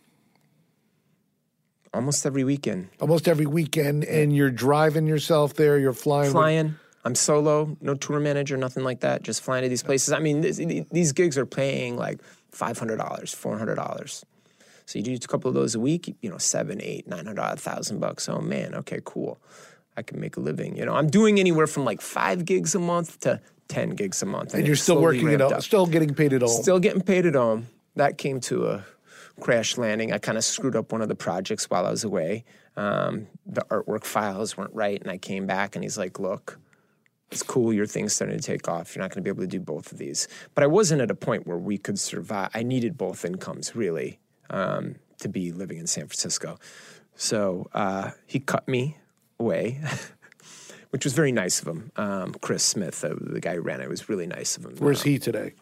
Almost 1.93 2.25
every 2.25 2.43
weekend. 2.43 2.89
Almost 2.99 3.27
every 3.27 3.45
weekend, 3.45 4.03
and 4.03 4.35
you're 4.35 4.51
driving 4.51 5.07
yourself 5.07 5.53
there. 5.53 5.77
You're 5.77 5.93
flying. 5.93 6.31
flying. 6.31 6.75
I'm 7.05 7.15
solo, 7.15 7.77
no 7.81 7.95
tour 7.95 8.19
manager, 8.19 8.57
nothing 8.57 8.83
like 8.83 8.99
that. 9.01 9.23
Just 9.23 9.41
flying 9.41 9.63
to 9.63 9.69
these 9.69 9.83
places. 9.83 10.11
I 10.11 10.19
mean, 10.19 10.41
this, 10.41 10.57
these 10.57 11.13
gigs 11.13 11.37
are 11.37 11.45
paying 11.45 11.95
like 11.95 12.19
five 12.51 12.77
hundred 12.77 12.97
dollars, 12.97 13.33
four 13.33 13.57
hundred 13.57 13.75
dollars. 13.75 14.25
So 14.85 14.99
you 14.99 15.05
do 15.05 15.13
a 15.13 15.19
couple 15.19 15.49
of 15.49 15.55
those 15.55 15.75
a 15.75 15.79
week, 15.79 16.15
you 16.21 16.29
know, 16.29 16.37
seven, 16.37 16.81
eight, 16.81 17.07
nine 17.07 17.25
hundred, 17.25 17.41
a 17.41 17.55
thousand 17.55 17.99
bucks. 17.99 18.27
Oh 18.27 18.41
man, 18.41 18.75
okay, 18.75 18.99
cool. 19.05 19.39
I 19.95 20.01
can 20.01 20.19
make 20.19 20.35
a 20.35 20.39
living. 20.39 20.75
You 20.75 20.85
know, 20.85 20.93
I'm 20.93 21.09
doing 21.09 21.39
anywhere 21.39 21.67
from 21.67 21.85
like 21.85 22.01
five 22.01 22.43
gigs 22.43 22.75
a 22.75 22.79
month 22.79 23.19
to 23.21 23.39
ten 23.67 23.91
gigs 23.91 24.21
a 24.21 24.25
month, 24.25 24.53
and 24.53 24.67
you're 24.67 24.75
still 24.75 25.01
working 25.01 25.29
it 25.29 25.41
out, 25.41 25.63
still 25.63 25.85
getting 25.85 26.13
paid 26.13 26.33
at 26.33 26.43
all. 26.43 26.49
Still 26.49 26.79
getting 26.79 27.01
paid 27.01 27.25
at 27.25 27.35
home. 27.35 27.67
That 27.95 28.17
came 28.17 28.39
to 28.41 28.67
a 28.67 28.85
crash 29.39 29.77
landing. 29.77 30.11
I 30.11 30.17
kind 30.17 30.37
of 30.37 30.43
screwed 30.43 30.75
up 30.75 30.91
one 30.91 31.01
of 31.01 31.07
the 31.07 31.15
projects 31.15 31.69
while 31.69 31.85
I 31.85 31.91
was 31.91 32.03
away. 32.03 32.45
Um, 32.77 33.27
the 33.45 33.61
artwork 33.69 34.03
files 34.03 34.57
weren't 34.57 34.73
right, 34.73 35.01
and 35.01 35.11
I 35.11 35.17
came 35.17 35.45
back, 35.45 35.75
and 35.75 35.83
he's 35.83 35.97
like, 35.97 36.19
"Look, 36.19 36.59
it's 37.31 37.43
cool. 37.43 37.73
Your 37.73 37.85
thing's 37.85 38.13
starting 38.13 38.37
to 38.37 38.43
take 38.43 38.67
off. 38.67 38.95
You're 38.95 39.03
not 39.03 39.11
going 39.11 39.23
to 39.23 39.27
be 39.27 39.29
able 39.29 39.43
to 39.43 39.47
do 39.47 39.59
both 39.59 39.91
of 39.91 39.97
these." 39.97 40.27
But 40.55 40.63
I 40.63 40.67
wasn't 40.67 41.01
at 41.01 41.11
a 41.11 41.15
point 41.15 41.47
where 41.47 41.57
we 41.57 41.77
could 41.77 41.99
survive. 41.99 42.51
I 42.53 42.63
needed 42.63 42.97
both 42.97 43.25
incomes 43.25 43.75
really 43.75 44.19
um, 44.49 44.95
to 45.19 45.29
be 45.29 45.51
living 45.51 45.77
in 45.77 45.87
San 45.87 46.07
Francisco. 46.07 46.59
So 47.15 47.69
uh, 47.73 48.11
he 48.25 48.39
cut 48.39 48.67
me 48.67 48.97
away. 49.39 49.81
Which 50.91 51.03
was 51.03 51.13
very 51.13 51.31
nice 51.31 51.61
of 51.61 51.67
him. 51.67 51.91
Um, 51.97 52.33
Chris 52.41 52.63
Smith, 52.63 53.03
uh, 53.03 53.13
the 53.21 53.39
guy 53.39 53.53
who 53.53 53.61
ran 53.61 53.79
it, 53.79 53.87
was 53.87 54.09
really 54.09 54.25
nice 54.25 54.57
of 54.57 54.65
him. 54.65 54.75
Where's 54.79 55.03
he 55.03 55.19
today? 55.19 55.53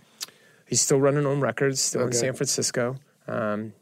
He's 0.68 0.80
still 0.80 1.02
running 1.02 1.26
Ohm 1.26 1.42
Records, 1.42 1.82
still 1.82 2.06
in 2.06 2.14
San 2.14 2.34
Francisco. 2.34 2.96
Um, 3.28 3.74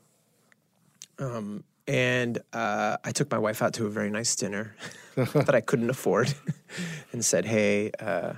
um, 1.19 1.63
and 1.87 2.39
uh, 2.51 2.97
I 3.03 3.11
took 3.11 3.29
my 3.31 3.37
wife 3.37 3.61
out 3.61 3.73
to 3.75 3.85
a 3.85 3.89
very 3.89 4.09
nice 4.09 4.35
dinner 4.35 4.75
that 5.15 5.53
I 5.53 5.61
couldn't 5.61 5.89
afford 5.89 6.33
and 7.11 7.23
said, 7.23 7.45
Hey, 7.45 7.91
uh, 7.99 8.33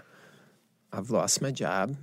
I've 0.92 1.10
lost 1.10 1.42
my 1.42 1.52
job, 1.52 1.96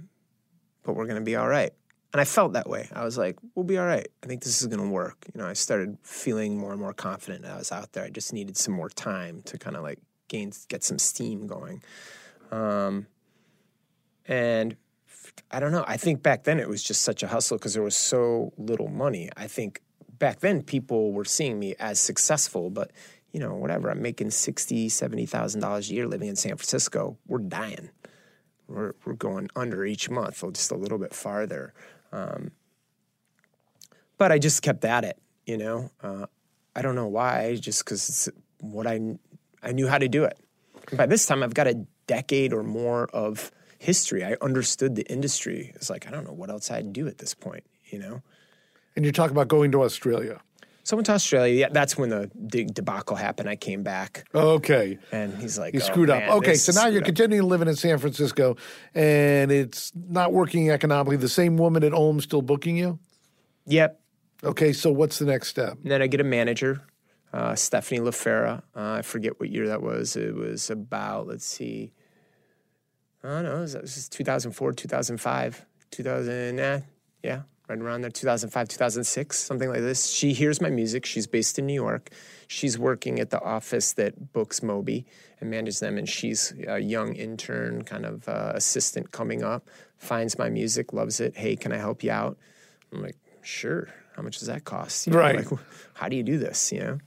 but 0.83 0.95
we're 0.95 1.07
going 1.07 1.19
to 1.19 1.25
be 1.25 1.37
all 1.37 1.49
right. 1.49 1.73
And 2.13 2.21
I 2.21 2.25
felt 2.25 2.53
that 2.53 2.69
way. 2.69 2.89
I 2.93 3.05
was 3.05 3.19
like, 3.19 3.37
We'll 3.55 3.65
be 3.65 3.79
all 3.79 3.87
right. 3.87 4.09
I 4.23 4.27
think 4.27 4.43
this 4.43 4.63
is 4.63 4.67
going 4.69 4.83
to 4.83 4.89
work. 4.89 5.27
You 5.35 5.41
know, 5.41 5.47
I 5.47 5.53
started 5.53 5.99
feeling 6.03 6.57
more 6.57 6.73
and 6.73 6.81
more 6.81 6.95
confident 6.95 7.43
that 7.43 7.53
I 7.53 7.59
was 7.59 7.73
out 7.73 7.93
there. 7.93 8.05
I 8.05 8.11
just 8.11 8.33
needed 8.33 8.57
some 8.57 8.75
more 8.75 8.89
time 8.89 9.43
to 9.43 9.59
kind 9.59 9.77
of 9.77 9.83
like 9.83 9.99
gain, 10.29 10.53
get 10.69 10.83
some 10.83 10.99
steam 10.99 11.47
going. 11.47 11.83
Um, 12.51 13.07
and 14.27 14.77
I 15.51 15.61
don't 15.61 15.73
know. 15.73 15.85
I 15.87 15.97
think 15.97 16.23
back 16.23 16.45
then 16.45 16.59
it 16.59 16.69
was 16.69 16.83
just 16.83 17.03
such 17.03 17.23
a 17.23 17.29
hustle 17.29 17.59
because 17.59 17.75
there 17.75 17.83
was 17.83 17.97
so 17.97 18.53
little 18.57 18.89
money. 18.89 19.31
I 19.37 19.47
think 19.47 19.81
back 20.19 20.41
then 20.41 20.63
people 20.63 21.13
were 21.13 21.25
seeing 21.25 21.59
me 21.59 21.75
as 21.79 22.01
successful, 22.01 22.71
but 22.71 22.91
you 23.33 23.41
know, 23.41 23.55
whatever. 23.55 23.91
I'm 23.91 24.01
making 24.03 24.31
sixty, 24.31 24.89
seventy 24.89 25.27
thousand 25.27 25.61
dollars 25.61 25.91
a 25.91 25.95
year 25.95 26.07
living 26.07 26.29
in 26.29 26.37
San 26.37 26.57
Francisco. 26.57 27.19
We're 27.27 27.39
dying. 27.39 27.91
We're 28.69 28.95
we're 29.05 29.15
going 29.15 29.49
under 29.57 29.85
each 29.85 30.09
month, 30.09 30.43
or 30.43 30.53
just 30.53 30.71
a 30.71 30.77
little 30.77 30.99
bit 30.99 31.15
farther. 31.15 31.75
Um, 32.13 32.53
but 34.19 34.31
I 34.33 34.39
just 34.39 34.63
kept 34.63 34.85
at 34.85 35.05
it. 35.05 35.19
You 35.47 35.59
know, 35.59 35.91
uh, 36.03 36.27
I 36.75 36.83
don't 36.83 36.95
know 36.95 37.09
why, 37.09 37.57
just 37.57 37.85
because 37.85 38.09
it's 38.09 38.29
what 38.61 38.87
I 38.87 39.01
I 39.63 39.73
knew 39.73 39.89
how 39.89 39.99
to 39.99 40.09
do 40.09 40.25
it. 40.25 40.39
By 40.93 41.07
this 41.07 41.27
time, 41.27 41.43
I've 41.43 41.55
got 41.55 41.67
a 41.67 41.87
decade 42.07 42.53
or 42.53 42.63
more 42.63 43.07
of 43.13 43.51
history. 43.85 44.25
I 44.25 44.37
understood 44.41 44.95
the 44.97 45.05
industry. 45.13 45.73
It's 45.75 45.91
like 45.91 46.07
I 46.07 46.11
don't 46.11 46.25
know 46.25 46.33
what 46.33 46.51
else 46.51 46.71
I'd 46.71 46.93
do 46.93 47.07
at 47.07 47.19
this 47.19 47.35
point, 47.35 47.65
you 47.91 47.99
know. 47.99 48.23
And 48.97 49.05
you're 49.05 49.13
talking 49.13 49.37
about 49.37 49.49
going 49.49 49.73
to 49.73 49.83
Australia. 49.83 50.41
So 50.85 50.95
I 50.95 50.99
went 50.99 51.07
to 51.07 51.13
Australia. 51.13 51.55
Yeah, 51.61 51.69
that's 51.71 51.97
when 51.97 52.11
the 52.11 52.31
big 52.51 52.75
debacle 52.75 53.17
happened. 53.17 53.49
I 53.49 53.57
came 53.57 53.83
back, 53.83 54.27
Okay. 54.35 54.99
and 55.13 55.35
he's 55.39 55.59
like, 55.59 55.73
You 55.75 55.81
"Oh, 55.83 55.85
screwed 55.85 56.09
man, 56.11 56.29
up. 56.29 56.37
Okay, 56.37 56.55
so 56.57 56.73
now 56.73 56.89
you're 56.89 57.01
up." 57.01 57.07
continuing 57.07 57.49
living 57.49 57.69
in 57.69 57.75
San 57.77 57.97
Francisco 57.99 58.57
and 58.95 59.51
it's 59.51 59.93
not 59.95 60.33
working 60.35 60.71
economically. 60.71 61.17
The 61.17 61.29
same 61.29 61.57
woman 61.57 61.85
at 61.85 61.95
Ohm 61.95 62.21
still 62.21 62.43
booking 62.43 62.77
you? 62.77 62.99
Yep. 63.67 63.99
Okay, 64.45 64.73
so 64.75 64.93
what's 64.93 65.19
the 65.19 65.25
next 65.25 65.49
step? 65.49 65.79
And 65.83 65.91
then 65.91 66.03
I 66.03 66.07
get 66.07 66.21
a 66.21 66.25
manager, 66.25 66.83
uh, 67.33 67.55
Stephanie 67.55 68.01
LaFera. 68.01 68.59
Uh, 68.77 68.99
I 68.99 69.03
forget 69.03 69.41
what 69.41 69.49
year 69.49 69.69
that 69.69 69.81
was. 69.81 70.17
It 70.17 70.35
was 70.35 70.69
about, 70.69 71.27
let's 71.29 71.47
see, 71.47 71.93
I 73.25 73.29
don't 73.29 73.45
know, 73.45 73.57
it 73.57 73.61
was, 73.61 73.75
was 73.75 74.09
2004, 74.09 74.73
2005, 74.73 75.67
2000, 75.91 76.59
eh, 76.61 76.81
yeah, 77.23 77.43
right 77.69 77.79
around 77.79 78.03
there, 78.03 78.11
2005, 78.11 78.69
2006, 78.69 79.39
something 79.39 79.69
like 79.71 79.81
this. 79.81 80.11
She 80.11 80.35
hears 80.35 80.61
my 80.61 80.69
music. 80.69 81.07
She's 81.07 81.27
based 81.27 81.59
in 81.59 81.67
New 81.67 81.75
York. 81.75 82.11
She's 82.49 82.79
working 82.79 83.19
at 83.21 83.31
the 83.31 83.41
office 83.41 83.95
that 83.95 84.33
books 84.33 84.63
Moby 84.63 85.07
and 85.41 85.51
manages 85.51 85.81
them. 85.81 85.97
And 85.97 86.09
she's 86.09 86.53
a 86.69 86.79
young 86.79 87.15
intern, 87.15 87.85
kind 87.85 88.05
of 88.05 88.29
uh, 88.29 88.53
assistant 88.55 89.13
coming 89.13 89.43
up, 89.43 89.71
finds 89.97 90.39
my 90.39 90.51
music, 90.51 90.93
loves 90.93 91.21
it. 91.21 91.37
Hey, 91.37 91.57
can 91.57 91.73
I 91.73 91.79
help 91.79 92.03
you 92.05 92.11
out? 92.11 92.37
I'm 92.93 93.03
like, 93.03 93.17
sure. 93.43 93.89
How 94.15 94.23
much 94.23 94.39
does 94.39 94.49
that 94.49 94.65
cost? 94.65 95.07
You 95.07 95.15
know, 95.15 95.19
Right. 95.19 95.51
Like, 95.51 95.61
how 95.95 96.09
do 96.09 96.17
you 96.17 96.23
do 96.23 96.39
this? 96.39 96.71
You 96.71 97.01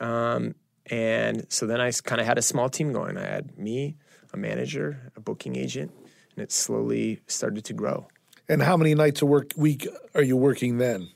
know? 0.00 0.06
Um, 0.06 0.54
and 0.86 1.46
so 1.48 1.66
then 1.66 1.80
I 1.80 1.90
kind 1.92 2.20
of 2.20 2.26
had 2.26 2.38
a 2.38 2.42
small 2.42 2.68
team 2.68 2.92
going. 2.92 3.16
I 3.16 3.26
had 3.26 3.56
me, 3.58 3.96
a 4.34 4.36
manager, 4.36 5.10
a 5.16 5.20
booking 5.20 5.56
agent, 5.56 5.90
and 6.34 6.42
it 6.42 6.52
slowly 6.52 7.20
started 7.26 7.64
to 7.64 7.72
grow. 7.72 8.08
And 8.48 8.62
how 8.62 8.76
many 8.76 8.94
nights 8.94 9.22
a 9.22 9.26
work 9.26 9.52
week 9.56 9.88
are 10.14 10.22
you 10.22 10.36
working 10.36 10.76
then? 10.78 11.08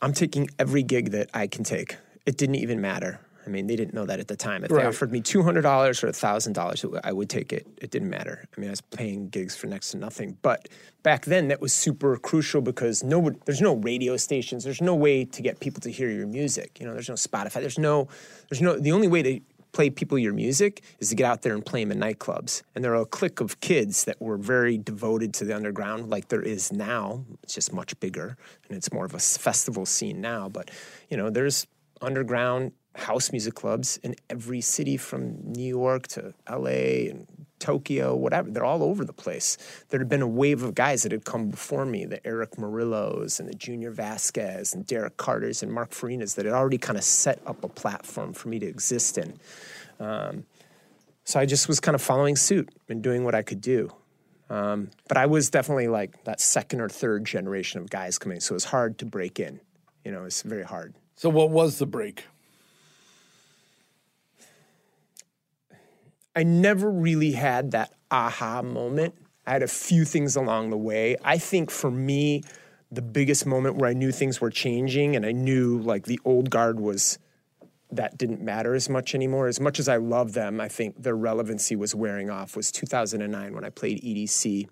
I'm 0.00 0.12
taking 0.12 0.48
every 0.58 0.82
gig 0.84 1.10
that 1.10 1.28
I 1.34 1.48
can 1.48 1.64
take. 1.64 1.96
It 2.24 2.38
didn't 2.38 2.54
even 2.54 2.80
matter. 2.80 3.20
I 3.44 3.50
mean, 3.50 3.66
they 3.66 3.76
didn't 3.76 3.94
know 3.94 4.04
that 4.06 4.20
at 4.20 4.28
the 4.28 4.36
time. 4.36 4.62
If 4.62 4.70
Right. 4.70 4.82
they 4.82 4.86
offered 4.88 5.10
me 5.10 5.20
two 5.22 5.42
hundred 5.42 5.62
dollars 5.62 6.04
or 6.04 6.12
thousand 6.12 6.52
dollars, 6.52 6.84
I 7.02 7.12
would 7.12 7.28
take 7.30 7.52
it. 7.52 7.66
It 7.78 7.90
didn't 7.90 8.10
matter. 8.10 8.44
I 8.56 8.60
mean, 8.60 8.68
I 8.68 8.72
was 8.72 8.80
paying 8.82 9.28
gigs 9.28 9.56
for 9.56 9.66
next 9.66 9.90
to 9.92 9.96
nothing. 9.96 10.36
But 10.42 10.68
back 11.02 11.24
then, 11.24 11.48
that 11.48 11.60
was 11.60 11.72
super 11.72 12.16
crucial 12.18 12.60
because 12.60 13.02
no, 13.02 13.30
there's 13.46 13.62
no 13.62 13.74
radio 13.76 14.16
stations. 14.18 14.64
There's 14.64 14.82
no 14.82 14.94
way 14.94 15.24
to 15.24 15.42
get 15.42 15.60
people 15.60 15.80
to 15.80 15.90
hear 15.90 16.10
your 16.10 16.26
music. 16.26 16.78
You 16.78 16.86
know, 16.86 16.92
there's 16.92 17.08
no 17.08 17.14
Spotify. 17.14 17.60
There's 17.60 17.78
no, 17.78 18.06
there's 18.50 18.60
no. 18.60 18.78
The 18.78 18.92
only 18.92 19.08
way 19.08 19.22
to 19.22 19.40
play 19.72 19.90
people 19.90 20.18
your 20.18 20.32
music 20.32 20.82
is 20.98 21.10
to 21.10 21.14
get 21.14 21.26
out 21.26 21.42
there 21.42 21.54
and 21.54 21.64
play 21.64 21.84
them 21.84 21.92
in 21.92 21.98
nightclubs. 21.98 22.62
And 22.74 22.84
there 22.84 22.92
are 22.94 23.02
a 23.02 23.06
clique 23.06 23.40
of 23.40 23.60
kids 23.60 24.04
that 24.04 24.20
were 24.20 24.36
very 24.36 24.78
devoted 24.78 25.34
to 25.34 25.44
the 25.44 25.54
underground, 25.54 26.10
like 26.10 26.28
there 26.28 26.42
is 26.42 26.72
now. 26.72 27.24
It's 27.42 27.54
just 27.54 27.72
much 27.72 27.98
bigger, 28.00 28.36
and 28.68 28.76
it's 28.76 28.92
more 28.92 29.04
of 29.04 29.14
a 29.14 29.18
festival 29.18 29.86
scene 29.86 30.20
now. 30.20 30.48
But 30.48 30.70
you 31.08 31.16
know, 31.16 31.30
there's 31.30 31.66
underground 32.00 32.72
house 32.98 33.32
music 33.32 33.54
clubs 33.54 33.98
in 33.98 34.14
every 34.28 34.60
city 34.60 34.96
from 34.96 35.52
New 35.52 35.66
York 35.66 36.08
to 36.08 36.34
LA 36.50 37.10
and 37.10 37.26
Tokyo, 37.58 38.14
whatever. 38.14 38.50
They're 38.50 38.64
all 38.64 38.82
over 38.82 39.04
the 39.04 39.12
place. 39.12 39.56
There 39.88 39.98
had 39.98 40.08
been 40.08 40.22
a 40.22 40.28
wave 40.28 40.62
of 40.62 40.74
guys 40.74 41.02
that 41.02 41.12
had 41.12 41.24
come 41.24 41.48
before 41.48 41.84
me, 41.84 42.04
the 42.04 42.24
Erick 42.26 42.52
Morillos 42.52 43.40
and 43.40 43.48
the 43.48 43.54
Junior 43.54 43.90
Vasquez 43.90 44.74
and 44.74 44.86
Derrick 44.86 45.16
Carters 45.16 45.62
and 45.62 45.72
Mark 45.72 45.90
Farinas 45.90 46.36
that 46.36 46.44
had 46.44 46.54
already 46.54 46.78
kind 46.78 46.98
of 46.98 47.04
set 47.04 47.40
up 47.46 47.64
a 47.64 47.68
platform 47.68 48.32
for 48.32 48.48
me 48.48 48.58
to 48.58 48.66
exist 48.66 49.18
in. 49.18 49.38
Um, 49.98 50.44
so 51.24 51.40
I 51.40 51.46
just 51.46 51.68
was 51.68 51.80
kind 51.80 51.94
of 51.94 52.02
following 52.02 52.36
suit 52.36 52.70
and 52.88 53.02
doing 53.02 53.24
what 53.24 53.34
I 53.34 53.42
could 53.42 53.60
do. 53.60 53.92
Um, 54.50 54.90
but 55.08 55.18
I 55.18 55.26
was 55.26 55.50
definitely 55.50 55.88
like 55.88 56.24
that 56.24 56.40
second 56.40 56.80
or 56.80 56.88
third 56.88 57.24
generation 57.24 57.80
of 57.80 57.90
guys 57.90 58.18
coming. 58.18 58.40
So 58.40 58.52
it 58.52 58.56
was 58.56 58.64
hard 58.64 58.98
to 58.98 59.04
break 59.04 59.38
in. 59.38 59.60
You 60.04 60.12
know, 60.12 60.24
it's 60.24 60.42
very 60.42 60.62
hard. 60.62 60.94
So 61.16 61.28
what 61.28 61.50
was 61.50 61.78
the 61.78 61.86
break? 61.86 62.24
I 66.38 66.44
never 66.44 66.88
really 66.88 67.32
had 67.32 67.72
that 67.72 67.92
aha 68.12 68.62
moment. 68.62 69.16
I 69.44 69.54
had 69.54 69.64
a 69.64 69.66
few 69.66 70.04
things 70.04 70.36
along 70.36 70.70
the 70.70 70.76
way. 70.76 71.16
I 71.24 71.36
think 71.36 71.68
for 71.68 71.90
me, 71.90 72.44
the 72.92 73.02
biggest 73.02 73.44
moment 73.44 73.74
where 73.74 73.90
I 73.90 73.92
knew 73.92 74.12
things 74.12 74.40
were 74.40 74.50
changing 74.50 75.16
and 75.16 75.26
I 75.26 75.32
knew 75.32 75.80
like 75.80 76.04
the 76.04 76.20
old 76.24 76.48
guard 76.48 76.78
was 76.78 77.18
that 77.90 78.16
didn't 78.16 78.40
matter 78.40 78.76
as 78.76 78.88
much 78.88 79.16
anymore. 79.16 79.48
As 79.48 79.58
much 79.58 79.80
as 79.80 79.88
I 79.88 79.96
love 79.96 80.34
them, 80.34 80.60
I 80.60 80.68
think 80.68 81.02
their 81.02 81.16
relevancy 81.16 81.74
was 81.74 81.92
wearing 81.92 82.30
off 82.30 82.54
was 82.54 82.70
2009 82.70 83.52
when 83.52 83.64
I 83.64 83.70
played 83.70 84.00
EDC. 84.00 84.68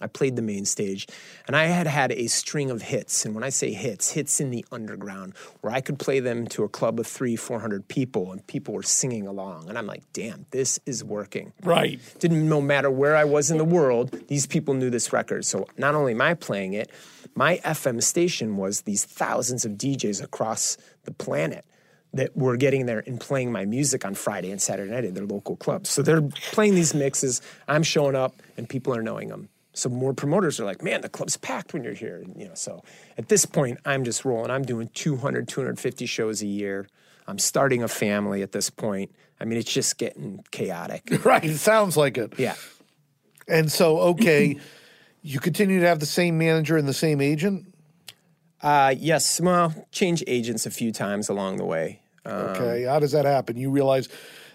I 0.00 0.08
played 0.08 0.34
the 0.34 0.42
main 0.42 0.64
stage 0.64 1.06
and 1.46 1.54
I 1.54 1.66
had 1.66 1.86
had 1.86 2.10
a 2.12 2.26
string 2.26 2.70
of 2.70 2.82
hits. 2.82 3.24
And 3.24 3.34
when 3.34 3.44
I 3.44 3.50
say 3.50 3.72
hits, 3.72 4.10
hits 4.10 4.40
in 4.40 4.50
the 4.50 4.64
underground 4.72 5.34
where 5.60 5.72
I 5.72 5.80
could 5.80 5.98
play 5.98 6.20
them 6.20 6.46
to 6.48 6.64
a 6.64 6.68
club 6.68 6.98
of 6.98 7.06
three, 7.06 7.36
400 7.36 7.86
people 7.86 8.32
and 8.32 8.44
people 8.46 8.74
were 8.74 8.82
singing 8.82 9.26
along. 9.26 9.68
And 9.68 9.78
I'm 9.78 9.86
like, 9.86 10.02
damn, 10.12 10.46
this 10.50 10.80
is 10.84 11.04
working. 11.04 11.52
Right. 11.62 12.00
Didn't 12.18 12.48
no 12.48 12.60
matter 12.60 12.90
where 12.90 13.16
I 13.16 13.24
was 13.24 13.50
in 13.50 13.58
the 13.58 13.64
world, 13.64 14.10
these 14.28 14.46
people 14.46 14.74
knew 14.74 14.90
this 14.90 15.12
record. 15.12 15.44
So 15.44 15.66
not 15.78 15.94
only 15.94 16.12
am 16.12 16.20
I 16.20 16.34
playing 16.34 16.72
it, 16.72 16.90
my 17.36 17.58
FM 17.58 18.02
station 18.02 18.56
was 18.56 18.82
these 18.82 19.04
thousands 19.04 19.64
of 19.64 19.72
DJs 19.72 20.22
across 20.22 20.76
the 21.04 21.12
planet 21.12 21.64
that 22.12 22.36
were 22.36 22.56
getting 22.56 22.86
there 22.86 23.02
and 23.06 23.20
playing 23.20 23.50
my 23.50 23.64
music 23.64 24.04
on 24.04 24.14
Friday 24.14 24.50
and 24.50 24.62
Saturday 24.62 24.90
night 24.90 25.04
at 25.04 25.14
their 25.14 25.26
local 25.26 25.56
clubs. 25.56 25.90
So 25.90 26.02
they're 26.02 26.22
playing 26.52 26.76
these 26.76 26.94
mixes. 26.94 27.42
I'm 27.66 27.82
showing 27.82 28.14
up 28.14 28.40
and 28.56 28.68
people 28.68 28.94
are 28.94 29.02
knowing 29.02 29.28
them. 29.28 29.48
So 29.74 29.88
more 29.88 30.14
promoters 30.14 30.60
are 30.60 30.64
like, 30.64 30.82
man, 30.82 31.00
the 31.00 31.08
club's 31.08 31.36
packed 31.36 31.74
when 31.74 31.82
you're 31.84 31.94
here. 31.94 32.22
And, 32.24 32.40
you 32.40 32.46
know, 32.48 32.54
so 32.54 32.82
at 33.18 33.28
this 33.28 33.44
point, 33.44 33.78
I'm 33.84 34.04
just 34.04 34.24
rolling. 34.24 34.50
I'm 34.50 34.62
doing 34.62 34.88
200, 34.94 35.48
250 35.48 36.06
shows 36.06 36.42
a 36.42 36.46
year. 36.46 36.86
I'm 37.26 37.38
starting 37.38 37.82
a 37.82 37.88
family 37.88 38.42
at 38.42 38.52
this 38.52 38.70
point. 38.70 39.10
I 39.40 39.44
mean, 39.44 39.58
it's 39.58 39.72
just 39.72 39.98
getting 39.98 40.44
chaotic. 40.50 41.10
Right. 41.24 41.44
It 41.44 41.58
sounds 41.58 41.96
like 41.96 42.16
it. 42.18 42.34
Yeah. 42.38 42.54
And 43.48 43.70
so, 43.70 43.98
okay, 43.98 44.58
you 45.22 45.40
continue 45.40 45.80
to 45.80 45.86
have 45.86 45.98
the 45.98 46.06
same 46.06 46.38
manager 46.38 46.76
and 46.76 46.86
the 46.86 46.94
same 46.94 47.20
agent. 47.20 47.74
Uh, 48.62 48.94
yes. 48.96 49.40
Well, 49.40 49.74
change 49.90 50.22
agents 50.26 50.66
a 50.66 50.70
few 50.70 50.92
times 50.92 51.28
along 51.28 51.56
the 51.56 51.64
way. 51.64 52.00
Uh, 52.24 52.54
Okay. 52.56 52.84
How 52.84 53.00
does 53.00 53.12
that 53.12 53.24
happen? 53.24 53.56
You 53.56 53.70
realize 53.70 54.08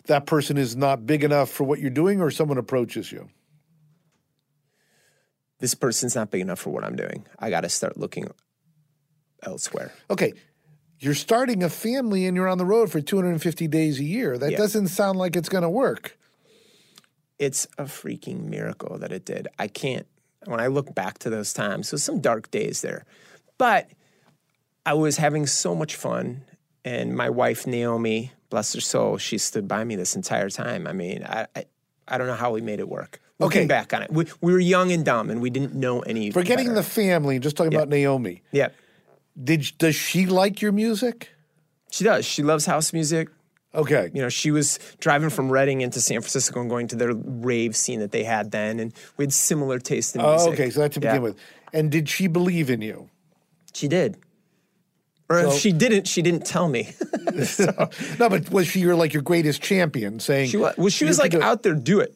that 0.05 0.25
person 0.25 0.57
is 0.57 0.75
not 0.75 1.05
big 1.05 1.23
enough 1.23 1.49
for 1.49 1.65
what 1.65 1.79
you're 1.79 1.89
doing, 1.91 2.21
or 2.21 2.31
someone 2.31 2.57
approaches 2.57 3.11
you. 3.11 3.29
This 5.59 5.75
person's 5.75 6.15
not 6.15 6.31
big 6.31 6.41
enough 6.41 6.59
for 6.59 6.69
what 6.71 6.83
I'm 6.83 6.95
doing. 6.95 7.25
I 7.37 7.49
got 7.49 7.61
to 7.61 7.69
start 7.69 7.97
looking 7.97 8.29
elsewhere. 9.43 9.93
Okay. 10.09 10.33
You're 10.99 11.13
starting 11.13 11.63
a 11.63 11.69
family 11.69 12.25
and 12.25 12.35
you're 12.35 12.47
on 12.49 12.57
the 12.57 12.65
road 12.65 12.91
for 12.91 12.99
250 12.99 13.67
days 13.67 13.99
a 13.99 14.03
year. 14.03 14.37
That 14.37 14.51
Yeah. 14.51 14.57
doesn't 14.57 14.87
sound 14.89 15.17
like 15.17 15.35
it's 15.35 15.49
going 15.49 15.63
to 15.63 15.69
work. 15.69 16.17
It's 17.37 17.67
a 17.77 17.83
freaking 17.85 18.49
miracle 18.49 18.97
that 18.99 19.11
it 19.13 19.23
did. 19.23 19.47
I 19.57 19.67
can't, 19.67 20.07
when 20.45 20.59
I 20.59 20.67
look 20.67 20.93
back 20.93 21.19
to 21.19 21.29
those 21.29 21.53
times, 21.53 21.87
so 21.89 21.97
some 21.97 22.19
dark 22.19 22.51
days 22.51 22.81
there, 22.81 23.05
but 23.57 23.89
I 24.85 24.93
was 24.93 25.17
having 25.17 25.45
so 25.47 25.73
much 25.73 25.95
fun. 25.95 26.43
And 26.83 27.15
my 27.15 27.29
wife, 27.29 27.65
Naomi, 27.67 28.31
bless 28.49 28.73
her 28.73 28.81
soul, 28.81 29.17
she 29.17 29.37
stood 29.37 29.67
by 29.67 29.83
me 29.85 29.95
this 29.95 30.15
entire 30.15 30.49
time. 30.49 30.85
I 30.87 30.91
mean, 30.93 31.23
I, 31.23 31.47
I, 31.55 31.65
I 32.09 32.17
don't 32.17 32.27
know 32.27 32.33
how 32.35 32.51
we 32.51 32.61
made 32.61 32.79
it 32.79 32.89
work. 32.89 33.21
Looking 33.39 33.59
Okay. 33.61 33.67
back 33.67 33.93
on 33.93 34.01
it, 34.03 34.11
we, 34.11 34.25
we 34.41 34.51
were 34.51 34.59
young 34.59 34.91
and 34.91 35.05
dumb 35.05 35.29
and 35.29 35.41
we 35.41 35.49
didn't 35.49 35.73
know 35.73 36.01
any. 36.01 36.31
Forgetting 36.31 36.67
better. 36.67 36.75
the 36.75 36.83
family, 36.83 37.39
just 37.39 37.55
talking 37.55 37.73
about 37.73 37.87
Naomi. 37.87 38.41
Yeah, 38.51 38.69
Did 39.41 39.71
does 39.77 39.95
she 39.95 40.25
like 40.25 40.61
your 40.61 40.71
music? 40.73 41.29
she 41.91 42.03
does. 42.03 42.25
She 42.25 42.43
loves 42.43 42.65
house 42.65 42.91
music. 42.93 43.29
Okay. 43.73 44.09
You 44.13 44.21
know, 44.21 44.29
she 44.29 44.51
was 44.51 44.77
driving 44.99 45.29
from 45.29 45.49
Redding 45.51 45.81
into 45.81 46.01
San 46.01 46.21
Francisco 46.21 46.59
and 46.59 46.69
going 46.69 46.87
to 46.89 46.95
their 46.95 47.13
rave 47.13 47.75
scene 47.75 47.99
that 47.99 48.11
they 48.11 48.23
had 48.23 48.51
then, 48.51 48.79
and 48.79 48.93
we 49.17 49.23
had 49.23 49.31
similar 49.33 49.79
taste 49.79 50.15
in 50.15 50.21
oh, 50.21 50.31
music. 50.31 50.49
Oh, 50.49 50.53
okay, 50.53 50.69
so 50.71 50.79
that 50.81 50.91
to 50.93 50.99
Yeah. 50.99 51.11
begin 51.11 51.21
with. 51.23 51.37
And 51.71 51.91
did 51.91 52.09
she 52.09 52.27
believe 52.27 52.69
in 52.69 52.81
you? 52.81 53.09
She 53.73 53.87
did. 53.87 54.17
Or 55.29 55.41
So- 55.41 55.51
if 55.51 55.59
she 55.61 55.71
didn't, 55.71 56.07
she 56.07 56.21
didn't 56.21 56.45
tell 56.45 56.67
me. 56.67 56.89
No, 58.19 58.27
but 58.27 58.49
was 58.49 58.67
she 58.67 58.79
your 58.79 58.95
like 58.95 59.13
your 59.13 59.21
greatest 59.21 59.61
champion, 59.61 60.19
saying 60.19 60.49
she 60.49 60.57
was, 60.57 60.75
well, 60.77 60.89
she 60.89 61.05
was 61.05 61.19
like, 61.19 61.33
out 61.35 61.63
there, 61.63 61.75
do 61.75 61.99
it. 61.99 62.13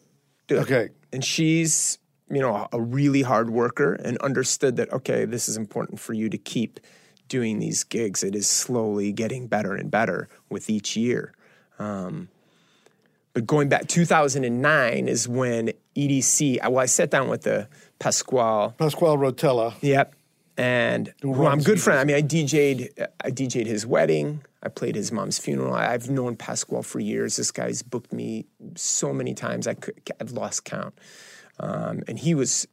Do 0.48 0.58
it. 0.58 0.62
Okay. 0.62 0.90
And 1.14 1.24
she's, 1.24 1.98
you 2.30 2.42
know, 2.42 2.68
a 2.74 2.82
really 2.82 3.22
hard 3.22 3.50
worker 3.50 3.94
and 3.94 4.18
understood 4.18 4.76
that, 4.78 4.92
okay, 4.92 5.24
this 5.26 5.48
is 5.48 5.56
important 5.56 6.00
for 6.00 6.14
you 6.14 6.28
to 6.30 6.38
keep 6.38 6.80
doing 7.30 7.60
these 7.60 7.84
gigs. 7.84 8.24
It 8.24 8.36
is 8.36 8.48
slowly 8.48 9.12
getting 9.14 9.48
better 9.48 9.76
and 9.76 9.90
better 9.90 10.28
with 10.50 10.70
each 10.70 10.98
year. 10.98 11.34
Um, 11.80 12.28
but 13.34 13.46
going 13.48 13.70
back, 13.70 13.88
2009 13.88 15.08
is 15.08 15.28
when 15.28 15.72
EDC, 15.96 16.60
well, 16.70 16.80
I 16.80 16.86
sat 16.88 17.12
down 17.12 17.30
with 17.30 17.44
the 17.44 17.68
Pasquale 18.00 18.74
Pasquale 18.78 19.18
Rotella. 19.18 19.76
Yep. 19.82 20.14
And 20.58 21.14
who 21.22 21.46
I'm 21.46 21.60
good 21.60 21.82
friend. 21.82 22.00
I 22.00 22.04
mean, 22.04 22.16
I 22.16 22.22
DJ'd, 22.22 23.08
I 23.24 23.32
DJ'd 23.32 23.68
his 23.68 23.86
wedding. 23.86 24.44
I 24.62 24.70
played 24.70 24.96
his 24.96 25.12
mom's 25.12 25.40
funeral. 25.40 25.74
I've 25.74 26.10
known 26.10 26.36
Pasquale 26.36 26.84
for 26.84 27.00
years. 27.00 27.36
This 27.36 27.52
guy's 27.52 27.82
booked 27.82 28.14
me 28.14 28.46
so 28.76 29.12
many 29.14 29.34
times. 29.34 29.68
I 29.68 29.74
could, 29.74 30.00
I've 30.22 30.32
lost 30.32 30.64
count. 30.64 30.94
Um, 31.60 32.04
and 32.08 32.20
he 32.20 32.36
was 32.36 32.68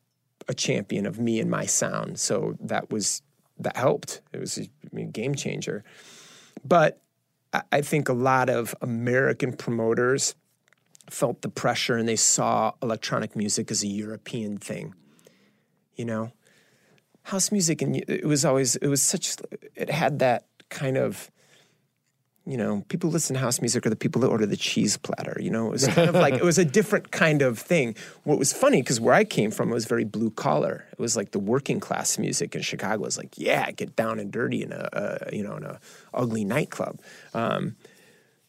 a 0.48 0.55
champion 0.55 1.07
of 1.07 1.19
me 1.19 1.40
and 1.40 1.51
my 1.51 1.66
sound. 1.66 2.19
So 2.19 2.57
that 2.61 2.90
was 2.90 3.23
that 3.59 3.77
helped. 3.77 4.20
It 4.32 4.40
was 4.40 4.59
a 4.59 4.62
I 4.62 4.66
mean, 4.93 5.11
game 5.11 5.35
changer. 5.35 5.85
But 6.65 7.01
I, 7.52 7.62
I 7.73 7.81
think 7.82 8.09
a 8.09 8.15
lot 8.15 8.48
of 8.51 8.74
American 8.81 9.52
promoters 9.52 10.35
felt 11.09 11.43
the 11.43 11.48
pressure 11.48 11.97
and 11.97 12.09
they 12.09 12.16
saw 12.16 12.73
electronic 12.82 13.35
music 13.35 13.70
as 13.70 13.82
a 13.82 13.89
European 13.89 14.59
thing. 14.59 14.94
You 15.97 16.05
know, 16.05 16.32
house 17.31 17.52
music 17.52 17.81
and 17.81 17.97
it 17.97 18.27
was 18.27 18.44
always 18.44 18.77
it 18.77 18.89
was 18.89 19.01
such 19.01 19.36
it 19.77 19.89
had 19.89 20.19
that 20.19 20.47
kind 20.69 20.97
of 20.97 21.31
you 22.44 22.57
know 22.57 22.85
people 22.89 23.09
listen 23.09 23.35
to 23.35 23.40
house 23.40 23.61
music 23.61 23.86
are 23.86 23.90
the 23.90 23.94
people 23.94 24.20
that 24.20 24.28
order 24.28 24.47
the 24.47 24.57
cheese 24.57 24.97
platter 24.97 25.36
you 25.40 25.51
know? 25.51 25.69
It 25.69 25.70
was 25.70 25.86
kind 25.86 26.09
of 26.09 26.16
like 26.16 26.35
it 26.35 26.43
was 26.43 26.59
a 26.59 26.65
different 26.65 27.12
kind 27.12 27.40
of 27.43 27.57
thing. 27.59 27.94
What 28.24 28.36
was 28.39 28.52
funny 28.52 28.82
because 28.82 28.98
where 28.98 29.15
i 29.15 29.23
came 29.23 29.52
from 29.52 29.70
it 29.70 29.74
was 29.74 29.86
very 29.86 30.05
blue 30.05 30.31
collar. 30.31 30.86
It 30.90 30.98
was 30.98 31.16
like 31.16 31.31
the 31.31 31.39
working 31.39 31.78
class 31.78 32.19
music 32.19 32.57
in 32.57 32.62
chicago 32.62 33.05
was 33.05 33.16
like 33.16 33.39
yeah 33.39 33.70
get 33.70 33.94
down 33.94 34.19
and 34.19 34.32
dirty 34.32 34.62
in 34.62 34.73
a, 34.73 34.89
a 34.93 35.36
you 35.36 35.44
know 35.44 35.57
in 35.57 35.65
a 35.65 35.78
ugly 36.12 36.44
nightclub. 36.44 37.01
Um, 37.32 37.77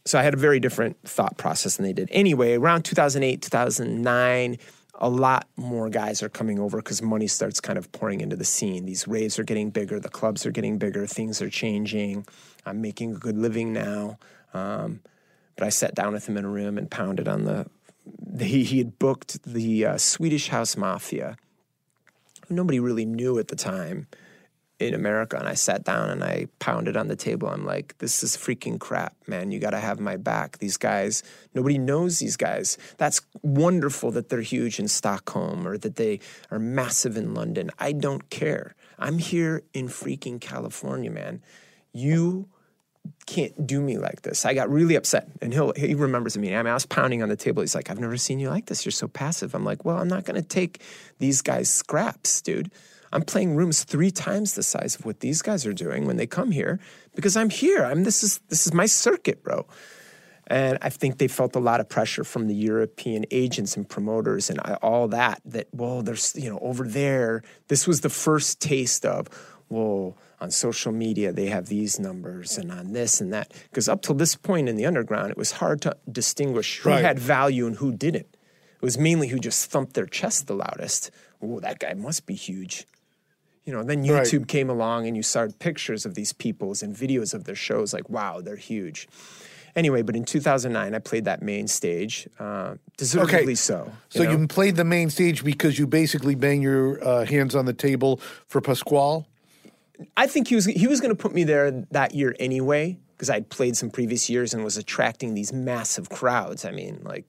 so 0.06 0.18
I 0.18 0.24
had 0.24 0.34
a 0.34 0.38
very 0.38 0.60
different 0.60 0.98
thought 1.03 1.38
process 1.38 1.78
than 1.78 1.86
they 1.86 1.94
did. 1.94 2.10
Anyway, 2.12 2.56
around 2.56 2.84
2008, 2.84 3.41
2009, 3.44 4.58
a 5.02 5.10
lot 5.10 5.48
more 5.57 5.90
guys 5.90 6.22
are 6.22 6.30
coming 6.30 6.60
over 6.60 6.78
because 6.78 7.02
money 7.02 7.26
starts 7.26 7.60
kind 7.60 7.80
of 7.80 7.91
pouring 7.91 8.22
into 8.22 8.36
the 8.36 8.45
scene. 8.45 8.86
These 8.86 9.07
raves 9.07 9.40
are 9.40 9.44
getting 9.44 9.72
bigger, 9.72 9.99
the 9.99 10.10
clubs 10.10 10.45
are 10.45 10.52
getting 10.52 10.78
bigger, 10.78 11.07
things 11.07 11.41
are 11.41 11.49
changing. 11.49 12.28
I'm 12.68 12.82
making 12.82 13.15
a 13.15 13.18
good 13.18 13.36
living 13.36 13.73
now. 13.73 14.19
Um, 14.53 15.02
but 15.56 15.65
I 15.65 15.69
sat 15.69 15.95
down 15.95 16.14
with 16.14 16.30
him 16.30 16.38
in 16.38 16.45
a 16.45 16.49
room 16.49 16.78
and 16.78 16.90
pounded 16.90 17.28
on 17.28 17.45
the. 17.45 17.65
the 18.06 18.45
he, 18.45 18.78
had 18.78 18.99
booked 18.99 19.44
the 19.44 19.86
uh, 19.88 19.98
Swedish 19.98 20.49
House 20.49 20.78
Mafia, 20.78 21.36
nobody 22.48 22.80
really 22.80 23.06
knew 23.06 23.40
at 23.40 23.48
the 23.48 23.56
time 23.56 24.07
in 24.88 24.94
America 24.94 25.38
and 25.38 25.48
I 25.48 25.53
sat 25.53 25.84
down 25.84 26.10
and 26.10 26.24
I 26.24 26.48
pounded 26.60 26.98
on 26.98 27.08
the 27.08 27.16
table. 27.16 27.48
I'm 27.48 27.66
like, 27.66 27.98
this 27.99 28.24
is 28.24 28.38
freaking 28.38 28.80
crap, 28.80 29.16
man. 29.28 29.52
You 29.52 29.60
got 29.60 29.72
to 29.72 29.80
have 29.80 29.99
my 29.99 30.18
back. 30.18 30.58
These 30.60 30.78
guys, 30.78 31.24
nobody 31.53 31.78
knows 31.78 32.20
these 32.20 32.38
guys. 32.38 32.78
That's 32.98 33.22
wonderful 33.41 34.12
that 34.12 34.30
they're 34.30 34.41
huge 34.41 34.80
in 34.80 34.88
Stockholm 34.88 35.68
or 35.68 35.78
that 35.78 35.95
they 35.95 36.20
are 36.49 36.60
massive 36.60 37.18
in 37.18 37.34
London. 37.34 37.72
I 37.80 37.91
don't 37.91 38.30
care. 38.30 38.76
I'm 38.99 39.18
here 39.18 39.64
in 39.74 39.88
freaking 39.88 40.40
California, 40.40 41.12
man. 41.12 41.41
You 41.94 42.48
can't 43.26 43.66
do 43.66 43.82
me 43.82 43.98
like 43.98 44.22
this. 44.22 44.45
I 44.45 44.53
got 44.53 44.70
really 44.70 44.95
upset. 44.95 45.28
And 45.41 45.53
he'll, 45.53 45.74
he 45.74 45.95
remembers 45.95 46.38
me. 46.38 46.56
I 46.56 46.58
mean, 46.62 46.72
I 46.72 46.74
was 46.74 46.86
pounding 46.86 47.24
on 47.24 47.30
the 47.30 47.36
table. 47.36 47.62
He's 47.62 47.76
like, 47.76 47.90
I've 47.90 47.99
never 47.99 48.18
seen 48.18 48.40
you 48.40 48.49
like 48.49 48.68
this. 48.68 48.86
You're 48.86 48.91
so 48.91 49.08
passive. 49.08 49.56
I'm 49.56 49.64
like, 49.64 49.86
well, 49.86 49.98
I'm 49.98 50.08
not 50.08 50.26
going 50.26 50.41
to 50.41 50.48
take 50.48 50.82
these 51.20 51.41
guys' 51.41 51.72
scraps, 51.72 52.41
dude. 52.41 52.72
I'm 53.14 53.24
playing 53.24 53.56
rooms 53.56 53.84
three 53.84 54.12
times 54.12 54.56
the 54.56 54.64
size 54.64 54.96
of 54.96 55.06
what 55.06 55.20
these 55.20 55.42
guys 55.42 55.66
are 55.66 55.74
doing 55.74 56.06
when 56.08 56.18
they 56.18 56.28
come 56.28 56.52
here 56.52 56.80
because 57.16 57.36
I'm 57.36 57.50
here. 57.50 57.84
I'm 57.84 58.04
this 58.04 58.24
is 58.24 58.40
this 58.50 58.66
is 58.66 58.74
my 58.74 58.86
circuit, 58.86 59.44
bro. 59.44 59.66
And 60.48 60.78
I 60.82 60.90
think 60.90 61.18
they 61.18 61.28
felt 61.30 61.56
a 61.56 61.60
lot 61.60 61.80
of 61.80 61.88
pressure 61.88 62.24
from 62.26 62.48
the 62.48 62.56
European 62.56 63.26
agents 63.32 63.78
and 63.78 63.88
promoters 63.88 64.50
and 64.50 64.60
all 64.82 65.08
that. 65.10 65.42
That 65.46 65.68
well, 65.72 66.02
there's 66.02 66.34
you 66.36 66.50
know 66.50 66.60
over 66.60 66.88
there. 66.88 67.44
This 67.68 67.88
was 67.88 68.02
the 68.02 68.10
first 68.10 68.60
taste 68.62 69.06
of 69.06 69.28
well 69.70 70.18
on 70.42 70.50
social 70.50 70.92
media 70.92 71.32
they 71.32 71.46
have 71.46 71.68
these 71.68 72.00
numbers 72.00 72.58
and 72.58 72.72
on 72.72 72.94
this 72.94 73.22
and 73.22 73.32
that 73.32 73.54
because 73.70 73.88
up 73.88 74.02
till 74.02 74.16
this 74.16 74.34
point 74.36 74.68
in 74.68 74.76
the 74.76 74.88
underground 74.88 75.30
it 75.30 75.38
was 75.38 75.52
hard 75.52 75.80
to 75.80 75.96
distinguish 76.12 76.80
who 76.80 76.90
Right. 76.90 77.06
had 77.06 77.20
value 77.20 77.68
and 77.68 77.76
who 77.76 77.92
didn't. 77.94 78.26
It 78.26 78.82
was 78.82 78.98
mainly 78.98 79.28
who 79.28 79.38
just 79.38 79.70
thumped 79.70 79.94
their 79.94 80.08
chest 80.08 80.48
the 80.48 80.56
loudest. 80.56 81.12
Oh, 81.44 81.60
that 81.60 81.78
guy 81.80 81.94
must 81.94 82.26
be 82.26 82.34
huge. 82.34 82.88
You 83.66 83.74
know, 83.74 83.84
then 83.84 84.04
Right. 84.04 84.26
YouTube 84.26 84.48
came 84.48 84.70
along 84.70 85.08
and 85.08 85.16
you 85.16 85.24
started 85.24 85.60
pictures 85.60 86.06
of 86.06 86.16
these 86.16 86.34
peoples 86.34 86.82
and 86.82 86.96
videos 86.96 87.34
of 87.34 87.44
their 87.44 87.56
shows 87.56 87.94
like, 87.94 88.10
wow, 88.10 88.42
they're 88.42 88.56
huge. 88.56 89.08
Anyway, 89.76 90.02
but 90.02 90.16
in 90.16 90.26
2009, 90.26 90.94
I 90.94 91.00
played 91.00 91.26
that 91.26 91.42
main 91.42 91.68
stage, 91.68 92.28
uh, 92.40 92.76
deservedly 92.98 93.56
so. 93.56 93.92
So 94.10 94.24
know? 94.24 94.32
you 94.32 94.48
played 94.48 94.76
the 94.76 94.84
main 94.84 95.10
stage 95.10 95.44
because 95.44 95.80
you 95.80 95.88
basically 95.88 96.36
bang 96.36 96.62
your 96.62 97.02
uh, 97.04 97.26
hands 97.26 97.56
on 97.56 97.66
the 97.66 97.74
table 97.74 98.20
for 98.48 98.60
Pasquale. 98.60 99.26
I 100.18 100.28
think 100.28 100.48
he 100.48 100.56
was 100.56 100.66
he 100.66 100.88
was 100.88 101.00
going 101.00 101.16
to 101.16 101.22
put 101.22 101.34
me 101.34 101.44
there 101.44 101.72
that 101.92 102.14
year 102.16 102.36
anyway 102.40 102.98
because 103.16 103.30
I'd 103.30 103.50
played 103.50 103.78
some 103.78 103.92
previous 103.92 104.30
years 104.30 104.54
and 104.54 104.64
was 104.64 104.78
attracting 104.78 105.36
these 105.36 105.54
massive 105.54 106.10
crowds. 106.10 106.66
I 106.66 106.72
mean, 106.72 107.02
like 107.04 107.26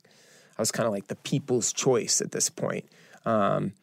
I 0.58 0.62
was 0.62 0.72
kind 0.72 0.86
of 0.86 0.92
like 0.92 1.08
the 1.08 1.16
people's 1.16 1.72
choice 1.72 2.20
at 2.20 2.32
this 2.32 2.48
point. 2.48 2.86
Um, 3.24 3.74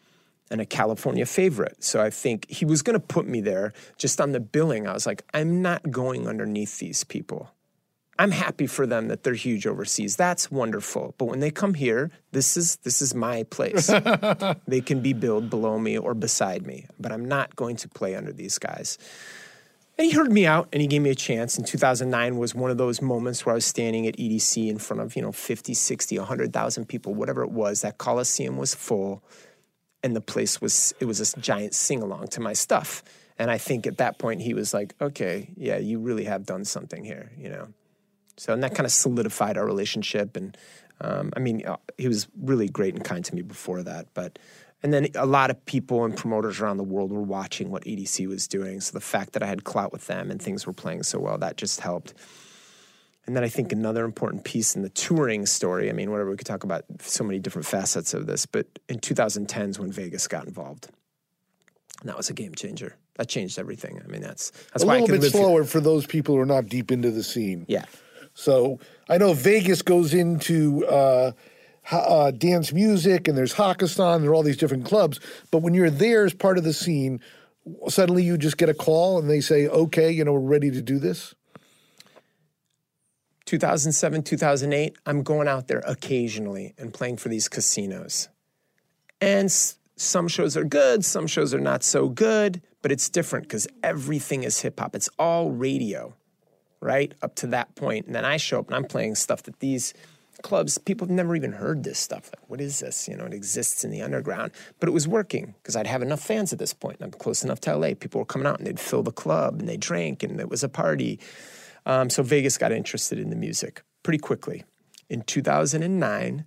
and 0.51 0.61
a 0.61 0.65
California 0.65 1.25
favorite. 1.25 1.83
So 1.83 2.01
I 2.01 2.09
think 2.09 2.49
he 2.49 2.65
was 2.65 2.81
going 2.81 2.95
to 2.95 2.99
put 2.99 3.27
me 3.27 3.41
there 3.41 3.73
just 3.97 4.19
on 4.19 4.31
the 4.31 4.39
billing. 4.39 4.87
I 4.87 4.93
was 4.93 5.05
like, 5.05 5.23
I'm 5.33 5.61
not 5.61 5.91
going 5.91 6.27
underneath 6.27 6.79
these 6.79 7.03
people. 7.03 7.51
I'm 8.19 8.31
happy 8.31 8.67
for 8.67 8.85
them 8.85 9.07
that 9.07 9.23
they're 9.23 9.33
huge 9.33 9.65
overseas. 9.65 10.17
That's 10.17 10.51
wonderful. 10.51 11.15
But 11.17 11.25
when 11.25 11.39
they 11.39 11.51
come 11.51 11.73
here, 11.73 12.11
this 12.33 12.57
is 12.57 12.75
this 12.77 13.01
is 13.01 13.15
my 13.15 13.43
place. 13.43 13.87
they 14.67 14.81
can 14.81 14.99
be 14.99 15.13
billed 15.13 15.49
below 15.49 15.79
me 15.79 15.97
or 15.97 16.13
beside 16.13 16.67
me, 16.67 16.85
but 16.99 17.13
I'm 17.13 17.23
not 17.23 17.55
going 17.55 17.77
to 17.77 17.87
play 17.87 18.15
under 18.15 18.33
these 18.33 18.57
guys. 18.57 18.97
And 19.97 20.05
he 20.05 20.11
heard 20.11 20.31
me 20.31 20.45
out 20.45 20.67
and 20.73 20.81
he 20.81 20.87
gave 20.87 21.01
me 21.01 21.09
a 21.09 21.15
chance. 21.15 21.57
And 21.57 21.65
2009 21.65 22.37
was 22.37 22.53
one 22.53 22.71
of 22.71 22.77
those 22.77 23.01
moments 23.01 23.45
where 23.45 23.53
I 23.53 23.55
was 23.55 23.65
standing 23.65 24.05
at 24.05 24.17
EDC 24.17 24.69
in 24.69 24.79
front 24.79 25.01
of, 25.01 25.15
you 25.15 25.21
know, 25.21 25.31
50, 25.31 25.73
60, 25.73 26.17
100,000 26.17 26.85
people, 26.87 27.13
whatever 27.13 27.43
it 27.43 27.51
was. 27.51 27.81
That 27.81 27.97
Coliseum 27.97 28.57
was 28.57 28.73
full 28.73 29.23
and 30.03 30.15
the 30.15 30.21
place 30.21 30.61
was, 30.61 30.93
it 30.99 31.05
was 31.05 31.19
this 31.19 31.33
giant 31.39 31.73
sing 31.73 32.01
along 32.01 32.27
to 32.29 32.41
my 32.41 32.53
stuff. 32.53 33.03
And 33.37 33.49
I 33.49 33.57
think 33.57 33.87
at 33.87 33.97
that 33.97 34.17
point 34.19 34.41
he 34.41 34.53
was 34.53 34.73
like, 34.73 34.93
okay, 34.99 35.49
yeah, 35.55 35.77
you 35.77 35.99
really 35.99 36.25
have 36.25 36.45
done 36.45 36.65
something 36.65 37.03
here, 37.03 37.31
you 37.37 37.49
know? 37.49 37.67
So, 38.37 38.53
and 38.53 38.63
that 38.63 38.75
kind 38.75 38.85
of 38.85 38.91
solidified 38.91 39.57
our 39.57 39.65
relationship. 39.65 40.37
And 40.37 40.57
um, 41.01 41.31
I 41.35 41.39
mean, 41.39 41.65
uh, 41.65 41.77
he 41.97 42.07
was 42.07 42.27
really 42.41 42.67
great 42.67 42.95
and 42.95 43.03
kind 43.03 43.23
to 43.25 43.35
me 43.35 43.41
before 43.41 43.83
that. 43.83 44.07
But, 44.13 44.39
and 44.81 44.93
then 44.93 45.07
a 45.15 45.25
lot 45.25 45.49
of 45.49 45.65
people 45.65 46.05
and 46.05 46.15
promoters 46.15 46.61
around 46.61 46.77
the 46.77 46.83
world 46.83 47.11
were 47.11 47.21
watching 47.21 47.69
what 47.69 47.83
EDC 47.83 48.27
was 48.27 48.47
doing. 48.47 48.79
So 48.79 48.93
the 48.93 49.01
fact 49.01 49.33
that 49.33 49.43
I 49.43 49.47
had 49.47 49.63
clout 49.65 49.91
with 49.91 50.07
them 50.07 50.31
and 50.31 50.41
things 50.41 50.65
were 50.65 50.73
playing 50.73 51.03
so 51.03 51.19
well, 51.19 51.37
that 51.37 51.57
just 51.57 51.81
helped. 51.81 52.13
And 53.29 53.35
then 53.35 53.43
I 53.43 53.47
think 53.47 53.71
another 53.71 54.05
important 54.05 54.43
piece 54.43 54.75
in 54.75 54.81
the 54.81 54.89
touring 54.89 55.45
story, 55.45 55.87
I 55.87 55.93
mean, 55.93 56.09
whatever, 56.09 56.31
we 56.31 56.35
could 56.35 56.47
talk 56.47 56.63
about 56.63 56.85
so 57.01 57.23
many 57.23 57.37
different 57.37 57.67
facets 57.67 58.15
of 58.15 58.25
this, 58.25 58.47
but 58.47 58.65
in 58.87 58.97
2010 58.97 59.69
is 59.69 59.77
when 59.77 59.91
Vegas 59.91 60.27
got 60.27 60.47
involved. 60.47 60.87
And 61.99 62.09
that 62.09 62.17
was 62.17 62.31
a 62.31 62.33
game 62.33 62.55
changer. 62.55 62.95
That 63.17 63.29
changed 63.29 63.59
everything. 63.59 64.01
I 64.03 64.07
mean, 64.07 64.21
that's, 64.21 64.49
that's 64.73 64.83
a 64.83 64.87
why 64.87 64.93
I 64.93 65.01
little 65.01 65.09
can 65.09 65.15
bit 65.17 65.21
live 65.21 65.33
here. 65.33 65.41
slower 65.43 65.63
for 65.63 65.79
those 65.79 66.07
people 66.07 66.33
who 66.33 66.41
are 66.41 66.45
not 66.47 66.69
deep 66.69 66.91
into 66.91 67.11
the 67.11 67.21
scene. 67.21 67.65
Yeah. 67.67 67.85
So 68.33 68.79
I 69.07 69.19
know 69.19 69.33
Vegas 69.33 69.83
goes 69.83 70.15
into 70.15 70.87
uh, 70.87 71.33
ha- 71.83 71.97
uh, 71.99 72.31
dance 72.31 72.73
music, 72.73 73.27
and 73.27 73.37
there's 73.37 73.53
Hakkasan, 73.53 74.21
there 74.21 74.31
are 74.31 74.33
all 74.33 74.41
these 74.41 74.57
different 74.57 74.85
clubs. 74.85 75.19
But 75.51 75.59
when 75.59 75.75
you're 75.75 75.91
there 75.91 76.25
as 76.25 76.33
part 76.33 76.57
of 76.57 76.63
the 76.63 76.73
scene, 76.73 77.19
suddenly 77.89 78.23
you 78.23 78.39
just 78.39 78.57
get 78.57 78.69
a 78.69 78.73
call 78.73 79.19
and 79.19 79.29
they 79.29 79.39
say, 79.39 79.67
"Okay, 79.67 80.09
you 80.09 80.25
know, 80.25 80.33
we're 80.33 80.39
ready 80.39 80.71
to 80.71 80.81
do 80.81 80.97
this." 80.97 81.35
2007, 83.49 84.21
2008, 84.21 84.95
I'm 85.07 85.23
going 85.23 85.47
out 85.47 85.67
there 85.67 85.81
occasionally 85.87 86.75
and 86.77 86.93
playing 86.93 87.17
for 87.17 87.29
these 87.29 87.47
casinos. 87.47 88.29
And 89.19 89.45
s- 89.45 89.79
some 89.95 90.27
shows 90.27 90.55
are 90.55 90.63
good, 90.63 91.03
some 91.03 91.25
shows 91.25 91.51
are 91.51 91.59
not 91.59 91.81
so 91.81 92.09
good, 92.09 92.61
but 92.83 92.91
it's 92.91 93.09
different 93.09 93.47
because 93.47 93.67
everything 93.81 94.43
is 94.43 94.61
hip 94.61 94.79
hop. 94.79 94.95
It's 94.95 95.09
all 95.17 95.49
radio, 95.49 96.13
right? 96.79 97.11
Up 97.23 97.33
to 97.37 97.47
that 97.47 97.73
point. 97.73 98.05
And 98.05 98.13
then 98.13 98.23
I 98.23 98.37
show 98.37 98.59
up 98.59 98.67
and 98.67 98.75
I'm 98.75 98.83
playing 98.85 99.15
stuff 99.15 99.41
that 99.43 99.59
these 99.61 99.95
clubs, 100.43 100.77
people 100.77 101.07
have 101.07 101.15
never 101.15 101.35
even 101.35 101.53
heard 101.53 101.83
this 101.83 101.97
stuff. 101.97 102.29
Like, 102.31 102.47
what 102.51 102.61
is 102.61 102.81
this? 102.81 103.07
You 103.07 103.17
know, 103.17 103.25
it 103.25 103.33
exists 103.33 103.83
in 103.83 103.89
the 103.89 104.03
underground. 104.03 104.51
But 104.79 104.89
it 104.89 104.91
was 104.91 105.07
working 105.07 105.55
because 105.63 105.75
I'd 105.75 105.87
have 105.87 106.03
enough 106.03 106.21
fans 106.21 106.53
at 106.53 106.59
this 106.59 106.75
point. 106.75 106.99
And 106.99 107.05
I'm 107.11 107.19
close 107.19 107.43
enough 107.43 107.61
to 107.61 107.75
LA. 107.75 107.95
People 107.99 108.19
were 108.19 108.25
coming 108.25 108.45
out 108.45 108.59
and 108.59 108.67
they'd 108.67 108.79
fill 108.79 109.01
the 109.01 109.11
club 109.11 109.59
and 109.59 109.67
they 109.67 109.75
drank 109.75 110.21
and 110.21 110.39
it 110.39 110.49
was 110.49 110.63
a 110.63 110.69
party. 110.69 111.19
Um, 111.85 112.09
so 112.09 112.23
Vegas 112.23 112.57
got 112.57 112.71
interested 112.71 113.19
in 113.19 113.29
the 113.29 113.35
music 113.35 113.83
pretty 114.03 114.19
quickly. 114.19 114.63
In 115.09 115.21
2009, 115.21 116.45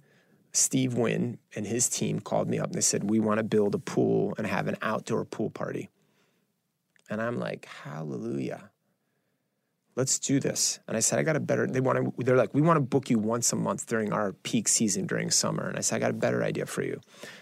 Steve 0.53 0.95
Wynn 0.95 1.39
and 1.57 1.67
his 1.67 1.89
team 1.89 2.21
called 2.21 2.49
me 2.49 2.59
up 2.59 2.67
and 2.67 2.75
they 2.75 2.81
said, 2.81 3.09
We 3.09 3.21
want 3.21 3.39
to 3.39 3.45
build 3.45 3.75
a 3.75 3.79
pool 3.79 4.35
and 4.39 4.47
have 4.47 4.69
an 4.69 4.77
outdoor 4.83 5.25
pool 5.25 5.51
party. 5.51 5.89
And 7.09 7.21
I'm 7.21 7.39
like, 7.39 7.67
Hallelujah. 7.67 8.71
Let's 9.95 10.19
do 10.19 10.41
this. 10.41 10.81
And 10.89 10.97
I 10.97 11.01
said, 11.01 11.19
I 11.19 11.23
got 11.23 11.37
a 11.37 11.41
better, 11.41 11.67
they 11.67 11.81
want 11.81 11.99
to, 11.99 12.25
they're 12.25 12.37
like, 12.37 12.55
we 12.55 12.63
want 12.63 12.79
to 12.79 12.81
book 12.81 13.11
you 13.11 13.19
once 13.19 13.53
a 13.53 13.57
month 13.57 13.87
during 13.87 14.11
our 14.11 14.33
peak 14.33 14.67
season 14.69 15.07
during 15.07 15.31
summer. 15.31 15.69
And 15.69 15.77
I 15.77 15.83
said, 15.83 15.97
I 15.97 15.99
got 15.99 16.11
a 16.11 16.15
better 16.15 16.43
idea 16.43 16.65
for 16.65 16.83
you. 16.83 16.99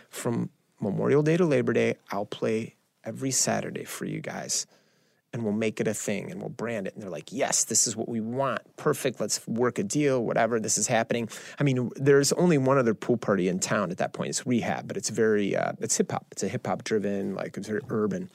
From 0.08 0.50
Memorial 0.80 1.22
Day 1.22 1.36
to 1.36 1.44
Labor 1.44 1.72
Day, 1.72 1.94
I'll 2.10 2.26
play 2.26 2.74
every 3.04 3.30
Saturday 3.30 3.84
for 3.84 4.04
you 4.04 4.20
guys 4.20 4.66
and 5.32 5.44
we'll 5.44 5.52
make 5.52 5.80
it 5.80 5.86
a 5.86 5.94
thing 5.94 6.30
and 6.30 6.40
we'll 6.40 6.50
brand 6.50 6.86
it. 6.86 6.94
And 6.94 7.02
they're 7.02 7.10
like, 7.10 7.32
yes, 7.32 7.64
this 7.64 7.86
is 7.86 7.96
what 7.96 8.08
we 8.08 8.20
want. 8.20 8.60
Perfect. 8.76 9.20
Let's 9.20 9.46
work 9.46 9.78
a 9.78 9.82
deal, 9.82 10.24
whatever. 10.24 10.58
This 10.58 10.78
is 10.78 10.86
happening. 10.86 11.28
I 11.58 11.62
mean, 11.62 11.90
there's 11.96 12.32
only 12.32 12.58
one 12.58 12.78
other 12.78 12.94
pool 12.94 13.16
party 13.16 13.48
in 13.48 13.60
town 13.60 13.90
at 13.90 13.98
that 13.98 14.12
point. 14.12 14.30
It's 14.30 14.46
rehab, 14.46 14.88
but 14.88 14.96
it's 14.96 15.10
very, 15.10 15.56
uh, 15.56 15.72
it's 15.80 15.96
hip 15.96 16.10
hop. 16.10 16.26
It's 16.32 16.42
a 16.42 16.48
hip 16.48 16.66
hop 16.66 16.84
driven, 16.84 17.34
like 17.34 17.56
it's 17.56 17.68
very 17.68 17.82
urban. 17.90 18.30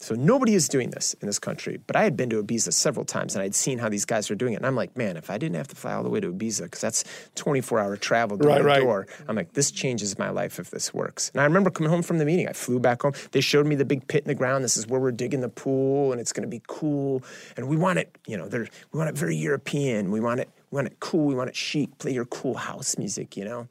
So 0.00 0.14
nobody 0.14 0.54
is 0.54 0.68
doing 0.68 0.90
this 0.90 1.14
in 1.14 1.26
this 1.26 1.40
country. 1.40 1.80
But 1.88 1.96
I 1.96 2.04
had 2.04 2.16
been 2.16 2.30
to 2.30 2.40
Ibiza 2.40 2.72
several 2.72 3.04
times 3.04 3.34
and 3.34 3.42
I'd 3.42 3.54
seen 3.54 3.78
how 3.78 3.88
these 3.88 4.04
guys 4.04 4.30
were 4.30 4.36
doing 4.36 4.52
it. 4.52 4.58
And 4.58 4.66
I'm 4.66 4.76
like, 4.76 4.96
man, 4.96 5.16
if 5.16 5.28
I 5.28 5.38
didn't 5.38 5.56
have 5.56 5.66
to 5.68 5.76
fly 5.76 5.92
all 5.92 6.04
the 6.04 6.08
way 6.08 6.20
to 6.20 6.32
Ibiza, 6.32 6.62
because 6.62 6.80
that's 6.80 7.04
24 7.34 7.80
hour 7.80 7.96
travel 7.96 8.36
door 8.36 8.48
Right, 8.50 8.58
to 8.58 8.64
right. 8.64 8.80
door, 8.80 9.08
I'm 9.26 9.34
like, 9.34 9.54
this 9.54 9.72
changes 9.72 10.16
my 10.16 10.30
life 10.30 10.60
if 10.60 10.70
this 10.70 10.94
works. 10.94 11.30
And 11.34 11.40
I 11.40 11.44
remember 11.44 11.68
coming 11.70 11.90
home 11.90 12.02
from 12.02 12.18
the 12.18 12.24
meeting. 12.24 12.46
I 12.48 12.52
flew 12.52 12.78
back 12.78 13.02
home. 13.02 13.12
They 13.32 13.40
showed 13.40 13.66
me 13.66 13.74
the 13.74 13.84
big 13.84 14.06
pit 14.06 14.22
in 14.22 14.28
the 14.28 14.36
ground. 14.36 14.62
This 14.62 14.76
is 14.76 14.86
where 14.86 15.00
we're 15.00 15.10
digging 15.10 15.40
the 15.40 15.48
pool 15.48 16.12
and 16.12 16.20
it's 16.20 16.32
going 16.32 16.44
to 16.44 16.48
be 16.48 16.62
cool. 16.68 17.24
And 17.56 17.68
we 17.68 17.76
want 17.76 17.98
it, 17.98 18.16
you 18.26 18.36
know, 18.36 18.46
we 18.46 18.98
want 18.98 19.10
it 19.10 19.16
very 19.18 19.34
European. 19.36 20.12
We 20.12 20.20
want 20.20 20.38
it, 20.38 20.48
we 20.70 20.76
want 20.76 20.86
it 20.86 21.00
cool. 21.00 21.26
We 21.26 21.34
want 21.34 21.48
it 21.48 21.56
chic. 21.56 21.98
Play 21.98 22.12
your 22.12 22.26
cool 22.26 22.54
house 22.54 22.96
music, 22.98 23.36
you 23.36 23.44
know? 23.44 23.66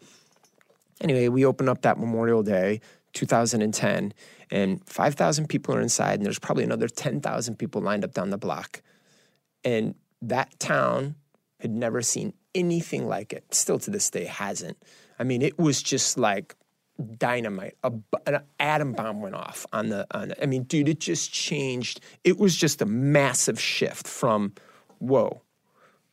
Anyway, 1.00 1.28
we 1.28 1.46
open 1.46 1.70
up 1.70 1.84
that 1.84 2.00
Memorial 2.00 2.42
Day, 2.42 2.82
2010, 3.18 4.14
and 4.52 4.88
5,000 4.88 5.48
people 5.48 5.76
are 5.76 5.82
inside, 5.82 6.20
and 6.20 6.26
there's 6.26 6.40
probably 6.40 6.64
another 6.64 6.88
10,000 6.88 7.56
people 7.58 7.82
lined 7.82 8.06
up 8.06 8.14
down 8.14 8.30
the 8.30 8.38
block. 8.38 8.82
And 9.64 9.96
that 10.22 10.60
town 10.60 11.16
had 11.60 11.72
never 11.72 12.02
seen 12.02 12.34
anything 12.54 13.08
like 13.08 13.34
it. 13.34 13.44
Still 13.54 13.80
to 13.80 13.92
this 13.92 14.10
day 14.10 14.26
hasn't. 14.26 14.78
I 15.20 15.24
mean, 15.24 15.42
it 15.42 15.58
was 15.58 15.82
just 15.82 16.18
like 16.18 16.56
dynamite. 17.18 17.76
A, 17.84 17.92
an 18.28 18.42
atom 18.60 18.94
bomb 18.94 19.22
went 19.22 19.36
off 19.36 19.66
on 19.74 19.90
the. 19.90 20.08
On 20.12 20.30
the 20.30 20.44
I 20.44 20.46
mean, 20.46 20.64
dude, 20.64 20.88
it 20.88 21.00
just 21.00 21.34
changed. 21.34 22.00
It 22.24 22.38
was 22.38 22.56
just 22.56 22.82
a 22.82 22.86
massive 22.86 23.60
shift 23.60 24.08
from, 24.08 24.54
whoa, 25.00 25.42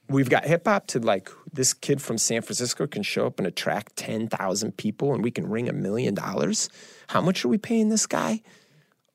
we've 0.09 0.31
got 0.31 0.45
hip 0.45 0.67
hop 0.67 0.87
to 0.89 0.99
like 0.99 1.29
this 1.53 1.73
kid 1.73 2.03
from 2.03 2.19
San 2.19 2.43
Francisco 2.43 2.87
can 2.87 3.03
show 3.03 3.27
up 3.27 3.39
and 3.39 3.47
attract 3.47 3.97
10,000 3.97 4.77
people 4.77 5.15
and 5.15 5.23
we 5.23 5.31
can 5.31 5.49
ring 5.49 5.69
a 5.69 5.73
million 5.73 6.15
dollars. 6.15 6.69
How 7.09 7.21
much 7.21 7.45
are 7.45 7.49
we 7.49 7.59
paying 7.59 7.89
this 7.89 8.07
guy? 8.07 8.43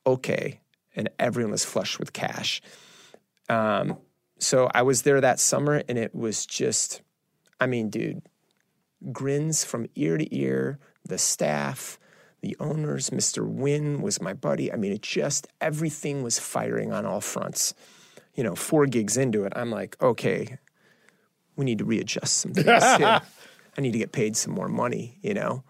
Okay. 0.05 0.59
And 0.95 1.09
everyone 1.19 1.51
was 1.51 1.65
flush 1.65 1.99
with 1.99 2.13
cash. 2.13 2.61
Um, 3.47 3.97
so 4.39 4.69
I 4.73 4.83
was 4.83 5.03
there 5.03 5.21
that 5.21 5.39
summer 5.39 5.83
and 5.87 5.97
it 5.97 6.15
was 6.15 6.45
just, 6.45 7.01
I 7.59 7.67
mean, 7.67 7.89
dude, 7.89 8.21
grins 9.11 9.63
from 9.63 9.87
ear 9.95 10.17
to 10.17 10.35
ear, 10.35 10.79
the 11.05 11.17
staff, 11.17 11.99
the 12.41 12.55
owners, 12.59 13.09
Mr. 13.09 13.45
Wynn 13.45 14.01
was 14.01 14.21
my 14.21 14.33
buddy. 14.33 14.71
I 14.71 14.77
mean, 14.77 14.93
it 14.93 15.01
just, 15.01 15.47
everything 15.59 16.23
was 16.23 16.39
firing 16.39 16.93
on 16.93 17.05
all 17.05 17.21
fronts. 17.21 17.73
You 18.35 18.43
know, 18.43 18.55
four 18.55 18.85
gigs 18.85 19.17
into 19.17 19.43
it, 19.43 19.53
I'm 19.55 19.71
like, 19.71 19.97
okay, 20.01 20.57
we 21.55 21.65
need 21.65 21.79
to 21.79 21.85
readjust 21.85 22.37
some 22.37 22.53
things. 22.53 22.67
I 23.79 23.81
need 23.81 23.91
to 23.91 23.97
get 23.97 24.11
paid 24.11 24.37
some 24.37 24.53
more 24.53 24.69
money, 24.69 25.19
you 25.21 25.33
know? 25.33 25.63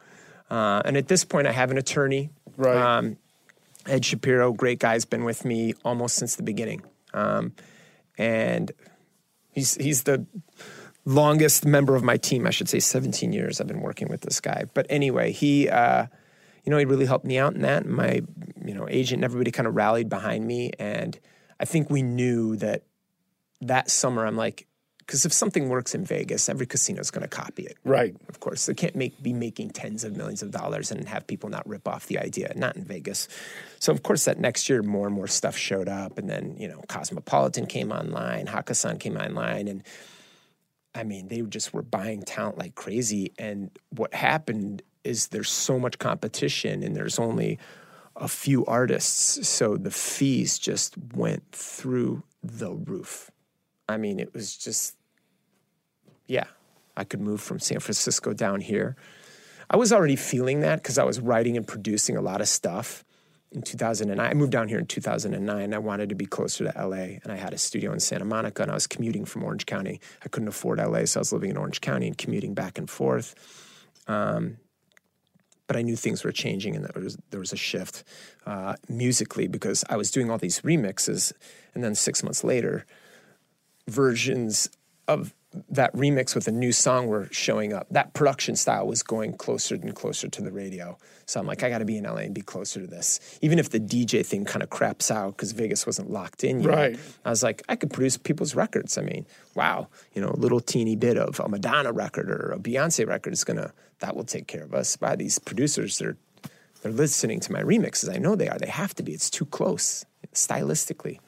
Uh, 0.50 0.82
and 0.86 0.98
at 0.98 1.08
this 1.08 1.24
point, 1.24 1.48
I 1.48 1.52
have 1.52 1.72
an 1.72 1.78
attorney. 1.78 2.30
Right. 2.58 2.76
Um, 2.76 3.18
Ed 3.86 4.06
Shapiro, 4.06 4.52
great 4.52 4.80
guy, 4.80 4.94
has 4.94 5.06
been 5.06 5.24
with 5.24 5.46
me 5.46 5.74
almost 5.86 6.16
since 6.16 6.36
the 6.36 6.44
beginning. 6.44 6.82
Um, 7.14 7.54
and 8.18 8.72
he's, 9.52 9.76
he's 9.76 10.04
the 10.04 10.26
longest 11.06 11.66
member 11.66 11.96
of 11.96 12.04
my 12.04 12.18
team, 12.18 12.46
I 12.46 12.52
should 12.52 12.70
say 12.70 12.80
17 12.80 13.34
years 13.34 13.60
I've 13.60 13.68
been 13.68 13.82
working 13.82 14.10
with 14.10 14.22
this 14.22 14.40
guy. 14.40 14.66
But 14.74 14.86
anyway, 14.90 15.32
he, 15.32 15.70
uh, 15.70 16.08
you 16.64 16.72
know, 16.72 16.78
he 16.78 16.86
really 16.86 17.06
helped 17.06 17.26
me 17.26 17.38
out 17.40 17.56
in 17.56 17.62
that. 17.62 17.86
My, 17.86 18.22
you 18.64 18.74
know, 18.74 18.88
agent 18.90 19.20
and 19.20 19.26
everybody 19.26 19.52
kind 19.52 19.68
of 19.68 19.76
rallied 19.76 20.10
behind 20.10 20.46
me. 20.46 20.72
And 20.78 21.18
I 21.60 21.66
think 21.66 21.90
we 21.90 22.02
knew 22.02 22.56
that 22.58 22.84
that 23.62 23.90
summer, 23.90 24.26
I'm 24.26 24.38
like, 24.38 24.68
because 25.10 25.26
if 25.26 25.34
something 25.34 25.70
works 25.70 25.96
in 25.96 26.06
Vegas, 26.06 26.50
every 26.50 26.68
casino 26.68 27.02
is 27.02 27.10
going 27.10 27.24
to 27.24 27.28
copy 27.28 27.64
it. 27.64 27.80
Right. 27.84 28.16
Of 28.28 28.40
course, 28.40 28.68
they 28.68 28.76
can't 28.76 28.96
make 28.96 29.20
be 29.24 29.34
making 29.34 29.72
tens 29.72 30.04
of 30.04 30.16
millions 30.16 30.44
of 30.44 30.52
dollars 30.52 30.92
and 30.92 31.10
have 31.10 31.26
people 31.26 31.50
not 31.50 31.68
rip 31.68 31.88
off 31.88 32.06
the 32.06 32.20
idea. 32.20 32.54
Not 32.56 32.76
in 32.76 32.84
Vegas. 32.84 33.28
So 33.80 33.92
of 33.92 34.04
course, 34.04 34.26
that 34.26 34.38
next 34.38 34.70
year, 34.70 34.84
more 34.84 35.08
and 35.08 35.16
more 35.16 35.26
stuff 35.26 35.58
showed 35.58 35.90
up, 35.90 36.20
and 36.20 36.30
then 36.30 36.56
you 36.60 36.68
know, 36.68 36.84
Cosmopolitan 36.88 37.66
came 37.66 37.92
online, 37.92 38.46
Hakkasan 38.46 39.00
came 39.00 39.18
online, 39.18 39.68
and 39.68 39.82
I 40.94 41.04
mean, 41.04 41.28
they 41.28 41.42
just 41.42 41.74
were 41.74 41.82
buying 41.82 42.22
talent 42.22 42.60
like 42.60 42.76
crazy. 42.76 43.34
And 43.40 43.72
what 43.90 44.14
happened 44.14 44.84
is 45.04 45.30
there's 45.30 45.50
so 45.50 45.80
much 45.80 45.98
competition, 45.98 46.84
and 46.84 46.96
there's 46.96 47.18
only 47.18 47.58
a 48.16 48.28
few 48.28 48.64
artists, 48.68 49.50
so 49.50 49.76
the 49.76 49.90
fees 49.90 50.60
just 50.60 50.94
went 51.16 51.52
through 51.52 52.22
the 52.44 52.76
roof. 52.76 53.32
I 53.88 53.98
mean, 53.98 54.20
it 54.20 54.36
was 54.36 54.56
just 54.56 54.96
yeah, 56.30 56.46
I 56.96 57.04
could 57.04 57.20
move 57.20 57.42
from 57.42 57.60
San 57.60 57.80
Francisco 57.80 58.34
down 58.34 58.62
here. 58.62 58.96
I 59.70 59.78
was 59.78 59.92
already 59.92 60.16
feeling 60.16 60.62
that 60.62 60.82
because 60.82 60.98
I 60.98 61.04
was 61.04 61.20
writing 61.20 61.58
and 61.58 61.68
producing 61.68 62.16
a 62.16 62.22
lot 62.22 62.40
of 62.40 62.48
stuff 62.48 63.04
in 63.52 63.64
2009. 63.64 64.20
I 64.20 64.34
moved 64.36 64.52
down 64.52 64.68
here 64.68 64.78
in 64.78 64.86
2009. 64.86 65.74
I 65.74 65.78
wanted 65.80 66.10
to 66.10 66.16
be 66.16 66.28
closer 66.28 66.72
to 66.72 66.88
LA, 66.88 67.18
and 67.24 67.32
I 67.32 67.36
had 67.36 67.54
a 67.54 67.58
studio 67.58 67.92
in 67.94 68.00
Santa 68.00 68.26
Monica, 68.26 68.62
and 68.62 68.72
I 68.72 68.76
was 68.76 68.86
commuting 68.86 69.26
from 69.26 69.44
Orange 69.44 69.66
County. 69.66 70.00
I 70.24 70.30
couldn't 70.30 70.50
afford 70.50 70.78
LA, 70.78 71.06
so 71.06 71.20
I 71.20 71.22
was 71.22 71.34
living 71.34 71.50
in 71.50 71.58
Orange 71.58 71.82
County 71.82 72.08
and 72.08 72.18
commuting 72.18 72.54
back 72.54 72.78
and 72.78 72.90
forth. 72.90 73.34
Um, 74.08 74.58
but 75.66 75.76
I 75.76 75.82
knew 75.82 75.96
things 75.96 76.24
were 76.24 76.32
changing, 76.32 76.76
and 76.76 76.86
there 76.86 77.04
was 77.04 77.18
there 77.32 77.40
was 77.40 77.54
a 77.54 77.58
shift 77.58 78.04
uh, 78.46 78.76
musically 78.88 79.48
because 79.48 79.84
I 79.90 79.98
was 79.98 80.12
doing 80.12 80.30
all 80.30 80.38
these 80.38 80.62
remixes, 80.62 81.32
and 81.74 81.84
then 81.84 81.96
six 81.96 82.24
months 82.24 82.44
later, 82.44 82.86
versions 83.88 84.70
of 85.08 85.34
that 85.70 85.92
remix 85.94 86.36
with 86.36 86.48
a 86.48 86.52
new 86.52 86.72
song 86.72 87.08
were 87.08 87.28
showing 87.32 87.74
up. 87.74 87.88
That 87.90 88.14
production 88.14 88.56
style 88.56 88.86
was 88.86 89.02
going 89.02 89.34
closer 89.38 89.76
and 89.76 89.96
closer 89.96 90.28
to 90.28 90.42
the 90.42 90.52
radio. 90.52 90.98
So 91.26 91.40
I'm 91.40 91.48
like, 91.48 91.64
I 91.64 91.70
got 91.70 91.80
to 91.80 91.86
be 91.86 91.98
in 91.98 92.04
LA 92.04 92.18
and 92.18 92.36
be 92.36 92.42
closer 92.42 92.80
to 92.80 92.88
this. 92.88 93.20
Even 93.42 93.58
if 93.58 93.70
the 93.70 93.80
DJ 93.80 94.24
thing 94.24 94.46
kind 94.46 94.62
of 94.62 94.70
craps 94.70 95.10
out 95.10 95.36
because 95.36 95.52
Vegas 95.54 95.88
wasn't 95.88 96.12
locked 96.12 96.44
in 96.44 96.62
yet. 96.62 96.70
Right. 96.70 97.00
I 97.26 97.30
was 97.30 97.42
like, 97.42 97.64
I 97.68 97.76
could 97.76 97.92
produce 97.92 98.18
people's 98.18 98.54
records. 98.54 98.98
I 98.98 99.02
mean, 99.02 99.26
wow, 99.56 99.88
you 100.14 100.22
know, 100.22 100.30
a 100.30 100.38
little 100.38 100.60
teeny 100.60 100.96
bit 100.96 101.18
of 101.18 101.40
a 101.40 101.50
Madonna 101.50 101.92
record 101.92 102.30
or 102.30 102.52
a 102.52 102.60
Beyonce 102.60 103.08
record 103.08 103.34
is 103.34 103.44
gonna 103.44 103.74
that 104.00 104.16
will 104.16 104.24
take 104.24 104.48
care 104.48 104.64
of 104.64 104.74
us. 104.74 104.96
By 104.98 105.16
these 105.16 105.40
producers, 105.40 105.98
they're 105.98 106.18
they're 106.82 106.92
listening 106.92 107.40
to 107.42 107.52
my 107.52 107.62
remixes. 107.62 108.14
I 108.14 108.20
know 108.20 108.36
they 108.36 108.48
are. 108.48 108.58
They 108.58 108.70
have 108.70 108.94
to 108.96 109.04
be. 109.04 109.14
It's 109.14 109.30
too 109.30 109.46
close 109.46 110.06
stylistically 110.34 111.20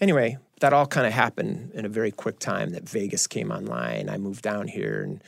anyway, 0.00 0.38
that 0.60 0.72
all 0.72 0.86
kind 0.86 1.06
of 1.06 1.12
happened 1.12 1.72
in 1.74 1.84
a 1.84 1.88
very 1.88 2.10
quick 2.10 2.38
time 2.38 2.70
that 2.70 2.88
Vegas 2.88 3.26
came 3.26 3.50
online. 3.50 4.08
I 4.08 4.18
moved 4.18 4.42
down 4.42 4.68
here 4.68 5.02
and 5.02 5.22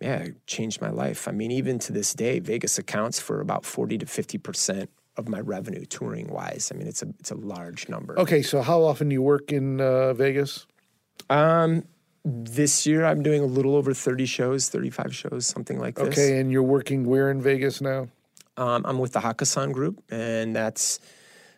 yeah, 0.00 0.16
it 0.16 0.46
changed 0.46 0.80
my 0.80 0.90
life. 0.90 1.28
I 1.28 1.32
mean, 1.32 1.50
even 1.50 1.78
to 1.80 1.92
this 1.92 2.14
day, 2.14 2.38
Vegas 2.38 2.78
accounts 2.78 3.20
for 3.20 3.40
about 3.40 3.66
40 3.66 3.98
to 3.98 4.06
50% 4.06 4.88
of 5.16 5.28
my 5.28 5.40
revenue 5.40 5.84
touring 5.84 6.28
wise. 6.28 6.70
I 6.72 6.78
mean, 6.78 6.86
it's 6.86 7.02
a 7.02 7.08
it's 7.18 7.30
a 7.30 7.34
large 7.34 7.88
number. 7.88 8.18
Okay, 8.18 8.42
so 8.42 8.62
how 8.62 8.82
often 8.82 9.10
do 9.10 9.12
you 9.12 9.22
work 9.22 9.52
in 9.52 9.80
uh, 9.80 10.14
Vegas? 10.14 10.66
Um 11.28 11.84
this 12.24 12.86
year 12.86 13.04
I'm 13.04 13.22
doing 13.22 13.42
a 13.42 13.46
little 13.46 13.74
over 13.76 13.94
30 13.94 14.26
shows, 14.26 14.68
35 14.68 15.14
shows, 15.14 15.46
something 15.46 15.78
like 15.78 15.96
this. 15.96 16.08
Okay, 16.08 16.38
and 16.38 16.52
you're 16.52 16.62
working 16.62 17.06
where 17.06 17.30
in 17.30 17.40
Vegas 17.40 17.80
now? 17.80 18.08
Um, 18.56 18.84
I'm 18.84 18.98
with 18.98 19.12
the 19.12 19.20
Hakkasan 19.20 19.72
group, 19.72 20.02
and 20.10 20.54
that's 20.54 21.00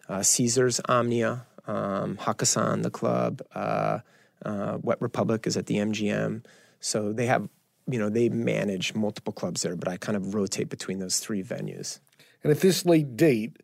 uh, 0.08 0.22
Caesars, 0.22 0.80
Omnia, 0.88 1.46
um, 1.66 2.16
Hakkasan, 2.18 2.82
the 2.82 2.90
club. 2.90 3.42
Uh, 3.54 4.00
uh, 4.44 4.78
Wet 4.82 5.00
Republic 5.00 5.46
is 5.46 5.56
at 5.56 5.66
the 5.66 5.76
MGM. 5.76 6.44
So 6.80 7.12
they 7.12 7.26
have, 7.26 7.48
you 7.86 7.98
know, 7.98 8.08
they 8.08 8.28
manage 8.28 8.94
multiple 8.94 9.32
clubs 9.32 9.62
there, 9.62 9.76
but 9.76 9.86
I 9.88 9.96
kind 9.96 10.16
of 10.16 10.34
rotate 10.34 10.68
between 10.68 10.98
those 10.98 11.20
three 11.20 11.42
venues. 11.42 12.00
And 12.42 12.50
at 12.50 12.60
this 12.60 12.84
late 12.84 13.16
date, 13.16 13.56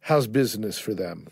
how's 0.00 0.26
business 0.26 0.78
for 0.78 0.92
them? 0.92 1.28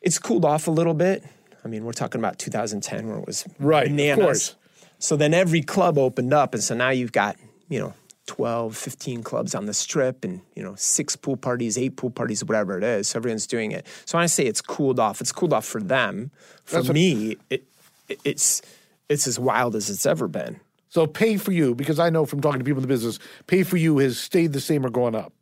It's 0.00 0.18
cooled 0.18 0.44
off 0.44 0.66
a 0.66 0.70
little 0.70 0.94
bit. 0.94 1.24
I 1.64 1.68
mean, 1.68 1.84
we're 1.84 1.92
talking 1.92 2.20
about 2.20 2.38
2010 2.38 3.06
where 3.06 3.18
it 3.18 3.26
was 3.26 3.46
Right, 3.58 3.86
of 3.86 3.90
bananas. 3.96 4.24
course. 4.24 4.56
So 4.98 5.16
then 5.16 5.32
every 5.32 5.62
club 5.62 5.96
opened 5.96 6.32
up, 6.34 6.54
and 6.54 6.62
so 6.62 6.74
now 6.74 6.90
you've 6.90 7.12
got, 7.12 7.36
you 7.68 7.78
know, 7.80 7.94
12, 8.26 8.76
15 8.76 9.22
clubs 9.22 9.54
on 9.54 9.66
the 9.66 9.74
strip 9.74 10.24
and, 10.24 10.40
you 10.54 10.62
know, 10.62 10.74
six 10.76 11.16
pool 11.16 11.36
parties, 11.36 11.76
eight 11.76 11.96
pool 11.96 12.10
parties, 12.10 12.44
whatever 12.44 12.78
it 12.78 12.84
is. 12.84 13.08
So 13.08 13.18
everyone's 13.18 13.46
doing 13.46 13.72
it. 13.72 13.86
So 14.04 14.18
when 14.18 14.22
I 14.22 14.26
say 14.26 14.44
it's 14.44 14.60
cooled 14.60 15.00
off, 15.00 15.20
it's 15.20 15.32
cooled 15.32 15.52
off 15.52 15.64
for 15.64 15.80
them. 15.80 16.30
For 16.64 16.76
That's 16.76 16.90
me, 16.90 17.36
it, 17.50 17.64
it, 18.08 18.20
it's 18.24 18.62
it's 19.08 19.26
as 19.26 19.38
wild 19.38 19.76
as 19.76 19.90
it's 19.90 20.06
ever 20.06 20.28
been. 20.28 20.60
So 20.88 21.06
pay 21.06 21.36
for 21.36 21.52
you, 21.52 21.74
because 21.74 21.98
I 21.98 22.10
know 22.10 22.26
from 22.26 22.40
talking 22.40 22.58
to 22.58 22.64
people 22.64 22.82
in 22.82 22.88
the 22.88 22.94
business, 22.94 23.18
pay 23.46 23.62
for 23.62 23.76
you 23.76 23.98
has 23.98 24.18
stayed 24.18 24.52
the 24.52 24.60
same 24.60 24.84
or 24.84 24.90
gone 24.90 25.14
up. 25.14 25.32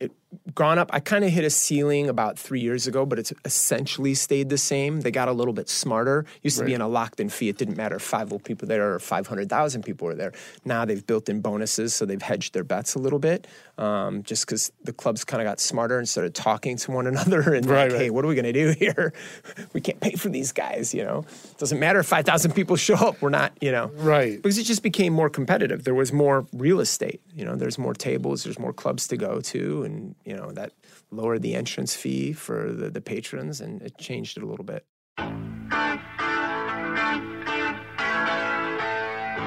it 0.00 0.12
gone 0.54 0.78
up. 0.78 0.90
I 0.92 1.00
kind 1.00 1.24
of 1.24 1.30
hit 1.30 1.44
a 1.44 1.50
ceiling 1.50 2.08
about 2.08 2.38
three 2.38 2.60
years 2.60 2.86
ago, 2.86 3.04
but 3.06 3.18
it's 3.18 3.32
essentially 3.44 4.14
stayed 4.14 4.48
the 4.48 4.58
same. 4.58 5.00
They 5.00 5.10
got 5.10 5.28
a 5.28 5.32
little 5.32 5.54
bit 5.54 5.68
smarter. 5.68 6.24
Used 6.42 6.58
to 6.58 6.64
be 6.64 6.74
in 6.74 6.80
a 6.80 6.88
locked 6.88 7.20
in 7.20 7.28
fee. 7.28 7.48
It 7.48 7.58
didn't 7.58 7.76
matter 7.76 7.96
if 7.96 8.02
five 8.02 8.32
people 8.44 8.68
there 8.68 8.94
or 8.94 8.98
500,000 8.98 9.82
people 9.82 10.06
were 10.06 10.14
there. 10.14 10.32
Now 10.64 10.84
they've 10.84 11.06
built 11.06 11.28
in 11.28 11.40
bonuses, 11.40 11.94
so 11.94 12.04
they've 12.04 12.20
hedged 12.22 12.54
their 12.54 12.64
bets 12.64 12.94
a 12.94 12.98
little 12.98 13.18
bit 13.18 13.46
um, 13.78 14.22
just 14.22 14.46
because 14.46 14.72
the 14.82 14.92
clubs 14.92 15.24
kind 15.24 15.40
of 15.42 15.46
got 15.46 15.60
smarter 15.60 15.98
and 15.98 16.08
started 16.08 16.34
talking 16.34 16.76
to 16.78 16.90
one 16.92 17.06
another 17.14 17.54
and 17.54 17.66
Right, 17.66 17.84
like, 17.84 17.92
right. 17.92 18.00
hey, 18.02 18.10
what 18.10 18.24
are 18.24 18.28
we 18.28 18.34
going 18.34 18.44
to 18.44 18.52
do 18.52 18.70
here? 18.78 19.12
we 19.72 19.80
can't 19.80 20.00
pay 20.00 20.12
for 20.12 20.28
these 20.28 20.52
guys, 20.52 20.94
you 20.94 21.04
know? 21.04 21.24
It 21.50 21.58
Doesn't 21.58 21.78
matter 21.78 21.98
if 22.00 22.06
5,000 22.06 22.52
people 22.52 22.76
show 22.76 22.94
up. 22.94 23.20
We're 23.20 23.30
not, 23.30 23.52
you 23.60 23.72
know? 23.72 23.90
Right. 23.96 24.36
Because 24.40 24.58
it 24.58 24.64
just 24.64 24.82
became 24.82 25.12
more 25.12 25.30
competitive. 25.30 25.84
There 25.84 25.94
was 25.94 26.12
more 26.12 26.46
real 26.52 26.80
estate. 26.80 27.20
You 27.34 27.44
know, 27.44 27.56
there's 27.56 27.78
more 27.78 27.94
tables, 27.94 28.44
there's 28.44 28.58
more 28.58 28.72
clubs 28.72 29.08
to 29.08 29.16
go 29.16 29.40
to, 29.40 29.82
and 29.84 30.14
you 30.24 30.36
know 30.36 30.52
that 30.52 30.72
lowered 31.10 31.42
the 31.42 31.54
entrance 31.54 31.94
fee 31.94 32.32
for 32.32 32.72
the, 32.72 32.90
the 32.90 33.00
patrons, 33.00 33.60
and 33.60 33.82
it 33.82 33.98
changed 33.98 34.36
it 34.36 34.42
a 34.42 34.46
little 34.46 34.64
bit. 34.64 34.84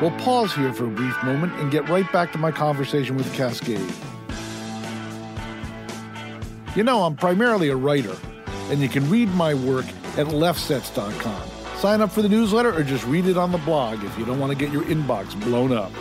We'll 0.01 0.11
pause 0.19 0.53
here 0.53 0.71
for 0.73 0.85
a 0.85 0.89
brief 0.89 1.23
moment 1.23 1.53
and 1.53 1.71
get 1.71 1.89
right 1.89 2.09
back 2.11 2.31
to 2.33 2.37
my 2.37 2.51
conversation 2.51 3.17
with 3.17 3.25
Kaskade. 3.33 3.91
You 6.75 6.83
know, 6.83 7.01
I'm 7.03 7.15
primarily 7.15 7.69
a 7.69 7.75
writer, 7.75 8.15
and 8.69 8.79
you 8.79 8.89
can 8.89 9.09
read 9.09 9.29
my 9.29 9.55
work 9.55 9.85
at 10.17 10.27
lefsetz.com. 10.27 11.49
Sign 11.77 12.01
up 12.01 12.11
for 12.11 12.21
the 12.21 12.29
newsletter 12.29 12.71
or 12.71 12.83
just 12.83 13.05
read 13.05 13.25
it 13.25 13.37
on 13.37 13.51
the 13.51 13.57
blog 13.59 14.03
if 14.03 14.15
you 14.19 14.25
don't 14.25 14.39
want 14.39 14.51
to 14.51 14.57
get 14.57 14.71
your 14.71 14.83
inbox 14.83 15.39
blown 15.41 15.71
up. 15.71 15.91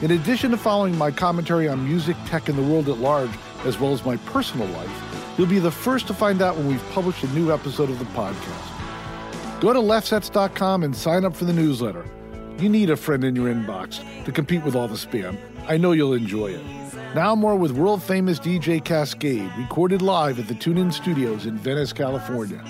In 0.00 0.10
addition 0.10 0.50
to 0.52 0.56
following 0.56 0.96
my 0.96 1.10
commentary 1.10 1.68
on 1.68 1.84
music, 1.84 2.16
tech, 2.26 2.48
and 2.48 2.56
the 2.56 2.62
world 2.62 2.88
at 2.88 2.98
large, 2.98 3.30
as 3.66 3.78
well 3.78 3.92
as 3.92 4.04
my 4.04 4.16
personal 4.18 4.66
life, 4.68 5.34
you'll 5.36 5.46
be 5.46 5.58
the 5.58 5.70
first 5.70 6.06
to 6.06 6.14
find 6.14 6.40
out 6.40 6.56
when 6.56 6.68
we've 6.68 6.90
published 6.90 7.22
a 7.24 7.28
new 7.28 7.52
episode 7.52 7.90
of 7.90 7.98
the 7.98 8.04
podcast. 8.06 9.60
Go 9.60 9.72
to 9.72 9.80
lefsetz.com 9.80 10.82
and 10.82 10.94
sign 10.94 11.24
up 11.24 11.34
for 11.34 11.44
the 11.44 11.52
newsletter. 11.52 12.04
You 12.58 12.68
need 12.68 12.90
a 12.90 12.96
friend 12.96 13.24
in 13.24 13.36
your 13.36 13.52
inbox 13.52 14.02
to 14.24 14.32
compete 14.32 14.64
with 14.64 14.74
all 14.74 14.88
the 14.88 14.94
spam. 14.94 15.36
I 15.66 15.76
know 15.76 15.92
you'll 15.92 16.14
enjoy 16.14 16.52
it. 16.52 16.64
Now, 17.14 17.34
more 17.34 17.56
with 17.56 17.72
world 17.72 18.02
famous 18.02 18.38
DJ 18.38 18.82
Kaskade, 18.82 19.56
recorded 19.58 20.02
live 20.02 20.38
at 20.38 20.48
the 20.48 20.54
TuneIn 20.54 20.92
Studios 20.92 21.46
in 21.46 21.56
Venice, 21.56 21.92
California. 21.92 22.62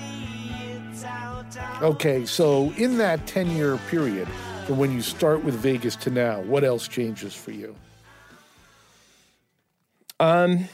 Okay, 1.81 2.25
so 2.25 2.71
in 2.77 2.97
that 2.97 3.27
10 3.27 3.51
year 3.51 3.77
period, 3.89 4.27
from 4.65 4.77
when 4.77 4.91
you 4.91 5.01
start 5.01 5.43
with 5.43 5.55
Vegas 5.55 5.95
to 5.97 6.09
now, 6.09 6.41
what 6.41 6.63
else 6.63 6.87
changes 6.87 7.33
for 7.33 7.51
you? 7.51 7.75
Um, 10.19 10.67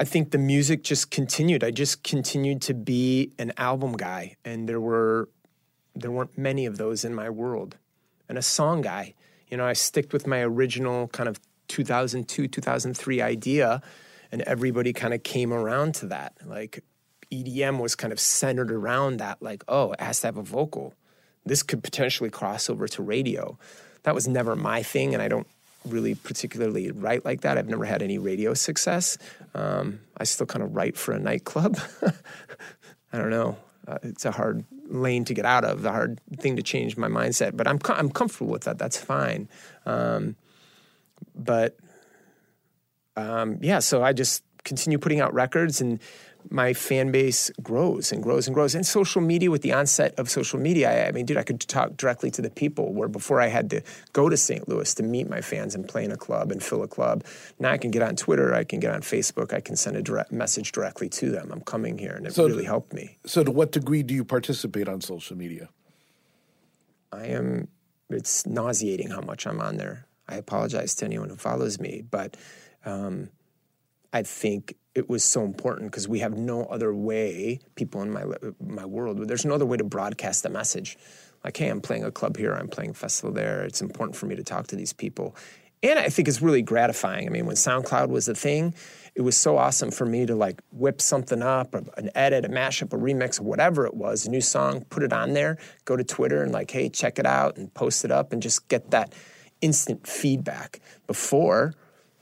I 0.00 0.04
think 0.04 0.30
the 0.30 0.38
music 0.38 0.84
just 0.84 1.10
continued. 1.10 1.64
I 1.64 1.72
just 1.72 2.04
continued 2.04 2.62
to 2.62 2.74
be 2.74 3.32
an 3.38 3.52
album 3.56 3.94
guy, 3.94 4.36
and 4.44 4.68
there 4.68 4.80
were 4.80 5.28
there 5.94 6.12
weren't 6.12 6.38
many 6.38 6.66
of 6.66 6.78
those 6.78 7.04
in 7.04 7.14
my 7.14 7.28
world. 7.28 7.76
And 8.28 8.38
a 8.38 8.42
song 8.42 8.82
guy, 8.82 9.14
you 9.48 9.56
know, 9.56 9.66
I 9.66 9.72
sticked 9.72 10.12
with 10.12 10.26
my 10.26 10.40
original 10.40 11.08
kind 11.08 11.28
of 11.28 11.40
2002 11.66 12.46
2003 12.46 13.20
idea, 13.20 13.82
and 14.30 14.42
everybody 14.42 14.92
kind 14.92 15.14
of 15.14 15.24
came 15.24 15.52
around 15.52 15.96
to 15.96 16.06
that. 16.06 16.34
Like 16.44 16.84
EDM 17.32 17.80
was 17.80 17.96
kind 17.96 18.12
of 18.12 18.20
centered 18.20 18.70
around 18.70 19.16
that. 19.16 19.42
Like, 19.42 19.64
oh, 19.66 19.92
it 19.92 20.00
has 20.00 20.20
to 20.20 20.28
have 20.28 20.36
a 20.36 20.42
vocal. 20.42 20.94
This 21.44 21.64
could 21.64 21.82
potentially 21.82 22.30
cross 22.30 22.70
over 22.70 22.86
to 22.86 23.02
radio. 23.02 23.58
That 24.04 24.14
was 24.14 24.28
never 24.28 24.54
my 24.54 24.84
thing, 24.84 25.12
and 25.12 25.22
I 25.22 25.26
don't 25.26 25.48
really 25.84 26.14
particularly 26.14 26.90
write 26.90 27.24
like 27.24 27.42
that. 27.42 27.58
I've 27.58 27.68
never 27.68 27.84
had 27.84 28.02
any 28.02 28.18
radio 28.18 28.54
success. 28.54 29.18
Um, 29.54 30.00
I 30.16 30.24
still 30.24 30.46
kind 30.46 30.62
of 30.62 30.74
write 30.74 30.96
for 30.96 31.12
a 31.12 31.18
nightclub. 31.18 31.78
I 33.12 33.18
don't 33.18 33.30
know. 33.30 33.56
Uh, 33.86 33.98
it's 34.02 34.24
a 34.24 34.30
hard 34.30 34.64
lane 34.88 35.24
to 35.24 35.34
get 35.34 35.46
out 35.46 35.64
of, 35.64 35.82
the 35.82 35.90
hard 35.90 36.20
thing 36.38 36.56
to 36.56 36.62
change 36.62 36.96
my 36.96 37.08
mindset. 37.08 37.56
But 37.56 37.66
I'm 37.66 37.78
I'm 37.86 38.10
comfortable 38.10 38.52
with 38.52 38.64
that. 38.64 38.78
That's 38.78 38.98
fine. 38.98 39.48
Um, 39.86 40.36
but 41.34 41.76
um, 43.16 43.58
yeah, 43.62 43.78
so 43.78 44.02
I 44.02 44.12
just 44.12 44.42
continue 44.68 44.98
putting 44.98 45.20
out 45.20 45.32
records 45.34 45.80
and 45.80 45.98
my 46.50 46.72
fan 46.72 47.10
base 47.10 47.50
grows 47.62 48.12
and 48.12 48.22
grows 48.22 48.46
and 48.46 48.54
grows. 48.54 48.74
And 48.74 48.86
social 48.86 49.20
media, 49.20 49.50
with 49.50 49.62
the 49.62 49.72
onset 49.72 50.14
of 50.18 50.30
social 50.30 50.58
media, 50.58 50.90
I, 50.90 51.08
I 51.08 51.12
mean, 51.12 51.26
dude, 51.26 51.36
I 51.36 51.42
could 51.42 51.60
talk 51.60 51.96
directly 51.96 52.30
to 52.30 52.40
the 52.42 52.48
people 52.48 52.92
where 52.94 53.08
before 53.08 53.40
I 53.40 53.48
had 53.48 53.68
to 53.70 53.82
go 54.12 54.28
to 54.28 54.36
St. 54.36 54.68
Louis 54.68 54.94
to 54.94 55.02
meet 55.02 55.28
my 55.28 55.40
fans 55.40 55.74
and 55.74 55.86
play 55.88 56.04
in 56.04 56.12
a 56.12 56.16
club 56.16 56.52
and 56.52 56.62
fill 56.62 56.82
a 56.82 56.88
club. 56.88 57.24
Now 57.58 57.72
I 57.72 57.76
can 57.78 57.90
get 57.90 58.02
on 58.02 58.14
Twitter, 58.14 58.54
I 58.54 58.64
can 58.64 58.78
get 58.78 58.94
on 58.94 59.00
Facebook, 59.02 59.52
I 59.52 59.60
can 59.60 59.74
send 59.76 59.96
a 59.96 60.02
direct 60.02 60.30
message 60.30 60.70
directly 60.72 61.08
to 61.10 61.30
them. 61.30 61.50
I'm 61.52 61.60
coming 61.62 61.98
here, 61.98 62.14
and 62.14 62.26
it 62.26 62.34
So- 62.34 62.46
really 62.46 62.64
helped 62.64 62.92
me. 62.92 63.18
So, 63.26 63.42
to 63.42 63.50
what 63.50 63.72
degree 63.72 64.02
do 64.02 64.14
you 64.14 64.24
participate 64.24 64.88
on 64.88 65.00
social 65.00 65.36
media? 65.36 65.68
I 67.12 67.26
am, 67.26 67.68
it's 68.10 68.46
nauseating 68.46 69.10
how 69.10 69.20
much 69.22 69.46
I'm 69.46 69.60
on 69.60 69.76
there. 69.76 70.06
I 70.28 70.36
apologize 70.36 70.94
to 70.96 71.04
anyone 71.04 71.30
who 71.30 71.36
follows 71.36 71.80
me, 71.80 72.04
but 72.08 72.36
um, 72.84 73.30
I 74.12 74.22
think 74.22 74.74
it 74.94 75.08
was 75.08 75.22
so 75.22 75.44
important 75.44 75.90
because 75.90 76.08
we 76.08 76.20
have 76.20 76.36
no 76.36 76.64
other 76.64 76.94
way, 76.94 77.60
people 77.74 78.02
in 78.02 78.10
my, 78.10 78.24
my 78.60 78.84
world, 78.84 79.28
there's 79.28 79.44
no 79.44 79.54
other 79.54 79.66
way 79.66 79.76
to 79.76 79.84
broadcast 79.84 80.42
the 80.42 80.50
message. 80.50 80.96
Like, 81.44 81.56
hey, 81.56 81.68
I'm 81.68 81.80
playing 81.80 82.04
a 82.04 82.10
club 82.10 82.36
here, 82.36 82.52
I'm 82.52 82.68
playing 82.68 82.90
a 82.90 82.94
festival 82.94 83.32
there. 83.32 83.64
It's 83.64 83.80
important 83.80 84.16
for 84.16 84.26
me 84.26 84.34
to 84.34 84.42
talk 84.42 84.66
to 84.68 84.76
these 84.76 84.92
people. 84.92 85.36
And 85.82 85.98
I 85.98 86.08
think 86.08 86.26
it's 86.26 86.42
really 86.42 86.62
gratifying. 86.62 87.28
I 87.28 87.30
mean, 87.30 87.46
when 87.46 87.54
SoundCloud 87.54 88.08
was 88.08 88.26
the 88.26 88.34
thing, 88.34 88.74
it 89.14 89.22
was 89.22 89.36
so 89.36 89.56
awesome 89.56 89.92
for 89.92 90.04
me 90.04 90.26
to 90.26 90.34
like 90.34 90.60
whip 90.72 91.00
something 91.00 91.42
up, 91.42 91.74
an 91.74 92.10
edit, 92.16 92.44
a 92.44 92.48
mashup, 92.48 92.92
a 92.92 92.96
remix, 92.96 93.38
whatever 93.38 93.86
it 93.86 93.94
was, 93.94 94.26
a 94.26 94.30
new 94.30 94.40
song, 94.40 94.84
put 94.90 95.04
it 95.04 95.12
on 95.12 95.34
there, 95.34 95.58
go 95.84 95.96
to 95.96 96.02
Twitter 96.02 96.42
and 96.42 96.50
like, 96.50 96.70
hey, 96.70 96.88
check 96.88 97.20
it 97.20 97.26
out 97.26 97.56
and 97.56 97.72
post 97.74 98.04
it 98.04 98.10
up 98.10 98.32
and 98.32 98.42
just 98.42 98.66
get 98.66 98.90
that 98.90 99.14
instant 99.60 100.06
feedback. 100.06 100.80
Before, 101.06 101.74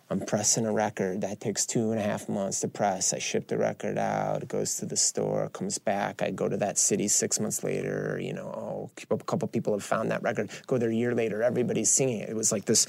I'm 0.08 0.20
pressing 0.20 0.66
a 0.66 0.72
record 0.72 1.22
that 1.22 1.40
takes 1.40 1.66
two 1.66 1.90
and 1.90 2.00
a 2.00 2.02
half 2.02 2.28
months 2.28 2.60
to 2.60 2.68
press. 2.68 3.12
I 3.12 3.18
ship 3.18 3.48
the 3.48 3.58
record 3.58 3.98
out, 3.98 4.42
it 4.44 4.48
goes 4.48 4.76
to 4.76 4.86
the 4.86 4.96
store, 4.96 5.48
comes 5.48 5.78
back. 5.78 6.22
I 6.22 6.30
go 6.30 6.48
to 6.48 6.56
that 6.58 6.78
city 6.78 7.08
six 7.08 7.40
months 7.40 7.64
later. 7.64 8.18
You 8.22 8.32
know, 8.32 8.46
oh, 8.46 8.90
a 9.10 9.16
couple 9.18 9.48
people 9.48 9.72
have 9.72 9.82
found 9.82 10.10
that 10.12 10.22
record. 10.22 10.50
Go 10.68 10.78
there 10.78 10.90
a 10.90 10.94
year 10.94 11.14
later, 11.14 11.42
everybody's 11.42 11.90
singing 11.90 12.20
it. 12.20 12.28
It 12.28 12.36
was 12.36 12.52
like 12.52 12.66
this 12.66 12.86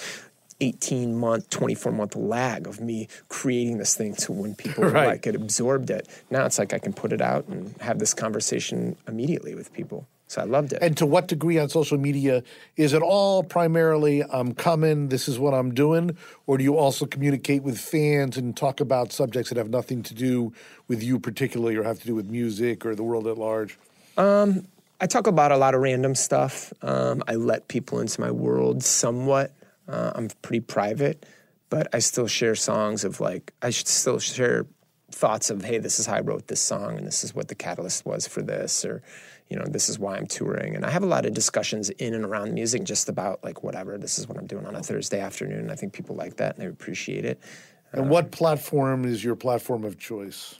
18 0.59 1.15
month, 1.15 1.49
24 1.49 1.91
month 1.91 2.15
lag 2.15 2.67
of 2.67 2.79
me 2.81 3.07
creating 3.29 3.77
this 3.77 3.95
thing 3.95 4.13
to 4.15 4.31
when 4.31 4.53
people 4.55 4.83
Right. 4.89 5.07
like 5.07 5.27
it 5.27 5.35
absorbed 5.35 5.89
it. 5.89 6.07
Now 6.29 6.45
it's 6.45 6.59
like 6.59 6.73
I 6.73 6.79
can 6.79 6.93
put 6.93 7.11
it 7.13 7.21
out 7.21 7.47
and 7.47 7.75
have 7.81 7.97
this 7.99 8.13
conversation 8.13 8.95
immediately 9.07 9.55
with 9.55 9.73
people. 9.73 10.07
So 10.27 10.41
I 10.41 10.43
loved 10.43 10.73
it. 10.73 10.79
And 10.81 10.97
to 10.97 11.05
what 11.05 11.29
degree 11.29 11.57
on 11.57 11.69
social 11.69 11.97
media 11.97 12.43
is 12.75 12.93
it 12.93 13.01
all 13.01 13.43
primarily 13.43 14.23
I'm 14.23 14.53
coming, 14.53 15.07
this 15.07 15.29
is 15.29 15.39
what 15.39 15.53
I'm 15.53 15.73
doing, 15.73 16.17
or 16.45 16.57
do 16.57 16.65
you 16.65 16.77
also 16.77 17.05
communicate 17.05 17.63
with 17.63 17.79
fans 17.79 18.35
and 18.35 18.55
talk 18.55 18.81
about 18.81 19.13
subjects 19.13 19.49
that 19.49 19.57
have 19.57 19.69
nothing 19.69 20.03
to 20.03 20.13
do 20.13 20.51
with 20.89 21.01
you 21.01 21.17
particularly 21.17 21.77
or 21.77 21.83
have 21.83 21.99
to 22.01 22.05
do 22.05 22.13
with 22.13 22.29
music 22.29 22.85
or 22.85 22.93
the 22.93 23.03
world 23.03 23.25
at 23.25 23.37
large? 23.37 23.77
I 24.99 25.07
talk 25.07 25.27
about 25.27 25.51
a 25.51 25.57
lot 25.57 25.75
of 25.75 25.81
random 25.81 26.13
stuff. 26.15 26.73
Um, 26.81 27.23
I 27.27 27.35
let 27.35 27.69
people 27.69 27.99
into 28.01 28.19
my 28.19 28.31
world 28.31 28.83
somewhat. 28.83 29.53
Uh, 29.87 30.11
I'm 30.13 30.27
pretty 30.41 30.59
private, 30.59 31.25
but 31.69 31.87
I 31.93 31.99
still 31.99 32.27
share 32.27 32.55
songs 32.55 33.05
of 33.05 33.21
like, 33.21 33.53
I 33.61 33.69
should 33.69 33.87
still 33.87 34.19
share 34.19 34.65
thoughts 35.11 35.49
of, 35.49 35.63
hey, 35.63 35.77
this 35.77 35.99
is 35.99 36.05
how 36.05 36.15
I 36.15 36.19
wrote 36.19 36.47
this 36.47 36.59
song 36.59 36.97
and 36.97 37.07
this 37.07 37.23
is 37.23 37.33
what 37.33 37.47
the 37.47 37.55
catalyst 37.55 38.05
was 38.05 38.27
for 38.27 38.41
this, 38.41 38.83
or, 38.83 39.01
you 39.49 39.57
know, 39.57 39.65
this 39.65 39.89
is 39.89 39.97
why 39.97 40.17
I'm 40.17 40.27
touring. 40.27 40.75
And 40.75 40.85
I 40.85 40.89
have 40.89 41.03
a 41.03 41.07
lot 41.07 41.25
of 41.25 41.33
discussions 41.33 41.89
in 41.89 42.13
and 42.13 42.25
around 42.25 42.53
music 42.53 42.83
just 42.83 43.07
about 43.07 43.43
like 43.43 43.63
whatever, 43.63 43.97
this 43.97 44.19
is 44.19 44.27
what 44.27 44.37
I'm 44.37 44.47
doing 44.47 44.65
on 44.65 44.75
a 44.75 44.83
Thursday 44.83 45.19
afternoon. 45.19 45.69
I 45.69 45.75
think 45.75 45.93
people 45.93 46.15
like 46.15 46.37
that 46.37 46.55
and 46.55 46.63
they 46.63 46.69
appreciate 46.69 47.25
it. 47.25 47.39
And 47.93 48.09
what 48.09 48.31
platform 48.31 49.05
is 49.05 49.23
your 49.23 49.35
platform 49.35 49.85
of 49.85 49.97
choice? 49.97 50.59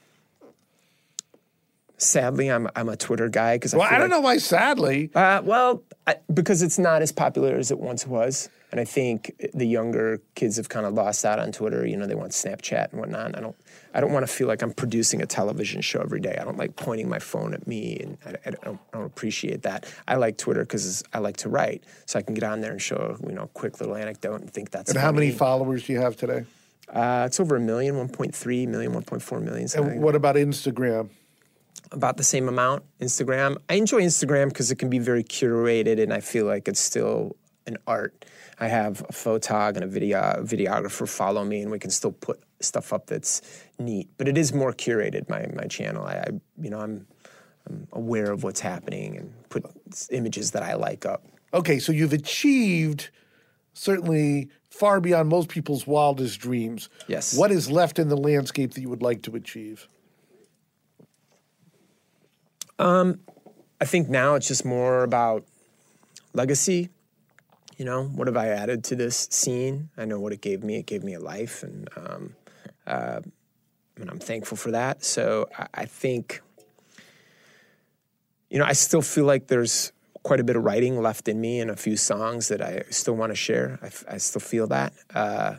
Sadly, 1.97 2.49
I'm, 2.49 2.69
I'm 2.75 2.89
a 2.89 2.95
Twitter 2.95 3.27
guy 3.27 3.55
because 3.55 3.73
Well, 3.73 3.87
I 3.89 3.97
don't 3.97 4.11
know 4.11 4.19
why, 4.19 4.37
sadly. 4.37 5.09
Uh, 5.15 5.41
well, 5.43 5.83
I, 6.05 6.17
because 6.31 6.61
it's 6.61 6.77
not 6.77 7.01
as 7.01 7.11
popular 7.11 7.55
as 7.55 7.71
it 7.71 7.79
once 7.79 8.05
was, 8.05 8.49
and 8.71 8.79
I 8.79 8.85
think 8.85 9.33
the 9.53 9.65
younger 9.65 10.21
kids 10.35 10.57
have 10.57 10.69
kind 10.69 10.85
of 10.85 10.93
lost 10.93 11.25
out 11.25 11.39
on 11.39 11.51
Twitter. 11.51 11.87
You 11.87 11.97
know, 11.97 12.05
they 12.05 12.15
want 12.15 12.33
Snapchat 12.33 12.91
and 12.91 12.99
whatnot. 12.99 13.35
I 13.35 13.41
don't, 13.41 13.55
I 13.97 13.99
don't 13.99 14.13
want 14.13 14.27
to 14.27 14.31
feel 14.31 14.47
like 14.47 14.61
I'm 14.61 14.73
producing 14.73 15.23
a 15.23 15.25
television 15.25 15.81
show 15.81 15.99
every 15.99 16.19
day. 16.19 16.37
I 16.39 16.45
don't 16.45 16.57
like 16.57 16.75
pointing 16.75 17.09
my 17.09 17.17
phone 17.17 17.55
at 17.55 17.65
me, 17.65 17.97
and 17.99 18.17
I, 18.23 18.35
I 18.45 18.51
don't, 18.51 18.79
I 18.93 18.97
don't 18.97 19.07
appreciate 19.07 19.63
that. 19.63 19.91
I 20.07 20.17
like 20.17 20.37
Twitter 20.37 20.61
because 20.61 21.03
I 21.13 21.17
like 21.17 21.37
to 21.37 21.49
write, 21.49 21.83
so 22.05 22.19
I 22.19 22.21
can 22.21 22.35
get 22.35 22.43
on 22.43 22.61
there 22.61 22.71
and 22.71 22.79
show 22.79 23.17
you 23.25 23.33
know 23.33 23.43
a 23.43 23.47
quick 23.47 23.79
little 23.79 23.95
anecdote 23.95 24.41
and 24.41 24.53
think 24.53 24.69
that's. 24.69 24.91
And 24.91 24.99
how 24.99 25.11
many 25.11 25.31
followers 25.31 25.87
do 25.87 25.93
you 25.93 25.99
have 25.99 26.15
today? 26.15 26.45
Uh, 26.87 27.23
it's 27.25 27.39
over 27.39 27.55
a 27.55 27.59
million, 27.59 27.95
1.3 27.95 28.67
million, 28.67 28.93
1.4 28.93 29.41
million. 29.41 29.67
And 29.75 30.01
what 30.01 30.15
about 30.15 30.35
Instagram? 30.35 31.09
about 31.91 32.17
the 32.17 32.23
same 32.23 32.49
amount. 32.49 32.83
Instagram, 32.99 33.57
I 33.69 33.75
enjoy 33.75 34.01
Instagram 34.01 34.49
because 34.49 34.71
it 34.71 34.75
can 34.75 34.89
be 34.89 34.99
very 34.99 35.23
curated, 35.23 36.01
and 36.01 36.13
I 36.13 36.19
feel 36.19 36.45
like 36.45 36.67
it's 36.67 36.81
still 36.81 37.35
an 37.65 37.77
art. 37.87 38.25
I 38.59 38.67
have 38.67 39.01
a 39.01 39.13
photog 39.13 39.75
and 39.75 39.83
a 39.83 39.87
video 39.87 40.19
videographer 40.43 41.07
follow 41.07 41.43
me, 41.43 41.61
and 41.61 41.71
we 41.71 41.79
can 41.79 41.91
still 41.91 42.11
put 42.11 42.41
stuff 42.59 42.91
up 42.91 43.07
that's 43.07 43.41
neat. 43.77 44.09
But 44.17 44.27
it 44.27 44.37
is 44.37 44.53
more 44.53 44.73
curated. 44.73 45.29
My 45.29 45.47
my 45.53 45.65
channel. 45.67 46.05
I, 46.05 46.13
I 46.13 46.27
you 46.59 46.69
know 46.69 46.79
I'm 46.79 47.07
I'm 47.67 47.87
aware 47.93 48.31
of 48.31 48.43
what's 48.43 48.59
happening 48.59 49.17
and 49.17 49.33
put 49.49 49.65
images 50.09 50.51
that 50.51 50.63
I 50.63 50.73
like 50.73 51.05
up. 51.05 51.23
Okay, 51.53 51.79
so 51.79 51.91
you've 51.91 52.13
achieved 52.13 53.09
certainly 53.73 54.49
far 54.69 54.99
beyond 54.99 55.29
most 55.29 55.49
people's 55.49 55.85
wildest 55.85 56.39
dreams. 56.39 56.89
Yes. 57.07 57.37
What 57.37 57.51
is 57.51 57.69
left 57.69 57.99
in 57.99 58.09
the 58.09 58.17
landscape 58.17 58.73
that 58.73 58.81
you 58.81 58.89
would 58.89 59.01
like 59.01 59.21
to 59.23 59.35
achieve? 59.35 59.87
Um, 62.79 63.19
I 63.81 63.85
think 63.85 64.09
now 64.09 64.35
it's 64.35 64.47
just 64.47 64.65
more 64.65 65.03
about 65.03 65.45
legacy. 66.33 66.89
You 67.77 67.85
know, 67.85 68.05
what 68.05 68.27
have 68.27 68.35
I 68.37 68.47
added 68.47 68.83
to 68.85 68.95
this 68.95 69.27
scene? 69.29 69.89
I 69.97 70.05
know 70.05 70.19
what 70.19 70.33
it 70.33 70.41
gave 70.41 70.63
me. 70.63 70.77
It 70.77 70.87
gave 70.87 71.03
me 71.03 71.13
a 71.13 71.19
life, 71.19 71.61
and 71.61 71.87
um, 71.95 72.35
uh, 72.87 73.21
and 73.95 74.09
I'm 74.09 74.19
thankful 74.19 74.57
for 74.57 74.71
that. 74.71 75.03
So 75.05 75.47
I, 75.57 75.67
I 75.73 75.85
think, 75.85 76.41
you 78.49 78.57
know, 78.57 78.65
I 78.65 78.73
still 78.73 79.03
feel 79.03 79.25
like 79.25 79.47
there's 79.47 79.91
quite 80.23 80.39
a 80.39 80.43
bit 80.43 80.55
of 80.55 80.63
writing 80.63 80.99
left 81.01 81.27
in 81.27 81.39
me 81.39 81.59
and 81.59 81.69
a 81.69 81.75
few 81.75 81.95
songs 81.95 82.47
that 82.47 82.61
I 82.61 82.83
still 82.89 83.15
want 83.15 83.31
to 83.31 83.35
share. 83.35 83.79
I, 83.81 84.15
I 84.15 84.17
still 84.17 84.41
feel 84.41 84.67
that. 84.67 84.93
Uh, 85.13 85.55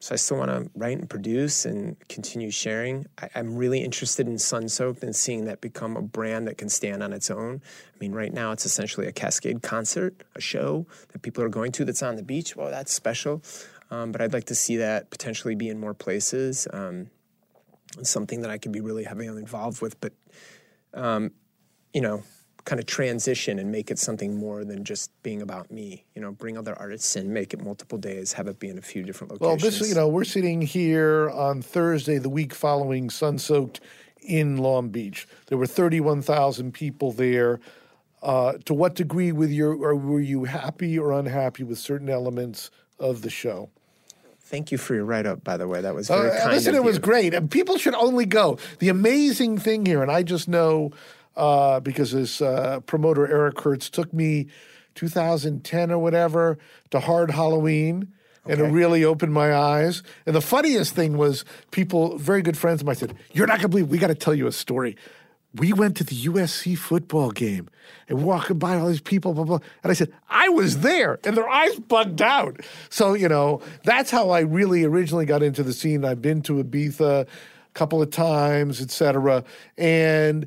so 0.00 0.12
I 0.12 0.16
still 0.16 0.36
want 0.36 0.50
to 0.50 0.70
write 0.76 0.98
and 0.98 1.10
produce 1.10 1.64
and 1.64 1.96
continue 2.08 2.50
sharing. 2.50 3.06
I, 3.20 3.30
am 3.34 3.56
really 3.56 3.80
interested 3.80 4.28
in 4.28 4.38
Sun 4.38 4.68
Soaked 4.68 5.02
and 5.02 5.14
seeing 5.14 5.46
that 5.46 5.60
become 5.60 5.96
a 5.96 6.02
brand 6.02 6.46
that 6.46 6.56
can 6.56 6.68
stand 6.68 7.02
on 7.02 7.12
its 7.12 7.30
own. 7.30 7.60
I 7.94 7.98
mean, 7.98 8.12
right 8.12 8.32
now 8.32 8.52
it's 8.52 8.64
essentially 8.64 9.08
a 9.08 9.12
Kaskade 9.12 9.62
concert, 9.62 10.22
a 10.36 10.40
show 10.40 10.86
that 11.12 11.22
people 11.22 11.42
are 11.42 11.48
going 11.48 11.72
to 11.72 11.84
that's 11.84 12.02
on 12.02 12.14
the 12.14 12.22
beach. 12.22 12.54
Well, 12.54 12.70
that's 12.70 12.92
special. 12.92 13.42
Um, 13.90 14.12
but 14.12 14.20
I'd 14.20 14.32
like 14.32 14.44
to 14.44 14.54
see 14.54 14.76
that 14.76 15.10
potentially 15.10 15.56
be 15.56 15.68
in 15.68 15.80
more 15.80 15.94
places. 15.94 16.68
Um, 16.72 17.10
something 18.02 18.42
that 18.42 18.50
I 18.50 18.58
could 18.58 18.72
be 18.72 18.80
really 18.80 19.04
heavily 19.04 19.26
involved 19.26 19.82
with. 19.82 20.00
But, 20.00 20.12
um, 20.94 21.32
you 21.92 22.02
know, 22.02 22.22
kind 22.68 22.78
of 22.78 22.84
transition 22.84 23.58
and 23.58 23.72
make 23.72 23.90
it 23.90 23.98
something 23.98 24.36
more 24.36 24.62
than 24.62 24.84
just 24.84 25.10
being 25.22 25.40
about 25.40 25.70
me. 25.70 26.04
You 26.14 26.20
know, 26.20 26.32
bring 26.32 26.58
other 26.58 26.78
artists 26.78 27.16
in, 27.16 27.32
make 27.32 27.54
it 27.54 27.64
multiple 27.64 27.96
days, 27.96 28.34
have 28.34 28.46
it 28.46 28.58
be 28.58 28.68
in 28.68 28.76
a 28.76 28.82
few 28.82 29.02
different 29.02 29.32
locations. 29.32 29.62
Well, 29.62 29.70
this, 29.70 29.88
you 29.88 29.94
know, 29.94 30.06
we're 30.06 30.24
sitting 30.24 30.60
here 30.60 31.30
on 31.30 31.62
Thursday, 31.62 32.18
the 32.18 32.28
week 32.28 32.52
following 32.52 33.08
Sun 33.08 33.38
Soaked 33.38 33.80
in 34.20 34.58
Long 34.58 34.90
Beach. 34.90 35.26
There 35.46 35.56
were 35.56 35.66
31,000 35.66 36.72
people 36.72 37.10
there. 37.10 37.58
Uh, 38.20 38.58
to 38.66 38.74
what 38.74 38.94
degree 38.96 39.32
with 39.32 39.50
your, 39.50 39.72
or 39.74 39.94
were 39.94 40.20
you 40.20 40.44
happy 40.44 40.98
or 40.98 41.12
unhappy 41.12 41.62
with 41.64 41.78
certain 41.78 42.10
elements 42.10 42.70
of 42.98 43.22
the 43.22 43.30
show? 43.30 43.70
Thank 44.40 44.72
you 44.72 44.76
for 44.76 44.94
your 44.94 45.04
write 45.04 45.24
up, 45.24 45.42
by 45.42 45.56
the 45.56 45.68
way. 45.68 45.80
That 45.80 45.94
was 45.94 46.08
very 46.08 46.30
uh, 46.30 46.38
kind. 46.38 46.52
Listen, 46.52 46.74
it 46.74 46.84
was 46.84 46.98
great. 46.98 47.32
And 47.32 47.50
people 47.50 47.78
should 47.78 47.94
only 47.94 48.26
go. 48.26 48.58
The 48.78 48.88
amazing 48.88 49.58
thing 49.58 49.86
here, 49.86 50.02
and 50.02 50.10
I 50.10 50.22
just 50.22 50.48
know 50.48 50.90
uh, 51.38 51.80
because 51.80 52.12
this 52.12 52.42
uh, 52.42 52.80
promoter 52.80 53.26
Eric 53.26 53.60
Hertz 53.60 53.88
took 53.88 54.12
me 54.12 54.48
2010 54.96 55.92
or 55.92 55.98
whatever 55.98 56.58
to 56.90 57.00
Hard 57.00 57.30
Halloween. 57.30 58.12
Okay. 58.44 58.54
And 58.54 58.60
it 58.60 58.72
really 58.72 59.04
opened 59.04 59.32
my 59.32 59.54
eyes. 59.54 60.02
And 60.26 60.34
the 60.34 60.40
funniest 60.40 60.94
thing 60.94 61.16
was, 61.16 61.44
people, 61.70 62.18
very 62.18 62.42
good 62.42 62.56
friends 62.56 62.80
of 62.80 62.86
mine, 62.86 62.96
said, 62.96 63.14
"You're 63.32 63.46
not 63.46 63.58
gonna 63.58 63.68
believe. 63.68 63.88
We 63.88 63.98
got 63.98 64.08
to 64.08 64.14
tell 64.14 64.34
you 64.34 64.46
a 64.46 64.52
story. 64.52 64.96
We 65.54 65.72
went 65.72 65.96
to 65.98 66.04
the 66.04 66.14
USC 66.14 66.74
football 66.74 67.30
game 67.30 67.68
and 68.08 68.22
walking 68.22 68.58
by 68.58 68.76
all 68.76 68.88
these 68.88 69.00
people, 69.00 69.34
blah 69.34 69.44
blah." 69.44 69.58
And 69.82 69.90
I 69.90 69.94
said, 69.94 70.12
"I 70.30 70.48
was 70.48 70.78
there," 70.78 71.18
and 71.24 71.36
their 71.36 71.48
eyes 71.48 71.78
bugged 71.78 72.22
out. 72.22 72.60
So 72.88 73.12
you 73.14 73.28
know, 73.28 73.60
that's 73.84 74.10
how 74.10 74.30
I 74.30 74.40
really 74.40 74.82
originally 74.84 75.26
got 75.26 75.42
into 75.42 75.62
the 75.62 75.74
scene. 75.74 76.04
I've 76.04 76.22
been 76.22 76.40
to 76.42 76.64
Ibiza 76.64 77.22
a 77.22 77.26
couple 77.74 78.00
of 78.00 78.10
times, 78.10 78.80
etc. 78.80 79.44
And 79.76 80.46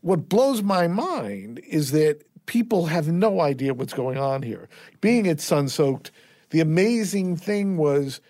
what 0.00 0.28
blows 0.28 0.62
my 0.62 0.86
mind 0.86 1.60
is 1.66 1.92
that 1.92 2.22
people 2.46 2.86
have 2.86 3.08
no 3.08 3.40
idea 3.40 3.74
what's 3.74 3.92
going 3.92 4.18
on 4.18 4.42
here. 4.42 4.68
Being 5.00 5.26
at 5.26 5.40
Sun 5.40 5.68
Soaked, 5.68 6.10
the 6.50 6.60
amazing 6.60 7.36
thing 7.36 7.76
was, 7.76 8.20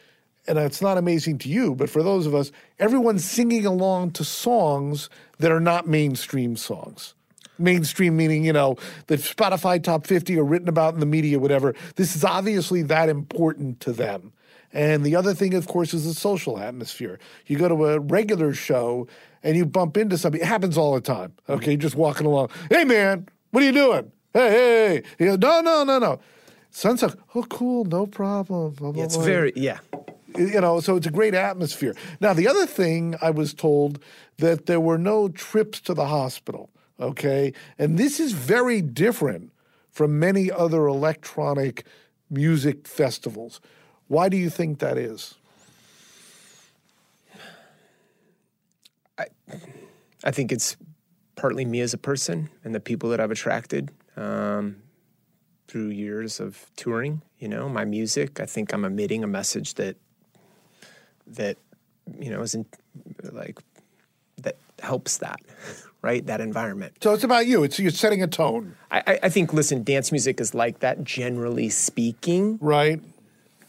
and 0.47 0.59
it's 0.59 0.83
not 0.83 0.99
amazing 0.99 1.39
to 1.39 1.49
you, 1.49 1.75
but 1.75 1.91
for 1.91 2.03
those 2.03 2.27
of 2.27 2.35
us, 2.35 2.53
everyone's 2.79 3.25
singing 3.25 3.67
along 3.67 4.13
to 4.13 4.25
songs 4.25 5.09
that 5.39 5.51
are 5.51 5.61
not 5.61 5.89
mainstream 5.89 6.57
songs. 6.57 7.15
Mainstream 7.59 8.17
meaning, 8.17 8.45
you 8.45 8.53
know, 8.53 8.77
the 9.09 9.17
Spotify 9.17 9.83
top 9.83 10.07
50 10.07 10.39
are 10.39 10.45
written 10.45 10.69
about 10.69 10.95
in 10.95 11.01
the 11.01 11.07
media, 11.07 11.39
whatever. 11.39 11.75
This 11.97 12.15
is 12.15 12.25
obviously 12.25 12.83
that 12.83 13.09
important 13.09 13.81
to 13.81 13.93
them. 13.93 14.33
And 14.73 15.05
the 15.05 15.17
other 15.17 15.35
thing, 15.35 15.55
of 15.55 15.67
course, 15.67 15.93
is 15.93 16.05
the 16.05 16.15
social 16.15 16.59
atmosphere. 16.59 17.19
You 17.47 17.59
go 17.59 17.69
to 17.69 17.87
a 17.87 17.99
regular 17.99 18.55
show 18.55 19.09
and 19.43 19.57
you 19.57 19.67
bump 19.67 19.97
into 19.97 20.19
somebody. 20.19 20.43
It 20.43 20.47
happens 20.47 20.77
all 20.77 20.95
the 20.95 21.01
time. 21.01 21.33
Okay, 21.49 21.77
just 21.77 21.95
walking 21.95 22.27
along. 22.27 22.51
Hey, 22.71 22.85
man, 22.85 23.29
what 23.51 23.63
are 23.63 23.67
you 23.67 23.73
doing? 23.73 24.13
Hey, 24.33 24.51
hey, 24.51 24.89
hey. 24.89 25.03
He 25.19 25.25
goes, 25.25 25.39
no, 25.39 25.61
no, 25.61 25.85
no, 25.85 25.99
no. 25.99 26.21
Like, 26.85 27.15
oh, 27.35 27.43
cool, 27.45 27.85
no 27.85 28.07
problem. 28.07 28.73
Blah, 28.75 28.93
blah, 28.93 29.05
it's 29.05 29.17
blah. 29.17 29.25
very, 29.25 29.53
yeah. 29.57 29.79
You 30.37 30.61
know, 30.61 30.81
so 30.81 30.97
it's 30.97 31.07
a 31.07 31.11
great 31.11 31.35
atmosphere. 31.35 31.97
Now, 32.21 32.33
the 32.33 32.47
other 32.47 32.65
thing 32.65 33.17
I 33.21 33.31
was 33.31 33.53
told 33.53 33.99
that 34.39 34.67
there 34.67 34.81
were 34.81 34.99
no 34.99 35.29
trips 35.29 35.81
to 35.81 35.95
the 35.95 36.07
hospital. 36.07 36.71
Okay, 37.01 37.55
and 37.79 37.99
this 37.99 38.21
is 38.21 38.33
very 38.33 38.83
different 38.83 39.53
from 39.91 40.19
many 40.19 40.51
other 40.51 40.87
electronic 40.87 41.85
music 42.29 42.87
festivals. 42.87 43.61
Why 44.07 44.29
do 44.29 44.37
you 44.37 44.51
think 44.51 44.81
that 44.81 44.99
is? 44.99 45.35
I 50.25 50.31
think 50.31 50.53
it's 50.53 50.77
partly 51.37 51.65
me 51.65 51.81
as 51.81 51.95
a 51.95 51.99
person 51.99 52.51
and 52.65 52.75
the 52.75 52.81
people 52.81 53.11
that 53.11 53.21
I've 53.21 53.31
attracted 53.31 53.91
um, 54.17 54.77
through 55.69 55.89
years 55.89 56.41
of 56.41 56.71
touring. 56.77 57.23
You 57.39 57.49
know, 57.49 57.69
my 57.69 57.85
music. 57.85 58.41
I 58.41 58.47
think 58.47 58.73
I'm 58.73 58.85
emitting 58.85 59.25
a 59.25 59.27
message 59.27 59.75
that 59.75 59.97
that 61.27 61.57
you 62.19 62.31
know 62.31 62.43
isn't 62.43 62.67
like 63.33 63.59
that 64.43 64.57
helps 64.81 65.19
that 65.19 65.41
right? 66.03 66.25
That 66.27 66.41
environment. 66.41 66.95
So 67.03 67.13
it's 67.13 67.25
about 67.25 67.47
you. 67.47 67.63
It's 67.63 67.79
you're 67.79 67.91
setting 67.91 68.23
a 68.23 68.27
tone. 68.27 68.75
I, 68.91 69.19
I 69.23 69.29
think 69.29 69.53
listen 69.53 69.83
dance 69.83 70.11
music 70.11 70.41
is 70.41 70.55
like 70.55 70.81
that 70.81 71.05
generally 71.05 71.69
speaking. 71.69 72.59
Right. 72.61 73.03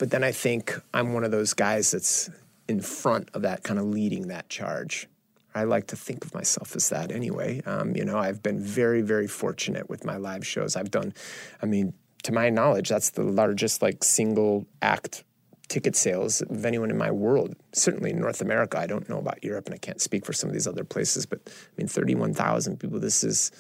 But 0.02 0.10
then 0.10 0.24
i 0.24 0.32
think 0.32 0.82
i'm 0.96 1.14
one 1.14 1.24
of 1.24 1.30
those 1.30 1.54
guys 1.54 1.92
that's 1.92 2.28
in 2.68 2.82
front 2.82 3.30
of 3.36 3.44
that 3.44 3.62
kind 3.62 3.78
of 3.78 3.86
leading 3.86 4.30
that 4.30 4.50
charge 4.50 5.08
I 5.54 5.64
like 5.66 5.88
to 5.88 5.96
think 5.96 6.26
of 6.26 6.34
myself 6.34 6.76
as 6.76 6.90
that 6.90 7.12
anyway. 7.12 7.62
Um, 7.66 7.96
you 7.96 8.06
know, 8.06 8.18
I've 8.18 8.42
been 8.42 8.60
very, 8.60 9.02
very 9.02 9.28
fortunate 9.28 9.90
with 9.90 10.06
my 10.06 10.18
live 10.18 10.46
shows. 10.46 10.76
I've 10.76 10.92
done, 10.92 11.14
I 11.62 11.66
mean, 11.66 11.94
to 12.24 12.32
my 12.32 12.50
knowledge, 12.50 12.90
that's 12.90 13.12
the 13.12 13.24
largest 13.24 13.82
like 13.82 14.04
single 14.04 14.66
act 14.82 15.24
ticket 15.68 15.96
sales 15.96 16.42
of 16.42 16.66
anyone 16.66 16.92
in 16.92 16.98
my 16.98 17.12
world. 17.12 17.56
Certainly 17.74 18.12
in 18.12 18.20
North 18.20 18.42
America. 18.42 18.78
I 18.78 18.88
don't 18.88 19.10
know 19.10 19.20
about 19.20 19.44
Europe, 19.44 19.66
and 19.68 19.74
I 19.74 19.78
can't 19.78 20.02
speak 20.02 20.26
for 20.26 20.34
some 20.34 20.50
of 20.50 20.54
these 20.54 20.68
other 20.68 20.84
places. 20.84 21.26
But 21.26 21.40
I 21.48 21.52
mean, 21.78 21.88
thirty-one 21.88 22.34
thousand 22.34 22.80
people. 22.80 23.00
This 23.00 23.24
is 23.24 23.52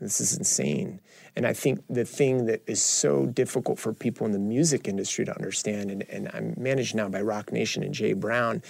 this 0.00 0.20
is 0.20 0.36
insane. 0.36 1.00
And 1.36 1.46
I 1.46 1.52
think 1.52 1.84
the 1.90 2.04
thing 2.04 2.46
that 2.46 2.62
is 2.66 2.82
so 2.82 3.26
difficult 3.26 3.78
for 3.78 3.92
people 3.92 4.26
in 4.26 4.32
the 4.32 4.38
music 4.38 4.88
industry 4.88 5.24
to 5.24 5.34
understand, 5.34 5.90
and, 5.90 6.02
and 6.08 6.30
I'm 6.32 6.54
managed 6.56 6.94
now 6.94 7.08
by 7.08 7.20
Roc 7.20 7.52
Nation 7.52 7.82
and 7.82 7.92
Jay 7.92 8.14
Brown 8.14 8.62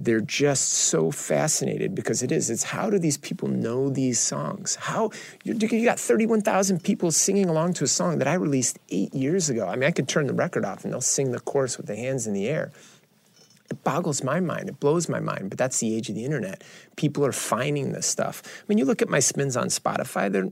they're 0.00 0.22
just 0.22 0.70
so 0.70 1.10
fascinated 1.10 1.94
because 1.94 2.22
it 2.22 2.32
is. 2.32 2.48
It's 2.48 2.62
how 2.62 2.88
do 2.88 2.98
these 2.98 3.18
people 3.18 3.48
know 3.48 3.90
these 3.90 4.18
songs? 4.18 4.76
How 4.76 5.10
you, 5.44 5.54
got 5.84 6.00
31,000 6.00 6.82
people 6.82 7.12
singing 7.12 7.50
along 7.50 7.74
to 7.74 7.84
a 7.84 7.86
song 7.86 8.18
that 8.18 8.26
I 8.26 8.34
released 8.34 8.78
eight 8.88 9.14
years 9.14 9.50
ago. 9.50 9.68
I 9.68 9.76
mean, 9.76 9.84
I 9.84 9.90
could 9.90 10.08
turn 10.08 10.26
the 10.26 10.32
record 10.32 10.64
off 10.64 10.84
and 10.84 10.92
they'll 10.92 11.02
sing 11.02 11.32
the 11.32 11.40
chorus 11.40 11.76
with 11.76 11.86
the 11.86 11.96
hands 11.96 12.26
in 12.26 12.32
the 12.32 12.48
air. 12.48 12.72
It 13.70 13.84
boggles 13.84 14.24
my 14.24 14.40
mind. 14.40 14.70
It 14.70 14.80
blows 14.80 15.06
my 15.06 15.20
mind. 15.20 15.50
But 15.50 15.58
that's 15.58 15.78
the 15.80 15.94
age 15.94 16.08
of 16.08 16.14
the 16.14 16.24
internet. 16.24 16.64
People 16.96 17.26
are 17.26 17.32
finding 17.32 17.92
this 17.92 18.06
stuff. 18.06 18.42
I 18.44 18.64
mean, 18.68 18.78
you 18.78 18.86
look 18.86 19.02
at 19.02 19.10
my 19.10 19.20
spins 19.20 19.54
on 19.54 19.66
Spotify. 19.66 20.32
They're 20.32 20.50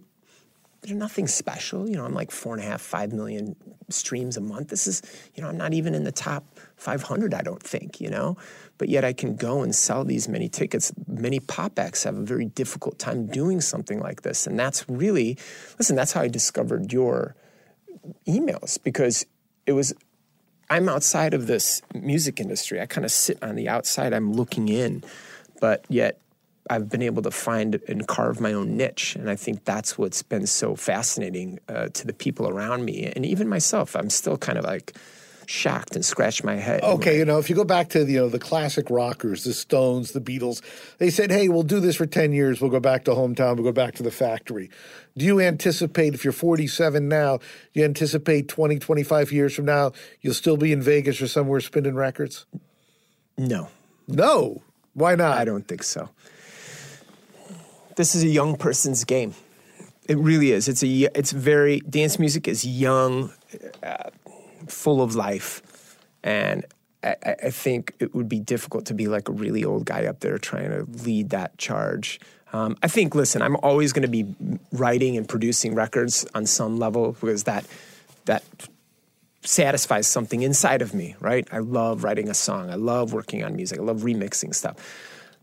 they're 0.82 0.96
nothing 0.96 1.26
special. 1.26 1.88
You 1.88 1.96
know, 1.96 2.04
I'm 2.04 2.14
like 2.14 2.30
four 2.30 2.54
and 2.54 2.62
a 2.62 2.66
half, 2.66 2.80
five 2.80 3.12
million 3.12 3.56
streams 3.88 4.36
a 4.36 4.40
month. 4.40 4.68
This 4.68 4.86
is, 4.86 5.02
you 5.34 5.42
know, 5.42 5.48
I'm 5.48 5.56
not 5.56 5.74
even 5.74 5.94
in 5.94 6.04
the 6.04 6.12
top 6.12 6.44
500, 6.76 7.34
I 7.34 7.42
don't 7.42 7.62
think, 7.62 8.00
you 8.00 8.10
know? 8.10 8.36
But 8.78 8.88
yet 8.88 9.04
I 9.04 9.12
can 9.12 9.36
go 9.36 9.62
and 9.62 9.74
sell 9.74 10.04
these 10.04 10.28
many 10.28 10.48
tickets. 10.48 10.92
Many 11.06 11.40
pop 11.40 11.78
acts 11.78 12.04
have 12.04 12.16
a 12.16 12.22
very 12.22 12.46
difficult 12.46 12.98
time 12.98 13.26
doing 13.26 13.60
something 13.60 14.00
like 14.00 14.22
this. 14.22 14.46
And 14.46 14.58
that's 14.58 14.88
really, 14.88 15.36
listen, 15.78 15.96
that's 15.96 16.12
how 16.12 16.22
I 16.22 16.28
discovered 16.28 16.92
your 16.92 17.34
emails 18.26 18.78
because 18.82 19.26
it 19.66 19.72
was, 19.72 19.92
I'm 20.70 20.88
outside 20.88 21.34
of 21.34 21.46
this 21.46 21.82
music 21.92 22.40
industry. 22.40 22.80
I 22.80 22.86
kind 22.86 23.04
of 23.04 23.10
sit 23.10 23.42
on 23.42 23.56
the 23.56 23.68
outside, 23.68 24.12
I'm 24.12 24.32
looking 24.32 24.68
in, 24.68 25.02
but 25.60 25.84
yet 25.88 26.20
I've 26.70 26.88
been 26.88 27.02
able 27.02 27.22
to 27.22 27.30
find 27.30 27.80
and 27.88 28.06
carve 28.06 28.40
my 28.40 28.52
own 28.52 28.76
niche, 28.76 29.16
and 29.16 29.30
I 29.30 29.36
think 29.36 29.64
that's 29.64 29.96
what's 29.96 30.22
been 30.22 30.46
so 30.46 30.76
fascinating 30.76 31.60
uh, 31.68 31.88
to 31.88 32.06
the 32.06 32.12
people 32.12 32.48
around 32.48 32.84
me, 32.84 33.10
and 33.14 33.24
even 33.24 33.48
myself. 33.48 33.96
I'm 33.96 34.10
still 34.10 34.36
kind 34.36 34.58
of 34.58 34.64
like 34.64 34.94
shocked 35.48 35.94
and 35.94 36.04
scratched 36.04 36.44
my 36.44 36.56
head. 36.56 36.82
Okay, 36.82 37.16
you 37.16 37.24
know, 37.24 37.38
if 37.38 37.48
you 37.48 37.56
go 37.56 37.64
back 37.64 37.88
to 37.90 38.04
you 38.04 38.18
know 38.18 38.28
the 38.28 38.38
classic 38.38 38.90
rockers, 38.90 39.44
the 39.44 39.54
Stones, 39.54 40.12
the 40.12 40.20
Beatles, 40.20 40.62
they 40.98 41.10
said, 41.10 41.30
"Hey, 41.30 41.48
we'll 41.48 41.62
do 41.62 41.80
this 41.80 41.96
for 41.96 42.06
10 42.06 42.32
years. 42.32 42.60
We'll 42.60 42.70
go 42.70 42.80
back 42.80 43.04
to 43.04 43.12
hometown, 43.12 43.56
we'll 43.56 43.64
go 43.64 43.72
back 43.72 43.94
to 43.96 44.02
the 44.02 44.10
factory." 44.10 44.70
Do 45.16 45.24
you 45.24 45.40
anticipate 45.40 46.14
if 46.14 46.22
you're 46.22 46.32
47 46.32 47.08
now, 47.08 47.40
you 47.72 47.84
anticipate 47.84 48.46
20, 48.46 48.78
25 48.78 49.32
years 49.32 49.54
from 49.54 49.64
now 49.64 49.92
you'll 50.20 50.34
still 50.34 50.56
be 50.56 50.72
in 50.72 50.80
Vegas 50.80 51.20
or 51.20 51.26
somewhere 51.26 51.60
spinning 51.60 51.94
records? 51.94 52.46
No. 53.36 53.68
No. 54.06 54.62
Why 54.94 55.14
not? 55.14 55.38
I 55.38 55.44
don't 55.44 55.66
think 55.66 55.82
so. 55.82 56.10
This 57.96 58.14
is 58.14 58.22
a 58.22 58.28
young 58.28 58.56
person's 58.56 59.04
game. 59.04 59.34
It 60.08 60.18
really 60.18 60.52
is. 60.52 60.68
It's 60.68 60.82
a 60.82 60.88
it's 60.88 61.32
very 61.32 61.80
dance 61.80 62.18
music 62.18 62.48
is 62.48 62.64
young, 62.64 63.32
uh, 63.82 64.10
full 64.66 65.02
of 65.02 65.14
life. 65.14 65.96
And 66.22 66.64
I, 67.02 67.16
I, 67.24 67.50
think 67.50 67.94
it 68.00 68.14
would 68.14 68.28
be 68.28 68.40
difficult 68.40 68.86
to 68.86 68.94
be 68.94 69.06
like 69.06 69.28
a 69.28 69.32
really 69.32 69.64
old 69.64 69.84
guy 69.84 70.06
up 70.06 70.20
there 70.20 70.36
trying 70.38 70.70
to 70.70 70.84
lead 71.04 71.30
that 71.30 71.56
charge. 71.58 72.20
Um, 72.52 72.76
I 72.82 72.88
think, 72.88 73.14
listen, 73.14 73.40
I'm 73.40 73.56
always 73.56 73.92
going 73.92 74.02
to 74.02 74.08
be 74.08 74.34
writing 74.72 75.16
and 75.16 75.28
producing 75.28 75.74
records 75.74 76.26
on 76.34 76.46
some 76.46 76.78
level 76.78 77.12
because 77.12 77.44
that 77.44 77.64
that 78.24 78.42
satisfies 79.42 80.06
something 80.06 80.42
inside 80.42 80.82
of 80.82 80.92
me, 80.92 81.14
right? 81.20 81.46
I 81.52 81.58
love 81.58 82.04
writing 82.04 82.28
a 82.28 82.34
song. 82.34 82.70
I 82.70 82.74
love 82.74 83.12
working 83.12 83.44
on 83.44 83.56
music. 83.56 83.78
I 83.78 83.82
love 83.82 84.00
remixing 84.00 84.54
stuff. 84.54 84.76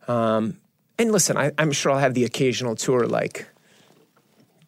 Um, 0.08 0.60
and 1.00 1.12
listen, 1.12 1.38
I, 1.38 1.52
I'm 1.58 1.72
sure 1.72 1.92
I'll 1.92 2.00
have 2.00 2.14
the 2.14 2.26
occasional 2.26 2.76
tour 2.76 3.08
like 3.08 3.48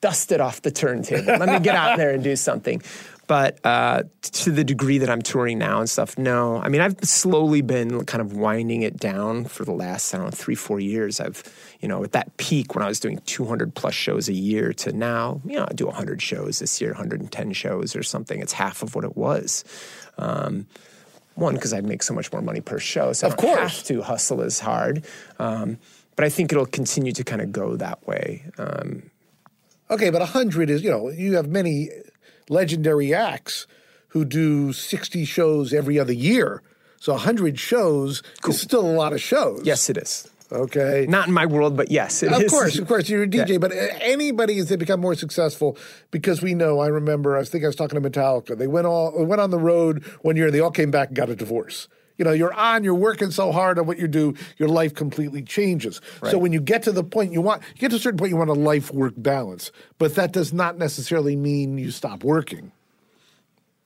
dust 0.01 0.31
it 0.31 0.41
off 0.41 0.61
the 0.61 0.71
turntable. 0.71 1.25
Let 1.25 1.49
me 1.49 1.59
get 1.59 1.75
out 1.75 1.97
there 1.97 2.11
and 2.11 2.23
do 2.23 2.35
something. 2.35 2.81
But 3.27 3.59
uh, 3.65 4.03
to 4.21 4.51
the 4.51 4.63
degree 4.63 4.97
that 4.99 5.09
I'm 5.09 5.21
touring 5.21 5.57
now 5.59 5.79
and 5.79 5.89
stuff, 5.89 6.17
no. 6.17 6.57
I 6.57 6.69
mean, 6.69 6.79
I've 6.79 6.97
slowly 7.03 7.61
been 7.61 8.05
kind 8.05 8.21
of 8.21 8.33
winding 8.33 8.83
it 8.83 8.97
down 8.97 9.43
for 9.45 9.65
the 9.65 9.73
last, 9.73 10.13
I 10.13 10.17
don't 10.17 10.27
know, 10.27 10.31
three, 10.31 10.55
four 10.55 10.79
years. 10.79 11.19
I've, 11.19 11.43
you 11.81 11.89
know, 11.89 12.01
at 12.05 12.13
that 12.13 12.37
peak 12.37 12.73
when 12.73 12.83
I 12.83 12.87
was 12.87 13.01
doing 13.01 13.19
200 13.25 13.75
plus 13.75 13.93
shows 13.93 14.29
a 14.29 14.33
year 14.33 14.71
to 14.73 14.93
now, 14.93 15.41
you 15.45 15.57
know, 15.57 15.67
I 15.69 15.73
do 15.73 15.85
100 15.87 16.21
shows 16.21 16.59
this 16.59 16.79
year, 16.79 16.91
110 16.91 17.51
shows 17.51 17.95
or 17.97 18.03
something. 18.03 18.39
It's 18.39 18.53
half 18.53 18.81
of 18.81 18.95
what 18.95 19.03
it 19.03 19.17
was. 19.17 19.65
Um, 20.17 20.65
one, 21.35 21.55
because 21.55 21.73
I'd 21.73 21.85
make 21.85 22.03
so 22.03 22.13
much 22.13 22.31
more 22.31 22.41
money 22.41 22.61
per 22.61 22.79
show, 22.79 23.13
so 23.13 23.27
of 23.27 23.33
I 23.33 23.35
don't 23.35 23.45
course. 23.55 23.59
have 23.77 23.83
to 23.87 24.01
hustle 24.01 24.41
as 24.41 24.59
hard. 24.59 25.05
Um, 25.37 25.77
but 26.15 26.25
I 26.25 26.29
think 26.29 26.51
it'll 26.51 26.65
continue 26.65 27.11
to 27.11 27.23
kind 27.23 27.41
of 27.41 27.51
go 27.51 27.75
that 27.75 28.07
way. 28.07 28.45
Um, 28.57 29.11
Okay, 29.89 30.09
but 30.09 30.19
100 30.19 30.69
is, 30.69 30.83
you 30.83 30.89
know, 30.89 31.09
you 31.09 31.35
have 31.35 31.47
many 31.47 31.89
legendary 32.49 33.13
acts 33.13 33.67
who 34.09 34.25
do 34.25 34.73
60 34.73 35.25
shows 35.25 35.73
every 35.73 35.99
other 35.99 36.13
year. 36.13 36.61
So 36.99 37.13
100 37.13 37.59
shows 37.59 38.23
is 38.47 38.59
still 38.59 38.81
a 38.85 38.91
lot 38.93 39.13
of 39.13 39.21
shows. 39.21 39.61
yes, 39.65 39.89
it 39.89 39.97
is. 39.97 40.27
Okay. 40.51 41.05
Not 41.09 41.27
in 41.27 41.33
my 41.33 41.45
world, 41.45 41.75
but 41.75 41.91
yes, 41.91 42.23
it 42.23 42.31
of 42.31 42.41
is. 42.41 42.49
course, 42.49 42.79
of 42.79 42.87
course, 42.87 43.09
you're 43.09 43.23
a 43.23 43.27
DJ, 43.27 43.49
Yeah. 43.49 43.57
but 43.57 43.73
uh, 43.73 43.75
anybody 43.99 44.57
as 44.59 44.69
they 44.69 44.77
become 44.77 45.01
more 45.01 45.13
successful, 45.13 45.77
because 46.09 46.41
we 46.41 46.53
know. 46.53 46.79
I 46.79 46.87
remember, 46.87 47.35
I 47.37 47.43
think 47.43 47.65
I 47.65 47.67
was 47.67 47.75
talking 47.75 48.01
to 48.01 48.09
Metallica. 48.09 48.57
They 48.57 48.65
went 48.67 48.87
all 48.87 49.11
went 49.25 49.41
on 49.41 49.49
the 49.51 49.59
road 49.59 50.05
one 50.21 50.37
year, 50.37 50.45
and 50.45 50.55
they 50.55 50.61
all 50.61 50.71
came 50.71 50.89
back 50.89 51.09
and 51.09 51.17
got 51.17 51.29
a 51.29 51.35
divorce. 51.35 51.89
You 52.17 52.25
know, 52.25 52.31
you're 52.31 52.53
on, 52.53 52.83
you're 52.83 52.95
working 52.95 53.31
so 53.31 53.51
hard 53.51 53.77
on 53.79 53.85
what 53.85 53.99
you 53.99 54.07
do, 54.07 54.35
your 54.57 54.69
life 54.69 54.93
completely 54.93 55.41
changes. 55.41 56.01
So 56.29 56.37
when 56.37 56.51
you 56.51 56.59
get 56.59 56.83
to 56.83 56.91
the 56.91 57.03
point 57.03 57.31
you 57.31 57.41
want, 57.41 57.61
you 57.75 57.81
get 57.81 57.91
to 57.91 57.97
a 57.97 57.99
certain 57.99 58.17
point, 58.17 58.31
you 58.31 58.37
want 58.37 58.49
a 58.49 58.53
life 58.53 58.91
work 58.91 59.13
balance, 59.17 59.71
but 59.97 60.15
that 60.15 60.31
does 60.31 60.51
not 60.51 60.77
necessarily 60.77 61.35
mean 61.35 61.77
you 61.77 61.91
stop 61.91 62.23
working. 62.23 62.71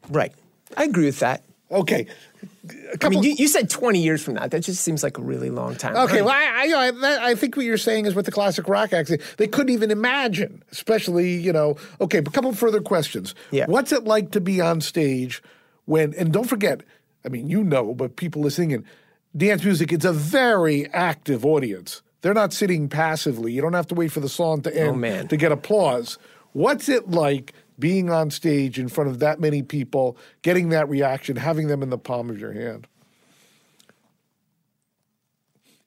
Right. 0.09 0.33
I 0.77 0.85
agree 0.85 1.05
with 1.05 1.19
that. 1.19 1.43
Okay, 1.69 2.07
I 3.01 3.09
mean, 3.09 3.23
you, 3.23 3.31
you 3.31 3.47
said 3.47 3.69
20 3.69 4.01
years 4.01 4.21
from 4.21 4.33
that. 4.33 4.51
That 4.51 4.61
just 4.61 4.83
seems 4.83 5.03
like 5.03 5.17
a 5.17 5.21
really 5.21 5.49
long 5.49 5.75
time. 5.75 5.95
Okay, 5.95 6.21
well, 6.21 6.31
I, 6.31 6.61
I, 6.61 6.63
you 6.65 6.71
know, 6.71 6.79
I, 6.79 6.91
that, 6.91 7.21
I 7.21 7.35
think 7.35 7.55
what 7.55 7.65
you're 7.65 7.77
saying 7.77 8.07
is 8.07 8.13
with 8.13 8.25
the 8.25 8.31
classic 8.31 8.67
rock 8.67 8.91
acts, 8.91 9.11
they 9.37 9.47
couldn't 9.47 9.73
even 9.73 9.89
imagine, 9.89 10.63
especially, 10.71 11.37
you 11.37 11.53
know. 11.53 11.77
Okay, 12.01 12.17
a 12.17 12.23
couple 12.23 12.51
further 12.53 12.81
questions. 12.81 13.35
Yeah. 13.51 13.67
What's 13.67 13.93
it 13.93 14.03
like 14.03 14.31
to 14.31 14.41
be 14.41 14.59
on 14.59 14.81
stage 14.81 15.41
when, 15.85 16.13
and 16.15 16.33
don't 16.33 16.47
forget, 16.47 16.81
I 17.25 17.29
mean, 17.29 17.49
you 17.49 17.63
know, 17.63 17.93
but 17.93 18.15
people 18.15 18.41
listening 18.41 18.71
in, 18.71 18.85
dance 19.35 19.63
music, 19.63 19.91
it's 19.91 20.05
a 20.05 20.13
very 20.13 20.91
active 20.91 21.45
audience. 21.45 22.01
They're 22.21 22.33
not 22.33 22.53
sitting 22.53 22.87
passively. 22.87 23.51
You 23.51 23.61
don't 23.61 23.73
have 23.73 23.87
to 23.87 23.95
wait 23.95 24.11
for 24.11 24.19
the 24.19 24.29
song 24.29 24.61
to 24.63 24.71
oh, 24.71 24.87
end 24.87 25.05
Oh, 25.05 25.27
to 25.27 25.37
get 25.37 25.51
applause. 25.51 26.17
What's 26.53 26.89
it 26.89 27.09
like 27.09 27.53
being 27.79 28.09
on 28.09 28.29
stage 28.29 28.77
in 28.77 28.89
front 28.89 29.09
of 29.09 29.19
that 29.19 29.39
many 29.39 29.63
people, 29.63 30.17
getting 30.41 30.69
that 30.69 30.87
reaction, 30.89 31.35
having 31.35 31.67
them 31.67 31.81
in 31.81 31.89
the 31.89 31.97
palm 31.97 32.29
of 32.29 32.39
your 32.39 32.53
hand? 32.53 32.87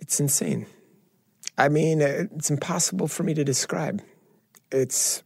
It's 0.00 0.18
insane. 0.18 0.66
I 1.56 1.68
mean, 1.68 2.00
it's 2.00 2.50
impossible 2.50 3.06
for 3.06 3.22
me 3.22 3.32
to 3.34 3.44
describe. 3.44 4.02
It's 4.72 5.22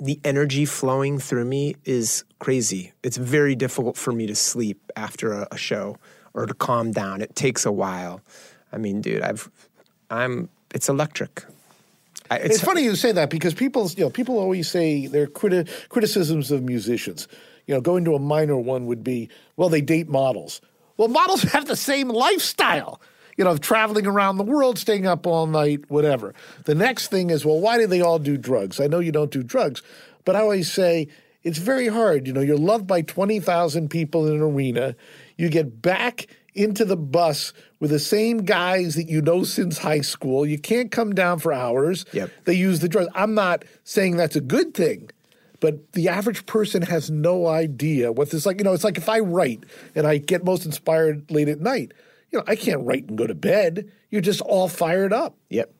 the 0.00 0.20
energy 0.24 0.64
flowing 0.64 1.18
through 1.18 1.44
me 1.44 1.76
is 1.84 2.24
crazy. 2.38 2.92
It's 3.02 3.16
very 3.16 3.54
difficult 3.54 3.96
for 3.96 4.12
me 4.12 4.26
to 4.26 4.34
sleep 4.34 4.80
after 4.96 5.32
a, 5.32 5.48
a 5.52 5.56
show 5.56 5.98
or 6.34 6.46
to 6.46 6.54
calm 6.54 6.92
down. 6.92 7.20
It 7.20 7.34
takes 7.36 7.64
a 7.64 7.72
while. 7.72 8.20
I 8.72 8.78
mean, 8.78 9.00
dude, 9.00 9.22
I've, 9.22 9.48
I'm, 10.10 10.48
it's 10.74 10.88
electric. 10.88 11.44
I, 12.30 12.38
It's, 12.38 12.60
funny 12.60 12.82
you 12.82 12.96
say 12.96 13.12
that 13.12 13.30
because 13.30 13.54
people, 13.54 13.88
you 13.96 14.04
know, 14.04 14.10
people 14.10 14.38
always 14.38 14.68
say 14.68 15.06
their 15.06 15.26
criti- 15.26 15.68
criticisms 15.88 16.50
of 16.50 16.62
musicians. 16.62 17.28
You 17.66 17.74
know, 17.74 17.80
going 17.80 18.04
to 18.06 18.14
a 18.14 18.18
minor 18.18 18.58
one 18.58 18.86
would 18.86 19.04
be, 19.04 19.28
well, 19.56 19.68
they 19.68 19.80
date 19.80 20.08
models. 20.08 20.60
Well, 20.96 21.08
models 21.08 21.42
have 21.54 21.66
the 21.66 21.76
same 21.76 22.08
lifestyle. 22.08 23.00
You 23.36 23.44
know, 23.44 23.56
traveling 23.56 24.06
around 24.06 24.36
the 24.36 24.44
world, 24.44 24.78
staying 24.78 25.06
up 25.06 25.26
all 25.26 25.46
night, 25.46 25.90
whatever. 25.90 26.34
The 26.64 26.74
next 26.74 27.08
thing 27.08 27.30
is, 27.30 27.44
well, 27.44 27.60
why 27.60 27.78
do 27.78 27.86
they 27.86 28.00
all 28.00 28.18
do 28.18 28.36
drugs? 28.36 28.80
I 28.80 28.86
know 28.86 29.00
you 29.00 29.12
don't 29.12 29.30
do 29.30 29.42
drugs, 29.42 29.82
but 30.24 30.36
I 30.36 30.40
always 30.40 30.70
say 30.70 31.08
it's 31.42 31.58
very 31.58 31.88
hard. 31.88 32.26
You 32.26 32.32
know, 32.32 32.40
you're 32.40 32.56
loved 32.56 32.86
by 32.86 33.02
20,000 33.02 33.88
people 33.88 34.26
in 34.26 34.34
an 34.34 34.40
arena. 34.40 34.96
You 35.36 35.48
get 35.48 35.82
back 35.82 36.26
into 36.54 36.84
the 36.84 36.96
bus 36.96 37.52
with 37.80 37.90
the 37.90 37.98
same 37.98 38.38
guys 38.38 38.94
that 38.94 39.08
you 39.08 39.20
know 39.20 39.44
since 39.44 39.78
high 39.78 40.00
school. 40.00 40.46
You 40.46 40.58
can't 40.58 40.90
come 40.90 41.14
down 41.14 41.38
for 41.40 41.52
hours. 41.52 42.04
Yep. 42.12 42.30
They 42.44 42.54
use 42.54 42.80
the 42.80 42.88
drugs. 42.88 43.10
I'm 43.14 43.34
not 43.34 43.64
saying 43.82 44.16
that's 44.16 44.36
a 44.36 44.40
good 44.40 44.74
thing, 44.74 45.10
but 45.60 45.92
the 45.92 46.08
average 46.08 46.46
person 46.46 46.82
has 46.82 47.10
no 47.10 47.46
idea 47.46 48.12
what 48.12 48.30
this 48.30 48.46
like. 48.46 48.58
You 48.58 48.64
know, 48.64 48.72
it's 48.72 48.84
like 48.84 48.98
if 48.98 49.08
I 49.08 49.18
write 49.20 49.64
and 49.94 50.06
I 50.06 50.18
get 50.18 50.44
most 50.44 50.64
inspired 50.64 51.30
late 51.30 51.48
at 51.48 51.60
night. 51.60 51.92
You 52.34 52.40
know, 52.40 52.44
I 52.48 52.56
can't 52.56 52.84
write 52.84 53.08
and 53.08 53.16
go 53.16 53.28
to 53.28 53.34
bed. 53.34 53.92
You're 54.10 54.20
just 54.20 54.40
all 54.40 54.66
fired 54.66 55.12
up. 55.12 55.36
Yep. 55.50 55.72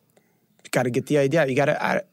You 0.62 0.70
got 0.70 0.84
to 0.84 0.90
get 0.90 1.06
the 1.06 1.18
idea. 1.18 1.44
You 1.46 1.56
got 1.56 1.64
to, 1.64 2.04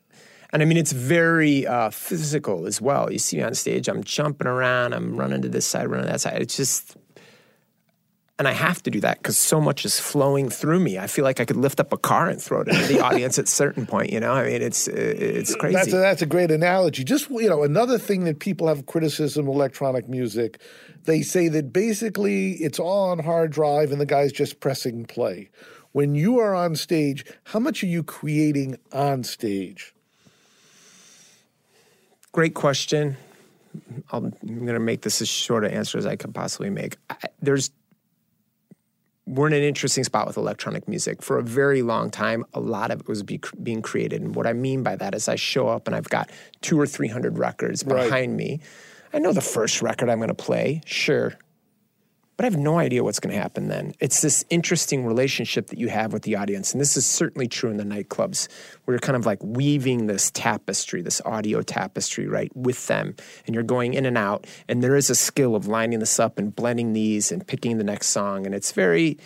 and 0.52 0.64
I 0.64 0.66
mean, 0.66 0.78
it's 0.78 0.94
very 0.94 1.68
uh, 1.68 1.92
physical 1.92 2.66
as 2.66 2.82
well. 2.82 3.12
You 3.12 3.20
see 3.20 3.38
me 3.38 3.44
on 3.44 3.54
stage, 3.54 3.88
I'm 3.88 4.04
jumping 4.04 4.48
around, 4.48 4.94
I'm 4.94 5.16
running 5.16 5.44
to 5.44 5.48
this 5.48 5.68
side, 5.68 5.88
running 5.88 6.08
to 6.08 6.12
that 6.14 6.22
side. 6.22 6.42
It's 6.42 6.58
just, 6.58 6.98
and 8.40 8.48
I 8.48 8.54
have 8.54 8.82
to 8.82 8.90
do 8.90 9.00
that 9.02 9.20
because 9.20 9.38
so 9.38 9.62
much 9.62 9.86
is 9.86 10.00
flowing 10.00 10.50
through 10.50 10.80
me. 10.80 10.98
I 10.98 11.06
feel 11.06 11.24
like 11.24 11.40
I 11.40 11.46
could 11.46 11.58
lift 11.58 11.80
up 11.80 11.94
a 11.94 11.98
car 11.98 12.28
and 12.28 12.42
throw 12.42 12.62
it 12.62 12.70
into 12.70 12.88
the 12.88 13.00
audience 13.00 13.38
at 13.38 13.46
a 13.46 13.48
certain 13.48 13.86
point. 13.86 14.12
You 14.12 14.20
know, 14.20 14.34
I 14.34 14.46
mean, 14.46 14.64
it's 14.64 14.88
it's 14.88 15.54
crazy. 15.54 15.76
That's 15.76 15.94
a, 15.94 15.98
that's 15.98 16.22
a 16.24 16.26
great 16.26 16.50
analogy. 16.50 17.04
Just 17.04 17.30
you 17.30 17.48
know, 17.48 17.62
another 17.62 18.00
thing 18.00 18.24
that 18.24 18.40
people 18.40 18.68
have 18.68 18.88
criticism 18.88 19.48
of 19.48 19.54
electronic 19.54 20.10
music, 20.10 20.60
they 21.06 21.22
say 21.22 21.48
that 21.50 21.74
basically 21.74 22.52
it's 22.54 22.80
all 22.80 23.10
on 23.10 23.20
hard 23.20 23.52
drive 23.52 23.92
and 23.92 24.00
the 24.00 24.06
guy's 24.06 24.32
just 24.32 24.60
pressing 24.60 25.06
play. 25.06 25.50
When 25.92 26.16
you 26.16 26.40
are 26.40 26.56
on 26.56 26.76
stage, 26.76 27.26
how 27.46 27.60
much 27.60 27.84
are 27.84 27.88
you 27.88 28.04
creating 28.04 28.78
on 28.94 29.24
stage? 29.24 29.94
Great 32.32 32.54
question. 32.54 33.18
I'll, 34.12 34.26
I'm 34.26 34.34
going 34.42 34.68
to 34.74 34.80
make 34.80 35.02
this 35.02 35.22
as 35.22 35.28
short 35.28 35.66
an 35.66 35.72
answer 35.72 35.98
as 35.98 36.06
I 36.06 36.16
can 36.16 36.32
possibly 36.32 36.70
make. 36.70 36.98
I, 37.10 37.16
there's 37.42 37.72
we're 39.28 39.48
in 39.48 39.54
an 39.54 39.64
interesting 39.64 40.04
spot 40.04 40.28
with 40.28 40.36
electronic 40.36 40.88
music. 40.88 41.22
For 41.22 41.38
a 41.38 41.44
very 41.44 41.84
long 41.84 42.10
time, 42.10 42.44
a 42.54 42.60
lot 42.60 42.92
of 42.92 43.02
it 43.02 43.08
was 43.08 43.24
be, 43.24 43.40
being 43.62 43.82
created. 43.82 44.22
And 44.22 44.36
what 44.36 44.46
I 44.48 44.52
mean 44.52 44.84
by 44.84 44.96
that 44.98 45.14
is 45.16 45.30
I 45.30 45.36
show 45.36 45.70
up 45.70 45.88
and 45.88 45.96
I've 45.96 46.10
got 46.10 46.30
two 46.62 46.80
or 46.80 46.86
300 46.88 47.38
records 47.38 47.86
Right. 47.86 48.04
behind 48.04 48.36
me. 48.36 48.60
I 49.14 49.20
know 49.20 49.34
the 49.34 49.42
first 49.42 49.82
record 49.82 50.10
I'm 50.10 50.20
going 50.20 50.30
to 50.30 50.34
play, 50.34 50.82
sure. 50.86 51.34
But 52.38 52.46
I 52.46 52.50
have 52.50 52.58
no 52.58 52.80
idea 52.80 53.04
what's 53.04 53.20
going 53.20 53.36
to 53.36 53.40
happen 53.40 53.68
then. 53.68 53.94
It's 54.00 54.22
this 54.22 54.44
interesting 54.50 55.06
relationship 55.06 55.68
that 55.68 55.78
you 55.78 55.90
have 55.90 56.12
with 56.12 56.24
the 56.24 56.38
audience. 56.38 56.72
And 56.72 56.82
this 56.82 56.98
is 56.98 57.06
certainly 57.06 57.48
true 57.48 57.70
in 57.70 57.78
the 57.78 57.84
nightclubs, 57.84 58.48
where 58.86 58.96
you're 58.96 59.00
kind 59.00 59.16
of 59.16 59.28
like 59.28 59.38
weaving 59.44 60.08
this 60.08 60.32
tapestry, 60.32 61.04
this 61.04 61.22
audio 61.24 61.62
tapestry, 61.62 62.28
right, 62.28 62.50
with 62.56 62.88
them. 62.88 63.16
And 63.46 63.54
you're 63.54 63.64
going 63.64 63.94
in 63.94 64.08
and 64.08 64.18
out. 64.18 64.48
And 64.68 64.82
there 64.82 64.96
is 64.96 65.10
a 65.12 65.16
skill 65.16 65.56
of 65.56 65.68
lining 65.68 66.00
this 66.00 66.20
up 66.20 66.40
and 66.40 66.56
blending 66.56 66.94
these 66.94 67.32
and 67.32 67.46
picking 67.46 67.78
the 67.78 67.84
next 67.84 68.08
song. 68.08 68.46
And 68.46 68.56
it's 68.56 68.72
very, 68.72 69.20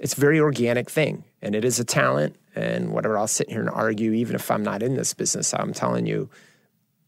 it's 0.00 0.14
very 0.14 0.40
organic 0.40 0.90
thing. 0.90 1.24
and 1.42 1.54
it 1.54 1.64
is 1.64 1.78
a 1.78 1.84
talent. 1.84 2.36
And 2.54 2.90
whatever 2.90 3.16
I'll 3.16 3.28
sit 3.28 3.50
here 3.50 3.60
and 3.60 3.70
argue, 3.70 4.12
even 4.12 4.34
if 4.34 4.50
I'm 4.50 4.64
not 4.64 4.82
in 4.82 4.94
this 4.94 5.14
business, 5.14 5.54
I'm 5.54 5.72
telling 5.72 6.06
you, 6.06 6.28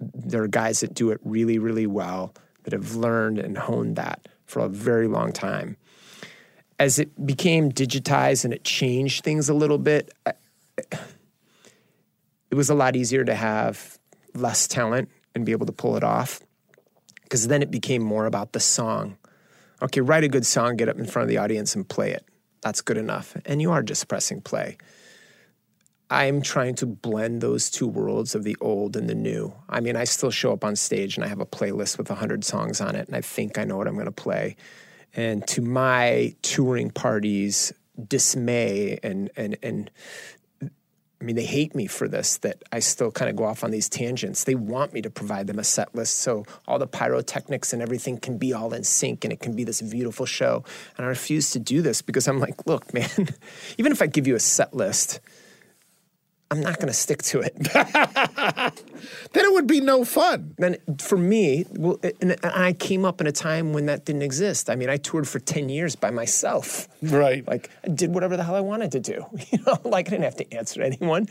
there 0.01 0.43
are 0.43 0.49
guys 0.49 0.81
that 0.81 0.95
do 0.95 1.11
it 1.11 1.21
really, 1.25 1.59
really 1.59 1.87
well 1.87 2.35
that 2.65 2.73
have 2.73 2.95
learned 2.95 3.39
and 3.39 3.57
honed 3.57 3.97
that 3.97 4.29
for 4.47 4.61
a 4.61 4.69
very 4.69 5.07
long 5.07 5.33
time. 5.33 5.77
As 6.79 6.99
it 6.99 7.27
became 7.27 7.71
digitized 7.71 8.45
and 8.45 8.55
it 8.55 8.65
changed 8.65 9.23
things 9.23 9.49
a 9.49 9.55
little 9.55 9.79
bit, 9.79 10.13
it 10.77 12.55
was 12.55 12.71
a 12.71 12.75
lot 12.75 12.97
easier 12.97 13.25
to 13.25 13.35
have 13.35 13.99
less 14.35 14.67
talent 14.67 15.11
and 15.35 15.45
be 15.45 15.53
able 15.53 15.67
to 15.67 15.73
pull 15.73 15.97
it 15.97 16.05
off. 16.05 16.41
Because 17.23 17.47
then 17.49 17.63
it 17.63 17.71
became 17.71 18.03
more 18.03 18.27
about 18.27 18.53
the 18.53 18.61
song. 18.61 19.17
Okay, 19.83 20.01
write 20.01 20.25
a 20.25 20.29
good 20.29 20.45
song, 20.45 20.77
get 20.77 20.89
up 20.89 20.99
in 20.99 21.07
front 21.07 21.25
of 21.25 21.29
the 21.29 21.39
audience 21.39 21.77
and 21.77 21.89
play 21.89 22.11
it. 22.11 22.25
That's 22.63 22.81
good 22.81 22.99
enough. 22.99 23.37
And 23.47 23.63
you 23.63 23.71
are 23.71 23.83
just 23.83 24.09
pressing 24.09 24.41
play. 24.41 24.77
I'm 26.11 26.43
trying 26.43 26.75
to 26.77 26.87
blend 26.87 27.41
those 27.41 27.71
two 27.71 27.87
worlds 27.87 28.35
of 28.35 28.43
the 28.43 28.57
old 28.61 28.97
and 28.97 29.09
the 29.09 29.15
new. 29.15 29.55
I 29.69 29.79
mean, 29.81 29.95
I 29.95 30.05
still 30.05 30.33
show 30.33 30.53
up 30.53 30.65
on 30.65 30.75
stage 30.75 31.17
and 31.17 31.25
I 31.25 31.29
have 31.29 31.41
a 31.41 31.47
playlist 31.47 31.99
with 31.99 32.11
100 32.11 32.45
songs 32.45 32.81
on 32.81 32.97
it, 32.97 33.07
and 33.07 33.17
I 33.17 33.21
think 33.21 33.59
I 33.59 33.65
know 33.65 33.77
what 33.77 33.87
I'm 33.87 33.95
going 33.95 34.07
to 34.07 34.13
play. 34.13 34.57
And 35.15 35.47
to 35.49 35.63
my 35.63 36.35
touring 36.43 36.91
parties' 36.91 37.73
dismay 38.09 38.99
and, 39.03 39.31
and, 39.37 39.57
and 39.63 39.91
I 41.21 41.25
mean, 41.25 41.37
they 41.37 41.45
hate 41.45 41.75
me 41.75 41.87
for 41.87 42.09
this, 42.09 42.39
that 42.39 42.63
I 42.73 42.79
still 42.79 43.11
kind 43.11 43.29
of 43.29 43.37
go 43.37 43.45
off 43.45 43.63
on 43.63 43.71
these 43.71 43.91
tangents. 43.91 44.45
They 44.45 44.55
want 44.55 44.95
me 44.95 45.03
to 45.03 45.11
provide 45.11 45.49
them 45.49 45.59
a 45.59 45.65
set 45.65 45.95
list 45.95 46.21
so 46.21 46.47
all 46.67 46.79
the 46.79 46.87
pyrotechnics 46.87 47.75
and 47.75 47.83
everything 47.83 48.19
can 48.19 48.39
be 48.39 48.55
all 48.55 48.73
in 48.73 48.85
sync 48.85 49.25
and 49.25 49.33
it 49.33 49.41
can 49.41 49.55
be 49.55 49.63
this 49.63 49.83
beautiful 49.83 50.25
show. 50.25 50.65
And 50.97 51.05
I 51.05 51.09
refuse 51.09 51.51
to 51.51 51.59
do 51.59 51.83
this 51.83 52.01
because 52.01 52.27
I'm 52.27 52.39
like, 52.39 52.67
look, 52.67 52.95
man, 52.95 53.11
even 53.79 53.93
if 53.93 54.01
I 54.01 54.07
give 54.07 54.27
you 54.27 54.35
a 54.35 54.41
set 54.41 54.73
list, 54.73 55.21
I'm 56.53 56.61
not 56.61 56.77
going 56.77 56.89
to 56.89 56.93
stick 56.93 57.23
to 57.25 57.41
it. 57.41 57.57
then 59.33 59.45
it 59.45 59.53
would 59.53 59.69
be 59.69 59.81
no 59.81 60.05
fun. 60.05 60.55
Then 60.59 60.79
for 60.99 61.17
me, 61.17 61.65
well, 61.71 62.01
and, 62.21 62.37
I 62.43 62.73
came 62.73 63.05
up 63.05 63.21
in 63.21 63.29
a 63.29 63.33
time 63.33 63.73
when 63.73 63.87
that 63.87 64.05
didn't 64.05 64.23
exist. 64.23 64.69
I 64.69 64.75
mean, 64.75 64.91
I 64.91 64.97
toured 64.97 65.29
for 65.29 65.39
10 65.39 65.69
years 65.69 65.95
by 65.95 66.11
myself. 66.11 66.89
Right. 67.03 67.47
Like 67.47 67.71
I 67.85 67.89
did 67.89 68.13
whatever 68.13 68.37
the 68.37 68.43
hell 68.43 68.57
I 68.57 68.61
wanted 68.61 68.93
to 68.93 69.01
do. 69.01 69.25
You 69.51 69.59
know, 69.67 69.79
like 69.85 70.09
I 70.09 70.11
didn't 70.11 70.25
have 70.25 70.37
to 70.37 70.53
answer 70.53 70.81
to 70.81 70.87
anyone. 70.87 71.29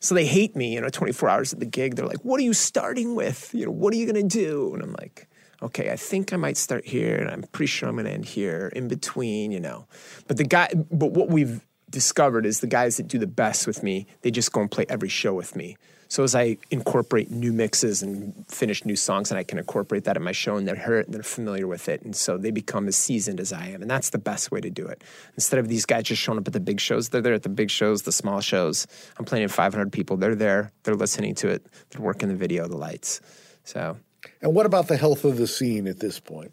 So 0.00 0.14
they 0.14 0.24
hate 0.24 0.56
me, 0.56 0.72
you 0.74 0.80
know, 0.80 0.88
24 0.88 1.28
hours 1.28 1.52
at 1.52 1.60
the 1.60 1.66
gig. 1.66 1.96
They're 1.96 2.06
like, 2.06 2.24
what 2.24 2.40
are 2.40 2.42
you 2.42 2.54
starting 2.54 3.14
with? 3.14 3.52
You 3.52 3.66
know, 3.66 3.70
what 3.70 3.92
are 3.92 3.96
you 3.96 4.10
going 4.10 4.28
to 4.28 4.36
do? 4.36 4.72
And 4.72 4.82
I'm 4.82 4.92
like, 4.92 5.28
okay, 5.62 5.90
I 5.90 5.96
think 5.96 6.32
I 6.32 6.36
might 6.36 6.56
start 6.56 6.86
here, 6.86 7.16
and 7.16 7.28
I'm 7.30 7.42
pretty 7.52 7.66
sure 7.66 7.88
I'm 7.88 7.96
going 7.96 8.06
to 8.06 8.12
end 8.12 8.24
here 8.24 8.72
in 8.74 8.88
between, 8.88 9.52
you 9.52 9.60
know. 9.60 9.86
But 10.26 10.38
the 10.38 10.44
guy, 10.44 10.72
but 10.90 11.12
what 11.12 11.28
we've 11.28 11.60
discovered 11.90 12.46
is 12.46 12.60
the 12.60 12.66
guys 12.66 12.96
that 12.96 13.08
do 13.08 13.18
the 13.18 13.26
best 13.26 13.66
with 13.66 13.82
me, 13.82 14.06
they 14.22 14.30
just 14.30 14.52
go 14.52 14.60
and 14.60 14.70
play 14.70 14.86
every 14.88 15.08
show 15.08 15.34
with 15.34 15.56
me. 15.56 15.76
So 16.10 16.24
as 16.24 16.34
I 16.34 16.56
incorporate 16.72 17.30
new 17.30 17.52
mixes 17.52 18.02
and 18.02 18.44
finish 18.48 18.84
new 18.84 18.96
songs, 18.96 19.30
and 19.30 19.38
I 19.38 19.44
can 19.44 19.58
incorporate 19.58 20.04
that 20.04 20.16
in 20.16 20.24
my 20.24 20.32
show, 20.32 20.56
and 20.56 20.66
they're 20.66 20.74
heard, 20.74 21.06
they're 21.08 21.22
familiar 21.22 21.68
with 21.68 21.88
it, 21.88 22.02
and 22.02 22.16
so 22.16 22.36
they 22.36 22.50
become 22.50 22.88
as 22.88 22.96
seasoned 22.96 23.38
as 23.38 23.52
I 23.52 23.68
am, 23.68 23.80
and 23.80 23.88
that's 23.88 24.10
the 24.10 24.18
best 24.18 24.50
way 24.50 24.60
to 24.60 24.70
do 24.70 24.88
it. 24.88 25.04
Instead 25.34 25.60
of 25.60 25.68
these 25.68 25.86
guys 25.86 26.02
just 26.02 26.20
showing 26.20 26.38
up 26.38 26.48
at 26.48 26.52
the 26.52 26.58
big 26.58 26.80
shows, 26.80 27.10
they're 27.10 27.22
there 27.22 27.34
at 27.34 27.44
the 27.44 27.48
big 27.48 27.70
shows, 27.70 28.02
the 28.02 28.10
small 28.10 28.40
shows. 28.40 28.88
I'm 29.18 29.24
playing 29.24 29.46
500 29.46 29.92
people. 29.92 30.16
They're 30.16 30.34
there. 30.34 30.72
They're 30.82 30.96
listening 30.96 31.36
to 31.36 31.48
it. 31.48 31.64
They're 31.90 32.02
working 32.02 32.28
the 32.28 32.34
video, 32.34 32.66
the 32.66 32.76
lights. 32.76 33.20
So. 33.62 33.96
And 34.42 34.52
what 34.52 34.66
about 34.66 34.88
the 34.88 34.96
health 34.96 35.24
of 35.24 35.36
the 35.36 35.46
scene 35.46 35.86
at 35.86 36.00
this 36.00 36.18
point? 36.18 36.52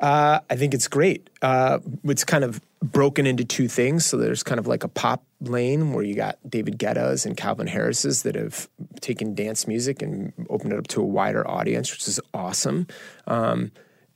Uh, 0.00 0.40
I 0.48 0.56
think 0.56 0.72
it's 0.72 0.88
great. 0.88 1.28
Uh, 1.42 1.80
it's 2.04 2.24
kind 2.24 2.42
of 2.42 2.60
broken 2.82 3.26
into 3.26 3.44
two 3.44 3.68
things. 3.68 4.06
So 4.06 4.16
there's 4.16 4.42
kind 4.42 4.58
of 4.58 4.66
like 4.66 4.84
a 4.84 4.88
pop 4.88 5.22
lane 5.40 5.92
where 5.92 6.02
you 6.02 6.14
got 6.14 6.38
David 6.48 6.78
Guetta's 6.78 7.26
and 7.26 7.36
Calvin 7.36 7.66
Harris's 7.66 8.22
that 8.22 8.34
have 8.34 8.68
taken 9.00 9.34
dance 9.34 9.66
music 9.66 10.02
and 10.02 10.32
opened 10.48 10.72
it 10.72 10.78
up 10.78 10.88
to 10.88 11.02
a 11.02 11.04
wider 11.04 11.48
audience, 11.48 11.90
which 11.90 12.08
is 12.08 12.20
awesome. 12.32 12.86
Um, 13.26 13.72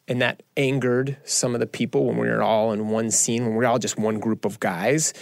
and 0.09 0.21
that 0.23 0.43
angered 0.57 1.17
some 1.25 1.55
of 1.55 1.61
the 1.61 1.67
people 1.67 2.07
when 2.07 2.19
we 2.19 2.29
were 2.29 2.43
all 2.43 2.73
in 2.73 2.89
one 2.89 3.11
scene, 3.11 3.43
when 3.43 3.53
we 3.53 3.59
we're 3.59 3.67
all 3.67 3.79
just 3.79 3.99
one 3.99 4.19
group 4.19 4.45
of 4.45 4.61
guys 4.61 5.13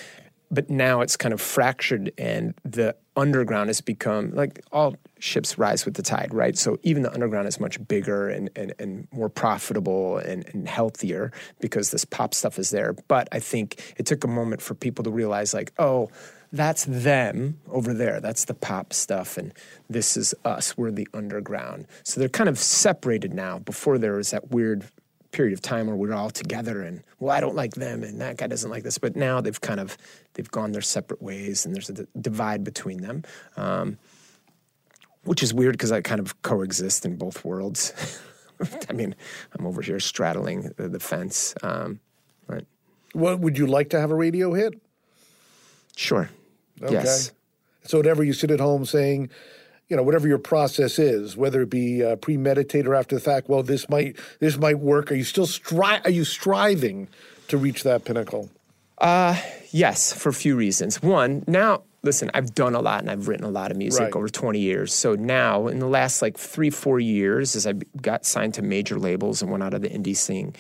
but 0.53 0.69
now 0.69 1.01
it's 1.01 1.17
kind 1.17 1.33
of 1.33 1.41
fractured 1.41 2.13
and 2.19 2.55
the 2.63 2.95
underground 3.17 3.71
has 3.71 3.81
become 3.81 4.31
like 4.33 4.63
all 4.71 4.95
ships 5.23 5.57
rise 5.57 5.85
with 5.85 5.95
the 5.95 6.03
tide, 6.03 6.35
right? 6.35 6.59
So 6.59 6.79
even 6.83 7.03
the 7.03 7.13
underground 7.13 7.47
is 7.47 7.61
much 7.61 7.87
bigger 7.87 8.29
and, 8.29 8.51
and, 8.57 8.75
and 8.81 9.07
more 9.13 9.29
profitable 9.29 10.19
and, 10.19 10.45
and 10.53 10.69
healthier 10.69 11.31
because 11.61 11.91
this 11.91 12.05
pop 12.05 12.35
stuff 12.35 12.59
is 12.59 12.71
there. 12.71 12.95
But 13.07 13.29
I 13.31 13.39
think 13.39 13.95
it 13.97 14.05
took 14.05 14.25
a 14.25 14.29
moment 14.29 14.61
for 14.61 14.75
people 14.75 15.05
to 15.05 15.11
realize, 15.11 15.55
like, 15.55 15.73
oh, 15.79 16.11
that's 16.53 16.85
them 16.85 17.61
over 17.71 17.95
there. 17.95 18.21
That's 18.21 18.47
the 18.47 18.55
pop 18.55 18.93
stuff. 18.93 19.39
And 19.39 19.53
this 19.89 20.17
is 20.17 20.35
us. 20.45 20.77
We're 20.77 20.91
the 20.91 21.09
underground. 21.15 21.87
So 22.03 22.19
they're 22.19 22.29
kind 22.29 22.49
of 22.49 22.59
separated 22.59 23.33
now. 23.33 23.61
Before 23.61 23.99
there 23.99 24.15
was 24.15 24.33
that 24.33 24.51
weird 24.51 24.85
period 25.31 25.55
of 25.55 25.63
time 25.63 25.87
where 25.87 25.97
we 25.97 26.11
are 26.11 26.13
all 26.13 26.29
together 26.29 26.83
and 26.83 27.03
well 27.19 27.35
i 27.35 27.41
don't 27.41 27.55
like 27.55 27.73
them 27.73 28.03
and 28.03 28.21
that 28.21 28.37
guy 28.37 28.47
doesn't 28.47 28.71
like 28.71 28.83
this 28.83 28.99
but 28.99 29.17
now 29.17 29.41
they've 29.41 29.63
kind 29.63 29.81
of 29.81 29.97
they've 30.35 30.51
gone 30.51 30.73
their 30.73 30.83
separate 30.83 31.23
ways 31.23 31.65
and 31.65 31.75
there's 31.75 31.89
a 31.89 32.07
divide 32.21 32.63
between 32.63 33.01
them 33.01 33.25
um, 33.57 33.97
which 35.25 35.43
is 35.43 35.53
weird 35.53 35.73
because 35.73 35.93
i 35.93 36.01
kind 36.01 36.21
of 36.21 36.41
coexist 36.43 37.05
in 37.05 37.17
both 37.17 37.45
worlds 37.45 38.21
i 38.89 38.93
mean 38.93 39.15
i'm 39.59 39.67
over 39.67 39.83
here 39.83 40.01
straddling 40.01 40.73
the, 40.77 40.89
the 40.89 41.01
fence 41.01 41.55
um, 41.63 42.01
what 43.13 43.41
would 43.41 43.59
you 43.59 43.67
like 43.67 43.91
to 43.91 44.01
have 44.01 44.11
a 44.11 44.15
radio 44.15 44.53
hit 44.53 44.81
sure 45.97 46.31
okay. 46.83 46.95
yes 46.95 47.33
so 47.85 47.99
whenever 47.99 48.23
you 48.23 48.33
sit 48.33 48.51
at 48.51 48.61
home 48.61 48.85
saying 48.85 49.29
you 49.93 49.97
know 49.97 50.03
whatever 50.03 50.27
your 50.27 50.39
process 50.39 50.99
is, 50.99 51.37
whether 51.37 51.61
it 51.61 51.69
be 51.69 52.03
uh, 52.03 52.17
premeditated 52.17 52.87
or 52.87 52.95
after 52.95 53.15
the 53.15 53.21
fact. 53.21 53.51
Well, 53.51 53.63
this 53.63 53.91
might 53.91 54.17
this 54.39 54.57
might 54.57 54.79
work. 54.79 55.13
Are 55.13 55.15
you 55.15 55.23
still 55.23 55.47
stri- 55.47 56.03
Are 56.03 56.11
you 56.11 56.25
striving 56.25 57.09
to 57.49 57.59
reach 57.59 57.83
that 57.83 58.07
pinnacle? 58.07 58.51
Uh, 58.97 59.37
yes, 59.71 60.11
for 60.11 60.31
a 60.31 60.33
few 60.33 60.57
reasons. 60.57 61.03
One, 61.03 61.45
now 61.47 61.83
listen, 62.03 62.31
I've 62.35 62.55
done 62.55 62.75
a 62.75 62.81
lot 62.81 63.01
and 63.01 63.11
I've 63.11 63.29
written 63.29 63.47
a 63.47 63.51
lot 63.51 63.71
of 63.71 63.77
music 63.77 64.01
right. 64.01 64.15
over 64.15 64.29
20 64.29 64.59
years. 64.59 64.93
So 64.93 65.15
now, 65.15 65.69
in 65.69 65.79
the 65.79 65.87
last 65.87 66.23
like 66.23 66.37
three, 66.37 66.71
four 66.71 67.01
years, 67.01 67.57
as 67.57 67.67
I 67.67 67.73
got 68.01 68.25
signed 68.25 68.55
to 68.55 68.63
major 68.63 68.99
labels 68.99 69.43
and 69.43 69.51
went 69.51 69.63
out 69.63 69.75
of 69.75 69.83
the 69.83 69.89
indie 69.89 70.17
scene, 70.17 70.55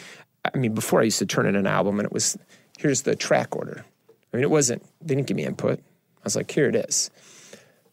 I 0.44 0.56
mean, 0.56 0.74
before 0.74 1.00
I 1.00 1.04
used 1.04 1.18
to 1.18 1.26
turn 1.26 1.46
in 1.46 1.56
an 1.56 1.66
album 1.66 1.98
and 1.98 2.06
it 2.06 2.12
was, 2.12 2.36
here's 2.78 3.02
the 3.02 3.16
track 3.16 3.56
order. 3.56 3.84
I 4.32 4.36
mean, 4.36 4.44
it 4.44 4.50
wasn't, 4.50 4.82
they 5.00 5.14
didn't 5.14 5.26
give 5.26 5.36
me 5.36 5.44
input. 5.44 5.78
I 5.78 6.24
was 6.24 6.36
like, 6.36 6.50
here 6.50 6.68
it 6.68 6.76
is 6.76 7.10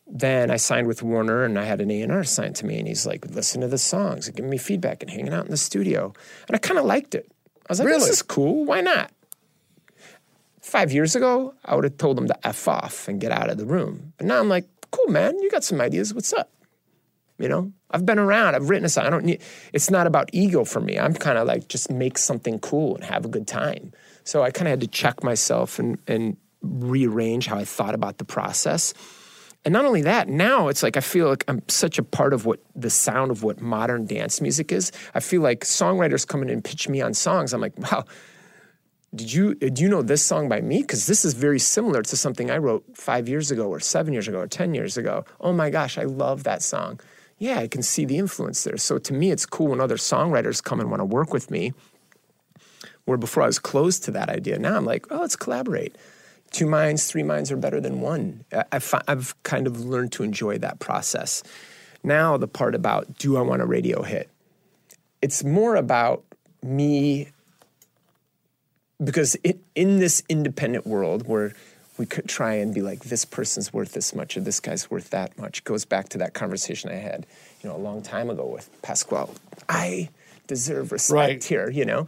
then 0.09 0.49
I 0.49 0.57
signed 0.57 0.87
with 0.87 1.03
Warner 1.03 1.43
and 1.43 1.57
I 1.59 1.65
had 1.65 1.81
an 1.81 1.91
A&R 1.91 2.23
signed 2.23 2.55
to 2.57 2.65
me 2.65 2.79
and 2.79 2.87
he's 2.87 3.05
like, 3.05 3.25
listen 3.27 3.61
to 3.61 3.67
the 3.67 3.77
songs 3.77 4.27
and 4.27 4.35
giving 4.35 4.49
me 4.49 4.57
feedback 4.57 5.03
and 5.03 5.11
hanging 5.11 5.33
out 5.33 5.45
in 5.45 5.51
the 5.51 5.57
studio. 5.57 6.13
And 6.47 6.55
I 6.55 6.57
kind 6.57 6.79
of 6.79 6.85
liked 6.85 7.13
it. 7.15 7.31
I 7.57 7.65
was 7.69 7.79
like, 7.79 7.87
really? 7.87 7.99
this 7.99 8.09
is 8.09 8.21
cool. 8.23 8.65
Why 8.65 8.81
not? 8.81 9.11
Five 10.69 10.91
years 10.91 11.15
ago, 11.15 11.55
I 11.65 11.75
would 11.75 11.83
have 11.83 11.97
told 11.97 12.17
him 12.17 12.27
to 12.27 12.47
F 12.47 12.67
off 12.67 13.07
and 13.07 13.19
get 13.19 13.31
out 13.31 13.49
of 13.49 13.57
the 13.57 13.65
room. 13.65 14.13
But 14.17 14.27
now 14.27 14.39
I'm 14.39 14.49
like, 14.49 14.67
cool, 14.91 15.07
man, 15.07 15.37
you 15.39 15.49
got 15.49 15.63
some 15.63 15.81
ideas. 15.81 16.13
What's 16.13 16.31
up? 16.31 16.51
You 17.39 17.49
know, 17.49 17.71
I've 17.89 18.05
been 18.05 18.19
around, 18.19 18.55
I've 18.55 18.69
written 18.69 18.85
a 18.85 18.89
song. 18.89 19.05
I 19.05 19.09
don't 19.09 19.25
need, 19.25 19.41
it's 19.73 19.89
not 19.89 20.05
about 20.05 20.29
ego 20.31 20.65
for 20.65 20.79
me. 20.79 20.99
I'm 20.99 21.13
kind 21.13 21.37
of 21.37 21.47
like, 21.47 21.69
just 21.69 21.89
make 21.89 22.17
something 22.17 22.59
cool 22.59 22.95
and 22.95 23.03
have 23.03 23.25
a 23.25 23.29
good 23.29 23.47
time. 23.47 23.93
So 24.25 24.43
I 24.43 24.51
kind 24.51 24.67
of 24.67 24.71
had 24.71 24.81
to 24.81 24.87
check 24.87 25.23
myself 25.23 25.79
and, 25.79 25.97
and 26.07 26.37
rearrange 26.61 27.47
how 27.47 27.57
I 27.57 27.65
thought 27.65 27.95
about 27.95 28.17
the 28.17 28.25
process 28.25 28.93
and 29.65 29.73
not 29.73 29.85
only 29.85 30.03
that, 30.03 30.29
now 30.29 30.69
it's 30.69 30.83
like 30.83 30.95
I 30.95 31.01
feel 31.01 31.27
like 31.27 31.43
I'm 31.47 31.61
such 31.67 31.99
a 31.99 32.03
part 32.03 32.33
of 32.33 32.45
what 32.45 32.61
the 32.75 32.89
sound 32.89 33.29
of 33.29 33.43
what 33.43 33.59
modern 33.59 34.05
dance 34.05 34.39
music 34.39 34.71
is. 34.71 34.91
I 35.13 35.19
feel 35.19 35.41
like 35.41 35.65
songwriters 35.65 36.25
come 36.25 36.41
in 36.41 36.49
and 36.49 36.63
pitch 36.63 36.87
me 36.87 37.01
on 37.01 37.13
songs. 37.13 37.53
I'm 37.53 37.59
like, 37.59 37.77
wow, 37.77 38.05
did 39.13 39.33
you 39.33 39.57
uh, 39.61 39.69
do 39.69 39.83
you 39.83 39.89
know 39.89 40.01
this 40.01 40.25
song 40.25 40.49
by 40.49 40.61
me? 40.61 40.81
Because 40.81 41.07
this 41.07 41.25
is 41.25 41.33
very 41.33 41.59
similar 41.59 42.01
to 42.03 42.17
something 42.17 42.51
I 42.51 42.57
wrote 42.57 42.83
five 42.93 43.27
years 43.27 43.51
ago, 43.51 43.67
or 43.67 43.79
seven 43.79 44.13
years 44.13 44.27
ago, 44.27 44.39
or 44.39 44.47
ten 44.47 44.73
years 44.73 44.97
ago. 44.97 45.25
Oh 45.39 45.53
my 45.53 45.69
gosh, 45.69 45.97
I 45.97 46.03
love 46.03 46.43
that 46.43 46.61
song. 46.61 46.99
Yeah, 47.37 47.59
I 47.59 47.67
can 47.67 47.81
see 47.81 48.05
the 48.05 48.17
influence 48.17 48.63
there. 48.63 48.77
So 48.77 48.97
to 48.97 49.13
me, 49.13 49.31
it's 49.31 49.45
cool 49.45 49.67
when 49.67 49.79
other 49.79 49.95
songwriters 49.95 50.63
come 50.63 50.79
and 50.79 50.89
want 50.89 50.99
to 50.99 51.05
work 51.05 51.33
with 51.33 51.49
me. 51.49 51.73
Where 53.05 53.17
before 53.17 53.43
I 53.43 53.47
was 53.47 53.59
closed 53.59 54.03
to 54.03 54.11
that 54.11 54.29
idea, 54.29 54.59
now 54.59 54.75
I'm 54.75 54.85
like, 54.85 55.07
oh, 55.09 55.21
let's 55.21 55.35
collaborate 55.35 55.95
two 56.51 56.65
minds, 56.65 57.07
three 57.07 57.23
minds 57.23 57.51
are 57.51 57.57
better 57.57 57.79
than 57.79 58.01
one. 58.01 58.43
I've, 58.71 58.93
I've 59.07 59.41
kind 59.43 59.67
of 59.67 59.79
learned 59.85 60.11
to 60.13 60.23
enjoy 60.23 60.57
that 60.59 60.79
process. 60.79 61.43
Now, 62.03 62.37
the 62.37 62.47
part 62.47 62.75
about 62.75 63.17
do 63.17 63.37
I 63.37 63.41
want 63.41 63.61
a 63.61 63.65
radio 63.65 64.03
hit? 64.03 64.29
It's 65.21 65.43
more 65.43 65.75
about 65.75 66.23
me 66.63 67.29
because 69.03 69.37
it, 69.43 69.59
in 69.75 69.99
this 69.99 70.23
independent 70.29 70.85
world 70.85 71.27
where 71.27 71.53
we 71.97 72.05
could 72.05 72.27
try 72.27 72.53
and 72.53 72.73
be 72.73 72.81
like 72.81 73.05
this 73.05 73.25
person's 73.25 73.73
worth 73.73 73.93
this 73.93 74.15
much 74.15 74.37
or 74.37 74.41
this 74.41 74.59
guy's 74.59 74.89
worth 74.89 75.09
that 75.09 75.37
much 75.37 75.63
goes 75.65 75.83
back 75.85 76.09
to 76.09 76.17
that 76.17 76.33
conversation 76.33 76.89
I 76.89 76.95
had, 76.95 77.25
you 77.61 77.69
know, 77.69 77.75
a 77.75 77.77
long 77.77 78.01
time 78.01 78.29
ago 78.29 78.45
with 78.45 78.69
Pasquale. 78.81 79.33
I 79.67 80.09
deserve 80.47 80.91
respect 80.91 81.13
right. 81.13 81.43
here, 81.43 81.69
you 81.69 81.85
know. 81.85 82.07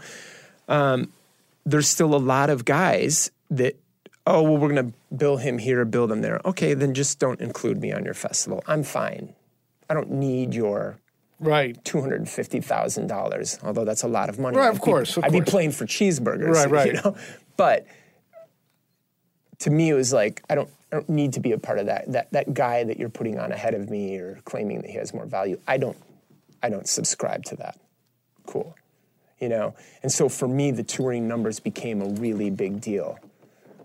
Um, 0.70 1.12
there's 1.66 1.88
still 1.88 2.16
a 2.16 2.18
lot 2.18 2.50
of 2.50 2.66
guys 2.66 3.32
that 3.50 3.76
oh 4.26 4.42
well 4.44 4.58
we're 4.58 4.70
going 4.70 4.92
to 4.92 5.16
bill 5.16 5.38
him 5.38 5.58
here 5.58 5.82
or 5.82 5.86
bill 5.86 6.08
them 6.08 6.22
there 6.22 6.40
okay 6.46 6.74
then 6.74 6.94
just 6.94 7.20
don't 7.20 7.42
include 7.42 7.82
me 7.82 7.92
on 7.92 8.06
your 8.06 8.14
festival 8.14 8.64
i'm 8.68 8.84
fine 8.84 9.34
i 9.90 9.94
don't 9.94 10.12
need 10.12 10.54
your 10.54 10.98
Right. 11.42 11.84
$250,000 11.84 13.64
although 13.64 13.84
that's 13.84 14.04
a 14.04 14.08
lot 14.08 14.30
of 14.30 14.40
money. 14.40 14.58
Right, 14.58 14.68
I'd 14.68 14.70
of 14.70 14.76
be- 14.76 14.80
course, 14.82 15.18
of 15.18 15.24
I'd 15.24 15.32
be 15.32 15.42
playing 15.42 15.72
for 15.72 15.86
cheeseburgers 15.86 16.54
Right, 16.54 16.70
right. 16.70 16.88
you 16.88 16.94
know? 16.94 17.16
But 17.58 17.86
to 19.60 19.70
me 19.70 19.90
it 19.90 19.94
was 19.94 20.14
like 20.14 20.42
I 20.50 20.56
don't 20.56 20.70
I 20.92 20.98
don't 20.98 21.10
need 21.10 21.34
to 21.34 21.40
be 21.40 21.52
a 21.52 21.58
part 21.58 21.80
of 21.80 21.88
that 21.88 22.12
that 22.12 22.32
that 22.32 22.54
guy 22.54 22.84
that 22.84 22.98
you're 23.00 23.10
putting 23.10 23.40
on 23.40 23.52
ahead 23.52 23.74
of 23.74 23.90
me 23.90 24.18
or 24.18 24.40
claiming 24.46 24.82
that 24.82 24.90
he 24.90 24.98
has 24.98 25.14
more 25.14 25.26
value. 25.26 25.60
I 25.68 25.78
don't 25.78 25.98
I 26.64 26.70
don't 26.70 26.88
subscribe 26.88 27.44
to 27.46 27.56
that. 27.58 27.80
Cool. 28.46 28.76
You 29.40 29.50
know? 29.50 29.74
And 30.04 30.12
so 30.12 30.30
for 30.30 30.48
me 30.48 30.72
the 30.72 30.84
touring 30.84 31.28
numbers 31.28 31.60
became 31.60 32.02
a 32.02 32.06
really 32.10 32.50
big 32.52 32.82
deal 32.82 33.18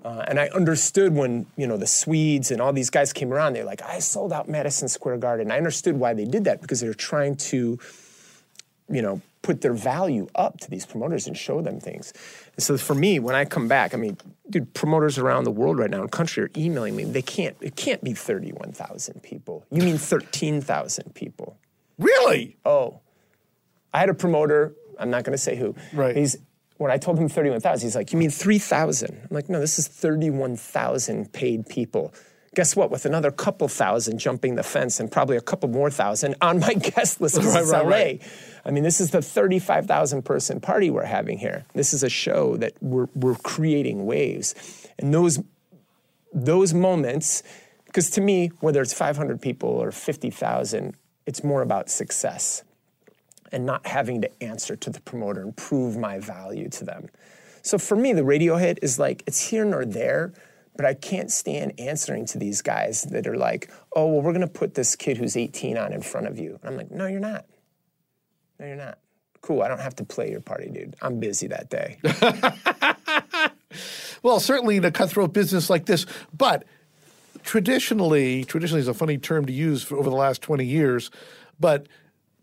uh, 0.06 0.24
and 0.28 0.38
I 0.38 0.46
understood 0.54 1.14
when 1.14 1.46
you 1.56 1.66
know 1.66 1.76
the 1.76 1.86
Swedes 1.86 2.52
and 2.52 2.60
all 2.60 2.72
these 2.72 2.90
guys 2.90 3.12
came 3.12 3.32
around. 3.32 3.54
They're 3.54 3.64
like, 3.64 3.82
"I 3.82 3.98
sold 3.98 4.32
out 4.32 4.48
Madison 4.48 4.86
Square 4.86 5.18
Garden." 5.18 5.50
I 5.50 5.56
understood 5.56 5.96
why 5.96 6.14
they 6.14 6.24
did 6.24 6.44
that 6.44 6.60
because 6.60 6.78
they're 6.78 6.94
trying 6.94 7.34
to, 7.50 7.76
you 8.88 9.02
know, 9.02 9.20
put 9.42 9.62
their 9.62 9.72
value 9.72 10.28
up 10.36 10.60
to 10.60 10.70
these 10.70 10.86
promoters 10.86 11.26
and 11.26 11.36
show 11.36 11.60
them 11.60 11.80
things. 11.80 12.12
And 12.54 12.62
so 12.62 12.78
for 12.78 12.94
me, 12.94 13.18
when 13.18 13.34
I 13.34 13.44
come 13.46 13.66
back, 13.66 13.94
I 13.94 13.96
mean, 13.96 14.16
dude, 14.48 14.72
promoters 14.74 15.18
around 15.18 15.42
the 15.42 15.50
world 15.50 15.76
right 15.76 15.90
now 15.90 16.02
in 16.02 16.08
country 16.08 16.44
are 16.44 16.50
emailing 16.56 16.94
me. 16.94 17.02
They 17.02 17.22
can't. 17.22 17.56
It 17.60 17.74
can't 17.74 18.04
be 18.04 18.14
thirty-one 18.14 18.70
thousand 18.70 19.24
people. 19.24 19.66
You 19.72 19.82
mean 19.82 19.98
thirteen 19.98 20.60
thousand 20.60 21.16
people? 21.16 21.58
Really? 21.98 22.58
oh, 22.64 23.00
I 23.92 23.98
had 23.98 24.08
a 24.08 24.14
promoter. 24.14 24.72
I'm 25.00 25.10
not 25.10 25.24
going 25.24 25.32
to 25.32 25.42
say 25.42 25.56
who. 25.56 25.74
Right. 25.92 26.16
He's 26.16 26.36
when 26.78 26.90
I 26.90 26.98
told 26.98 27.18
him 27.18 27.28
31,000, 27.28 27.86
he's 27.86 27.96
like, 27.96 28.12
"You 28.12 28.18
mean 28.18 28.30
3,000?" 28.30 29.10
I'm 29.10 29.34
like, 29.34 29.48
"No, 29.48 29.60
this 29.60 29.78
is 29.78 29.88
31,000 29.88 31.32
paid 31.32 31.66
people." 31.68 32.12
Guess 32.54 32.74
what? 32.74 32.90
With 32.90 33.04
another 33.04 33.30
couple 33.30 33.68
thousand 33.68 34.18
jumping 34.18 34.54
the 34.54 34.62
fence 34.62 34.98
and 34.98 35.12
probably 35.12 35.36
a 35.36 35.42
couple 35.42 35.68
more 35.68 35.90
thousand 35.90 36.36
on 36.40 36.58
my 36.58 36.72
guest 36.74 37.20
list 37.20 37.34
because 37.36 37.54
Right, 37.54 37.62
it's 37.62 37.72
right, 37.72 37.84
LA. 37.84 37.90
right. 37.90 38.22
I 38.64 38.70
mean, 38.70 38.82
this 38.82 39.00
is 39.00 39.10
the 39.10 39.20
35,000 39.20 40.22
person 40.24 40.60
party 40.60 40.88
we're 40.90 41.04
having 41.04 41.38
here. 41.38 41.66
This 41.74 41.92
is 41.92 42.02
a 42.02 42.08
show 42.08 42.56
that 42.56 42.72
we're, 42.80 43.08
we're 43.14 43.34
creating 43.36 44.06
waves. 44.06 44.54
And 44.98 45.12
those 45.12 45.38
those 46.32 46.74
moments, 46.74 47.42
because 47.86 48.10
to 48.10 48.20
me, 48.20 48.48
whether 48.60 48.82
it's 48.82 48.92
500 48.92 49.40
people 49.40 49.68
or 49.70 49.90
50,000, 49.90 50.94
it's 51.26 51.42
more 51.44 51.62
about 51.62 51.88
success 51.88 52.62
and 53.52 53.66
not 53.66 53.86
having 53.86 54.22
to 54.22 54.42
answer 54.42 54.76
to 54.76 54.90
the 54.90 55.00
promoter 55.00 55.42
and 55.42 55.56
prove 55.56 55.96
my 55.96 56.18
value 56.18 56.68
to 56.70 56.84
them. 56.84 57.08
So 57.62 57.78
for 57.78 57.96
me, 57.96 58.12
the 58.12 58.24
radio 58.24 58.56
hit 58.56 58.78
is 58.82 58.98
like, 58.98 59.22
it's 59.26 59.48
here 59.48 59.64
nor 59.64 59.84
there, 59.84 60.32
but 60.76 60.86
I 60.86 60.94
can't 60.94 61.30
stand 61.30 61.72
answering 61.78 62.26
to 62.26 62.38
these 62.38 62.62
guys 62.62 63.02
that 63.10 63.26
are 63.26 63.36
like, 63.36 63.70
oh, 63.94 64.06
well, 64.06 64.22
we're 64.22 64.32
gonna 64.32 64.46
put 64.46 64.74
this 64.74 64.94
kid 64.94 65.16
who's 65.16 65.36
18 65.36 65.76
on 65.76 65.92
in 65.92 66.02
front 66.02 66.26
of 66.26 66.38
you. 66.38 66.58
And 66.62 66.70
I'm 66.70 66.76
like, 66.76 66.90
no, 66.90 67.06
you're 67.06 67.20
not. 67.20 67.46
No, 68.60 68.66
you're 68.66 68.76
not. 68.76 68.98
Cool, 69.40 69.62
I 69.62 69.68
don't 69.68 69.80
have 69.80 69.96
to 69.96 70.04
play 70.04 70.30
your 70.30 70.40
party, 70.40 70.68
dude. 70.70 70.96
I'm 71.00 71.20
busy 71.20 71.48
that 71.48 71.70
day. 71.70 71.98
Well, 74.26 74.40
certainly 74.40 74.76
in 74.76 74.84
a 74.84 74.90
cutthroat 74.90 75.32
business 75.32 75.70
like 75.70 75.86
this, 75.86 76.04
but 76.36 76.64
traditionally, 77.44 78.44
traditionally 78.44 78.80
is 78.80 78.88
a 78.88 78.94
funny 78.94 79.18
term 79.18 79.46
to 79.46 79.52
use 79.52 79.84
for 79.84 79.96
over 79.96 80.10
the 80.10 80.16
last 80.16 80.42
20 80.42 80.64
years, 80.64 81.12
but 81.60 81.86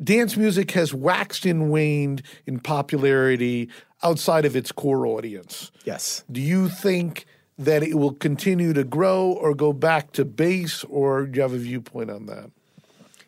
dance 0.04 0.36
music 0.38 0.72
has 0.72 0.94
waxed 0.94 1.46
and 1.46 1.70
waned 1.72 2.22
in 2.46 2.60
popularity 2.60 3.70
outside 4.02 4.46
of 4.46 4.56
its 4.56 4.72
core 4.72 5.06
audience. 5.08 5.72
yes. 5.86 6.24
Do 6.32 6.42
you 6.42 6.68
think 6.68 7.26
that 7.58 7.84
it 7.84 7.96
will 7.96 8.14
continue 8.14 8.74
to 8.74 8.84
grow 8.84 9.32
or 9.32 9.54
go 9.54 9.72
back 9.74 10.12
to 10.14 10.26
base, 10.26 10.84
or 10.86 11.26
do 11.26 11.38
you 11.38 11.42
have 11.42 11.54
a 11.54 11.58
viewpoint 11.58 12.10
on 12.10 12.26
that? 12.26 12.50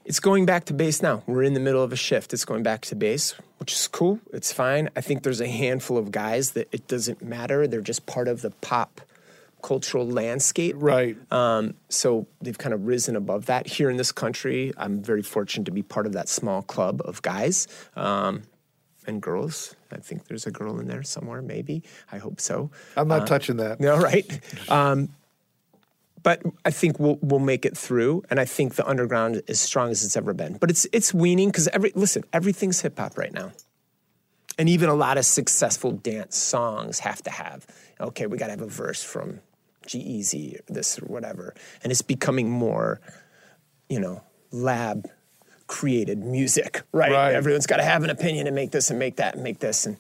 It's 0.03 0.19
going 0.19 0.45
back 0.45 0.65
to 0.65 0.73
base 0.73 1.01
now. 1.01 1.23
We're 1.25 1.43
in 1.43 1.53
the 1.53 1.59
middle 1.59 1.81
of 1.81 1.91
a 1.91 1.95
shift. 1.95 2.33
It's 2.33 2.45
going 2.45 2.61
back 2.63 2.81
to 2.85 2.95
base, 2.95 3.33
which 3.57 3.73
is 3.73 3.87
cool. 3.87 4.19
It's 4.33 4.51
fine. 4.51 4.89
I 4.95 5.01
think 5.01 5.23
there's 5.23 5.41
a 5.41 5.47
handful 5.47 5.97
of 5.97 6.11
guys 6.11 6.51
that 6.51 6.67
it 6.71 6.87
doesn't 6.87 7.23
matter. 7.23 7.65
They're 7.67 7.81
just 7.81 8.05
part 8.05 8.27
of 8.27 8.41
the 8.41 8.51
pop 8.51 9.01
cultural 9.65 10.07
landscape. 10.07 10.75
Right. 10.77 11.17
Um, 11.31 11.73
so 11.89 12.27
they've 12.39 12.57
kind 12.57 12.71
of 12.71 12.85
risen 12.85 13.15
above 13.15 13.47
that. 13.47 13.65
Here 13.65 13.89
in 13.89 13.97
this 13.97 14.11
country, 14.11 14.71
I'm 14.77 15.01
very 15.01 15.23
fortunate 15.23 15.65
to 15.65 15.71
be 15.71 15.81
part 15.81 16.05
of 16.05 16.13
that 16.13 16.29
small 16.29 16.61
club 16.61 17.01
of 17.03 17.23
guys 17.23 17.67
um, 17.95 18.43
and 19.07 19.19
girls. 19.19 19.75
I 19.91 19.97
think 19.97 20.27
there's 20.27 20.45
a 20.45 20.51
girl 20.51 20.79
in 20.79 20.87
there 20.87 21.01
somewhere, 21.01 21.41
maybe. 21.41 21.81
I 22.11 22.19
hope 22.19 22.39
so. 22.39 22.69
I'm 22.95 23.07
not 23.07 23.25
touching 23.25 23.57
that. 23.57 23.79
No, 23.79 23.97
right. 23.97 24.39
Um, 24.69 25.09
but 26.21 26.43
I 26.63 26.69
think 26.69 26.99
we'll 26.99 27.17
we'll 27.21 27.39
make 27.39 27.65
it 27.65 27.77
through, 27.77 28.23
and 28.31 28.39
I 28.39 28.45
think 28.45 28.75
the 28.75 28.87
underground 28.87 29.43
is 29.47 29.59
strong 29.59 29.91
as 29.91 30.03
it's 30.03 30.17
ever 30.17 30.33
been. 30.33 30.57
But 30.57 30.71
it's 30.71 30.87
it's 30.91 31.13
weaning 31.13 31.49
because 31.49 31.67
every 31.67 31.91
listen, 31.93 32.23
everything's 32.33 32.81
hip 32.81 32.97
hop 32.97 33.15
right 33.15 33.31
now, 33.31 33.51
and 34.57 34.67
even 34.67 34.89
a 34.89 34.95
lot 34.95 35.19
of 35.19 35.25
successful 35.25 35.91
dance 35.91 36.35
songs 36.35 36.99
have 36.99 37.21
to 37.23 37.29
have 37.29 37.67
okay, 37.99 38.27
we 38.27 38.37
got 38.37 38.47
to 38.47 38.51
have 38.51 38.61
a 38.61 38.67
verse 38.67 39.03
from 39.03 39.39
G-Eazy 39.85 40.59
or 40.59 40.73
this 40.73 40.99
or 40.99 41.05
whatever, 41.05 41.53
and 41.83 41.91
it's 41.91 42.01
becoming 42.01 42.49
more, 42.49 42.99
you 43.89 43.99
know, 43.99 44.21
lab 44.51 45.07
created 45.67 46.19
music, 46.19 46.83
right? 46.91 47.11
Right. 47.11 47.33
Everyone's 47.33 47.67
got 47.67 47.77
to 47.77 47.83
have 47.83 48.03
an 48.03 48.09
opinion 48.09 48.47
and 48.47 48.55
make 48.55 48.71
this 48.71 48.89
and 48.89 48.99
make 48.99 49.17
that 49.17 49.35
and 49.35 49.43
make 49.43 49.59
this 49.59 49.85
and 49.85 49.97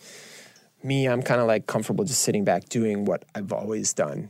me, 0.85 1.07
I'm 1.07 1.23
kind 1.23 1.41
of 1.41 1.47
like 1.47 1.67
comfortable 1.67 2.05
just 2.05 2.21
sitting 2.21 2.45
back 2.45 2.69
doing 2.69 3.05
what 3.05 3.25
I've 3.33 3.51
always 3.51 3.93
done. 3.93 4.29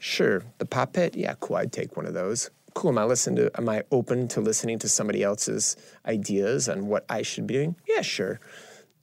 Sure, 0.00 0.42
the 0.58 0.66
pop 0.66 0.94
pit, 0.94 1.14
yeah, 1.14 1.34
cool. 1.38 1.56
I'd 1.56 1.72
take 1.72 1.96
one 1.96 2.06
of 2.06 2.14
those. 2.14 2.50
Cool. 2.74 2.90
Am 2.90 2.98
I 2.98 3.04
listen 3.04 3.36
to? 3.36 3.50
Am 3.56 3.68
I 3.68 3.82
open 3.92 4.26
to 4.28 4.40
listening 4.40 4.78
to 4.80 4.88
somebody 4.88 5.22
else's 5.22 5.76
ideas 6.06 6.68
on 6.68 6.86
what 6.86 7.04
I 7.08 7.22
should 7.22 7.46
be 7.46 7.54
doing? 7.54 7.76
Yeah, 7.86 8.00
sure. 8.00 8.40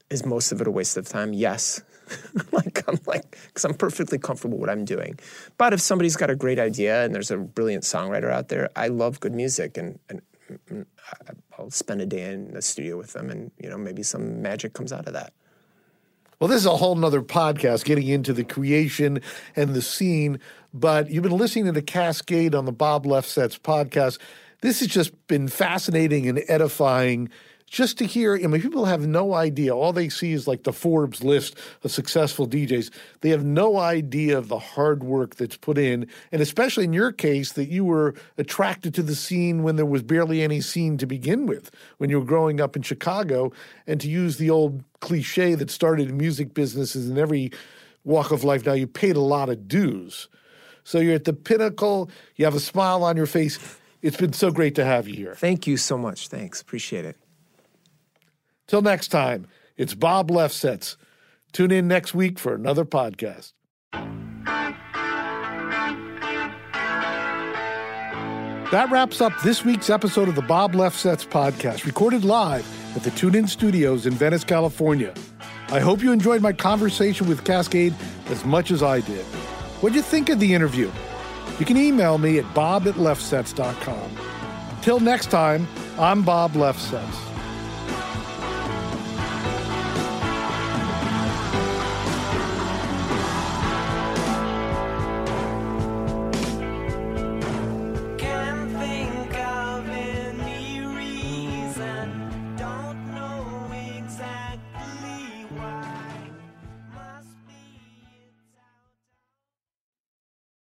Is 0.09 0.25
most 0.25 0.51
of 0.51 0.59
it 0.59 0.67
a 0.67 0.71
waste 0.71 0.97
of 0.97 1.07
time? 1.07 1.33
Yes. 1.33 1.81
like 2.51 2.83
I'm 2.87 2.99
like 3.05 3.37
because 3.47 3.65
I'm 3.65 3.73
perfectly 3.73 4.17
comfortable 4.17 4.57
with 4.57 4.67
what 4.67 4.69
I'm 4.69 4.85
doing. 4.85 5.19
But 5.57 5.73
if 5.73 5.81
somebody's 5.81 6.15
got 6.15 6.29
a 6.29 6.35
great 6.35 6.59
idea 6.59 7.03
and 7.03 7.13
there's 7.13 7.31
a 7.31 7.37
brilliant 7.37 7.83
songwriter 7.83 8.31
out 8.31 8.49
there, 8.49 8.69
I 8.75 8.87
love 8.87 9.19
good 9.19 9.33
music 9.33 9.77
and 9.77 9.99
and, 10.09 10.21
I'll 11.59 11.69
spend 11.69 12.01
a 12.01 12.07
day 12.07 12.33
in 12.33 12.53
the 12.53 12.61
studio 12.61 12.97
with 12.97 13.13
them 13.13 13.29
and 13.29 13.51
you 13.59 13.69
know 13.69 13.77
maybe 13.77 14.01
some 14.01 14.41
magic 14.41 14.73
comes 14.73 14.91
out 14.91 15.07
of 15.07 15.13
that. 15.13 15.33
Well, 16.39 16.47
this 16.47 16.61
is 16.61 16.65
a 16.65 16.77
whole 16.77 16.95
nother 16.95 17.21
podcast 17.21 17.83
getting 17.83 18.07
into 18.07 18.31
the 18.31 18.45
creation 18.45 19.21
and 19.57 19.75
the 19.75 19.81
scene, 19.81 20.39
but 20.73 21.09
you've 21.11 21.23
been 21.23 21.37
listening 21.37 21.65
to 21.65 21.73
the 21.73 21.81
Kaskade 21.81 22.55
on 22.55 22.63
the 22.63 22.71
Bob 22.71 23.05
Lefsetz 23.05 23.59
podcast. 23.59 24.19
This 24.61 24.79
has 24.79 24.87
just 24.87 25.27
been 25.27 25.49
fascinating 25.49 26.29
and 26.29 26.41
edifying 26.47 27.29
just 27.69 27.97
to 27.99 28.05
hear. 28.05 28.35
I 28.35 28.47
mean, 28.47 28.61
people 28.61 28.85
have 28.85 29.05
no 29.05 29.33
idea. 29.33 29.75
All 29.75 29.93
they 29.93 30.09
see 30.09 30.33
is 30.33 30.47
like 30.47 30.63
the 30.63 30.73
Forbes 30.73 31.23
list 31.23 31.55
of 31.83 31.91
successful 31.91 32.47
DJs. 32.47 32.91
They 33.21 33.29
have 33.29 33.45
no 33.45 33.77
idea 33.77 34.37
of 34.37 34.47
the 34.47 34.59
hard 34.59 35.03
work 35.03 35.35
that's 35.35 35.57
put 35.57 35.77
in, 35.77 36.07
and 36.31 36.41
especially 36.41 36.85
in 36.85 36.93
your 36.93 37.11
case, 37.11 37.53
that 37.53 37.69
you 37.69 37.85
were 37.85 38.15
attracted 38.37 38.93
to 38.95 39.03
the 39.03 39.15
scene 39.15 39.63
when 39.63 39.75
there 39.75 39.85
was 39.85 40.01
barely 40.01 40.41
any 40.41 40.61
scene 40.61 40.97
to 40.97 41.05
begin 41.05 41.45
with, 41.45 41.71
when 41.97 42.09
you 42.09 42.19
were 42.19 42.25
growing 42.25 42.59
up 42.59 42.75
in 42.75 42.81
Chicago, 42.81 43.51
and 43.87 44.01
to 44.01 44.09
use 44.09 44.37
the 44.37 44.49
old 44.49 44.83
cliche 44.99 45.55
that 45.55 45.69
started 45.69 46.09
in 46.09 46.17
music 46.17 46.53
businesses 46.53 47.09
in 47.09 47.17
every 47.17 47.51
walk 48.03 48.31
of 48.31 48.43
life 48.43 48.65
now, 48.65 48.73
you 48.73 48.87
paid 48.87 49.15
a 49.15 49.21
lot 49.21 49.49
of 49.49 49.67
dues. 49.67 50.27
So 50.83 50.99
you're 50.99 51.15
at 51.15 51.25
the 51.25 51.33
pinnacle, 51.33 52.09
you 52.35 52.45
have 52.45 52.55
a 52.55 52.59
smile 52.59 53.03
on 53.03 53.15
your 53.15 53.27
face. 53.27 53.59
It's 54.01 54.17
been 54.17 54.33
so 54.33 54.49
great 54.49 54.75
to 54.75 54.85
have 54.85 55.07
you 55.07 55.13
here. 55.13 55.35
Thank 55.35 55.67
you 55.67 55.77
so 55.77 55.97
much. 55.97 56.29
Thanks. 56.29 56.61
Appreciate 56.61 57.05
it. 57.05 57.28
Till 58.69 58.81
next 58.83 59.07
time, 59.07 59.47
it's 59.77 59.95
Bob 59.95 60.29
Lefsetz. 60.29 60.95
Tune 61.53 61.71
in 61.71 61.87
next 61.87 62.13
week 62.13 62.37
for 62.37 62.53
another 62.53 62.85
podcast. 62.85 63.53
That 68.71 68.91
wraps 68.91 69.21
up 69.21 69.33
this 69.43 69.65
week's 69.65 69.89
episode 69.89 70.29
of 70.29 70.35
the 70.35 70.43
Bob 70.43 70.73
Lefsetz 70.73 71.27
podcast, 71.27 71.85
recorded 71.85 72.23
live 72.23 72.63
at 72.95 73.01
the 73.01 73.09
TuneIn 73.09 73.49
Studios 73.49 74.05
in 74.05 74.13
Venice, 74.13 74.43
California. 74.43 75.15
I 75.69 75.79
hope 75.79 76.03
you 76.03 76.11
enjoyed 76.11 76.43
my 76.43 76.53
conversation 76.53 77.27
with 77.27 77.43
Kaskade 77.43 77.95
as 78.29 78.45
much 78.45 78.69
as 78.69 78.83
I 78.83 79.01
did. 79.01 79.25
What'd 79.81 79.95
you 79.95 80.03
think 80.03 80.29
of 80.29 80.39
the 80.39 80.53
interview? 80.53 80.91
You 81.57 81.65
can 81.65 81.75
email 81.77 82.19
me 82.19 82.37
at 82.37 82.53
bob 82.53 82.87
at 82.87 82.93
lefsetz.com. 82.93 84.11
Till 84.83 84.99
next 84.99 85.31
time, 85.31 85.67
I'm 85.97 86.21
Bob 86.21 86.53
Lefsetz. 86.53 87.28